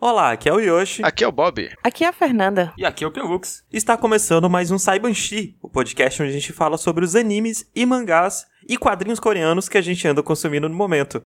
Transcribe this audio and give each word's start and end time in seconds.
Olá, 0.00 0.30
aqui 0.30 0.48
é 0.48 0.52
o 0.52 0.60
Yoshi. 0.60 1.02
Aqui 1.04 1.24
é 1.24 1.26
o 1.26 1.32
Bob. 1.32 1.72
Aqui 1.82 2.04
é 2.04 2.06
a 2.06 2.12
Fernanda. 2.12 2.72
E 2.78 2.86
aqui 2.86 3.02
é 3.02 3.06
o 3.08 3.10
Pelux. 3.10 3.64
Está 3.72 3.96
começando 3.96 4.48
mais 4.48 4.70
um 4.70 4.78
Saibanshi, 4.78 5.56
o 5.60 5.68
podcast 5.68 6.22
onde 6.22 6.30
a 6.30 6.34
gente 6.34 6.52
fala 6.52 6.78
sobre 6.78 7.04
os 7.04 7.16
animes 7.16 7.68
e 7.74 7.84
mangás 7.84 8.46
e 8.68 8.78
quadrinhos 8.78 9.18
coreanos 9.18 9.68
que 9.68 9.76
a 9.76 9.80
gente 9.80 10.06
anda 10.06 10.22
consumindo 10.22 10.68
no 10.68 10.76
momento. 10.76 11.20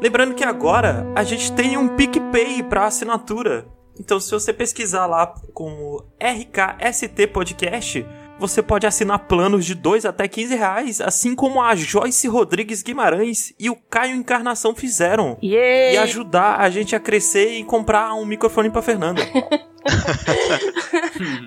Lembrando 0.00 0.36
que 0.36 0.44
agora 0.44 1.04
a 1.16 1.24
gente 1.24 1.52
tem 1.52 1.76
um 1.76 1.96
PicPay 1.96 2.62
para 2.62 2.86
assinatura. 2.86 3.66
Então, 3.98 4.20
se 4.20 4.30
você 4.30 4.52
pesquisar 4.52 5.06
lá 5.06 5.34
como 5.52 6.08
RKST 6.20 7.26
Podcast, 7.32 8.06
você 8.38 8.62
pode 8.62 8.86
assinar 8.86 9.18
planos 9.20 9.66
de 9.66 9.74
2 9.74 10.04
até 10.04 10.28
15 10.28 10.54
reais, 10.54 11.00
assim 11.00 11.34
como 11.34 11.60
a 11.60 11.74
Joyce 11.74 12.28
Rodrigues 12.28 12.82
Guimarães 12.82 13.52
e 13.58 13.68
o 13.68 13.76
Caio 13.76 14.14
Encarnação 14.14 14.74
fizeram. 14.74 15.36
Yay! 15.42 15.94
E 15.94 15.98
ajudar 15.98 16.60
a 16.60 16.70
gente 16.70 16.94
a 16.94 17.00
crescer 17.00 17.58
e 17.58 17.64
comprar 17.64 18.14
um 18.14 18.24
microfone 18.24 18.70
pra 18.70 18.82
Fernanda. 18.82 19.22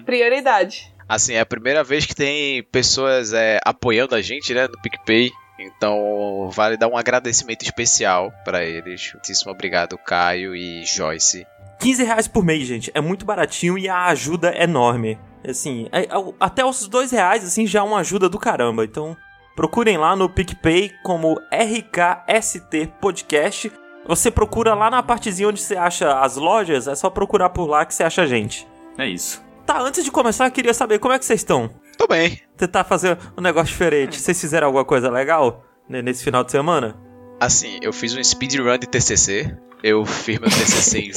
Prioridade. 0.06 0.94
Assim, 1.08 1.34
é 1.34 1.42
a 1.42 1.46
primeira 1.46 1.84
vez 1.84 2.06
que 2.06 2.16
tem 2.16 2.64
pessoas 2.64 3.34
é, 3.34 3.60
apoiando 3.66 4.16
a 4.16 4.22
gente, 4.22 4.54
né, 4.54 4.68
no 4.68 4.82
PicPay. 4.82 5.32
Então, 5.60 6.50
vale 6.52 6.78
dar 6.78 6.88
um 6.88 6.98
agradecimento 6.98 7.64
especial 7.64 8.32
para 8.44 8.64
eles. 8.64 9.12
Muitíssimo 9.14 9.52
obrigado, 9.52 9.98
Caio 9.98 10.56
e 10.56 10.84
Joyce. 10.86 11.46
15 11.80 12.04
reais 12.04 12.28
por 12.28 12.44
mês, 12.44 12.68
gente. 12.68 12.92
É 12.94 13.02
muito 13.02 13.26
baratinho 13.26 13.78
e 13.78 13.90
a 13.90 14.06
ajuda 14.06 14.52
é 14.52 14.64
enorme. 14.64 15.20
Assim, 15.48 15.88
é- 15.92 16.04
é- 16.04 16.34
até 16.40 16.66
os 16.66 16.88
dois 16.88 17.12
reais, 17.12 17.44
assim, 17.44 17.66
já 17.66 17.80
é 17.80 17.84
uma 17.84 18.00
ajuda 18.00 18.30
do 18.30 18.38
caramba. 18.40 18.84
Então, 18.86 19.18
procurem 19.56 19.98
lá 19.98 20.16
no 20.16 20.30
PicPay 20.30 20.92
como 21.04 21.40
RKST 21.52 22.94
Podcast. 23.00 23.72
Você 24.08 24.32
procura 24.32 24.74
lá 24.74 24.90
na 24.90 25.04
partezinha 25.04 25.50
onde 25.50 25.62
você 25.62 25.76
acha 25.76 26.20
as 26.20 26.36
lojas, 26.36 26.88
é 26.88 26.96
só 26.96 27.10
procurar 27.10 27.50
por 27.50 27.68
lá 27.68 27.86
que 27.86 27.94
você 27.94 28.04
acha 28.04 28.24
a 28.24 28.28
gente. 28.28 28.68
É 28.98 29.08
isso. 29.08 29.44
Tá, 29.66 29.80
antes 29.80 30.04
de 30.04 30.12
começar, 30.12 30.48
eu 30.48 30.52
queria 30.52 30.74
saber 30.74 31.00
como 31.00 31.14
é 31.14 31.20
que 31.20 31.26
vocês 31.26 31.40
estão. 31.40 31.70
Tô 31.98 32.08
bem. 32.08 32.40
Tentar 32.58 32.84
fazer 32.84 33.18
um 33.38 33.42
negócio 33.42 33.68
diferente. 33.70 34.20
Vocês 34.20 34.40
fizeram 34.40 34.68
alguma 34.68 34.84
coisa 34.84 35.10
legal 35.10 35.64
né, 35.88 36.02
nesse 36.02 36.24
final 36.24 36.44
de 36.44 36.52
semana? 36.52 36.98
Assim, 37.40 37.78
eu 37.82 37.94
fiz 37.94 38.16
um 38.16 38.24
speedrun 38.24 38.78
de 38.78 38.88
TCC. 38.88 39.56
Eu 39.84 40.06
fiz 40.06 40.40
meu 40.40 40.50
TCC 40.50 41.00
em 41.00 41.12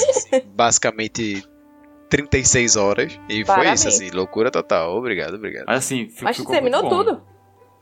basicamente 0.55 1.43
36 2.15 2.77
horas. 2.77 3.19
E 3.29 3.45
foi 3.45 3.45
Parabéns. 3.45 3.81
isso, 3.81 3.89
assim, 3.89 4.11
loucura 4.11 4.49
total. 4.51 4.97
Obrigado, 4.97 5.35
obrigado. 5.35 5.65
Mas 5.67 5.79
assim, 5.79 6.09
fi- 6.09 6.23
Mas 6.23 6.37
ficou 6.37 6.53
terminou 6.53 6.89
tudo. 6.89 7.21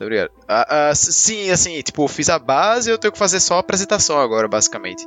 Obrigado. 0.00 0.30
Ah, 0.48 0.88
ah, 0.90 0.94
sim, 0.94 1.50
assim, 1.50 1.80
tipo, 1.82 2.08
fiz 2.08 2.28
a 2.30 2.38
base 2.38 2.88
e 2.88 2.92
eu 2.92 2.98
tenho 2.98 3.12
que 3.12 3.18
fazer 3.18 3.38
só 3.40 3.56
a 3.56 3.60
apresentação 3.60 4.18
agora, 4.18 4.48
basicamente. 4.48 5.06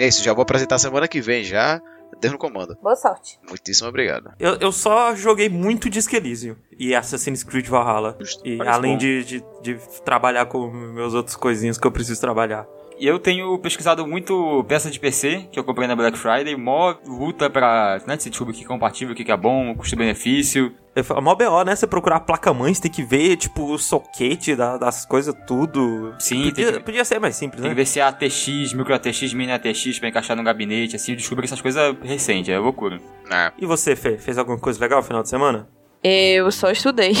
É 0.00 0.06
isso, 0.08 0.22
já 0.24 0.32
vou 0.32 0.42
apresentar 0.42 0.78
semana 0.78 1.06
que 1.06 1.20
vem 1.20 1.44
já. 1.44 1.80
Deus 2.20 2.32
no 2.32 2.38
comando. 2.38 2.76
Boa 2.82 2.96
sorte. 2.96 3.38
Muitíssimo 3.48 3.88
obrigado. 3.88 4.32
Eu, 4.38 4.54
eu 4.56 4.72
só 4.72 5.14
joguei 5.14 5.48
muito 5.48 5.88
Disco 5.90 6.14
Elysium 6.14 6.56
e 6.78 6.94
Assassin's 6.94 7.42
Creed 7.42 7.66
Valhalla. 7.68 8.16
E 8.44 8.56
Parece 8.58 8.76
além 8.76 8.96
de, 8.98 9.24
de, 9.24 9.44
de 9.62 9.74
trabalhar 10.04 10.46
com 10.46 10.70
meus 10.70 11.14
outros 11.14 11.36
coisinhas 11.36 11.78
que 11.78 11.86
eu 11.86 11.90
preciso 11.90 12.20
trabalhar. 12.20 12.66
E 12.98 13.06
eu 13.06 13.18
tenho 13.18 13.58
pesquisado 13.58 14.06
muito 14.06 14.64
peça 14.68 14.90
de 14.90 15.00
PC, 15.00 15.48
que 15.50 15.58
eu 15.58 15.64
comprei 15.64 15.88
na 15.88 15.96
Black 15.96 16.16
Friday, 16.16 16.56
mó 16.56 16.94
luta 17.06 17.50
pra 17.50 18.00
né, 18.06 18.16
se 18.18 18.30
descobrir 18.30 18.54
o 18.54 18.56
que 18.58 18.64
é 18.64 18.68
compatível, 18.68 19.12
o 19.12 19.16
que 19.16 19.30
é 19.30 19.36
bom, 19.36 19.74
custo-benefício. 19.74 20.72
Falo, 21.04 21.22
mó 21.22 21.34
BO, 21.34 21.64
né? 21.64 21.74
Você 21.74 21.86
procurar 21.86 22.16
a 22.16 22.20
placa-mãe, 22.20 22.72
você 22.74 22.82
tem 22.82 22.90
que 22.90 23.02
ver, 23.02 23.36
tipo, 23.36 23.64
o 23.72 23.78
soquete 23.78 24.54
da- 24.54 24.76
das 24.76 25.06
coisas, 25.06 25.34
tudo. 25.46 26.14
Sim, 26.18 26.50
podia, 26.50 26.66
tem 26.66 26.74
que- 26.74 26.80
podia 26.80 27.04
ser 27.04 27.18
mais 27.18 27.34
simples, 27.34 27.62
Tem 27.62 27.70
que 27.70 27.74
né? 27.76 27.82
ver 27.82 27.86
se 27.86 27.98
é 27.98 28.02
ATX, 28.02 28.74
micro 28.74 28.94
ATX, 28.94 29.32
mini 29.32 29.52
ATX 29.52 29.98
pra 29.98 30.08
encaixar 30.10 30.36
no 30.36 30.42
gabinete, 30.44 30.94
assim, 30.94 31.12
eu 31.12 31.16
descobri 31.16 31.46
essas 31.46 31.60
coisas 31.62 31.96
recentes, 32.02 32.50
é 32.52 32.58
loucura. 32.58 33.00
Ah, 33.30 33.52
E 33.58 33.64
você, 33.64 33.96
Fê? 33.96 34.18
Fez 34.18 34.36
alguma 34.36 34.58
coisa 34.58 34.78
legal 34.78 34.98
no 35.00 35.04
final 35.06 35.22
de 35.22 35.30
semana? 35.30 35.66
Eu 36.04 36.50
só 36.52 36.70
estudei. 36.70 37.14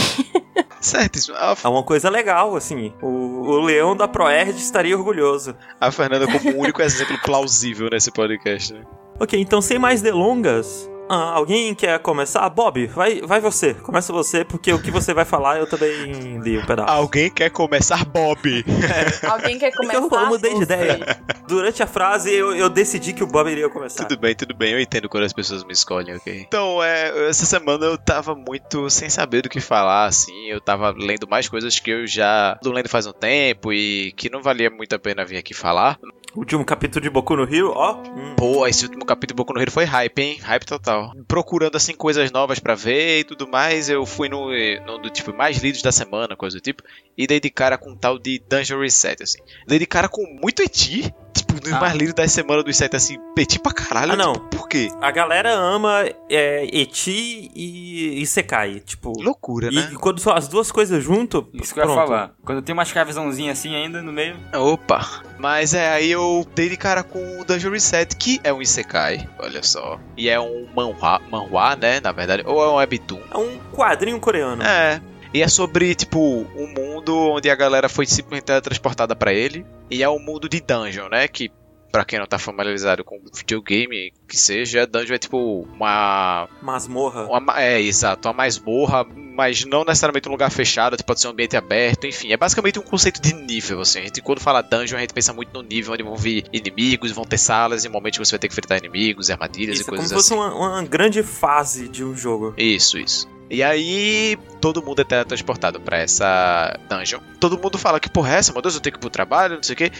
certíssimo. 0.80 1.36
A, 1.36 1.56
É 1.64 1.68
uma 1.68 1.82
coisa 1.82 2.10
legal, 2.10 2.54
assim. 2.56 2.92
O, 3.00 3.06
o 3.42 3.60
leão 3.60 3.96
da 3.96 4.06
ProErd 4.08 4.56
estaria 4.56 4.96
orgulhoso. 4.96 5.56
a 5.80 5.90
Fernanda 5.90 6.26
como 6.26 6.56
o 6.56 6.60
único 6.60 6.80
exemplo 6.82 7.18
plausível 7.22 7.88
nesse 7.90 8.10
podcast, 8.10 8.72
né? 8.72 8.82
Ok, 9.20 9.38
então 9.40 9.60
sem 9.60 9.78
mais 9.78 10.00
delongas, 10.00 10.88
ah, 11.12 11.32
alguém 11.34 11.74
quer 11.74 11.98
começar? 11.98 12.48
Bob, 12.48 12.86
vai, 12.86 13.20
vai 13.20 13.38
você. 13.38 13.74
Começa 13.74 14.12
você, 14.12 14.44
porque 14.44 14.72
o 14.72 14.80
que 14.80 14.90
você 14.90 15.12
vai 15.12 15.26
falar 15.26 15.58
eu 15.58 15.66
também 15.66 16.38
li 16.40 16.56
um 16.58 16.64
pedaço. 16.64 16.90
Alguém 16.90 17.30
quer 17.30 17.50
começar 17.50 18.04
Bob? 18.06 18.64
Alguém 19.30 19.58
quer 19.58 19.72
começar? 19.74 19.98
eu, 19.98 20.08
eu 20.10 20.26
mudei 20.26 20.54
de 20.54 20.62
ideia. 20.62 21.22
Durante 21.46 21.82
a 21.82 21.86
frase 21.86 22.32
eu, 22.32 22.54
eu 22.54 22.70
decidi 22.70 23.12
que 23.12 23.22
o 23.22 23.26
Bob 23.26 23.50
iria 23.50 23.68
começar. 23.68 24.04
Tudo 24.06 24.18
bem, 24.18 24.34
tudo 24.34 24.54
bem, 24.54 24.72
eu 24.72 24.80
entendo 24.80 25.08
quando 25.08 25.24
as 25.24 25.32
pessoas 25.34 25.64
me 25.64 25.72
escolhem, 25.72 26.16
ok? 26.16 26.44
Então, 26.46 26.82
é, 26.82 27.28
essa 27.28 27.44
semana 27.44 27.84
eu 27.84 27.98
tava 27.98 28.34
muito 28.34 28.88
sem 28.88 29.10
saber 29.10 29.42
do 29.42 29.50
que 29.50 29.60
falar, 29.60 30.06
assim, 30.06 30.46
eu 30.46 30.60
tava 30.60 30.94
lendo 30.96 31.28
mais 31.28 31.46
coisas 31.48 31.78
que 31.78 31.90
eu 31.90 32.06
já 32.06 32.58
tô 32.62 32.72
lendo 32.72 32.88
faz 32.88 33.06
um 33.06 33.12
tempo 33.12 33.72
e 33.72 34.12
que 34.12 34.30
não 34.30 34.42
valia 34.42 34.70
muito 34.70 34.94
a 34.94 34.98
pena 34.98 35.24
vir 35.24 35.36
aqui 35.36 35.52
falar. 35.52 35.98
Último 36.34 36.64
capítulo 36.64 37.02
de 37.02 37.10
Boku 37.10 37.36
no 37.36 37.42
Hero, 37.42 37.72
ó. 37.74 37.96
hum, 37.96 38.34
Pô, 38.36 38.66
esse 38.66 38.86
último 38.86 39.04
capítulo 39.04 39.36
do 39.36 39.38
Boku 39.38 39.52
no 39.52 39.60
Hero 39.60 39.70
foi 39.70 39.84
hype, 39.84 40.18
hein? 40.18 40.38
Hype 40.42 40.64
total. 40.64 41.01
Procurando, 41.26 41.76
assim, 41.76 41.94
coisas 41.94 42.30
novas 42.30 42.58
pra 42.58 42.74
ver 42.74 43.20
e 43.20 43.24
tudo 43.24 43.48
mais, 43.48 43.88
eu 43.88 44.04
fui 44.04 44.28
no, 44.28 44.48
no 44.86 44.98
do 44.98 45.10
tipo 45.10 45.32
mais 45.32 45.58
lidos 45.58 45.82
da 45.82 45.92
semana, 45.92 46.36
coisa 46.36 46.56
do 46.56 46.60
tipo, 46.60 46.82
e 47.16 47.26
dei 47.26 47.40
de 47.40 47.50
cara 47.50 47.78
com 47.78 47.90
um 47.90 47.96
tal 47.96 48.18
de 48.18 48.42
Dungeon 48.48 48.80
Reset, 48.80 49.22
assim. 49.22 49.38
Dei 49.66 49.78
de 49.78 49.86
cara 49.86 50.08
com 50.08 50.22
muito 50.40 50.62
eti, 50.62 51.12
tipo, 51.32 51.54
nos 51.54 51.72
Ah. 51.72 51.80
mais 51.80 51.94
lidos 51.94 52.14
da 52.14 52.26
semana 52.28 52.62
do 52.62 52.72
site, 52.72 52.96
assim, 52.96 53.18
eti 53.38 53.58
pra 53.58 53.72
caralho. 53.72 54.12
Ah, 54.12 54.16
não. 54.16 54.32
tipo, 54.34 54.46
por 54.48 54.68
quê? 54.68 54.88
A 55.00 55.10
galera 55.10 55.52
ama 55.52 56.04
é, 56.30 56.64
Eti 56.72 57.50
e, 57.54 58.20
e 58.22 58.26
Sekai. 58.26 58.80
Tipo. 58.80 59.12
Loucura, 59.20 59.70
né? 59.70 59.90
E 59.92 59.94
quando 59.96 60.18
são 60.20 60.32
as 60.34 60.48
duas 60.48 60.70
coisas 60.72 61.02
junto, 61.02 61.48
Isso 61.54 61.72
que 61.74 61.80
eu 61.80 61.84
ia 61.84 61.90
pronto. 61.92 62.06
falar. 62.08 62.32
Quando 62.44 62.62
tem 62.62 62.72
uma 62.72 62.82
escravizãozinha 62.82 63.52
assim 63.52 63.74
ainda 63.74 64.02
no 64.02 64.12
meio, 64.12 64.36
Opa! 64.54 65.22
Mas 65.38 65.74
é, 65.74 65.92
aí 65.92 66.10
eu 66.10 66.46
dei 66.54 66.68
de 66.68 66.76
cara 66.76 67.02
com 67.02 67.40
o 67.40 67.44
Dungeon 67.44 67.72
Reset, 67.72 68.14
que 68.16 68.40
é 68.44 68.52
um 68.52 68.62
Isekai, 68.62 69.28
olha 69.38 69.62
só. 69.62 69.98
E 70.16 70.28
é 70.28 70.38
um 70.38 70.66
manhwa, 70.74 71.20
manhwa 71.30 71.74
né, 71.76 72.00
na 72.00 72.12
verdade, 72.12 72.42
ou 72.46 72.62
é 72.62 72.68
um 72.68 72.74
webtoon. 72.76 73.20
É 73.32 73.36
um 73.38 73.58
quadrinho 73.72 74.20
coreano. 74.20 74.62
É. 74.62 75.00
E 75.34 75.40
é 75.42 75.48
sobre, 75.48 75.94
tipo, 75.94 76.18
um 76.56 76.66
mundo 76.76 77.16
onde 77.16 77.48
a 77.48 77.54
galera 77.54 77.88
foi 77.88 78.06
simplesmente 78.06 78.44
teletransportada 78.44 79.16
pra 79.16 79.32
ele. 79.32 79.64
E 79.90 80.02
é 80.02 80.08
um 80.08 80.18
mundo 80.18 80.48
de 80.48 80.60
dungeon, 80.60 81.08
né? 81.08 81.26
Que, 81.28 81.50
pra 81.90 82.04
quem 82.04 82.18
não 82.18 82.26
tá 82.26 82.38
familiarizado 82.38 83.02
com 83.04 83.18
videogame, 83.34 84.12
que 84.28 84.36
seja, 84.36 84.86
dungeon 84.86 85.14
é 85.14 85.18
tipo 85.18 85.66
uma. 85.74 86.48
Masmorra. 86.62 87.24
uma 87.26 87.40
ma- 87.40 87.62
é, 87.62 87.80
exato, 87.80 88.28
uma 88.28 88.34
masmorra, 88.34 89.04
mas 89.04 89.64
não 89.64 89.84
necessariamente 89.84 90.28
um 90.28 90.32
lugar 90.32 90.50
fechado, 90.50 90.96
tipo, 90.96 91.06
pode 91.06 91.20
ser 91.20 91.28
um 91.28 91.30
ambiente 91.30 91.56
aberto, 91.56 92.06
enfim. 92.06 92.32
É 92.32 92.36
basicamente 92.36 92.78
um 92.78 92.82
conceito 92.82 93.20
de 93.20 93.34
nível, 93.34 93.80
assim. 93.80 94.00
A 94.00 94.02
gente, 94.02 94.20
quando 94.20 94.40
fala 94.40 94.60
dungeon, 94.62 94.96
a 94.98 95.00
gente 95.00 95.14
pensa 95.14 95.32
muito 95.32 95.52
no 95.54 95.62
nível 95.62 95.92
onde 95.94 96.02
vão 96.02 96.16
vir 96.16 96.44
inimigos, 96.52 97.10
vão 97.12 97.24
ter 97.24 97.38
salas 97.38 97.84
e 97.84 97.88
momentos 97.88 98.18
que 98.18 98.24
você 98.24 98.32
vai 98.32 98.38
ter 98.38 98.48
que 98.48 98.52
enfrentar 98.54 98.78
inimigos, 98.78 99.30
armadilhas 99.30 99.78
Isso 99.78 99.82
e 99.82 99.84
é 99.84 99.86
como 99.86 99.96
coisas 99.98 100.08
se 100.08 100.14
fosse 100.14 100.34
assim. 100.34 100.54
uma, 100.58 100.72
uma 100.78 100.82
grande 100.82 101.22
fase 101.22 101.88
de 101.88 102.04
um 102.04 102.14
jogo. 102.16 102.54
Isso, 102.56 102.98
isso. 102.98 103.28
E 103.52 103.62
aí, 103.62 104.38
todo 104.62 104.82
mundo 104.82 105.02
é 105.02 105.04
teletransportado 105.04 105.78
pra 105.78 105.98
essa 105.98 106.74
dungeon. 106.88 107.20
Todo 107.38 107.58
mundo 107.58 107.76
fala 107.76 108.00
que 108.00 108.08
porra 108.08 108.34
é 108.34 108.38
essa, 108.38 108.50
meu 108.50 108.62
Deus, 108.62 108.74
eu 108.74 108.80
tenho 108.80 108.94
que 108.94 108.98
ir 108.98 109.02
pro 109.02 109.10
trabalho, 109.10 109.56
não 109.56 109.62
sei 109.62 109.74
o 109.74 109.76
quê. 109.76 109.92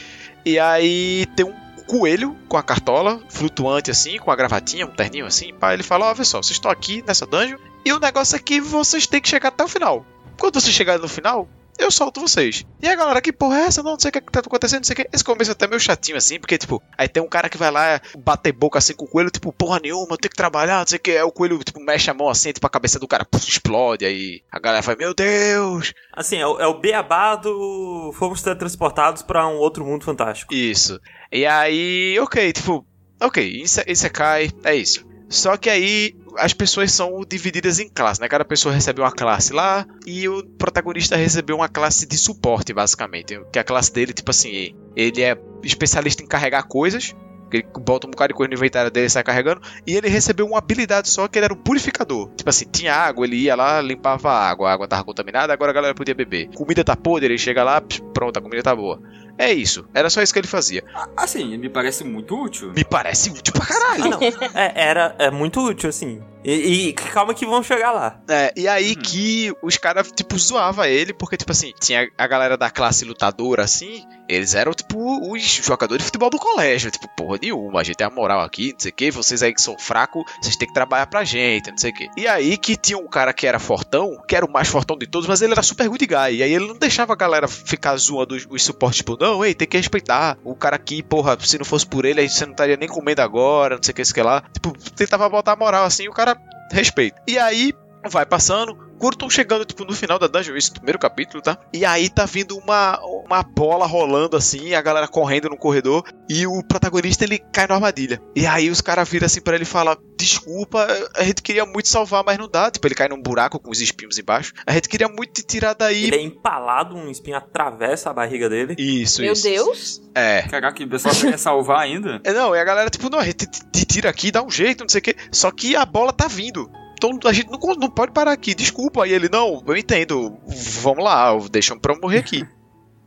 E 0.43 0.59
aí 0.59 1.27
tem 1.37 1.45
um 1.45 1.55
coelho 1.87 2.35
com 2.49 2.57
a 2.57 2.63
cartola, 2.63 3.21
flutuante 3.29 3.91
assim, 3.91 4.17
com 4.17 4.31
a 4.31 4.37
gravatinha, 4.37 4.87
um 4.87 4.91
terninho 4.91 5.27
assim. 5.27 5.53
Pá, 5.53 5.75
ele 5.75 5.83
fala: 5.83 6.11
Ó, 6.11 6.15
pessoal, 6.15 6.43
vocês 6.43 6.57
estão 6.57 6.71
aqui 6.71 7.05
nessa 7.07 7.27
dungeon. 7.27 7.59
E 7.85 7.93
o 7.93 8.01
negócio 8.01 8.37
é 8.37 8.39
que 8.39 8.59
vocês 8.59 9.07
têm 9.07 9.21
que 9.21 9.29
chegar 9.29 9.51
até 9.51 9.63
o 9.63 9.69
final. 9.69 10.07
Quando 10.41 10.59
vocês 10.59 10.75
chegarem 10.75 11.03
no 11.03 11.09
final, 11.09 11.47
eu 11.83 11.91
solto 11.91 12.21
vocês. 12.21 12.65
E 12.81 12.89
a 12.89 12.95
galera, 12.95 13.21
que 13.21 13.33
porra 13.33 13.59
é 13.59 13.63
essa? 13.65 13.83
Não, 13.83 13.93
não 13.93 14.01
sei 14.01 14.11
o 14.11 14.13
que 14.13 14.21
tá 14.21 14.41
acontecendo, 14.41 14.81
não 14.81 14.85
sei 14.85 14.95
o 14.95 14.97
que. 14.97 15.09
Esse 15.13 15.25
começo 15.25 15.51
é 15.51 15.53
até 15.53 15.67
meio 15.67 15.81
chatinho 15.81 16.17
assim, 16.17 16.39
porque, 16.39 16.59
tipo, 16.59 16.83
aí 16.97 17.09
tem 17.09 17.23
um 17.23 17.29
cara 17.29 17.49
que 17.49 17.59
vai 17.59 17.71
lá 17.71 18.01
bater 18.19 18.53
boca 18.53 18.79
assim 18.79 18.95
com 18.95 19.05
o 19.05 19.09
coelho, 19.09 19.31
tipo, 19.31 19.53
porra 19.53 19.81
nenhuma, 19.81 20.09
eu 20.11 20.17
tenho 20.17 20.31
que 20.31 20.37
trabalhar, 20.37 20.81
não 20.81 20.87
sei 20.87 20.99
o 20.99 21.01
que. 21.01 21.11
Aí 21.13 21.23
o 21.23 21.33
coelho, 21.33 21.59
tipo, 21.59 21.81
mexe 21.81 22.11
a 22.11 22.15
mão 22.15 22.29
assim, 22.29 22.53
tipo, 22.53 22.67
a 22.67 22.71
cabeça 22.71 22.99
do 22.99 23.09
cara 23.09 23.25
puf, 23.25 23.49
explode. 23.49 24.05
Aí 24.05 24.43
a 24.51 24.59
galera 24.59 24.83
fala, 24.83 24.99
meu 24.99 25.15
Deus! 25.15 25.93
Assim, 26.13 26.37
é 26.39 26.47
o, 26.47 26.61
é 26.61 26.67
o 26.67 26.79
beabá 26.79 27.37
do. 27.37 28.13
Fomos 28.19 28.43
teletransportados 28.43 29.23
pra 29.23 29.47
um 29.47 29.57
outro 29.57 29.85
mundo 29.85 30.05
fantástico. 30.05 30.53
Isso. 30.55 31.01
E 31.31 31.47
aí, 31.47 32.19
ok, 32.21 32.53
tipo, 32.53 32.87
ok, 33.21 33.45
isso, 33.45 33.81
isso 33.87 34.11
cai, 34.11 34.51
é 34.65 34.75
isso. 34.75 35.12
Só 35.33 35.57
que 35.57 35.71
aí 35.71 36.15
as 36.37 36.53
pessoas 36.53 36.93
são 36.93 37.25
divididas 37.27 37.79
em 37.79 37.89
classes, 37.89 38.19
né? 38.19 38.29
Cada 38.29 38.45
pessoa 38.45 38.75
recebe 38.75 39.01
uma 39.01 39.11
classe 39.11 39.53
lá 39.53 39.87
e 40.07 40.29
o 40.29 40.45
protagonista 40.45 41.17
recebeu 41.17 41.57
uma 41.57 41.69
classe 41.69 42.07
de 42.07 42.19
suporte, 42.19 42.73
basicamente. 42.75 43.41
Que 43.51 43.59
a 43.59 43.65
classe 43.65 43.91
dele, 43.91 44.13
tipo 44.13 44.31
assim, 44.31 44.75
ele 44.95 45.23
é 45.23 45.37
especialista 45.63 46.23
em 46.23 46.27
carregar 46.27 46.65
coisas. 46.65 47.15
Ele 47.51 47.67
bota 47.81 48.07
um 48.07 48.11
bocado 48.11 48.33
de 48.33 48.37
coisa 48.37 48.49
no 48.49 48.57
inventário 48.57 48.91
dele 48.91 49.07
e 49.07 49.11
sai 49.11 49.23
carregando. 49.23 49.63
E 49.87 49.97
ele 49.97 50.09
recebeu 50.09 50.47
uma 50.47 50.59
habilidade 50.59 51.09
só 51.09 51.27
que 51.27 51.39
ele 51.39 51.47
era 51.47 51.55
um 51.55 51.57
purificador. 51.57 52.31
Tipo 52.35 52.51
assim, 52.51 52.67
tinha 52.71 52.95
água, 52.95 53.25
ele 53.27 53.37
ia 53.37 53.55
lá, 53.55 53.81
limpava 53.81 54.31
a 54.31 54.51
água. 54.51 54.69
A 54.69 54.73
água 54.75 54.89
tava 54.89 55.05
contaminada, 55.05 55.53
agora 55.53 55.71
a 55.71 55.75
galera 55.75 55.95
podia 55.95 56.15
beber. 56.15 56.49
Comida 56.55 56.85
tá 56.85 56.95
podre, 56.95 57.27
ele 57.27 57.39
chega 57.39 57.65
lá, 57.65 57.81
pronto, 58.13 58.39
a 58.39 58.43
comida 58.43 58.63
tá 58.63 58.77
boa. 58.77 59.01
É 59.39 59.53
isso. 59.53 59.87
Era 59.95 60.11
só 60.11 60.23
isso 60.23 60.33
que 60.33 60.39
ele 60.39 60.47
fazia. 60.47 60.85
Assim, 61.17 61.57
me 61.57 61.69
parece 61.69 62.05
muito 62.05 62.41
útil. 62.41 62.73
Me 62.75 62.85
parece 62.85 63.31
útil 63.31 63.53
pra 63.53 63.67
caralho. 63.67 64.05
Ah, 64.05 64.09
não. 64.09 64.21
É, 64.55 64.73
era 64.89 65.15
é 65.19 65.31
muito 65.31 65.61
útil, 65.61 65.89
assim. 65.89 66.23
E, 66.45 66.89
e 66.89 66.93
calma 66.93 67.35
que 67.35 67.47
vão 67.47 67.63
chegar 67.63 67.93
lá. 67.93 68.21
É, 68.29 68.53
e 68.57 68.67
aí 68.69 68.91
Uhum. 68.97 69.03
que 69.03 69.53
os 69.63 69.77
caras, 69.77 70.11
tipo, 70.13 70.39
zoava 70.39 70.89
ele, 70.89 71.13
porque, 71.13 71.37
tipo 71.37 71.53
assim, 71.53 71.73
tinha 71.81 72.09
a 72.19 72.27
galera 72.27 72.57
da 72.57 72.71
classe 72.71 73.05
lutadora, 73.05 73.63
assim, 73.63 74.05
eles 74.29 74.55
eram, 74.55 74.73
tipo, 74.73 75.31
os 75.33 75.43
jogadores 75.43 76.03
de 76.03 76.07
futebol 76.07 76.31
do 76.31 76.39
colégio. 76.39 76.91
Tipo, 76.91 77.09
porra 77.17 77.39
nenhuma, 77.41 77.81
a 77.81 77.85
gente 77.85 77.97
tem 77.97 78.07
a 78.07 78.11
moral 78.11 78.41
aqui, 78.41 78.73
não 78.73 78.81
sei 78.81 78.91
o 78.91 78.95
que, 78.95 79.11
vocês 79.11 79.43
aí 79.43 79.55
que 79.55 79.61
são 79.63 79.79
fracos, 79.79 80.25
vocês 80.41 80.57
têm 80.57 80.67
que 80.69 80.75
trabalhar 80.75 81.07
pra 81.07 81.25
gente, 81.25 81.71
não 81.71 81.79
sei 81.79 81.91
o 81.91 81.95
que. 81.95 82.09
E 82.17 82.27
aí 82.27 82.57
que 82.57 82.77
tinha 82.77 82.99
um 82.99 83.09
cara 83.09 83.33
que 83.33 83.47
era 83.47 83.59
fortão, 83.59 84.21
que 84.27 84.35
era 84.35 84.45
o 84.45 84.51
mais 84.51 84.69
fortão 84.69 84.97
de 84.99 85.07
todos, 85.07 85.29
mas 85.29 85.43
ele 85.43 85.53
era 85.53 85.63
super 85.63 85.89
good 85.89 86.07
guy. 86.07 86.37
E 86.37 86.43
aí 86.43 86.53
ele 86.53 86.67
não 86.67 86.77
deixava 86.77 87.13
a 87.13 87.17
galera 87.17 87.47
ficar 87.47 87.97
zoando 87.97 88.35
os, 88.35 88.47
os 88.49 88.63
suportes, 88.65 88.99
tipo, 88.99 89.17
não, 89.21 89.45
ei, 89.45 89.55
tem 89.55 89.69
que 89.69 89.77
respeitar. 89.77 90.37
O 90.45 90.55
cara 90.57 90.77
aqui, 90.77 91.03
porra, 91.03 91.39
se 91.41 91.59
não 91.59 91.65
fosse 91.65 91.87
por 91.87 92.05
ele, 92.05 92.21
aí 92.21 92.29
você 92.29 92.45
não 92.45 92.53
estaria 92.53 92.77
nem 92.77 92.89
comendo 92.89 93.23
agora, 93.23 93.77
não 93.77 93.83
sei 93.83 93.93
o 93.93 93.95
que, 93.95 94.03
isso 94.03 94.15
que 94.15 94.23
lá. 94.23 94.43
Tipo, 94.53 94.73
tentava 94.97 95.29
botar 95.29 95.53
a 95.53 95.57
moral 95.57 95.85
assim, 95.85 96.05
e 96.05 96.09
o 96.09 96.13
cara 96.13 96.32
respeita. 96.73 97.21
E 97.27 97.39
aí 97.39 97.73
vai 98.11 98.27
passando. 98.27 98.77
Estão 99.11 99.29
chegando, 99.31 99.65
tipo, 99.65 99.85
no 99.85 99.93
final 99.93 100.19
da 100.19 100.27
dungeon, 100.27 100.57
esse 100.57 100.71
primeiro 100.73 100.99
capítulo, 100.99 101.43
tá? 101.43 101.59
E 101.73 101.85
aí 101.85 102.09
tá 102.09 102.25
vindo 102.27 102.57
uma, 102.59 102.99
uma 103.27 103.43
bola 103.43 103.87
rolando 103.87 104.37
assim, 104.37 104.75
a 104.75 104.83
galera 104.83 105.09
correndo 105.09 105.49
no 105.49 105.57
corredor, 105.57 106.05
e 106.29 106.47
o 106.47 106.63
protagonista 106.67 107.25
ele 107.25 107.39
cai 107.53 107.67
na 107.67 107.75
armadilha. 107.75 108.21
E 108.37 108.47
aí 108.47 108.71
os 108.71 108.81
caras 108.81 109.09
viram 109.09 109.27
assim 109.27 109.41
pra 109.41 109.55
ele 109.55 109.65
e 109.65 109.67
falam: 109.67 109.97
Desculpa, 110.17 110.87
a 111.17 111.25
gente 111.25 111.43
queria 111.43 111.67
muito 111.67 111.89
salvar, 111.89 112.23
mas 112.25 112.39
não 112.39 112.49
dá. 112.49 112.71
Tipo, 112.71 112.87
ele 112.87 112.95
cai 112.95 113.09
num 113.09 113.21
buraco 113.21 113.59
com 113.59 113.71
os 113.71 113.81
espinhos 113.81 114.19
embaixo. 114.19 114.53
A 114.67 114.73
gente 114.73 114.89
queria 114.89 115.09
muito 115.09 115.33
te 115.33 115.43
tirar 115.43 115.75
daí. 115.75 116.05
Ele 116.05 116.17
é 116.17 116.23
empalado, 116.23 116.95
um 116.97 117.11
espinho 117.11 117.37
atravessa 117.37 118.11
a 118.11 118.13
barriga 118.13 118.49
dele. 118.49 118.75
Isso, 118.79 119.21
Meu 119.21 119.33
isso. 119.33 119.43
Deus. 119.49 120.03
É. 120.15 120.43
Caraca, 120.43 120.83
o 120.83 120.89
pessoal 120.89 121.15
quer 121.15 121.39
salvar 121.39 121.81
ainda? 121.81 122.21
É, 122.25 122.33
Não, 122.33 122.55
e 122.55 122.61
a 122.61 122.65
galera, 122.65 122.89
tipo, 122.91 123.09
não, 123.11 123.19
a 123.19 123.25
gente 123.25 123.47
te- 123.47 123.65
te 123.73 123.85
tira 123.85 124.09
aqui, 124.11 124.31
dá 124.31 124.43
um 124.43 124.51
jeito, 124.51 124.83
não 124.83 124.89
sei 124.89 125.01
o 125.01 125.03
quê. 125.03 125.17
Só 125.33 125.51
que 125.51 125.75
a 125.75 125.85
bola 125.85 126.13
tá 126.13 126.29
vindo. 126.29 126.71
Então 127.11 127.31
a 127.31 127.33
gente 127.33 127.51
não, 127.51 127.59
não 127.75 127.91
pode 127.91 128.13
parar 128.13 128.33
aqui, 128.33 128.55
desculpa. 128.55 129.05
Aí 129.05 129.13
ele, 129.13 129.29
não, 129.29 129.63
eu 129.67 129.77
entendo, 129.77 130.37
vamos 130.81 131.05
lá, 131.05 131.37
deixa 131.51 131.75
pra 131.77 131.95
eu 131.95 132.01
morrer 132.01 132.19
aqui. 132.19 132.47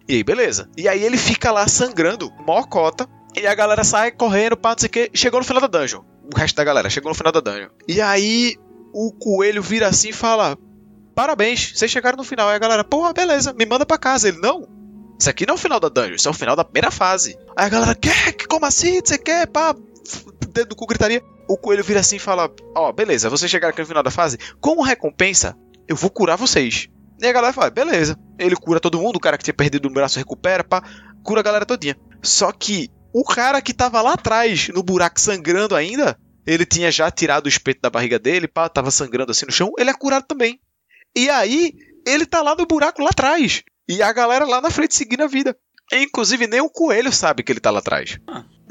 e 0.08 0.16
aí, 0.16 0.24
beleza. 0.24 0.70
E 0.78 0.88
aí 0.88 1.04
ele 1.04 1.18
fica 1.18 1.52
lá 1.52 1.68
sangrando, 1.68 2.32
mocota. 2.46 3.08
E 3.36 3.46
a 3.46 3.56
galera 3.56 3.84
sai 3.84 4.12
correndo, 4.12 4.56
pá, 4.56 4.72
não 4.72 4.78
sei 4.80 4.88
o 4.88 4.92
quê. 4.92 5.12
Chegou 5.14 5.40
no 5.40 5.46
final 5.46 5.62
da 5.62 5.80
dungeon. 5.80 6.02
O 6.34 6.38
resto 6.38 6.56
da 6.56 6.64
galera 6.64 6.90
chegou 6.90 7.10
no 7.10 7.16
final 7.16 7.32
da 7.32 7.40
dungeon. 7.42 7.70
E 7.88 8.02
aí 8.02 8.56
o 8.94 9.12
coelho 9.12 9.62
vira 9.62 9.88
assim 9.88 10.10
e 10.10 10.14
fala: 10.14 10.58
Parabéns, 11.14 11.74
vocês 11.76 11.92
chegaram 11.92 12.18
no 12.18 12.24
final. 12.24 12.50
Aí 12.50 12.56
a 12.56 12.60
galera, 12.60 12.84
porra, 12.84 13.14
beleza, 13.14 13.54
me 13.54 13.66
manda 13.66 13.86
pra 13.86 13.98
casa. 13.98 14.28
Ele, 14.30 14.40
não. 14.40 14.68
Isso 15.20 15.30
aqui 15.30 15.46
não 15.46 15.54
é 15.54 15.56
o 15.56 15.60
final 15.60 15.80
da 15.80 15.90
dungeon, 15.90 16.16
isso 16.16 16.28
é 16.28 16.32
o 16.32 16.34
final 16.34 16.56
da 16.56 16.64
primeira 16.64 16.92
fase. 16.92 17.38
Aí 17.56 17.66
a 17.66 17.70
galera, 17.70 17.96
que? 17.96 18.10
Como 18.48 18.66
assim? 18.66 19.00
Você 19.04 19.18
quer? 19.18 19.48
Pá, 19.48 19.76
dedo 20.54 20.70
do 20.70 20.76
cu 20.76 20.86
gritaria. 20.86 21.22
O 21.48 21.58
coelho 21.58 21.84
vira 21.84 22.00
assim 22.00 22.16
e 22.16 22.20
fala: 22.20 22.52
Ó, 22.76 22.92
beleza, 22.92 23.30
vocês 23.30 23.50
chegaram 23.50 23.72
aqui 23.72 23.82
no 23.82 23.88
final 23.88 24.04
da 24.04 24.12
fase. 24.12 24.38
Como 24.60 24.82
recompensa, 24.82 25.56
eu 25.88 25.96
vou 25.96 26.10
curar 26.10 26.36
vocês. 26.36 26.88
E 27.20 27.28
a 27.28 27.32
galera 27.32 27.54
fala: 27.54 27.70
beleza. 27.70 28.18
Ele 28.38 28.56
cura 28.56 28.80
todo 28.80 29.00
mundo, 29.00 29.18
o 29.18 29.20
cara 29.20 29.38
que 29.38 29.44
tinha 29.44 29.54
perdido 29.54 29.88
um 29.88 29.94
braço 29.94 30.20
recupera, 30.20 30.64
pá, 30.64 30.84
cura 31.24 31.40
a 31.40 31.44
galera 31.44 31.66
todinha. 31.66 31.98
Só 32.22 32.52
que 32.52 32.90
o 33.14 33.24
cara 33.24 33.62
que 33.62 33.74
tava 33.74 34.02
lá 34.02 34.14
atrás, 34.14 34.68
no 34.70 34.84
buraco 34.84 35.20
sangrando 35.20 35.76
ainda, 35.76 36.18
ele 36.46 36.66
tinha 36.66 36.92
já 36.92 37.10
tirado 37.10 37.46
o 37.46 37.50
espeto 37.50 37.82
da 37.82 37.90
barriga 37.90 38.20
dele, 38.20 38.48
pá, 38.48 38.68
tava 38.68 38.92
sangrando 38.92 39.32
assim 39.32 39.46
no 39.46 39.52
chão, 39.52 39.72
ele 39.78 39.90
é 39.90 39.94
curado 39.94 40.26
também. 40.28 40.60
E 41.16 41.30
aí, 41.30 41.74
ele 42.06 42.26
tá 42.26 42.42
lá 42.42 42.56
no 42.56 42.66
buraco 42.66 43.02
lá 43.02 43.10
atrás. 43.10 43.64
E 43.88 44.02
a 44.02 44.12
galera 44.12 44.46
lá 44.46 44.60
na 44.60 44.70
frente 44.70 44.96
seguindo 44.96 45.22
a 45.22 45.28
vida. 45.28 45.56
Inclusive, 45.94 46.48
nem 46.48 46.62
o 46.62 46.70
coelho 46.70 47.12
sabe 47.12 47.44
que 47.44 47.52
ele 47.52 47.60
tá 47.60 47.72
lá 47.72 47.80
atrás. 47.80 48.20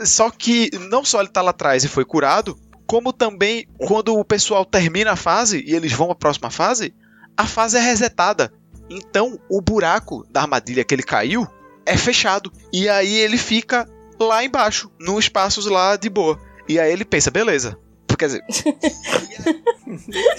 Só 0.04 0.28
que 0.30 0.70
não 0.90 1.04
só 1.04 1.20
ele 1.20 1.30
tá 1.30 1.40
lá 1.40 1.50
atrás 1.50 1.84
e 1.84 1.88
foi 1.88 2.04
curado, 2.04 2.58
como 2.86 3.12
também 3.12 3.66
quando 3.78 4.16
o 4.18 4.24
pessoal 4.24 4.64
termina 4.64 5.12
a 5.12 5.16
fase 5.16 5.62
e 5.66 5.74
eles 5.74 5.92
vão 5.92 6.08
pra 6.08 6.16
próxima 6.16 6.50
fase, 6.50 6.94
a 7.36 7.46
fase 7.46 7.76
é 7.76 7.80
resetada. 7.80 8.52
Então 8.88 9.38
o 9.48 9.60
buraco 9.60 10.26
da 10.30 10.42
armadilha 10.42 10.84
que 10.84 10.94
ele 10.94 11.02
caiu 11.02 11.46
é 11.86 11.96
fechado. 11.96 12.52
E 12.72 12.88
aí 12.88 13.14
ele 13.14 13.38
fica 13.38 13.88
lá 14.18 14.44
embaixo, 14.44 14.90
num 14.98 15.18
espaços 15.18 15.66
lá 15.66 15.96
de 15.96 16.08
boa. 16.08 16.38
E 16.68 16.78
aí 16.78 16.92
ele 16.92 17.04
pensa, 17.04 17.30
beleza. 17.30 17.78
Quer 18.16 18.26
dizer, 18.26 18.44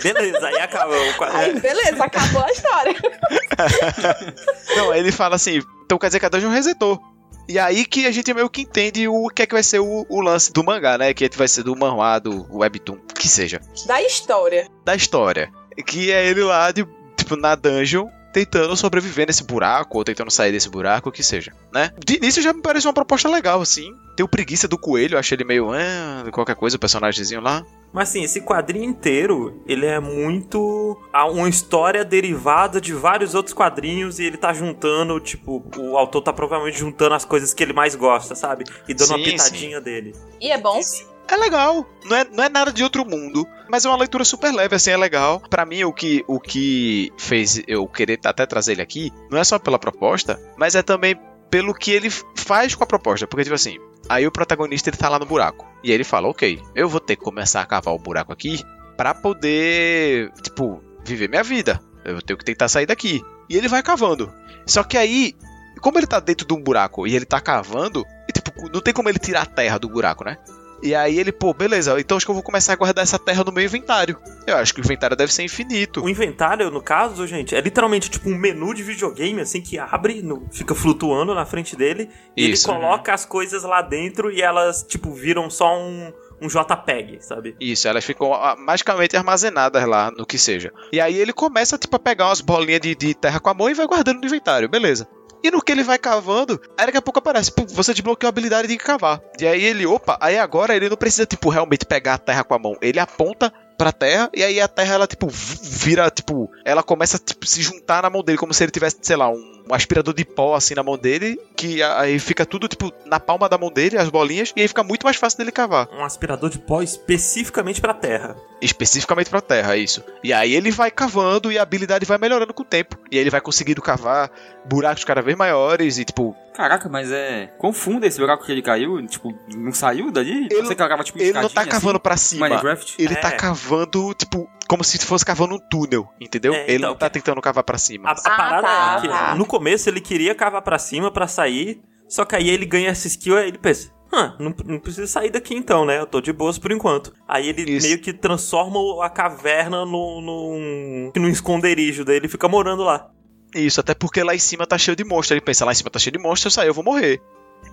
Beleza, 0.01 0.47
aí 0.47 0.59
acaba 0.59 0.93
o 0.93 1.13
quadro. 1.15 1.37
Aí, 1.37 1.59
beleza, 1.59 2.03
acabou 2.03 2.43
a 2.43 2.51
história. 2.51 2.95
não, 4.77 4.93
ele 4.93 5.11
fala 5.11 5.35
assim, 5.35 5.61
então 5.85 5.97
quer 5.97 6.07
dizer 6.07 6.19
que 6.19 6.25
a 6.25 6.29
dungeon 6.29 6.49
resetou. 6.49 7.01
E 7.47 7.59
aí 7.59 7.85
que 7.85 8.07
a 8.07 8.11
gente 8.11 8.33
meio 8.33 8.49
que 8.49 8.61
entende 8.61 9.07
o 9.07 9.27
que 9.27 9.43
é 9.43 9.45
que 9.45 9.53
vai 9.53 9.63
ser 9.63 9.79
o, 9.79 10.05
o 10.09 10.21
lance 10.21 10.51
do 10.51 10.63
mangá, 10.63 10.97
né? 10.97 11.13
Que 11.13 11.29
vai 11.35 11.47
ser 11.47 11.63
do 11.63 11.75
manhwa, 11.75 12.19
do 12.19 12.45
webtoon, 12.51 12.97
que 13.17 13.27
seja. 13.27 13.59
Da 13.85 14.01
história. 14.01 14.67
da 14.83 14.95
história. 14.95 15.51
Que 15.85 16.11
é 16.11 16.25
ele 16.25 16.43
lá, 16.43 16.71
de, 16.71 16.87
tipo, 17.17 17.35
na 17.35 17.53
dungeon, 17.55 18.07
tentando 18.35 18.75
sobreviver 18.75 19.25
nesse 19.27 19.45
buraco, 19.45 19.97
ou 19.97 20.03
tentando 20.03 20.29
sair 20.29 20.51
desse 20.51 20.67
buraco, 20.69 21.07
o 21.07 21.11
que 21.11 21.23
seja, 21.23 21.53
né? 21.73 21.91
De 22.05 22.17
início 22.17 22.41
já 22.41 22.51
me 22.51 22.61
pareceu 22.61 22.89
uma 22.89 22.93
proposta 22.93 23.29
legal, 23.29 23.61
assim. 23.61 23.95
Tem 24.17 24.25
o 24.25 24.27
preguiça 24.27 24.67
do 24.67 24.77
coelho, 24.77 25.15
eu 25.15 25.19
achei 25.19 25.37
ele 25.37 25.45
meio, 25.45 25.71
ah, 25.71 26.25
qualquer 26.33 26.55
coisa, 26.55 26.75
o 26.75 26.79
personagemzinho 26.79 27.39
lá. 27.39 27.65
Mas 27.93 28.09
assim, 28.09 28.23
esse 28.23 28.41
quadrinho 28.41 28.83
inteiro, 28.89 29.61
ele 29.65 29.85
é 29.85 30.01
muito 30.01 30.97
a- 31.13 31.25
uma 31.25 31.47
história 31.47 32.03
derivada 32.03 32.81
de 32.81 32.93
vários 32.93 33.33
outros 33.33 33.53
quadrinhos 33.53 34.19
e 34.19 34.25
ele 34.25 34.35
tá 34.35 34.51
juntando, 34.51 35.17
tipo, 35.21 35.63
o 35.77 35.97
autor 35.97 36.21
tá 36.21 36.33
provavelmente 36.33 36.77
juntando 36.77 37.15
as 37.15 37.23
coisas 37.23 37.53
que 37.53 37.63
ele 37.63 37.71
mais 37.71 37.95
gosta, 37.95 38.35
sabe? 38.35 38.65
E 38.85 38.93
dando 38.93 39.11
uma 39.11 39.17
Sim, 39.17 39.23
pitadinha 39.23 39.79
dele. 39.79 40.13
E 40.41 40.51
é 40.51 40.57
bom? 40.57 40.81
É 41.27 41.35
legal, 41.37 41.85
não 42.05 42.15
é, 42.15 42.23
não 42.25 42.43
é 42.43 42.49
nada 42.49 42.71
de 42.71 42.83
outro 42.83 43.05
mundo, 43.05 43.47
mas 43.69 43.83
é 43.83 43.89
uma 43.89 43.97
leitura 43.97 44.23
super 44.23 44.53
leve, 44.53 44.75
assim, 44.75 44.91
é 44.91 44.97
legal. 44.97 45.41
Pra 45.49 45.65
mim, 45.65 45.83
o 45.83 45.91
que, 45.91 46.23
o 46.27 46.39
que 46.39 47.11
fez 47.17 47.61
eu 47.67 47.87
querer 47.87 48.19
até 48.23 48.45
trazer 48.45 48.73
ele 48.73 48.81
aqui, 48.81 49.11
não 49.31 49.39
é 49.39 49.43
só 49.43 49.57
pela 49.57 49.79
proposta, 49.79 50.39
mas 50.57 50.75
é 50.75 50.83
também 50.83 51.19
pelo 51.49 51.73
que 51.73 51.91
ele 51.91 52.09
faz 52.09 52.75
com 52.75 52.83
a 52.83 52.87
proposta. 52.87 53.25
Porque, 53.27 53.43
tipo 53.43 53.55
assim, 53.55 53.77
aí 54.09 54.27
o 54.27 54.31
protagonista 54.31 54.89
ele 54.89 54.97
tá 54.97 55.09
lá 55.09 55.17
no 55.17 55.25
buraco. 55.25 55.65
E 55.83 55.91
ele 55.91 56.03
fala, 56.03 56.27
ok, 56.27 56.61
eu 56.75 56.89
vou 56.89 56.99
ter 56.99 57.15
que 57.15 57.23
começar 57.23 57.61
a 57.61 57.65
cavar 57.65 57.93
o 57.93 57.99
buraco 57.99 58.33
aqui 58.33 58.63
pra 58.97 59.13
poder, 59.13 60.31
tipo, 60.41 60.83
viver 61.03 61.29
minha 61.29 61.43
vida. 61.43 61.79
Eu 62.03 62.21
tenho 62.21 62.37
que 62.37 62.45
tentar 62.45 62.67
sair 62.67 62.85
daqui. 62.85 63.21
E 63.49 63.57
ele 63.57 63.67
vai 63.67 63.81
cavando. 63.81 64.33
Só 64.65 64.83
que 64.83 64.97
aí, 64.97 65.33
como 65.81 65.97
ele 65.97 66.07
tá 66.07 66.19
dentro 66.19 66.47
de 66.47 66.53
um 66.53 66.61
buraco 66.61 67.07
e 67.07 67.15
ele 67.15 67.25
tá 67.25 67.39
cavando, 67.39 68.05
e, 68.27 68.31
tipo, 68.31 68.51
não 68.71 68.81
tem 68.81 68.93
como 68.93 69.09
ele 69.09 69.19
tirar 69.19 69.41
a 69.41 69.45
terra 69.45 69.77
do 69.77 69.89
buraco, 69.89 70.23
né? 70.23 70.37
E 70.83 70.93
aí 70.93 71.17
ele, 71.17 71.31
pô, 71.31 71.53
beleza, 71.53 71.99
então 71.99 72.15
acho 72.17 72.25
que 72.25 72.29
eu 72.29 72.35
vou 72.35 72.43
começar 72.43 72.73
a 72.73 72.75
guardar 72.75 73.03
essa 73.03 73.17
terra 73.17 73.43
no 73.43 73.51
meu 73.51 73.63
inventário. 73.63 74.17
Eu 74.45 74.57
acho 74.57 74.73
que 74.73 74.81
o 74.81 74.83
inventário 74.83 75.15
deve 75.15 75.33
ser 75.33 75.43
infinito. 75.43 76.03
O 76.03 76.09
inventário, 76.09 76.69
no 76.69 76.81
caso, 76.81 77.25
gente, 77.25 77.55
é 77.55 77.61
literalmente 77.61 78.09
tipo 78.09 78.29
um 78.29 78.35
menu 78.37 78.73
de 78.73 78.83
videogame, 78.83 79.41
assim, 79.41 79.61
que 79.61 79.79
abre, 79.79 80.21
no- 80.21 80.47
fica 80.51 80.75
flutuando 80.75 81.33
na 81.33 81.45
frente 81.45 81.75
dele. 81.75 82.09
E 82.37 82.51
Isso. 82.51 82.69
ele 82.69 82.77
coloca 82.79 83.13
as 83.13 83.25
coisas 83.25 83.63
lá 83.63 83.81
dentro 83.81 84.31
e 84.31 84.41
elas, 84.41 84.83
tipo, 84.83 85.11
viram 85.13 85.49
só 85.49 85.75
um, 85.77 86.11
um 86.41 86.47
JPEG, 86.47 87.17
sabe? 87.23 87.55
Isso, 87.59 87.87
elas 87.87 88.03
ficam 88.05 88.33
ah, 88.33 88.55
magicamente 88.57 89.15
armazenadas 89.17 89.85
lá 89.87 90.11
no 90.11 90.25
que 90.25 90.37
seja. 90.37 90.71
E 90.91 90.99
aí 90.99 91.15
ele 91.17 91.33
começa, 91.33 91.77
tipo, 91.77 91.95
a 91.95 91.99
pegar 91.99 92.27
umas 92.27 92.41
bolinhas 92.41 92.81
de, 92.81 92.93
de 92.95 93.13
terra 93.15 93.39
com 93.39 93.49
a 93.49 93.53
mão 93.53 93.69
e 93.69 93.73
vai 93.73 93.87
guardando 93.87 94.19
no 94.19 94.25
inventário, 94.25 94.69
beleza. 94.69 95.07
E 95.43 95.51
no 95.51 95.61
que 95.61 95.71
ele 95.71 95.83
vai 95.83 95.97
cavando, 95.97 96.59
aí 96.77 96.85
daqui 96.85 96.97
a 96.97 97.01
pouco 97.01 97.19
aparece, 97.19 97.51
você 97.69 97.93
desbloqueou 97.93 98.27
a 98.27 98.29
habilidade 98.29 98.67
de 98.67 98.77
cavar. 98.77 99.21
E 99.39 99.45
aí 99.45 99.63
ele, 99.63 99.85
opa, 99.85 100.17
aí 100.19 100.37
agora 100.37 100.75
ele 100.75 100.89
não 100.89 100.97
precisa, 100.97 101.25
tipo, 101.25 101.49
realmente 101.49 101.85
pegar 101.85 102.15
a 102.15 102.17
terra 102.17 102.43
com 102.43 102.53
a 102.53 102.59
mão. 102.59 102.75
Ele 102.81 102.99
aponta 102.99 103.53
pra 103.77 103.91
terra 103.91 104.29
e 104.33 104.43
aí 104.43 104.59
a 104.59 104.67
terra, 104.67 104.95
ela, 104.95 105.07
tipo, 105.07 105.27
vira, 105.27 106.09
tipo, 106.09 106.49
ela 106.63 106.81
começa 106.81 107.17
a 107.17 107.19
tipo, 107.19 107.45
se 107.45 107.61
juntar 107.61 108.03
na 108.03 108.09
mão 108.09 108.23
dele, 108.23 108.37
como 108.37 108.53
se 108.53 108.63
ele 108.63 108.71
tivesse, 108.71 108.97
sei 109.01 109.15
lá, 109.15 109.29
um, 109.29 109.54
um 109.69 109.73
aspirador 109.73 110.13
de 110.13 110.23
pó, 110.25 110.55
assim, 110.55 110.75
na 110.75 110.83
mão 110.83 110.97
dele, 110.97 111.39
que 111.55 111.81
aí 111.81 112.19
fica 112.19 112.45
tudo, 112.45 112.67
tipo, 112.67 112.93
na 113.05 113.19
palma 113.19 113.49
da 113.49 113.57
mão 113.57 113.71
dele, 113.71 113.97
as 113.97 114.09
bolinhas, 114.09 114.53
e 114.55 114.61
aí 114.61 114.67
fica 114.67 114.83
muito 114.83 115.03
mais 115.03 115.17
fácil 115.17 115.37
dele 115.39 115.51
cavar. 115.51 115.87
Um 115.91 116.03
aspirador 116.03 116.49
de 116.49 116.59
pó 116.59 116.81
especificamente 116.81 117.81
pra 117.81 117.93
terra. 117.93 118.35
Especificamente 118.61 119.29
pra 119.29 119.41
terra, 119.41 119.75
é 119.75 119.79
isso. 119.79 120.03
E 120.23 120.31
aí 120.33 120.53
ele 120.53 120.71
vai 120.71 120.89
cavando 120.89 121.51
e 121.51 121.57
a 121.57 121.61
habilidade 121.61 122.05
vai 122.05 122.17
melhorando 122.17 122.53
com 122.53 122.63
o 122.63 122.65
tempo. 122.65 122.97
E 123.11 123.15
aí 123.17 123.21
ele 123.23 123.29
vai 123.29 123.41
conseguindo 123.41 123.81
cavar 123.81 124.31
buracos 124.65 125.03
cada 125.03 125.21
vez 125.21 125.37
maiores 125.37 125.97
e, 125.97 126.05
tipo, 126.05 126.35
Caraca, 126.55 126.87
mas 126.87 127.11
é. 127.11 127.47
Confunda 127.57 128.07
esse 128.07 128.17
buraco 128.17 128.45
que 128.45 128.51
ele 128.51 128.61
caiu. 128.61 129.05
Tipo, 129.07 129.37
não 129.57 129.73
saiu 129.73 130.09
dali? 130.09 130.47
Ele- 130.49 130.61
Você 130.63 130.73
cavava 130.73 131.03
tipo 131.03 131.19
ele 131.19 131.33
não 131.33 131.41
tá 131.41 131.47
escadinha, 131.47 131.71
cavando 131.73 131.97
assim? 131.97 132.01
pra 132.03 132.15
cima. 132.17 132.47
Minecraft? 132.47 132.95
Ele 132.97 133.13
É. 133.13 133.17
tá 133.17 133.31
cavando, 133.33 134.13
tipo, 134.13 134.49
como 134.67 134.83
se 134.83 134.97
fosse 135.05 135.25
cavando 135.25 135.55
um 135.55 135.59
túnel, 135.59 136.07
entendeu? 136.19 136.53
É, 136.53 136.65
ele 136.65 136.77
então, 136.77 136.89
não 136.89 136.97
tá 136.97 137.09
que- 137.09 137.13
tentando 137.19 137.41
cavar 137.41 137.63
pra 137.63 137.77
cima. 137.77 138.09
A, 138.09 138.11
a 138.13 138.15
parada 138.21 138.61
tá, 138.67 138.95
é 138.97 139.01
que 139.01 139.07
tá. 139.07 139.35
no 139.35 139.45
começo 139.45 139.89
ele 139.89 140.01
queria 140.01 140.33
cavar 140.35 140.61
pra 140.61 140.77
cima 140.79 141.11
pra 141.11 141.27
sair, 141.27 141.81
só 142.07 142.25
que 142.25 142.35
aí 142.35 142.49
ele 142.49 142.65
ganha 142.65 142.89
essa 142.89 143.07
skill 143.07 143.37
e 143.39 143.47
ele 143.47 143.57
pensa. 143.57 143.93
Hã, 144.13 144.35
não, 144.39 144.53
não 144.65 144.79
preciso 144.79 145.07
sair 145.07 145.29
daqui 145.31 145.55
então, 145.55 145.83
né? 145.83 145.99
Eu 145.99 146.05
tô 146.05 146.21
de 146.21 146.31
boas 146.31 146.57
por 146.59 146.71
enquanto. 146.71 147.11
Aí 147.27 147.49
ele 147.49 147.63
Isso. 147.69 147.85
meio 147.87 147.99
que 147.99 148.13
transforma 148.13 149.03
a 149.03 149.09
caverna 149.09 149.83
no, 149.85 150.21
num, 150.21 151.11
num 151.15 151.27
esconderijo 151.29 152.05
dele 152.05 152.27
e 152.27 152.29
fica 152.29 152.47
morando 152.47 152.83
lá. 152.83 153.09
Isso, 153.53 153.79
até 153.79 153.93
porque 153.93 154.21
lá 154.23 154.35
em 154.35 154.39
cima 154.39 154.65
tá 154.67 154.77
cheio 154.77 154.95
de 154.95 155.03
monstro. 155.03 155.33
Ele 155.33 155.41
pensa, 155.41 155.65
lá 155.65 155.71
em 155.71 155.75
cima 155.75 155.89
tá 155.89 155.97
cheio 155.99 156.13
de 156.13 156.19
monstro, 156.19 156.47
eu 156.47 156.51
sair, 156.51 156.67
eu 156.67 156.73
vou 156.73 156.83
morrer. 156.83 157.19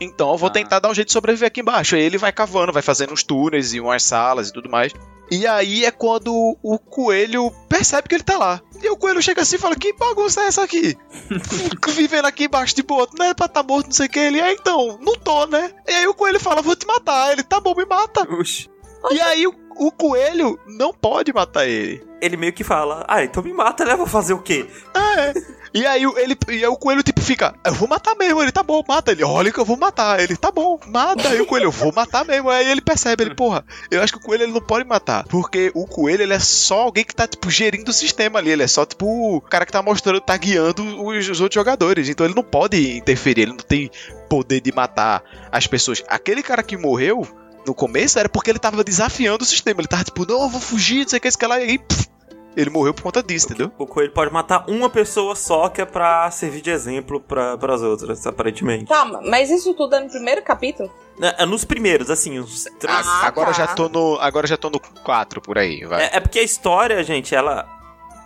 Então 0.01 0.31
eu 0.33 0.37
vou 0.37 0.49
Ah. 0.49 0.53
tentar 0.53 0.79
dar 0.81 0.91
um 0.91 0.95
jeito 0.95 1.09
de 1.09 1.13
sobreviver 1.13 1.47
aqui 1.47 1.61
embaixo. 1.61 1.95
Aí 1.95 2.03
ele 2.03 2.19
vai 2.19 2.33
cavando, 2.33 2.73
vai 2.73 2.83
fazendo 2.83 3.13
uns 3.13 3.23
túneis 3.23 3.73
e 3.75 3.81
umas 3.81 4.03
salas 4.03 4.49
e 4.49 4.53
tudo 4.53 4.69
mais. 4.71 4.93
E 5.31 5.47
aí 5.47 5.85
é 5.85 5.91
quando 5.91 6.59
o 6.63 6.79
coelho 6.79 7.51
percebe 7.69 8.07
que 8.09 8.15
ele 8.15 8.23
tá 8.25 8.37
lá. 8.37 8.61
E 8.83 8.89
o 8.91 8.97
coelho 8.97 9.23
chega 9.23 9.41
assim 9.43 9.57
e 9.57 9.59
fala: 9.59 9.77
Que 9.77 9.93
bagunça 9.95 10.43
é 10.43 10.47
essa 10.49 10.63
aqui? 10.65 10.97
Vivendo 11.95 12.27
aqui 12.27 12.45
embaixo 12.45 12.75
de 12.75 12.83
boa, 12.83 13.09
não 13.19 13.27
é 13.27 13.33
pra 13.35 13.49
tá 13.49 13.63
morto, 13.63 13.87
não 13.87 13.93
sei 13.93 14.07
o 14.07 14.11
que. 14.11 14.19
Ele, 14.19 14.41
é 14.41 14.53
então, 14.53 14.99
não 15.01 15.15
tô, 15.15 15.47
né? 15.47 15.71
E 15.89 15.93
aí 15.93 16.07
o 16.07 16.15
coelho 16.15 16.41
fala: 16.41 16.61
Vou 16.63 16.77
te 16.77 16.87
matar. 16.87 17.33
Ele, 17.33 17.43
tá 17.43 17.61
bom, 17.61 17.75
me 17.75 17.85
mata. 17.87 18.23
Oxi. 18.35 18.69
E 19.11 19.21
aí 19.21 19.47
o, 19.47 19.55
o 19.77 19.91
coelho 19.91 20.59
não 20.67 20.93
pode 20.93 21.33
matar 21.33 21.67
ele. 21.67 22.05
Ele 22.21 22.37
meio 22.37 22.53
que 22.53 22.63
fala, 22.63 23.05
ah, 23.09 23.25
então 23.25 23.43
me 23.43 23.53
mata, 23.53 23.85
né? 23.85 23.97
Vou 23.97 24.07
fazer 24.07 24.33
o 24.33 24.43
quê? 24.43 24.67
E 25.75 25.87
aí 25.87 26.05
ele, 26.05 26.37
e 26.49 26.65
aí 26.65 26.67
o 26.67 26.77
coelho 26.77 27.03
tipo 27.03 27.23
fica, 27.23 27.55
eu 27.65 27.73
vou 27.73 27.89
matar 27.89 28.15
mesmo, 28.15 28.43
ele 28.43 28.53
tá 28.53 28.63
bom, 28.63 28.85
mata 28.87 29.11
ele, 29.11 29.25
olha 29.25 29.51
que 29.51 29.59
eu 29.59 29.65
vou 29.65 29.79
matar, 29.79 30.21
ele 30.21 30.37
tá 30.37 30.51
bom, 30.51 30.79
mata, 30.87 31.31
aí 31.31 31.41
o 31.41 31.47
coelho, 31.47 31.65
eu 31.65 31.71
vou 31.71 31.91
matar 31.91 32.27
mesmo, 32.27 32.51
aí 32.51 32.71
ele 32.71 32.83
percebe, 32.83 33.25
ele, 33.25 33.35
porra, 33.35 33.65
eu 33.91 34.03
acho 34.03 34.13
que 34.13 34.19
o 34.19 34.23
coelho 34.23 34.43
ele 34.43 34.53
não 34.53 34.61
pode 34.61 34.87
matar, 34.87 35.25
porque 35.25 35.73
o 35.75 35.87
coelho 35.87 36.25
ele 36.25 36.35
é 36.35 36.39
só 36.39 36.83
alguém 36.83 37.05
que 37.05 37.15
tá 37.15 37.27
tipo 37.27 37.51
gerindo 37.51 37.91
o 37.91 37.95
sistema 37.95 38.39
ali, 38.39 38.51
ele 38.51 38.63
é 38.63 38.67
só 38.67 38.85
tipo 38.85 39.07
o 39.07 39.41
cara 39.41 39.65
que 39.65 39.73
tá 39.73 39.83
mostrando, 39.83 40.21
tá 40.21 40.37
guiando 40.37 40.83
os, 41.07 41.27
os 41.31 41.41
outros 41.41 41.55
jogadores, 41.55 42.07
então 42.07 42.27
ele 42.27 42.35
não 42.35 42.45
pode 42.45 42.99
interferir, 42.99 43.43
ele 43.43 43.53
não 43.53 43.57
tem 43.57 43.91
poder 44.29 44.61
de 44.61 44.73
matar 44.73 45.23
as 45.51 45.67
pessoas. 45.67 46.05
Aquele 46.07 46.43
cara 46.43 46.63
que 46.63 46.77
morreu 46.77 47.27
no 47.67 47.75
começo 47.75 48.19
era 48.19 48.29
porque 48.29 48.51
ele 48.51 48.59
tava 48.59 48.83
desafiando 48.83 49.43
o 49.45 49.47
sistema, 49.47 49.81
ele 49.81 49.89
tava 49.89 50.05
tipo, 50.05 50.27
não, 50.27 50.43
eu 50.43 50.49
vou 50.49 50.61
fugir, 50.61 51.03
não 51.03 51.09
sei 51.09 51.19
o 51.19 51.23
que, 51.23 51.29
esse 51.29 51.39
que 51.39 51.47
lá, 51.47 51.61
e 51.61 51.71
aí, 51.71 51.79
pff, 51.79 52.09
ele 52.57 52.71
morreu 52.71 52.93
por 52.93 53.03
conta 53.03 53.23
disso, 53.23 53.47
entendeu? 53.47 53.73
O 53.79 53.87
coelho 53.87 54.13
pode 54.13 54.33
matar 54.33 54.65
uma 54.69 54.91
pessoa 54.91 55.35
só 55.35 55.69
que 55.69 55.81
é 55.81 55.85
pra 55.85 56.31
servir 56.31 56.61
de 56.61 56.71
exemplo 56.71 57.21
pra, 57.21 57.57
pras 57.57 57.83
outras, 57.83 58.27
aparentemente. 58.27 58.87
Tá, 58.87 59.05
mas 59.05 59.51
isso 59.51 59.73
tudo 59.75 59.97
é 59.97 60.01
no 60.01 60.11
primeiro 60.11 60.43
capítulo? 60.43 60.93
É, 61.21 61.43
é 61.43 61.47
nos 61.47 61.65
primeiros, 61.65 62.11
assim, 62.11 62.39
os 62.39 62.65
três. 62.79 63.07
Ah, 63.07 63.27
agora 63.27 63.51
eu 63.51 63.55
já 63.55 63.67
tá. 63.67 63.75
tô 63.75 63.89
no, 63.89 64.19
agora 64.21 64.47
já 64.47 64.57
tô 64.57 64.69
no 64.69 64.81
4 64.81 65.41
por 65.41 65.57
aí, 65.57 65.85
vai. 65.85 66.05
É, 66.05 66.17
é 66.17 66.21
porque 66.21 66.39
a 66.39 66.43
história, 66.43 67.03
gente, 67.03 67.35
ela. 67.35 67.67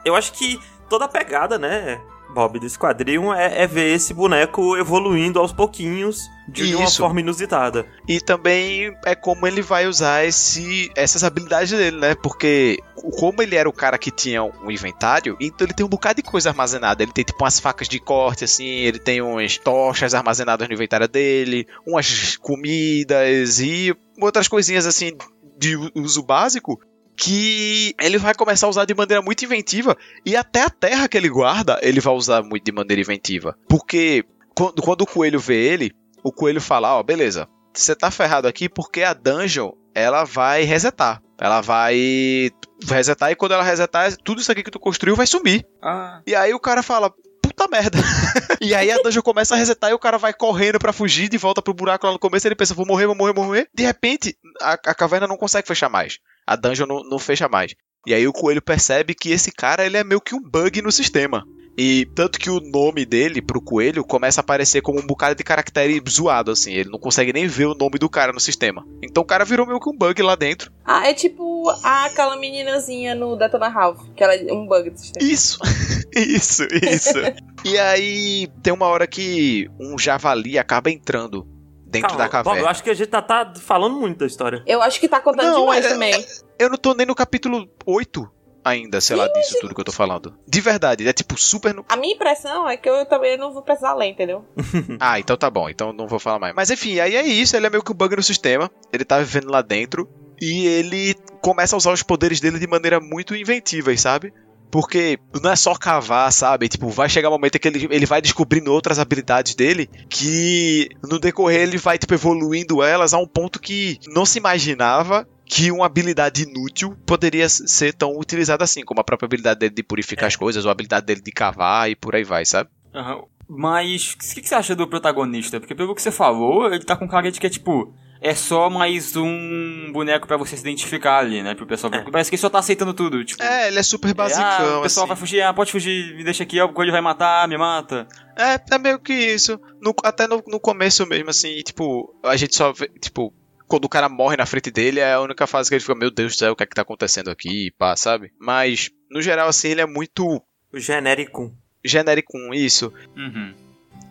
Eu 0.05 0.15
acho 0.15 0.33
que 0.33 0.61
toda 0.89 1.05
a 1.05 1.09
pegada, 1.09 1.59
né, 1.59 2.01
Bob, 2.37 2.61
desse 2.61 2.79
quadrinho 2.79 3.33
é, 3.33 3.63
é 3.63 3.67
ver 3.67 3.95
esse 3.95 4.13
boneco 4.13 4.77
evoluindo 4.77 5.39
aos 5.39 5.55
pouquinhos 5.55 6.31
de 6.47 6.75
uma 6.75 6.85
Isso. 6.85 6.99
forma 6.99 7.21
inusitada. 7.21 7.87
E 8.07 8.21
também 8.21 8.95
é 9.07 9.15
como 9.15 9.47
ele 9.47 9.63
vai 9.63 9.87
usar 9.87 10.23
esse, 10.27 10.93
essas 10.95 11.25
habilidades 11.25 11.71
dele, 11.71 11.97
né? 11.97 12.15
Porque 12.15 12.79
como 13.19 13.43
ele 13.43 13.57
era 13.57 13.67
o 13.67 13.73
cara 13.73 13.97
que 13.97 14.11
tinha 14.11 14.45
um 14.45 14.71
inventário, 14.71 15.35
então 15.41 15.67
ele 15.67 15.73
tem 15.73 15.87
um 15.87 15.89
bocado 15.89 16.23
de 16.23 16.29
coisa 16.29 16.51
armazenada. 16.51 17.03
Ele 17.03 17.11
tem 17.11 17.25
tipo 17.25 17.43
umas 17.43 17.59
facas 17.59 17.89
de 17.89 17.99
corte, 17.99 18.45
assim, 18.45 18.67
ele 18.67 18.99
tem 18.99 19.23
umas 19.23 19.57
tochas 19.57 20.13
armazenadas 20.13 20.69
no 20.69 20.75
inventário 20.75 21.09
dele, 21.09 21.67
umas 21.87 22.37
comidas 22.37 23.61
e 23.61 23.97
outras 24.21 24.47
coisinhas 24.47 24.87
assim 24.87 25.17
de 25.59 25.75
uso 25.95 26.23
básico. 26.23 26.79
Que 27.17 27.95
ele 28.01 28.19
vai 28.19 28.35
começar 28.35 28.67
a 28.67 28.71
usar 28.71 28.85
de 28.85 28.95
maneira 28.95 29.23
muito 29.23 29.45
inventiva. 29.45 29.97
E 30.25 30.37
até 30.37 30.63
a 30.63 30.71
terra 30.71 31.09
que 31.09 31.17
ele 31.17 31.29
guarda, 31.29 31.79
ele 31.83 32.01
vai 32.01 32.15
usar 32.15 32.43
muito 32.43 32.65
de 32.65 32.73
maneira 32.73 33.01
inventiva. 33.01 33.57
Porque 33.69 34.25
quando, 34.55 34.83
quando 34.83 35.03
o 35.03 35.07
coelho 35.07 35.41
vê 35.41 35.57
ele, 35.57 35.93
o 36.23 36.31
coelho 36.33 36.61
fala: 36.61 36.99
Ó, 36.99 37.03
beleza, 37.03 37.49
você 37.73 37.95
tá 37.95 38.11
ferrado 38.11 38.47
aqui 38.47 38.69
porque 38.69 39.03
a 39.03 39.15
dungeon 39.15 39.73
ela 39.95 40.25
vai 40.25 40.63
resetar. 40.63 41.23
Ela 41.39 41.61
vai 41.61 42.51
resetar 42.89 43.31
e 43.31 43.37
quando 43.37 43.53
ela 43.53 43.63
resetar, 43.63 44.15
tudo 44.25 44.41
isso 44.41 44.51
aqui 44.53 44.63
que 44.63 44.71
tu 44.71 44.79
construiu 44.81 45.15
vai 45.17 45.27
sumir. 45.27 45.67
Ah, 45.83 46.21
E 46.27 46.35
aí 46.35 46.53
o 46.55 46.61
cara 46.61 46.83
fala. 46.83 47.13
Puta 47.57 47.71
merda. 47.71 47.99
e 48.61 48.75
aí 48.75 48.91
a 48.91 48.99
dungeon 48.99 49.23
começa 49.23 49.55
a 49.55 49.59
resetar 49.59 49.91
e 49.91 49.95
o 49.95 49.99
cara 49.99 50.19
vai 50.19 50.35
correndo 50.35 50.79
pra 50.79 50.93
fugir 50.93 51.29
de 51.29 51.39
volta 51.39 51.63
pro 51.63 51.73
buraco 51.73 52.07
lá 52.07 52.13
no 52.13 52.19
começo. 52.19 52.47
Ele 52.47 52.55
pensa, 52.55 52.75
vou 52.75 52.87
morrer, 52.87 53.07
vou 53.07 53.15
morrer, 53.15 53.33
vou 53.33 53.45
morrer. 53.45 53.69
De 53.75 53.83
repente, 53.83 54.37
a, 54.61 54.73
a 54.73 54.95
caverna 54.95 55.27
não 55.27 55.39
consegue 55.39 55.67
fechar 55.67 55.89
mais. 55.89 56.19
A 56.47 56.55
dungeon 56.55 56.87
não, 56.87 57.03
não 57.03 57.19
fecha 57.19 57.49
mais. 57.49 57.75
E 58.07 58.13
aí 58.13 58.29
o 58.29 58.33
coelho 58.33 58.61
percebe 58.61 59.15
que 59.15 59.31
esse 59.31 59.51
cara 59.51 59.85
ele 59.85 59.97
é 59.97 60.05
meio 60.05 60.21
que 60.21 60.35
um 60.35 60.41
bug 60.41 60.83
no 60.83 60.93
sistema. 60.93 61.45
E 61.79 62.07
tanto 62.15 62.39
que 62.39 62.49
o 62.49 62.59
nome 62.59 63.05
dele 63.05 63.43
pro 63.43 63.61
coelho 63.61 64.03
começa 64.03 64.41
a 64.41 64.43
aparecer 64.43 64.81
como 64.81 64.99
um 64.99 65.07
bocado 65.07 65.35
de 65.35 65.45
caractere 65.45 66.03
zoado, 66.09 66.51
assim. 66.51 66.73
Ele 66.73 66.89
não 66.91 66.99
consegue 66.99 67.33
nem 67.35 67.47
ver 67.47 67.67
o 67.67 67.75
nome 67.75 67.99
do 67.99 68.09
cara 68.09 68.33
no 68.33 68.41
sistema. 68.41 68.87
Então 69.03 69.23
o 69.23 69.27
cara 69.27 69.45
virou 69.45 69.67
meio 69.67 69.79
que 69.79 69.91
um 69.91 69.97
bug 69.97 70.23
lá 70.23 70.35
dentro. 70.35 70.73
Ah, 70.85 71.07
é 71.07 71.13
tipo 71.13 71.69
aquela 71.83 72.37
meninazinha 72.37 73.15
no 73.15 73.37
Detona 73.37 73.69
Ralph, 73.69 74.01
que 74.17 74.25
ela 74.25 74.35
é 74.35 74.53
um 74.53 74.67
bug 74.67 74.89
do 74.89 74.99
sistema. 74.99 75.27
Isso, 75.27 75.59
isso, 76.17 76.67
isso. 76.83 77.19
e 77.65 77.79
aí 77.79 78.49
tem 78.63 78.73
uma 78.73 78.87
hora 78.87 79.07
que 79.07 79.69
um 79.79 79.99
javali 79.99 80.59
acaba 80.59 80.91
entrando 80.91 81.47
dentro 81.85 82.09
Calma, 82.09 82.25
da 82.25 82.29
caverna. 82.31 82.59
Bob, 82.59 82.65
eu 82.65 82.69
acho 82.71 82.83
que 82.83 82.91
a 82.91 82.95
gente 82.95 83.09
tá, 83.09 83.21
tá 83.21 83.53
falando 83.61 83.97
muito 83.97 84.19
da 84.19 84.27
história. 84.27 84.63
Eu 84.67 84.81
acho 84.83 84.99
que 84.99 85.09
tá 85.09 85.21
contando 85.21 85.51
Não, 85.51 85.61
demais 85.61 85.85
é- 85.85 85.89
também. 85.91 86.27
Eu 86.59 86.71
não 86.71 86.79
tô 86.79 86.95
nem 86.95 87.07
no 87.07 87.15
capítulo 87.15 87.69
8 87.85 88.27
ainda, 88.67 89.01
sei 89.01 89.17
lá, 89.17 89.29
disso 89.29 89.57
tudo 89.61 89.75
que 89.75 89.81
eu 89.81 89.85
tô 89.85 89.93
falando. 89.93 90.35
De 90.47 90.61
verdade, 90.61 91.07
é 91.07 91.13
tipo 91.13 91.39
super 91.39 91.73
no. 91.73 91.85
A 91.89 91.97
minha 91.97 92.15
impressão 92.15 92.69
é 92.69 92.77
que 92.77 92.89
eu 92.89 93.07
também 93.07 93.39
não 93.39 93.53
vou 93.53 93.63
precisar 93.63 93.95
ler, 93.95 94.09
entendeu? 94.09 94.45
Ah, 94.99 95.21
então 95.21 95.37
tá 95.37 95.49
bom, 95.49 95.69
então 95.69 95.93
não 95.93 96.09
vou 96.09 96.19
falar 96.19 96.39
mais. 96.39 96.55
Mas 96.55 96.71
enfim, 96.71 96.99
aí 96.99 97.15
é 97.15 97.23
isso, 97.23 97.57
ele 97.57 97.67
é 97.67 97.71
meio 97.71 97.83
que 97.83 97.93
um 97.93 97.95
bug 97.95 98.17
no 98.17 98.23
sistema, 98.23 98.71
ele 98.93 99.05
tá 99.05 99.19
vivendo 99.19 99.51
lá 99.51 99.63
dentro 99.63 100.09
e 100.41 100.67
ele 100.67 101.15
começa 101.41 101.77
a 101.77 101.79
usar 101.79 101.93
os 101.93 102.03
poderes 102.03 102.41
dele 102.41 102.59
de 102.59 102.67
maneira 102.67 102.99
muito 102.99 103.37
inventiva, 103.37 103.97
sabe? 103.97 104.33
Porque 104.71 105.19
não 105.41 105.51
é 105.51 105.57
só 105.57 105.75
cavar, 105.75 106.33
sabe? 106.33 106.69
Tipo, 106.69 106.89
vai 106.89 107.09
chegar 107.09 107.29
um 107.29 107.33
momento 107.33 107.57
em 107.57 107.59
que 107.59 107.69
ele, 107.69 107.87
ele 107.91 108.05
vai 108.05 108.21
descobrindo 108.21 108.73
outras 108.73 108.99
habilidades 108.99 109.55
dele 109.55 109.89
que 110.09 110.89
no 111.05 111.21
decorrer 111.21 111.63
ele 111.63 111.79
vai, 111.79 111.99
tipo, 111.99 112.13
evoluindo 112.13 112.83
elas 112.83 113.15
a 113.15 113.19
um 113.19 113.27
ponto 113.27 113.61
que 113.61 113.99
não 114.09 114.27
se 114.27 114.39
imaginava 114.39 115.27
que 115.49 115.71
uma 115.71 115.87
habilidade 115.87 116.43
inútil 116.43 116.97
poderia 117.07 117.49
ser 117.49 117.93
tão 117.95 118.19
utilizada 118.19 118.65
assim, 118.65 118.85
como 118.85 119.01
a 119.01 119.05
própria 119.05 119.27
habilidade 119.27 119.61
dele 119.61 119.75
de 119.75 119.83
purificar 119.83 120.27
as 120.27 120.37
coisas, 120.37 120.65
ou 120.65 120.69
a 120.69 120.73
habilidade 120.73 121.07
dele 121.07 121.21
de 121.21 121.31
cavar 121.33 121.89
e 121.91 121.95
por 121.97 122.15
aí 122.15 122.25
vai, 122.25 122.45
sabe? 122.45 122.69
aham. 122.95 123.23
Mas 123.49 124.15
o 124.15 124.19
que, 124.35 124.41
que 124.43 124.49
você 124.49 124.57
acha 124.57 124.75
do 124.75 124.89
protagonista? 124.89 125.61
Porque 125.61 125.73
pelo 125.73 125.95
que 125.95 126.03
você 126.03 126.11
falou, 126.11 126.67
ele 126.67 126.83
tá 126.85 126.97
com 126.97 127.07
cara 127.07 127.31
de 127.31 127.39
que 127.39 127.47
é 127.47 127.51
tipo. 127.51 127.95
É 128.21 128.35
só 128.35 128.69
mais 128.69 129.15
um 129.15 129.93
boneco 129.93 130.27
pra 130.27 130.37
você 130.37 130.57
se 130.57 130.63
identificar 130.63 131.19
ali, 131.19 131.43
né? 131.45 131.55
Pro 131.55 131.65
pessoal. 131.67 131.95
É. 131.95 132.11
Parece 132.11 132.29
que 132.29 132.35
ele 132.35 132.41
só 132.41 132.49
tá 132.51 132.59
aceitando 132.59 132.93
tudo. 132.93 133.23
Tipo, 133.25 133.41
É, 133.43 133.69
ele 133.69 133.79
é 133.79 133.83
super 133.85 134.11
é, 134.11 134.15
basicão, 134.15 134.43
ah, 134.45 134.79
o 134.81 134.83
pessoal 134.83 135.05
assim. 135.05 135.09
vai 135.11 135.17
fugir, 135.17 135.43
ah, 135.43 135.55
pode 135.55 135.71
fugir, 135.71 136.17
me 136.17 136.25
deixa 136.25 136.43
aqui, 136.43 136.59
ó, 136.61 136.69
ele 136.83 136.91
vai 136.91 137.01
matar, 137.01 137.47
me 137.47 137.57
mata. 137.57 138.09
É, 138.37 138.59
é 138.75 138.79
meio 138.79 138.99
que 138.99 139.13
isso. 139.13 139.61
No- 139.81 139.95
até 140.03 140.27
no, 140.27 140.43
no 140.49 140.59
começo 140.59 141.07
mesmo, 141.07 141.31
assim, 141.31 141.55
tipo, 141.63 142.13
a 142.25 142.35
gente 142.37 142.57
só 142.57 142.73
vê, 142.73 142.89
tipo, 143.01 143.33
quando 143.67 143.85
o 143.85 143.89
cara 143.89 144.09
morre 144.09 144.37
na 144.37 144.47
frente 144.47 144.71
dele, 144.71 145.01
é 145.01 145.13
a 145.15 145.21
única 145.21 145.47
fase 145.47 145.69
que 145.69 145.75
ele 145.75 145.81
fica, 145.81 145.95
meu 145.95 146.11
Deus 146.11 146.35
do 146.35 146.39
céu, 146.39 146.53
o 146.53 146.57
que 146.57 146.63
é 146.63 146.67
que 146.67 146.75
tá 146.75 146.83
acontecendo 146.83 147.31
aqui, 147.31 147.71
pá, 147.79 147.97
sabe? 147.97 148.33
Mas, 148.39 148.91
no 149.11 149.21
geral, 149.21 149.49
assim, 149.49 149.69
ele 149.69 149.81
é 149.81 149.87
muito 149.87 150.43
genérico. 150.75 151.53
genérico 151.85 152.33
com 152.33 152.55
isso. 152.55 152.93
Uhum. 153.17 153.55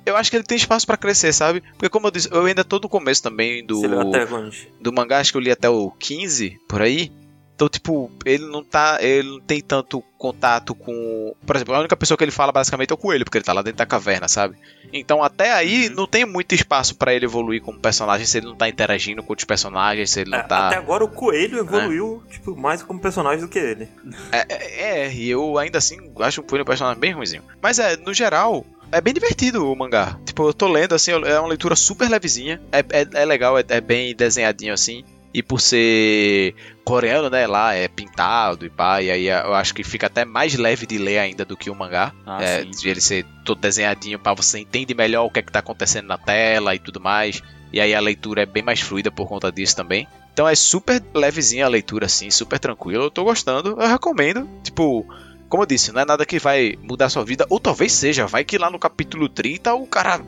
Eu 0.05 0.15
acho 0.15 0.29
que 0.29 0.37
ele 0.37 0.43
tem 0.43 0.55
espaço 0.57 0.85
pra 0.85 0.97
crescer, 0.97 1.33
sabe? 1.33 1.61
Porque, 1.73 1.89
como 1.89 2.07
eu 2.07 2.11
disse, 2.11 2.29
eu 2.31 2.45
ainda 2.45 2.63
tô 2.63 2.77
no 2.79 2.87
começo 2.87 3.23
também 3.23 3.65
do, 3.65 3.79
Você 3.81 3.87
leu 3.87 4.01
até 4.01 4.25
onde? 4.25 4.67
do 4.79 4.93
mangá, 4.93 5.19
acho 5.19 5.31
que 5.31 5.37
eu 5.37 5.41
li 5.41 5.49
até 5.49 5.67
o 5.69 5.89
15, 5.91 6.59
por 6.67 6.81
aí. 6.81 7.11
Então, 7.55 7.69
tipo, 7.69 8.11
ele 8.25 8.45
não 8.45 8.61
tá. 8.61 8.97
Ele 8.99 9.29
não 9.29 9.39
tem 9.39 9.61
tanto 9.61 10.03
contato 10.17 10.75
com. 10.75 11.33
Por 11.45 11.55
exemplo, 11.55 11.73
a 11.73 11.79
única 11.79 11.95
pessoa 11.95 12.17
que 12.17 12.23
ele 12.23 12.31
fala 12.31 12.51
basicamente 12.51 12.91
é 12.91 12.93
o 12.93 12.97
coelho, 12.97 13.23
porque 13.23 13.37
ele 13.37 13.45
tá 13.45 13.53
lá 13.53 13.61
dentro 13.61 13.77
da 13.77 13.85
caverna, 13.85 14.27
sabe? 14.27 14.57
Então, 14.91 15.23
até 15.23 15.53
aí, 15.53 15.87
Uhum. 15.87 15.95
não 15.95 16.07
tem 16.07 16.25
muito 16.25 16.53
espaço 16.53 16.95
pra 16.95 17.13
ele 17.13 17.25
evoluir 17.25 17.61
como 17.61 17.79
personagem 17.79 18.25
se 18.25 18.37
ele 18.39 18.47
não 18.47 18.55
tá 18.55 18.67
interagindo 18.67 19.23
com 19.23 19.31
outros 19.31 19.45
personagens, 19.45 20.11
se 20.11 20.19
ele 20.21 20.31
não 20.31 20.39
É, 20.39 20.43
tá. 20.43 20.67
Até 20.67 20.75
agora 20.77 21.05
o 21.05 21.07
Coelho 21.07 21.59
evoluiu, 21.59 22.21
tipo, 22.29 22.55
mais 22.57 22.83
como 22.83 22.99
personagem 22.99 23.39
do 23.39 23.47
que 23.47 23.59
ele. 23.59 23.87
É, 24.33 24.45
é, 24.49 24.81
é, 25.05 25.13
e 25.13 25.29
eu 25.29 25.57
ainda 25.57 25.77
assim 25.77 25.97
acho 26.19 26.43
que 26.43 26.49
foi 26.49 26.61
um 26.61 26.65
personagem 26.65 26.99
bem 26.99 27.13
ruimzinho. 27.13 27.43
Mas 27.61 27.79
é, 27.79 27.95
no 27.95 28.13
geral, 28.13 28.65
é 28.91 28.99
bem 28.99 29.13
divertido 29.13 29.71
o 29.71 29.75
mangá. 29.77 30.19
Tipo, 30.25 30.49
eu 30.49 30.53
tô 30.53 30.67
lendo 30.67 30.93
assim, 30.93 31.11
é 31.11 31.39
uma 31.39 31.47
leitura 31.47 31.75
super 31.75 32.09
levezinha. 32.09 32.61
É, 32.71 32.79
é, 32.79 33.07
é 33.21 33.25
legal, 33.25 33.57
é, 33.57 33.63
é 33.69 33.79
bem 33.81 34.13
desenhadinho 34.13 34.73
assim. 34.73 35.03
E 35.35 35.43
por 35.43 35.59
ser 35.59 36.55
coreano, 36.85 37.29
né, 37.29 37.45
lá 37.45 37.73
é 37.73 37.89
pintado 37.89 38.65
e 38.65 38.69
pá, 38.69 39.01
e 39.01 39.11
aí 39.11 39.27
eu 39.27 39.53
acho 39.53 39.75
que 39.75 39.83
fica 39.83 40.07
até 40.07 40.23
mais 40.23 40.55
leve 40.55 40.85
de 40.85 40.97
ler 40.97 41.17
ainda 41.17 41.43
do 41.43 41.57
que 41.57 41.69
o 41.69 41.75
mangá. 41.75 42.13
Ah, 42.25 42.41
é, 42.41 42.63
de 42.63 42.87
ele 42.87 43.01
ser 43.01 43.25
todo 43.43 43.59
desenhadinho 43.59 44.17
pra 44.17 44.33
você 44.33 44.59
entender 44.59 44.93
melhor 44.95 45.25
o 45.25 45.29
que 45.29 45.39
é 45.39 45.41
que 45.41 45.51
tá 45.51 45.59
acontecendo 45.59 46.07
na 46.07 46.17
tela 46.17 46.73
e 46.73 46.79
tudo 46.79 47.01
mais. 47.01 47.43
E 47.73 47.81
aí 47.81 47.93
a 47.93 47.99
leitura 47.99 48.43
é 48.43 48.45
bem 48.45 48.63
mais 48.63 48.79
fluida 48.79 49.11
por 49.11 49.27
conta 49.27 49.51
disso 49.51 49.75
também. 49.75 50.07
Então 50.31 50.47
é 50.47 50.55
super 50.55 51.03
levezinha 51.13 51.65
a 51.65 51.69
leitura, 51.69 52.05
assim, 52.05 52.31
super 52.31 52.57
tranquilo. 52.57 53.03
Eu 53.03 53.11
tô 53.11 53.25
gostando, 53.25 53.75
eu 53.77 53.87
recomendo. 53.89 54.47
Tipo, 54.63 55.05
como 55.49 55.63
eu 55.63 55.67
disse, 55.67 55.91
não 55.91 55.99
é 55.99 56.05
nada 56.05 56.25
que 56.25 56.39
vai 56.39 56.77
mudar 56.81 57.07
a 57.07 57.09
sua 57.09 57.25
vida. 57.25 57.45
Ou 57.49 57.59
talvez 57.59 57.91
seja, 57.91 58.25
vai 58.25 58.45
que 58.45 58.57
lá 58.57 58.69
no 58.69 58.79
capítulo 58.79 59.27
30 59.27 59.73
o 59.73 59.85
cara. 59.85 60.21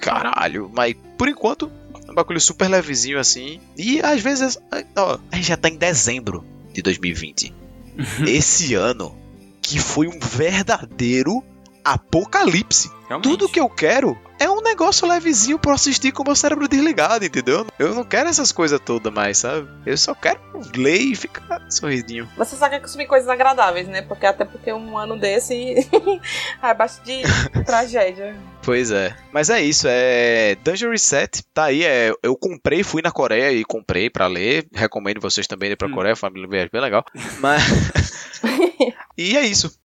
Caralho, 0.00 0.70
mas 0.74 0.94
por 1.18 1.28
enquanto 1.28 1.70
bagulho 2.18 2.40
super 2.40 2.68
levezinho 2.68 3.18
assim. 3.18 3.60
E 3.76 4.00
às 4.00 4.20
vezes. 4.20 4.58
Ó, 4.96 5.18
a 5.30 5.36
gente 5.36 5.48
já 5.48 5.56
tá 5.56 5.68
em 5.68 5.76
dezembro 5.76 6.44
de 6.72 6.82
2020. 6.82 7.54
Esse 8.26 8.74
ano 8.74 9.16
que 9.62 9.78
foi 9.78 10.08
um 10.08 10.18
verdadeiro 10.18 11.42
apocalipse. 11.84 12.90
Realmente. 13.08 13.28
Tudo 13.28 13.48
que 13.48 13.60
eu 13.60 13.68
quero 13.68 14.18
negócio 14.78 15.08
levezinho 15.08 15.58
pra 15.58 15.72
eu 15.72 15.74
assistir 15.74 16.12
com 16.12 16.22
o 16.22 16.26
meu 16.26 16.36
cérebro 16.36 16.68
desligado, 16.68 17.24
entendeu? 17.24 17.66
Eu 17.80 17.96
não 17.96 18.04
quero 18.04 18.28
essas 18.28 18.52
coisas 18.52 18.78
todas 18.78 19.12
mais, 19.12 19.38
sabe? 19.38 19.68
Eu 19.84 19.98
só 19.98 20.14
quero 20.14 20.40
ler 20.76 20.98
e 21.00 21.16
ficar 21.16 21.60
sorridinho. 21.68 22.28
Você 22.36 22.54
só 22.54 22.68
quer 22.68 22.80
consumir 22.80 23.08
coisas 23.08 23.28
agradáveis, 23.28 23.88
né? 23.88 24.02
Porque 24.02 24.24
até 24.24 24.44
porque 24.44 24.72
um 24.72 24.96
ano 24.96 25.18
desse 25.18 25.74
é 26.62 26.74
bastante 26.74 27.22
de 27.22 27.64
tragédia. 27.64 28.36
Pois 28.62 28.92
é. 28.92 29.16
Mas 29.32 29.50
é 29.50 29.60
isso, 29.60 29.88
é. 29.88 30.54
Dungeon 30.62 30.90
Reset, 30.90 31.42
tá 31.52 31.64
aí. 31.64 31.82
É... 31.82 32.12
Eu 32.22 32.36
comprei, 32.36 32.84
fui 32.84 33.02
na 33.02 33.10
Coreia 33.10 33.50
e 33.50 33.64
comprei 33.64 34.08
pra 34.08 34.28
ler. 34.28 34.68
Recomendo 34.72 35.20
vocês 35.20 35.48
também 35.48 35.68
irem 35.68 35.76
pra 35.76 35.88
Hum. 35.88 35.92
Coreia, 35.92 36.14
foi 36.14 36.30
uma 36.30 36.46
viagem 36.46 36.70
bem 36.72 36.80
legal. 36.80 37.04
Mas. 37.40 37.62
e 39.18 39.36
é 39.36 39.44
isso. 39.44 39.76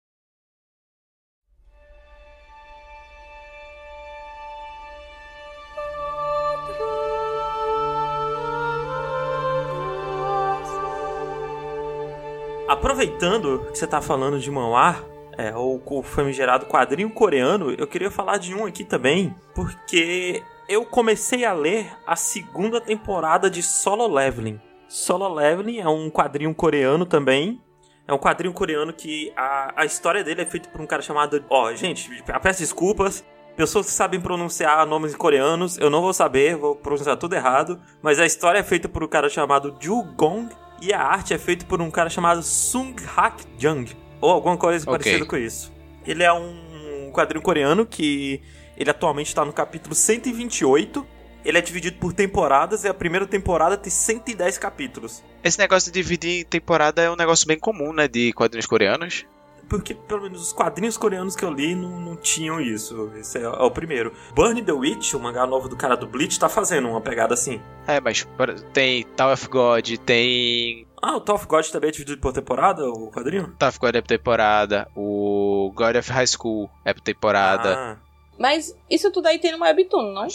Aproveitando 12.73 13.67
que 13.71 13.77
você 13.77 13.85
tá 13.85 14.01
falando 14.01 14.39
de 14.39 14.49
manhwa, 14.49 14.95
é, 15.37 15.55
ou 15.55 15.79
o 15.85 16.01
famigerado 16.01 16.65
quadrinho 16.65 17.07
coreano, 17.07 17.69
eu 17.69 17.85
queria 17.85 18.09
falar 18.09 18.37
de 18.39 18.55
um 18.55 18.65
aqui 18.65 18.83
também, 18.83 19.35
porque 19.53 20.41
eu 20.67 20.83
comecei 20.83 21.45
a 21.45 21.53
ler 21.53 21.95
a 22.07 22.15
segunda 22.15 22.81
temporada 22.81 23.47
de 23.47 23.61
Solo 23.61 24.07
Leveling. 24.07 24.59
Solo 24.87 25.31
Leveling 25.31 25.81
é 25.81 25.87
um 25.87 26.09
quadrinho 26.09 26.53
coreano 26.55 27.05
também. 27.05 27.61
É 28.07 28.13
um 28.13 28.17
quadrinho 28.17 28.53
coreano 28.53 28.91
que 28.91 29.31
a, 29.37 29.83
a 29.83 29.85
história 29.85 30.23
dele 30.23 30.41
é 30.41 30.45
feita 30.45 30.67
por 30.67 30.81
um 30.81 30.87
cara 30.87 31.03
chamado. 31.03 31.45
Ó, 31.51 31.71
gente, 31.75 32.09
peço 32.41 32.61
desculpas. 32.61 33.23
Pessoas 33.55 33.85
que 33.85 33.91
sabem 33.91 34.19
pronunciar 34.19 34.83
nomes 34.87 35.15
coreanos, 35.15 35.77
eu 35.77 35.91
não 35.91 36.01
vou 36.01 36.11
saber, 36.11 36.55
vou 36.55 36.75
pronunciar 36.75 37.17
tudo 37.17 37.35
errado. 37.35 37.79
Mas 38.01 38.19
a 38.19 38.25
história 38.25 38.57
é 38.57 38.63
feita 38.63 38.89
por 38.89 39.03
um 39.03 39.07
cara 39.07 39.29
chamado 39.29 39.77
Ju 39.79 40.01
Gong 40.17 40.49
e 40.83 40.93
a 40.93 41.01
arte 41.01 41.33
é 41.33 41.37
feita 41.37 41.65
por 41.65 41.81
um 41.81 41.89
cara 41.89 42.09
chamado 42.09 42.43
Sung 42.43 42.95
Hak 43.15 43.43
Jung, 43.57 43.89
ou 44.19 44.29
alguma 44.31 44.57
coisa 44.57 44.83
Ok. 44.89 44.97
parecida 44.97 45.25
com 45.25 45.37
isso. 45.37 45.71
Ele 46.05 46.23
é 46.23 46.33
um 46.33 47.09
quadrinho 47.13 47.41
coreano 47.41 47.85
que 47.85 48.41
ele 48.75 48.89
atualmente 48.89 49.27
está 49.27 49.45
no 49.45 49.53
capítulo 49.53 49.95
128. 49.95 51.05
Ele 51.45 51.57
é 51.57 51.61
dividido 51.61 51.97
por 51.97 52.13
temporadas 52.13 52.83
e 52.83 52.87
a 52.87 52.93
primeira 52.93 53.25
temporada 53.25 53.77
tem 53.77 53.91
110 53.91 54.57
capítulos. 54.57 55.23
Esse 55.43 55.59
negócio 55.59 55.91
de 55.91 56.01
dividir 56.01 56.41
em 56.41 56.45
temporada 56.45 57.01
é 57.01 57.11
um 57.11 57.15
negócio 57.15 57.45
bem 57.47 57.59
comum, 57.59 57.91
né? 57.93 58.07
De 58.07 58.31
quadrinhos 58.33 58.65
coreanos. 58.65 59.25
Porque 59.69 59.93
pelo 59.93 60.23
menos 60.23 60.41
os 60.41 60.53
quadrinhos 60.53 60.97
coreanos 60.97 61.35
que 61.35 61.43
eu 61.43 61.51
li 61.51 61.73
não, 61.75 61.99
não 61.99 62.15
tinham 62.15 62.59
isso. 62.61 63.11
Esse 63.15 63.39
é, 63.39 63.43
é 63.43 63.47
o 63.47 63.71
primeiro. 63.71 64.13
Burn 64.35 64.61
the 64.61 64.71
Witch, 64.71 65.13
o 65.13 65.19
mangá 65.19 65.45
novo 65.45 65.67
do 65.67 65.75
cara 65.75 65.95
do 65.95 66.07
Bleach, 66.07 66.39
tá 66.39 66.49
fazendo 66.49 66.89
uma 66.89 67.01
pegada 67.01 67.33
assim. 67.33 67.61
É, 67.87 67.99
mas 67.99 68.27
tem 68.73 69.03
Tower 69.03 69.33
of 69.33 69.47
God, 69.47 69.89
tem 70.05 70.87
Ah, 71.01 71.17
o 71.17 71.21
Tower 71.21 71.39
of 71.39 71.47
God 71.47 71.65
também 71.67 71.89
é 71.89 71.91
dividido 71.91 72.21
por 72.21 72.33
temporada, 72.33 72.87
o 72.87 73.11
quadrinho? 73.11 73.53
Tower 73.57 73.69
of 73.69 73.79
God 73.79 73.95
é 73.95 74.01
por 74.01 74.07
temporada, 74.07 74.87
o 74.95 75.71
God 75.75 75.95
of 75.95 76.11
High 76.11 76.27
School 76.27 76.69
é 76.85 76.93
por 76.93 77.01
temporada. 77.01 77.75
Ah, 77.75 77.97
Mas 78.37 78.75
isso 78.89 79.11
tudo 79.11 79.27
aí 79.27 79.39
tem 79.39 79.51
no 79.51 79.63
Webtoon, 79.63 80.13
não? 80.13 80.27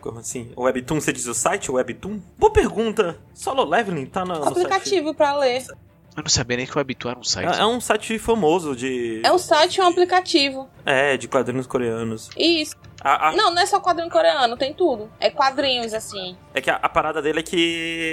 como 0.00 0.20
assim? 0.20 0.52
O 0.54 0.62
Webtoon, 0.62 1.00
você 1.00 1.12
diz 1.12 1.26
o 1.26 1.34
site, 1.34 1.70
o 1.70 1.74
Webtoon? 1.74 2.20
Boa 2.38 2.52
pergunta. 2.52 3.18
Solo 3.34 3.64
Leveling 3.64 4.06
tá 4.06 4.24
na, 4.24 4.38
no 4.38 4.48
Aplicativo 4.48 5.12
pra 5.14 5.36
ler. 5.36 5.64
Eu 6.16 6.22
não 6.22 6.30
sabia 6.30 6.56
nem 6.56 6.66
que 6.66 6.74
o 6.74 6.78
Webtoon 6.78 7.10
era 7.10 7.18
um 7.18 7.24
site. 7.24 7.58
É, 7.58 7.60
é 7.60 7.66
um 7.66 7.80
site 7.80 8.18
famoso 8.18 8.74
de... 8.74 9.20
É 9.22 9.30
um 9.30 9.38
site 9.38 9.76
e 9.76 9.80
um 9.82 9.86
aplicativo. 9.86 10.68
É, 10.84 11.16
de 11.16 11.28
quadrinhos 11.28 11.66
coreanos. 11.66 12.30
Isso. 12.36 12.74
A- 13.02 13.28
a- 13.28 13.32
Não, 13.32 13.50
não 13.54 13.60
é 13.60 13.66
só 13.66 13.78
quadrinho 13.80 14.10
coreano, 14.10 14.56
tem 14.56 14.72
tudo. 14.72 15.10
É 15.20 15.28
quadrinhos, 15.30 15.92
assim. 15.92 16.36
É 16.54 16.60
que 16.62 16.70
a, 16.70 16.76
a 16.76 16.88
parada 16.88 17.20
dele 17.20 17.40
é 17.40 17.42
que 17.42 17.56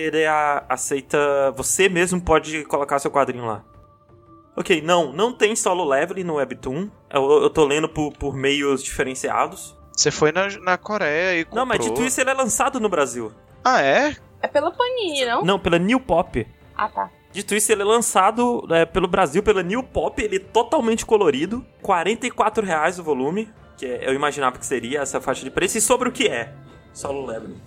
ele 0.08 0.26
a- 0.26 0.66
aceita. 0.68 1.52
Você 1.56 1.88
mesmo 1.88 2.20
pode 2.22 2.66
colocar 2.66 3.00
seu 3.00 3.10
quadrinho 3.10 3.46
lá. 3.46 3.64
Ok, 4.56 4.82
não, 4.82 5.12
não 5.14 5.32
tem 5.34 5.56
solo 5.56 5.84
leveling 5.84 6.24
no 6.26 6.36
Webtoon. 6.36 6.90
Eu, 7.10 7.44
eu 7.44 7.50
tô 7.50 7.66
lendo 7.66 7.88
por, 7.90 8.12
por 8.14 8.36
meios 8.36 8.84
diferenciados. 8.84 9.76
Você 9.96 10.12
foi 10.12 10.32
na, 10.32 10.48
na 10.60 10.78
Coreia 10.78 11.40
e 11.40 11.46
comprou. 11.46 11.60
Não, 11.62 11.66
mas 11.66 11.80
dito 11.84 12.04
isso, 12.04 12.20
ele 12.20 12.30
é 12.30 12.34
lançado 12.34 12.80
no 12.80 12.90
Brasil. 12.90 13.32
Ah, 13.64 13.82
é? 13.82 14.16
É 14.42 14.48
pela 14.48 14.70
Panini, 14.72 15.26
não? 15.26 15.44
Não, 15.46 15.58
pela 15.58 15.80
New 15.80 16.00
Pop. 16.00 16.46
Ah, 16.76 16.90
tá. 16.90 17.10
Dito 17.34 17.56
isso, 17.56 17.72
ele 17.72 17.82
é 17.82 17.86
lançado 17.86 18.66
é, 18.70 18.86
pelo 18.86 19.08
Brasil, 19.08 19.42
pela 19.42 19.64
New 19.64 19.82
Pop, 19.84 20.22
ele 20.22 20.36
é 20.36 20.40
totalmente 20.40 21.06
colorido. 21.06 21.66
44 21.82 22.64
reais 22.66 23.00
o 23.00 23.04
volume, 23.04 23.50
que 23.76 23.86
é- 23.86 24.08
eu 24.08 24.14
imaginava 24.14 24.58
que 24.60 24.66
seria 24.66 25.00
essa 25.02 25.20
faixa 25.20 25.44
de 25.44 25.50
preço. 25.50 25.78
E 25.78 25.82
sobre 25.82 26.08
o 26.08 26.12
que 26.12 26.28
é 26.28 26.54
Solo 26.94 27.26
Leveling? 27.26 27.60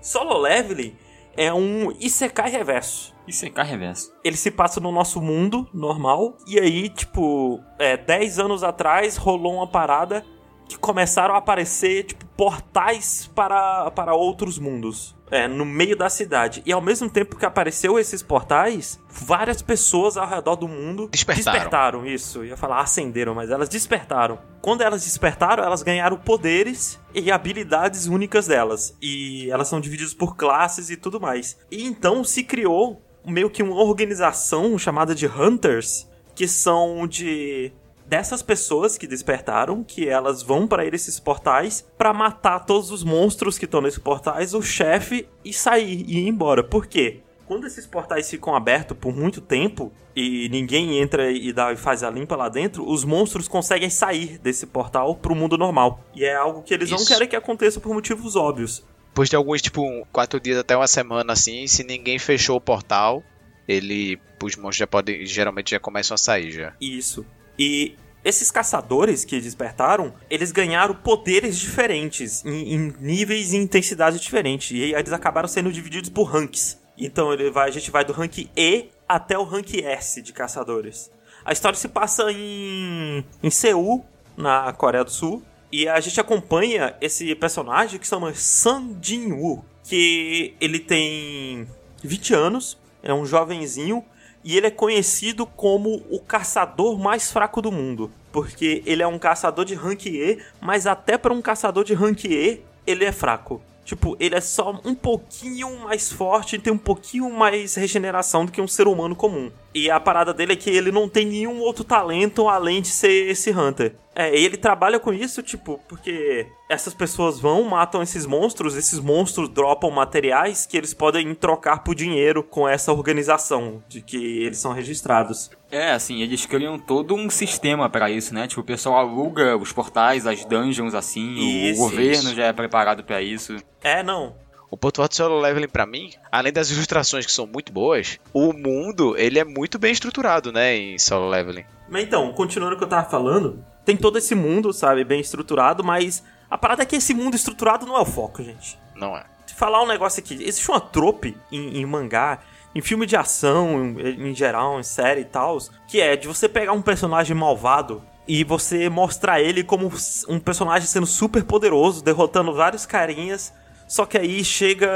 Solo 0.00 0.38
Leveling 0.38 0.94
é 1.36 1.52
um 1.52 1.90
Isekai 1.98 2.48
reverso. 2.50 3.14
Carro 3.52 3.68
reverso. 3.70 4.12
ele 4.22 4.36
se 4.36 4.52
passa 4.52 4.78
no 4.78 4.92
nosso 4.92 5.20
mundo 5.20 5.68
normal. 5.74 6.38
E 6.46 6.60
aí, 6.60 6.88
tipo, 6.88 7.60
é, 7.76 7.96
10 7.96 8.38
anos 8.38 8.62
atrás 8.62 9.16
rolou 9.16 9.54
uma 9.54 9.66
parada 9.66 10.24
que 10.68 10.78
começaram 10.78 11.34
a 11.34 11.38
aparecer, 11.38 12.04
tipo, 12.04 12.24
portais 12.36 13.28
para, 13.34 13.90
para 13.90 14.14
outros 14.14 14.60
mundos. 14.60 15.15
É, 15.30 15.48
no 15.48 15.64
meio 15.64 15.96
da 15.96 16.08
cidade. 16.08 16.62
E 16.64 16.72
ao 16.72 16.80
mesmo 16.80 17.10
tempo 17.10 17.36
que 17.36 17.44
apareceu 17.44 17.98
esses 17.98 18.22
portais, 18.22 19.00
várias 19.08 19.60
pessoas 19.60 20.16
ao 20.16 20.26
redor 20.28 20.54
do 20.56 20.68
mundo 20.68 21.08
Despertaram. 21.08 21.52
despertaram 21.52 22.06
isso. 22.06 22.44
Ia 22.44 22.56
falar 22.56 22.80
acenderam, 22.80 23.34
mas 23.34 23.50
elas 23.50 23.68
despertaram. 23.68 24.38
Quando 24.62 24.82
elas 24.82 25.04
despertaram, 25.04 25.64
elas 25.64 25.82
ganharam 25.82 26.16
poderes 26.16 27.00
e 27.14 27.30
habilidades 27.32 28.06
únicas 28.06 28.46
delas. 28.46 28.96
E 29.02 29.50
elas 29.50 29.66
são 29.68 29.80
divididas 29.80 30.14
por 30.14 30.36
classes 30.36 30.90
e 30.90 30.96
tudo 30.96 31.20
mais. 31.20 31.58
E 31.70 31.84
então 31.84 32.22
se 32.22 32.44
criou 32.44 33.02
meio 33.24 33.50
que 33.50 33.62
uma 33.62 33.74
organização 33.82 34.78
chamada 34.78 35.12
de 35.14 35.26
Hunters, 35.26 36.08
que 36.34 36.46
são 36.46 37.06
de 37.06 37.72
dessas 38.08 38.42
pessoas 38.42 38.96
que 38.96 39.06
despertaram, 39.06 39.82
que 39.82 40.08
elas 40.08 40.42
vão 40.42 40.66
para 40.66 40.84
esses 40.86 41.18
portais 41.20 41.84
para 41.98 42.12
matar 42.12 42.60
todos 42.60 42.90
os 42.90 43.02
monstros 43.02 43.58
que 43.58 43.64
estão 43.64 43.80
nesses 43.80 43.98
portais, 43.98 44.54
o 44.54 44.62
chefe 44.62 45.28
e 45.44 45.52
sair 45.52 46.04
e 46.06 46.18
ir 46.18 46.28
embora. 46.28 46.62
Por 46.62 46.86
quê? 46.86 47.20
Quando 47.46 47.66
esses 47.66 47.86
portais 47.86 48.28
ficam 48.28 48.54
abertos 48.56 48.96
por 48.98 49.14
muito 49.14 49.40
tempo 49.40 49.92
e 50.16 50.48
ninguém 50.48 50.98
entra 51.00 51.30
e 51.30 51.52
dá 51.52 51.72
e 51.72 51.76
faz 51.76 52.02
a 52.02 52.10
limpa 52.10 52.34
lá 52.34 52.48
dentro, 52.48 52.88
os 52.88 53.04
monstros 53.04 53.46
conseguem 53.46 53.88
sair 53.88 54.38
desse 54.38 54.66
portal 54.66 55.14
pro 55.14 55.34
mundo 55.34 55.56
normal. 55.56 56.00
E 56.14 56.24
é 56.24 56.34
algo 56.34 56.62
que 56.62 56.74
eles 56.74 56.90
não 56.90 56.96
Isso. 56.98 57.06
querem 57.06 57.28
que 57.28 57.36
aconteça 57.36 57.80
por 57.80 57.94
motivos 57.94 58.34
óbvios. 58.34 58.84
Depois 59.08 59.28
de 59.28 59.36
alguns, 59.36 59.62
tipo, 59.62 59.80
um- 59.82 60.02
quatro 60.12 60.40
dias 60.40 60.58
até 60.58 60.76
uma 60.76 60.88
semana 60.88 61.32
assim, 61.34 61.66
se 61.68 61.84
ninguém 61.84 62.18
fechou 62.18 62.56
o 62.56 62.60
portal, 62.60 63.22
ele. 63.68 64.18
Os 64.42 64.54
monstros 64.56 64.76
já 64.76 64.86
podem. 64.86 65.24
Geralmente 65.24 65.70
já 65.70 65.80
começam 65.80 66.14
a 66.16 66.18
sair 66.18 66.50
já. 66.50 66.74
Isso. 66.80 67.24
E 67.58 67.96
esses 68.24 68.50
caçadores 68.50 69.24
que 69.24 69.40
despertaram, 69.40 70.12
eles 70.28 70.50
ganharam 70.50 70.94
poderes 70.94 71.56
diferentes, 71.56 72.44
em, 72.44 72.74
em 72.74 72.94
níveis 72.98 73.52
e 73.52 73.56
intensidade 73.56 74.18
diferentes. 74.18 74.72
E 74.72 74.92
eles 74.94 75.12
acabaram 75.12 75.46
sendo 75.46 75.70
divididos 75.70 76.10
por 76.10 76.24
ranks. 76.24 76.80
Então 76.98 77.32
ele 77.32 77.50
vai, 77.50 77.68
a 77.68 77.72
gente 77.72 77.90
vai 77.90 78.04
do 78.04 78.12
rank 78.12 78.48
E 78.56 78.88
até 79.08 79.38
o 79.38 79.44
rank 79.44 79.74
S 79.74 80.20
de 80.20 80.32
caçadores. 80.32 81.10
A 81.44 81.52
história 81.52 81.78
se 81.78 81.86
passa 81.86 82.30
em, 82.32 83.24
em 83.40 83.50
Seul, 83.50 84.04
na 84.36 84.72
Coreia 84.72 85.04
do 85.04 85.10
Sul. 85.10 85.42
E 85.70 85.88
a 85.88 86.00
gente 86.00 86.20
acompanha 86.20 86.96
esse 87.00 87.32
personagem 87.36 88.00
que 88.00 88.06
se 88.06 88.10
chama 88.10 88.34
Sun 88.34 88.96
Jin-woo. 89.00 89.64
Que 89.84 90.56
ele 90.60 90.80
tem 90.80 91.68
20 92.02 92.34
anos, 92.34 92.76
é 93.04 93.14
um 93.14 93.24
jovenzinho 93.24 94.04
e 94.46 94.56
ele 94.56 94.68
é 94.68 94.70
conhecido 94.70 95.44
como 95.44 96.04
o 96.08 96.20
caçador 96.20 96.96
mais 96.96 97.32
fraco 97.32 97.60
do 97.60 97.72
mundo, 97.72 98.12
porque 98.30 98.80
ele 98.86 99.02
é 99.02 99.06
um 99.06 99.18
caçador 99.18 99.64
de 99.64 99.74
rank 99.74 100.06
E, 100.06 100.38
mas 100.60 100.86
até 100.86 101.18
para 101.18 101.32
um 101.32 101.42
caçador 101.42 101.82
de 101.82 101.94
rank 101.94 102.26
E, 102.26 102.60
ele 102.86 103.04
é 103.04 103.10
fraco. 103.10 103.60
Tipo, 103.84 104.16
ele 104.20 104.36
é 104.36 104.40
só 104.40 104.80
um 104.84 104.94
pouquinho 104.94 105.80
mais 105.80 106.12
forte 106.12 106.54
e 106.54 106.58
tem 106.60 106.72
um 106.72 106.78
pouquinho 106.78 107.28
mais 107.28 107.74
regeneração 107.74 108.46
do 108.46 108.52
que 108.52 108.60
um 108.60 108.68
ser 108.68 108.86
humano 108.86 109.16
comum. 109.16 109.50
E 109.76 109.90
a 109.90 110.00
parada 110.00 110.32
dele 110.32 110.54
é 110.54 110.56
que 110.56 110.70
ele 110.70 110.90
não 110.90 111.06
tem 111.06 111.26
nenhum 111.26 111.60
outro 111.60 111.84
talento 111.84 112.48
além 112.48 112.80
de 112.80 112.88
ser 112.88 113.28
esse 113.28 113.50
Hunter. 113.50 113.94
É, 114.14 114.34
e 114.34 114.42
ele 114.42 114.56
trabalha 114.56 114.98
com 114.98 115.12
isso, 115.12 115.42
tipo, 115.42 115.78
porque 115.86 116.46
essas 116.66 116.94
pessoas 116.94 117.38
vão, 117.38 117.62
matam 117.64 118.02
esses 118.02 118.24
monstros, 118.24 118.74
esses 118.74 118.98
monstros 118.98 119.50
dropam 119.50 119.90
materiais 119.90 120.64
que 120.64 120.78
eles 120.78 120.94
podem 120.94 121.34
trocar 121.34 121.84
por 121.84 121.94
dinheiro 121.94 122.42
com 122.42 122.66
essa 122.66 122.90
organização 122.90 123.84
de 123.86 124.00
que 124.00 124.16
eles 124.16 124.56
são 124.56 124.72
registrados. 124.72 125.50
É, 125.70 125.90
assim, 125.90 126.22
eles 126.22 126.46
criam 126.46 126.78
todo 126.78 127.14
um 127.14 127.28
sistema 127.28 127.90
pra 127.90 128.10
isso, 128.10 128.32
né? 128.32 128.46
Tipo, 128.46 128.62
o 128.62 128.64
pessoal 128.64 128.96
aluga 128.96 129.58
os 129.58 129.74
portais, 129.74 130.26
as 130.26 130.42
dungeons, 130.46 130.94
assim, 130.94 131.34
Isso, 131.68 131.82
o 131.82 131.90
governo 131.90 132.30
isso. 132.30 132.34
já 132.34 132.46
é 132.46 132.52
preparado 132.54 133.04
pra 133.04 133.20
isso. 133.20 133.56
É, 133.82 134.02
não. 134.02 134.34
O 134.70 134.76
ponto 134.76 135.00
alto 135.00 135.14
solo 135.14 135.40
leveling 135.40 135.68
pra 135.68 135.86
mim, 135.86 136.10
além 136.30 136.52
das 136.52 136.70
ilustrações 136.70 137.24
que 137.24 137.32
são 137.32 137.46
muito 137.46 137.72
boas, 137.72 138.18
o 138.32 138.52
mundo 138.52 139.16
ele 139.16 139.38
é 139.38 139.44
muito 139.44 139.78
bem 139.78 139.92
estruturado, 139.92 140.52
né, 140.52 140.76
em 140.76 140.98
solo 140.98 141.28
leveling. 141.28 141.64
Mas 141.88 142.04
então, 142.04 142.32
continuando 142.32 142.74
o 142.74 142.78
que 142.78 142.84
eu 142.84 142.88
tava 142.88 143.08
falando, 143.08 143.64
tem 143.84 143.96
todo 143.96 144.18
esse 144.18 144.34
mundo, 144.34 144.72
sabe, 144.72 145.04
bem 145.04 145.20
estruturado, 145.20 145.84
mas 145.84 146.22
a 146.50 146.58
parada 146.58 146.82
é 146.82 146.86
que 146.86 146.96
esse 146.96 147.14
mundo 147.14 147.36
estruturado 147.36 147.86
não 147.86 147.96
é 147.96 148.00
o 148.00 148.04
foco, 148.04 148.42
gente. 148.42 148.78
Não 148.94 149.16
é. 149.16 149.24
Te 149.46 149.54
falar 149.54 149.82
um 149.82 149.86
negócio 149.86 150.20
aqui, 150.20 150.34
existe 150.34 150.68
uma 150.68 150.80
trope 150.80 151.36
em, 151.52 151.78
em 151.78 151.86
mangá, 151.86 152.40
em 152.74 152.80
filme 152.82 153.06
de 153.06 153.16
ação, 153.16 153.96
em, 153.96 154.30
em 154.30 154.34
geral, 154.34 154.78
em 154.80 154.82
série 154.82 155.20
e 155.20 155.24
tal, 155.24 155.58
que 155.86 156.00
é 156.00 156.16
de 156.16 156.26
você 156.26 156.48
pegar 156.48 156.72
um 156.72 156.82
personagem 156.82 157.36
malvado 157.36 158.02
e 158.28 158.42
você 158.42 158.88
mostrar 158.88 159.40
ele 159.40 159.62
como 159.62 159.90
um 160.28 160.40
personagem 160.40 160.86
sendo 160.88 161.06
super 161.06 161.44
poderoso, 161.44 162.02
derrotando 162.02 162.52
vários 162.52 162.84
carinhas. 162.84 163.54
Só 163.88 164.04
que 164.04 164.18
aí 164.18 164.44
chega 164.44 164.88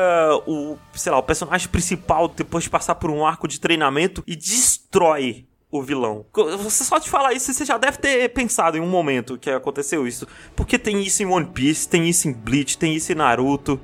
o, 0.46 0.76
sei 0.94 1.12
lá, 1.12 1.18
o 1.18 1.22
personagem 1.22 1.68
principal 1.68 2.28
depois 2.28 2.64
de 2.64 2.70
passar 2.70 2.96
por 2.96 3.10
um 3.10 3.24
arco 3.24 3.46
de 3.46 3.60
treinamento 3.60 4.22
e 4.26 4.34
destrói 4.34 5.46
o 5.70 5.80
vilão. 5.82 6.26
Você 6.58 6.82
só 6.82 6.98
te 6.98 7.08
falar 7.08 7.32
isso, 7.32 7.52
você 7.52 7.64
já 7.64 7.78
deve 7.78 7.98
ter 7.98 8.28
pensado 8.30 8.76
em 8.76 8.80
um 8.80 8.88
momento 8.88 9.38
que 9.38 9.48
aconteceu 9.48 10.06
isso. 10.06 10.26
Porque 10.56 10.76
tem 10.78 11.00
isso 11.00 11.22
em 11.22 11.26
One 11.26 11.46
Piece, 11.46 11.88
tem 11.88 12.08
isso 12.08 12.28
em 12.28 12.32
Bleach, 12.32 12.76
tem 12.76 12.94
isso 12.96 13.12
em 13.12 13.14
Naruto. 13.14 13.80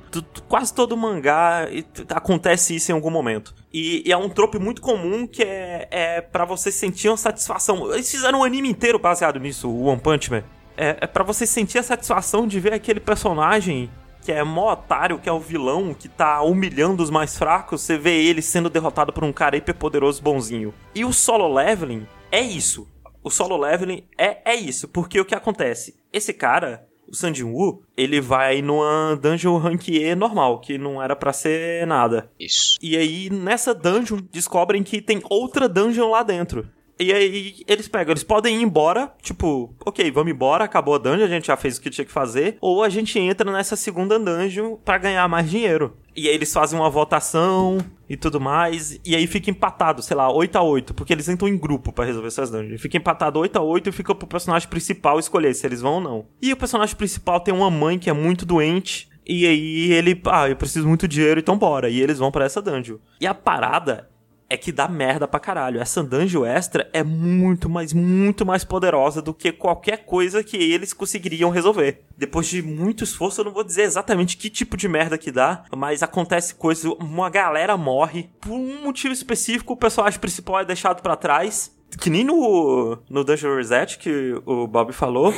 Quase 0.49 0.73
todo 0.73 0.97
mangá 0.97 1.67
acontece 2.09 2.75
isso 2.75 2.91
em 2.91 2.95
algum 2.95 3.09
momento. 3.09 3.55
E, 3.73 4.03
e 4.05 4.11
é 4.11 4.17
um 4.17 4.27
trope 4.27 4.59
muito 4.59 4.81
comum 4.81 5.25
que 5.25 5.41
é, 5.43 5.87
é 5.89 6.21
para 6.21 6.43
você 6.43 6.71
sentir 6.71 7.07
uma 7.07 7.17
satisfação. 7.17 7.93
Eles 7.93 8.11
fizeram 8.11 8.39
um 8.39 8.43
anime 8.43 8.69
inteiro 8.69 8.99
baseado 8.99 9.39
nisso, 9.39 9.69
o 9.69 9.85
One 9.85 10.01
Punch 10.01 10.29
Man. 10.29 10.43
É, 10.75 10.97
é 11.01 11.07
para 11.07 11.23
você 11.23 11.47
sentir 11.47 11.79
a 11.79 11.83
satisfação 11.83 12.45
de 12.45 12.59
ver 12.59 12.73
aquele 12.73 12.99
personagem 12.99 13.89
que 14.27 14.31
é 14.33 14.43
mó 14.43 14.73
otário, 14.73 15.19
que 15.19 15.29
é 15.29 15.31
o 15.31 15.39
vilão, 15.39 15.93
que 15.93 16.09
tá 16.09 16.41
humilhando 16.41 17.01
os 17.01 17.09
mais 17.09 17.37
fracos, 17.37 17.79
você 17.79 17.97
vê 17.97 18.25
ele 18.25 18.41
sendo 18.41 18.69
derrotado 18.69 19.13
por 19.13 19.23
um 19.23 19.31
cara 19.31 19.55
hiperpoderoso 19.55 20.21
bonzinho. 20.21 20.73
E 20.93 21.05
o 21.05 21.13
solo 21.13 21.47
leveling 21.47 22.05
é 22.29 22.41
isso. 22.41 22.85
O 23.23 23.29
solo 23.29 23.55
leveling 23.55 24.03
é, 24.17 24.51
é 24.51 24.53
isso, 24.53 24.89
porque 24.89 25.17
o 25.17 25.23
que 25.23 25.33
acontece? 25.33 25.95
Esse 26.11 26.33
cara, 26.33 26.85
o 27.07 27.15
Sanjin 27.15 27.45
Woo, 27.45 27.81
ele 27.95 28.19
vai 28.19 28.61
numa 28.61 29.15
dungeon 29.15 29.57
rank 29.59 29.87
E 29.87 30.13
normal, 30.13 30.59
que 30.59 30.77
não 30.77 31.01
era 31.01 31.15
para 31.15 31.31
ser 31.31 31.87
nada. 31.87 32.29
Isso. 32.37 32.77
E 32.81 32.97
aí, 32.97 33.29
nessa 33.29 33.73
dungeon, 33.73 34.19
descobrem 34.29 34.83
que 34.83 35.01
tem 35.01 35.21
outra 35.29 35.69
dungeon 35.69 36.09
lá 36.09 36.21
dentro. 36.21 36.67
E 36.99 37.13
aí 37.13 37.55
eles 37.67 37.87
pegam, 37.87 38.11
eles 38.11 38.23
podem 38.23 38.57
ir 38.57 38.63
embora, 38.63 39.13
tipo, 39.21 39.75
ok, 39.85 40.09
vamos 40.11 40.31
embora, 40.31 40.63
acabou 40.63 40.95
a 40.95 40.97
dungeon, 40.97 41.25
a 41.25 41.29
gente 41.29 41.47
já 41.47 41.55
fez 41.55 41.77
o 41.77 41.81
que 41.81 41.89
tinha 41.89 42.05
que 42.05 42.11
fazer, 42.11 42.57
ou 42.59 42.83
a 42.83 42.89
gente 42.89 43.19
entra 43.19 43.51
nessa 43.51 43.75
segunda 43.75 44.17
dungeon 44.17 44.75
para 44.77 44.97
ganhar 44.97 45.27
mais 45.27 45.49
dinheiro. 45.49 45.95
E 46.15 46.27
aí 46.27 46.33
eles 46.33 46.51
fazem 46.51 46.79
uma 46.79 46.89
votação 46.89 47.77
e 48.09 48.17
tudo 48.17 48.41
mais, 48.41 48.99
e 49.05 49.15
aí 49.15 49.27
fica 49.27 49.51
empatado, 49.51 50.01
sei 50.01 50.17
lá, 50.17 50.31
8 50.31 50.55
a 50.57 50.63
8 50.63 50.93
porque 50.95 51.13
eles 51.13 51.29
entram 51.29 51.47
em 51.47 51.57
grupo 51.57 51.91
para 51.91 52.05
resolver 52.05 52.29
essas 52.29 52.49
dungeons. 52.49 52.81
Fica 52.81 52.97
empatado 52.97 53.39
8 53.39 53.55
a 53.57 53.61
8 53.61 53.89
e 53.89 53.91
fica 53.91 54.15
pro 54.15 54.25
personagem 54.25 54.67
principal 54.67 55.19
escolher 55.19 55.53
se 55.53 55.67
eles 55.67 55.81
vão 55.81 55.95
ou 55.95 56.01
não. 56.01 56.25
E 56.41 56.51
o 56.51 56.57
personagem 56.57 56.95
principal 56.95 57.39
tem 57.39 57.53
uma 57.53 57.69
mãe 57.69 57.99
que 57.99 58.09
é 58.09 58.13
muito 58.13 58.45
doente, 58.45 59.07
e 59.27 59.45
aí 59.45 59.91
ele, 59.91 60.19
ah, 60.25 60.47
eu 60.49 60.55
preciso 60.55 60.87
muito 60.87 61.07
dinheiro, 61.07 61.39
então 61.39 61.57
bora. 61.57 61.89
E 61.89 61.99
eles 61.99 62.17
vão 62.17 62.31
para 62.31 62.45
essa 62.45 62.61
dungeon. 62.61 62.97
E 63.19 63.27
a 63.27 63.33
parada 63.33 64.09
é 64.49 64.57
que 64.57 64.71
dá 64.71 64.87
merda 64.87 65.27
pra 65.27 65.39
caralho. 65.39 65.79
Essa 65.79 66.03
dungeon 66.03 66.45
extra 66.45 66.89
é 66.93 67.03
muito, 67.03 67.69
mas 67.69 67.93
muito 67.93 68.45
mais 68.45 68.63
poderosa 68.63 69.21
do 69.21 69.33
que 69.33 69.51
qualquer 69.51 70.05
coisa 70.05 70.43
que 70.43 70.57
eles 70.57 70.93
conseguiriam 70.93 71.49
resolver. 71.49 72.01
Depois 72.17 72.47
de 72.47 72.61
muito 72.61 73.03
esforço, 73.03 73.41
eu 73.41 73.45
não 73.45 73.53
vou 73.53 73.63
dizer 73.63 73.83
exatamente 73.83 74.37
que 74.37 74.49
tipo 74.49 74.77
de 74.77 74.87
merda 74.87 75.17
que 75.17 75.31
dá, 75.31 75.63
mas 75.75 76.01
acontece 76.01 76.55
coisa, 76.55 76.89
uma 76.99 77.29
galera 77.29 77.77
morre 77.77 78.29
por 78.39 78.53
um 78.53 78.83
motivo 78.83 79.13
específico, 79.13 79.73
o 79.73 79.77
personagem 79.77 80.19
principal 80.19 80.59
é 80.59 80.65
deixado 80.65 81.01
para 81.01 81.15
trás, 81.15 81.75
que 81.99 82.09
nem 82.09 82.23
no, 82.23 82.97
no 83.09 83.23
Dungeon 83.23 83.55
Reset 83.55 83.97
que 83.97 84.33
o 84.45 84.67
Bob 84.67 84.93
falou. 84.93 85.33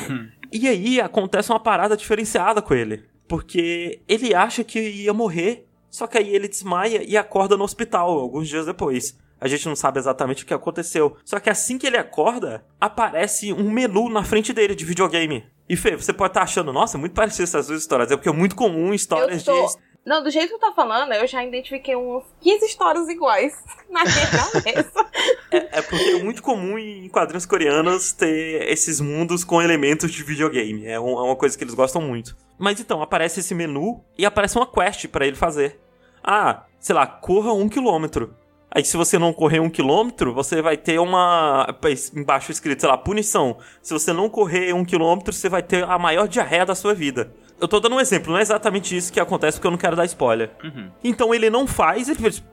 e 0.51 0.67
aí 0.67 1.01
acontece 1.01 1.51
uma 1.51 1.59
parada 1.59 1.97
diferenciada 1.97 2.61
com 2.61 2.73
ele. 2.73 3.03
Porque 3.27 4.01
ele 4.07 4.33
acha 4.33 4.63
que 4.63 4.79
ia 4.79 5.13
morrer 5.13 5.68
só 5.89 6.07
que 6.07 6.17
aí 6.17 6.35
ele 6.35 6.47
desmaia 6.47 7.03
e 7.03 7.17
acorda 7.17 7.57
no 7.57 7.63
hospital 7.63 8.09
alguns 8.09 8.47
dias 8.47 8.65
depois. 8.65 9.17
A 9.41 9.47
gente 9.47 9.67
não 9.67 9.75
sabe 9.75 9.99
exatamente 9.99 10.43
o 10.43 10.45
que 10.45 10.53
aconteceu. 10.53 11.15
Só 11.23 11.39
que 11.39 11.49
assim 11.49 11.77
que 11.77 11.87
ele 11.87 11.97
acorda, 11.97 12.63
aparece 12.79 13.53
um 13.53 13.71
menu 13.71 14.09
na 14.09 14.23
frente 14.23 14.51
dele 14.51 14.75
de 14.75 14.83
videogame. 14.83 15.45
E 15.67 15.77
Fê, 15.77 15.95
você 15.95 16.11
pode 16.11 16.31
estar 16.31 16.41
tá 16.41 16.43
achando, 16.43 16.73
nossa, 16.73 16.97
muito 16.97 17.13
parecido 17.13 17.43
essas 17.43 17.67
duas 17.67 17.81
histórias. 17.81 18.11
É 18.11 18.17
porque 18.17 18.27
é 18.27 18.33
muito 18.33 18.55
comum 18.55 18.93
histórias 18.93 19.43
tô... 19.43 19.53
de. 19.53 19.88
Não, 20.05 20.23
do 20.23 20.31
jeito 20.31 20.49
que 20.49 20.57
tu 20.57 20.59
tá 20.59 20.71
falando, 20.71 21.13
eu 21.13 21.27
já 21.27 21.43
identifiquei 21.43 21.95
uns 21.95 22.23
15 22.41 22.65
histórias 22.65 23.07
iguais 23.09 23.53
na 23.89 24.03
minha 24.03 24.27
cabeça. 24.27 25.09
é, 25.51 25.79
é, 25.79 25.81
porque 25.81 26.09
é 26.09 26.23
muito 26.23 26.41
comum 26.41 26.77
em 26.77 27.07
quadrinhos 27.09 27.45
coreanos 27.45 28.11
ter 28.11 28.67
esses 28.69 28.99
mundos 28.99 29.43
com 29.43 29.61
elementos 29.61 30.11
de 30.11 30.23
videogame. 30.23 30.85
É, 30.85 30.99
um, 30.99 31.11
é 31.11 31.21
uma 31.21 31.35
coisa 31.35 31.57
que 31.57 31.63
eles 31.63 31.73
gostam 31.73 32.01
muito. 32.01 32.35
Mas 32.57 32.79
então, 32.79 33.01
aparece 33.01 33.39
esse 33.39 33.53
menu 33.53 34.03
e 34.17 34.25
aparece 34.25 34.57
uma 34.57 34.67
quest 34.67 35.07
para 35.07 35.27
ele 35.27 35.35
fazer. 35.35 35.79
Ah, 36.23 36.63
sei 36.79 36.95
lá, 36.95 37.05
corra 37.05 37.53
um 37.53 37.69
quilômetro. 37.69 38.35
Aí 38.71 38.85
se 38.85 38.95
você 38.95 39.17
não 39.17 39.33
correr 39.33 39.59
um 39.59 39.69
quilômetro, 39.69 40.33
você 40.33 40.61
vai 40.61 40.77
ter 40.77 40.99
uma. 40.99 41.67
Embaixo 42.15 42.51
escrito, 42.51 42.81
sei 42.81 42.89
lá, 42.89 42.97
punição. 42.97 43.57
Se 43.81 43.93
você 43.93 44.13
não 44.13 44.29
correr 44.29 44.73
um 44.73 44.85
quilômetro, 44.85 45.33
você 45.33 45.49
vai 45.49 45.63
ter 45.63 45.83
a 45.83 45.97
maior 45.97 46.27
diarreia 46.27 46.65
da 46.65 46.75
sua 46.75 46.93
vida. 46.93 47.33
Eu 47.59 47.67
tô 47.67 47.79
dando 47.79 47.95
um 47.95 47.99
exemplo, 47.99 48.31
não 48.31 48.39
é 48.39 48.41
exatamente 48.41 48.95
isso 48.95 49.11
que 49.11 49.19
acontece 49.19 49.57
porque 49.57 49.67
eu 49.67 49.71
não 49.71 49.77
quero 49.77 49.95
dar 49.95 50.05
spoiler. 50.05 50.51
Uhum. 50.63 50.89
Então 51.03 51.33
ele 51.33 51.49
não 51.49 51.67
faz, 51.67 52.07
ele 52.07 52.19
faz. 52.19 52.43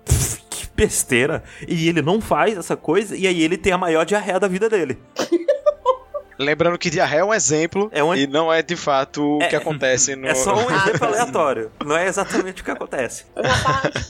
Que 0.50 0.68
besteira! 0.74 1.42
E 1.66 1.88
ele 1.88 2.02
não 2.02 2.20
faz 2.20 2.56
essa 2.56 2.76
coisa, 2.76 3.16
e 3.16 3.26
aí 3.26 3.42
ele 3.42 3.56
tem 3.56 3.72
a 3.72 3.78
maior 3.78 4.04
diarreia 4.04 4.40
da 4.40 4.48
vida 4.48 4.68
dele. 4.68 4.98
Lembrando 6.38 6.76
que 6.76 6.90
diarreia 6.90 7.20
é 7.20 7.24
um 7.24 7.32
exemplo 7.32 7.88
é 7.92 8.04
um... 8.04 8.14
e 8.14 8.26
não 8.26 8.52
é 8.52 8.62
de 8.62 8.76
fato 8.76 9.38
o 9.38 9.42
é, 9.42 9.48
que 9.48 9.56
acontece 9.56 10.14
no. 10.14 10.26
É 10.26 10.34
só 10.34 10.54
um 10.54 10.68
exemplo 10.70 11.06
aleatório. 11.06 11.70
Não 11.84 11.96
é 11.96 12.06
exatamente 12.06 12.60
o 12.60 12.64
que 12.64 12.70
acontece. 12.70 13.24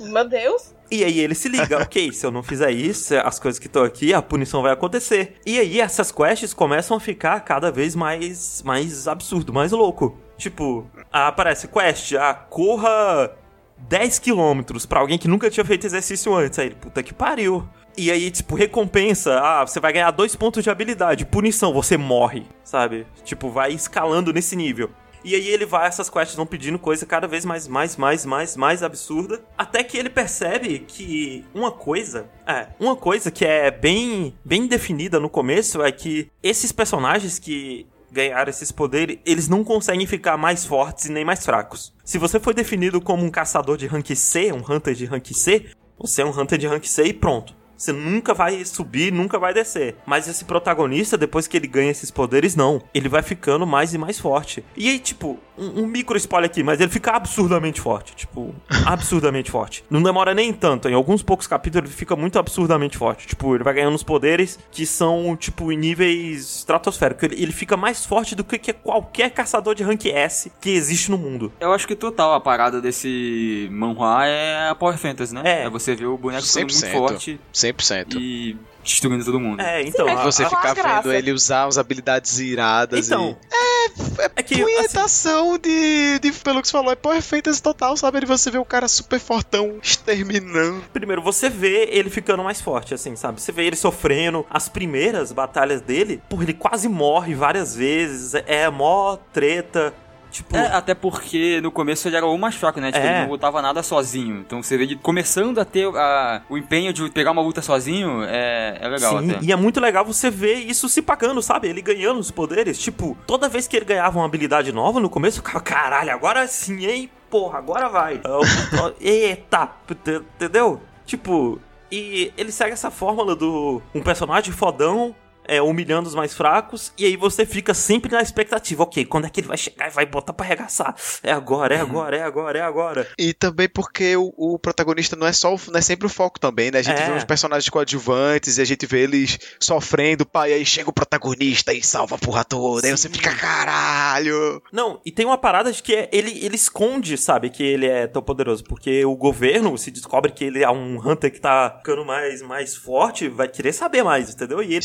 Meu 0.01 0.29
Deus. 0.29 0.75
E 0.91 1.05
aí 1.05 1.19
ele 1.19 1.35
se 1.35 1.49
liga, 1.49 1.83
ok, 1.83 2.13
se 2.13 2.25
eu 2.25 2.31
não 2.31 2.43
fizer 2.43 2.71
isso, 2.71 3.15
as 3.17 3.39
coisas 3.39 3.59
que 3.59 3.67
estão 3.67 3.83
aqui, 3.83 4.15
a 4.15 4.23
punição 4.23 4.63
vai 4.63 4.73
acontecer. 4.73 5.37
E 5.45 5.59
aí 5.59 5.81
essas 5.81 6.13
quests 6.13 6.55
começam 6.55 6.97
a 6.97 7.01
ficar 7.01 7.41
cada 7.41 7.71
vez 7.71 7.95
mais, 7.95 8.63
mais 8.65 9.09
absurdo, 9.09 9.53
mais 9.53 9.73
louco. 9.73 10.26
Tipo, 10.37 10.87
aparece 11.13 11.69
quest, 11.69 12.15
ah, 12.15 12.35
corra 12.35 13.35
10 13.79 14.19
quilômetros 14.19 14.87
pra 14.87 15.01
alguém 15.01 15.19
que 15.19 15.29
nunca 15.29 15.51
tinha 15.51 15.65
feito 15.65 15.87
exercício 15.87 16.35
antes. 16.35 16.59
Aí 16.59 16.67
ele, 16.67 16.75
puta 16.75 17.03
que 17.03 17.15
pariu. 17.15 17.67
E 17.97 18.11
aí, 18.11 18.31
tipo, 18.31 18.55
recompensa. 18.55 19.41
Ah, 19.41 19.67
você 19.67 19.81
vai 19.81 19.93
ganhar 19.93 20.11
dois 20.11 20.37
pontos 20.37 20.63
de 20.63 20.69
habilidade. 20.69 21.25
Punição, 21.25 21.73
você 21.73 21.97
morre, 21.97 22.45
sabe? 22.63 23.07
Tipo, 23.25 23.51
vai 23.51 23.73
escalando 23.73 24.33
nesse 24.33 24.55
nível. 24.55 24.91
E 25.25 25.35
aí 25.35 25.49
ele 25.49 25.67
vai, 25.67 25.89
essas 25.89 26.09
quests 26.09 26.37
vão 26.37 26.47
pedindo 26.47 26.79
coisa 26.79 27.05
cada 27.05 27.27
vez 27.27 27.45
mais, 27.45 27.67
mais, 27.67 27.97
mais, 27.97 28.25
mais, 28.25 28.57
mais 28.57 28.83
absurda. 28.83 29.43
Até 29.59 29.83
que 29.83 29.99
ele 29.99 30.09
percebe 30.09 30.81
que 30.81 31.45
uma 31.53 31.73
coisa. 31.73 32.31
É, 32.47 32.69
uma 32.79 32.95
coisa 32.95 33.29
que 33.31 33.45
é 33.45 33.71
bem, 33.71 34.37
bem 34.45 34.69
definida 34.69 35.19
no 35.19 35.29
começo 35.29 35.83
é 35.83 35.91
que 35.91 36.31
esses 36.43 36.71
personagens 36.71 37.41
que 37.41 37.87
ganharam 38.11 38.51
esses 38.51 38.71
poderes, 38.73 39.19
eles 39.25 39.49
não 39.49 39.65
conseguem 39.65 40.07
ficar 40.07 40.37
mais 40.37 40.65
fortes 40.65 41.07
e 41.07 41.13
nem 41.13 41.25
mais 41.25 41.45
fracos. 41.45 41.93
Se 42.05 42.19
você 42.19 42.39
foi 42.41 42.55
definido 42.55 43.01
como 43.01 43.25
um 43.25 43.31
caçador 43.31 43.77
de 43.77 43.87
rank 43.87 44.15
C, 44.15 44.53
um 44.53 44.63
hunter 44.69 44.95
de 44.95 45.05
rank 45.05 45.33
C, 45.33 45.67
você 45.99 46.23
é 46.23 46.25
um 46.25 46.31
hunter 46.31 46.59
de 46.59 46.67
rank 46.67 46.85
C 46.85 47.05
e 47.05 47.13
pronto. 47.13 47.55
Você 47.77 47.93
nunca 47.93 48.33
vai 48.33 48.65
subir, 48.65 49.13
nunca 49.13 49.39
vai 49.39 49.53
descer. 49.53 49.97
Mas 50.07 50.27
esse 50.27 50.47
protagonista, 50.47 51.19
depois 51.19 51.47
que 51.47 51.57
ele 51.57 51.67
ganha 51.67 51.91
esses 51.91 52.11
poderes, 52.11 52.57
não. 52.57 52.81
Ele 52.95 53.09
vai 53.09 53.23
ficando 53.23 53.67
mais 53.67 53.93
e 53.93 53.99
mais 53.99 54.19
forte. 54.19 54.65
E 54.75 54.89
aí, 54.89 54.99
tipo, 54.99 55.39
um, 55.59 55.83
um 55.83 55.87
micro 55.87 56.17
spoiler 56.17 56.51
aqui, 56.51 56.63
mas 56.63 56.81
ele 56.81 56.91
fica 56.91 57.13
absurdamente 57.13 57.81
forte. 57.81 58.15
Tipo, 58.15 58.55
absurdamente 58.85 59.51
forte. 59.51 59.85
Não 59.91 60.03
demora 60.03 60.35
nem 60.35 60.53
tanto. 60.53 60.89
Em 60.89 60.95
alguns 60.95 61.23
poucos 61.23 61.47
capítulos 61.47 61.89
ele 61.89 61.97
fica 61.97 62.17
muito 62.17 62.39
absurdamente 62.39 62.97
forte. 62.97 63.27
Tipo, 63.27 63.55
ele 63.55 63.65
vai 63.65 63.75
ganhando 63.75 63.95
os 63.95 64.03
poderes 64.03 64.59
que 64.71 64.87
são, 64.87 65.37
tipo, 65.37 65.73
em 65.73 65.77
níveis 65.77 66.59
estratosféricos. 66.59 67.25
Ele, 67.25 67.43
ele 67.43 67.53
fica 67.53 67.77
mais 67.77 68.05
forte 68.05 68.35
do 68.35 68.45
que 68.45 68.73
qualquer 68.73 69.31
caçador 69.31 69.75
de 69.75 69.83
rank 69.83 70.07
S 70.07 70.53
que 70.61 70.71
existe 70.71 71.11
no 71.11 71.19
mundo. 71.19 71.53
Eu 71.61 71.73
acho 71.73 71.87
que 71.87 71.95
total 71.95 72.35
a 72.35 72.41
parada 72.41 72.81
desse 72.81 73.69
manhua 73.71 74.27
é 74.27 74.69
a 74.69 74.75
Power 74.75 74.97
Fantasy, 74.99 75.35
né? 75.35 75.43
É. 75.45 75.63
É 75.65 75.71
você 75.71 75.95
ver 75.95 76.07
o 76.07 76.17
boneco 76.17 76.47
ficando 76.47 76.73
muito 76.73 76.87
forte. 76.93 77.41
100%. 77.53 78.17
E 78.19 78.57
destruindo 78.87 79.25
todo 79.25 79.39
mundo. 79.39 79.61
É, 79.61 79.83
então. 79.83 80.07
Sim, 80.07 80.15
a, 80.15 80.23
você 80.23 80.45
ficar 80.49 80.75
vendo 80.75 81.13
ele 81.13 81.33
usar 81.33 81.67
as 81.67 81.77
habilidades 81.77 82.39
iradas. 82.39 83.07
Então. 83.07 83.37
E... 83.43 83.55
É, 83.55 83.87
é, 84.25 84.31
é 84.37 84.43
que, 84.43 84.63
punhetação 84.63 85.53
assim, 85.53 85.61
de, 85.61 86.19
de. 86.21 86.33
Pelo 86.33 86.63
que 86.63 86.69
você 86.69 86.73
falou, 86.73 86.93
é 86.93 86.97
Power 86.97 87.21
Fantasy 87.23 87.63
total, 87.63 87.97
sabe? 87.97 88.19
Ele 88.19 88.27
você 88.27 88.51
vê 88.51 88.59
o 88.59 88.65
cara 88.65 88.89
super 88.89 89.19
fortão 89.19 89.79
exterminando. 89.83 90.85
Primeiro, 90.93 91.21
você 91.21 91.49
vê 91.49 91.89
ele 91.91 92.09
ficando 92.11 92.43
mais 92.43 92.61
forte, 92.61 92.95
assim, 92.95 93.17
sabe? 93.17 93.41
Você 93.41 93.53
vê 93.53 93.65
ele 93.65 93.77
sofrendo. 93.77 94.47
As 94.49 94.69
primeiras 94.69 95.33
batalhas 95.33 95.81
dele, 95.81 96.23
por 96.29 96.43
ele 96.43 96.55
quase 96.55 96.89
morre 96.89 97.35
várias 97.35 97.75
vezes. 97.75 98.35
É 98.47 98.69
mó 98.71 99.17
treta 99.33 99.93
Tipo, 100.31 100.57
É, 100.57 100.67
até 100.75 100.95
porque 100.95 101.61
no 101.63 101.71
começo 101.71 102.07
ele 102.09 102.17
era 102.17 102.27
o 102.27 102.37
mais 102.37 102.55
fraco, 102.55 102.81
né? 102.81 102.93
Tipo, 102.93 103.05
É. 103.07 103.11
ele 103.11 103.21
não 103.23 103.29
lutava 103.31 103.63
nada 103.63 103.83
sozinho. 103.83 104.41
Então 104.47 104.63
você 104.63 104.77
vê 104.77 104.85
ele 104.85 104.97
começando 104.97 105.59
a 105.59 105.65
ter 105.65 105.87
a- 105.97 106.43
o 106.49 106.59
empenho 106.59 106.93
de 106.93 107.09
pegar 107.11 107.31
uma 107.31 107.41
luta 107.43 107.63
sozinho, 107.63 108.23
é, 108.25 108.77
é 108.81 108.89
legal 108.89 109.19
Sim, 109.21 109.31
até. 109.31 109.45
e 109.45 109.53
é 109.53 109.57
muito 109.57 109.81
legal 109.81 110.05
você 110.05 110.29
ver 110.31 110.55
isso 110.55 110.89
se 110.89 111.01
pagando, 111.01 111.41
sabe? 111.41 111.69
Ele 111.69 111.81
ganhando 111.81 112.21
os 112.21 112.31
poderes. 112.31 112.79
Tipo, 112.79 113.17
toda 113.27 113.49
vez 113.49 113.67
que 113.67 113.77
ele 113.77 113.87
ganhava 113.87 114.19
uma 114.19 114.27
habilidade 114.27 114.73
nova 114.73 115.01
no 115.01 115.09
começo, 115.09 115.39
eu 115.39 115.43
ficava, 115.45 115.63
caralho, 115.65 116.11
agora 116.13 116.47
sim, 116.47 116.85
hein? 116.87 117.11
Porra, 117.31 117.59
agora 117.59 117.89
vai. 117.89 118.21
Eu- 118.25 118.95
Eita, 119.01 119.71
ent- 119.91 120.23
entendeu? 120.37 120.81
Tipo, 121.05 121.59
e 121.91 122.33
ele 122.37 122.51
segue 122.53 122.73
essa 122.73 122.91
fórmula 122.91 123.35
do 123.35 123.81
um 123.95 124.01
personagem 124.03 124.53
fodão. 124.53 125.15
É, 125.49 125.61
humilhando 125.63 126.09
os 126.09 126.15
mais 126.15 126.35
fracos, 126.35 126.93
e 126.99 127.05
aí 127.05 127.17
você 127.17 127.45
fica 127.47 127.73
sempre 127.75 128.11
na 128.13 128.21
expectativa. 128.23 128.83
Ok, 128.83 129.05
quando 129.07 129.27
é 129.27 129.31
que 129.31 129.41
ele 129.41 129.49
vai 129.49 129.57
chegar 129.57 129.89
e 129.89 129.91
vai 129.91 130.07
botar 130.07 130.33
pra 130.33 130.45
arregaçar? 130.47 130.95
É 131.23 131.33
agora, 131.33 131.75
é 131.75 131.81
agora, 131.81 132.17
é 132.17 132.23
agora, 132.23 132.59
é 132.59 132.63
agora. 132.63 133.09
E 133.19 133.33
também 133.33 133.69
porque 133.69 134.17
o, 134.17 134.33
o 134.37 134.59
protagonista 134.59 135.15
não 135.17 135.27
é 135.27 135.33
só 135.33 135.55
não 135.69 135.79
é 135.79 135.81
sempre 135.83 136.07
o 136.07 136.11
foco 136.11 136.39
também, 136.41 136.71
né? 136.71 136.79
A 136.79 136.83
gente 136.83 137.01
É. 137.01 137.07
vê 137.07 137.13
uns 137.13 137.25
personagens 137.25 137.69
coadjuvantes 137.69 138.59
e 138.59 138.63
a 138.63 138.65
gente 138.65 138.87
vê 138.87 139.01
eles 139.03 139.39
sofrendo, 139.61 140.27
pai, 140.27 140.53
aí 140.53 140.65
chega 140.67 140.91
o 140.91 140.93
protagonista 140.93 141.73
e 141.73 141.83
salva 141.83 142.17
a 142.17 142.19
porra 142.19 142.45
toda, 142.45 142.87
aí 142.87 142.91
você 142.97 143.09
Sim. 143.09 143.15
fica, 143.15 143.35
caralho. 143.35 144.63
Não, 144.73 145.01
e 145.05 145.11
tem 145.11 145.25
uma 145.27 145.39
parada 145.39 145.73
de 145.73 145.83
que 145.83 145.95
é- 145.95 146.09
ele, 146.13 146.45
ele 146.45 146.57
esconde, 146.57 147.17
sabe, 147.17 147.51
que 147.51 147.63
ele 147.63 147.87
é 147.87 148.07
tão 148.07 148.23
poderoso. 148.23 148.65
Porque 148.65 149.05
o 149.05 149.15
governo 149.17 149.77
se 149.79 149.91
descobre 149.91 150.33
que 150.33 150.45
ele 150.45 150.63
é 150.63 150.71
um 150.71 150.97
Hunter 150.99 151.33
que 151.33 151.41
tá 151.41 151.75
ficando 151.79 152.05
mais, 152.05 152.43
mais 152.43 152.75
forte, 152.77 153.29
vai 153.29 153.49
querer 153.49 153.73
saber 153.73 154.03
mais, 154.03 154.31
entendeu? 154.31 154.63
E 154.63 154.75
ele, 154.75 154.85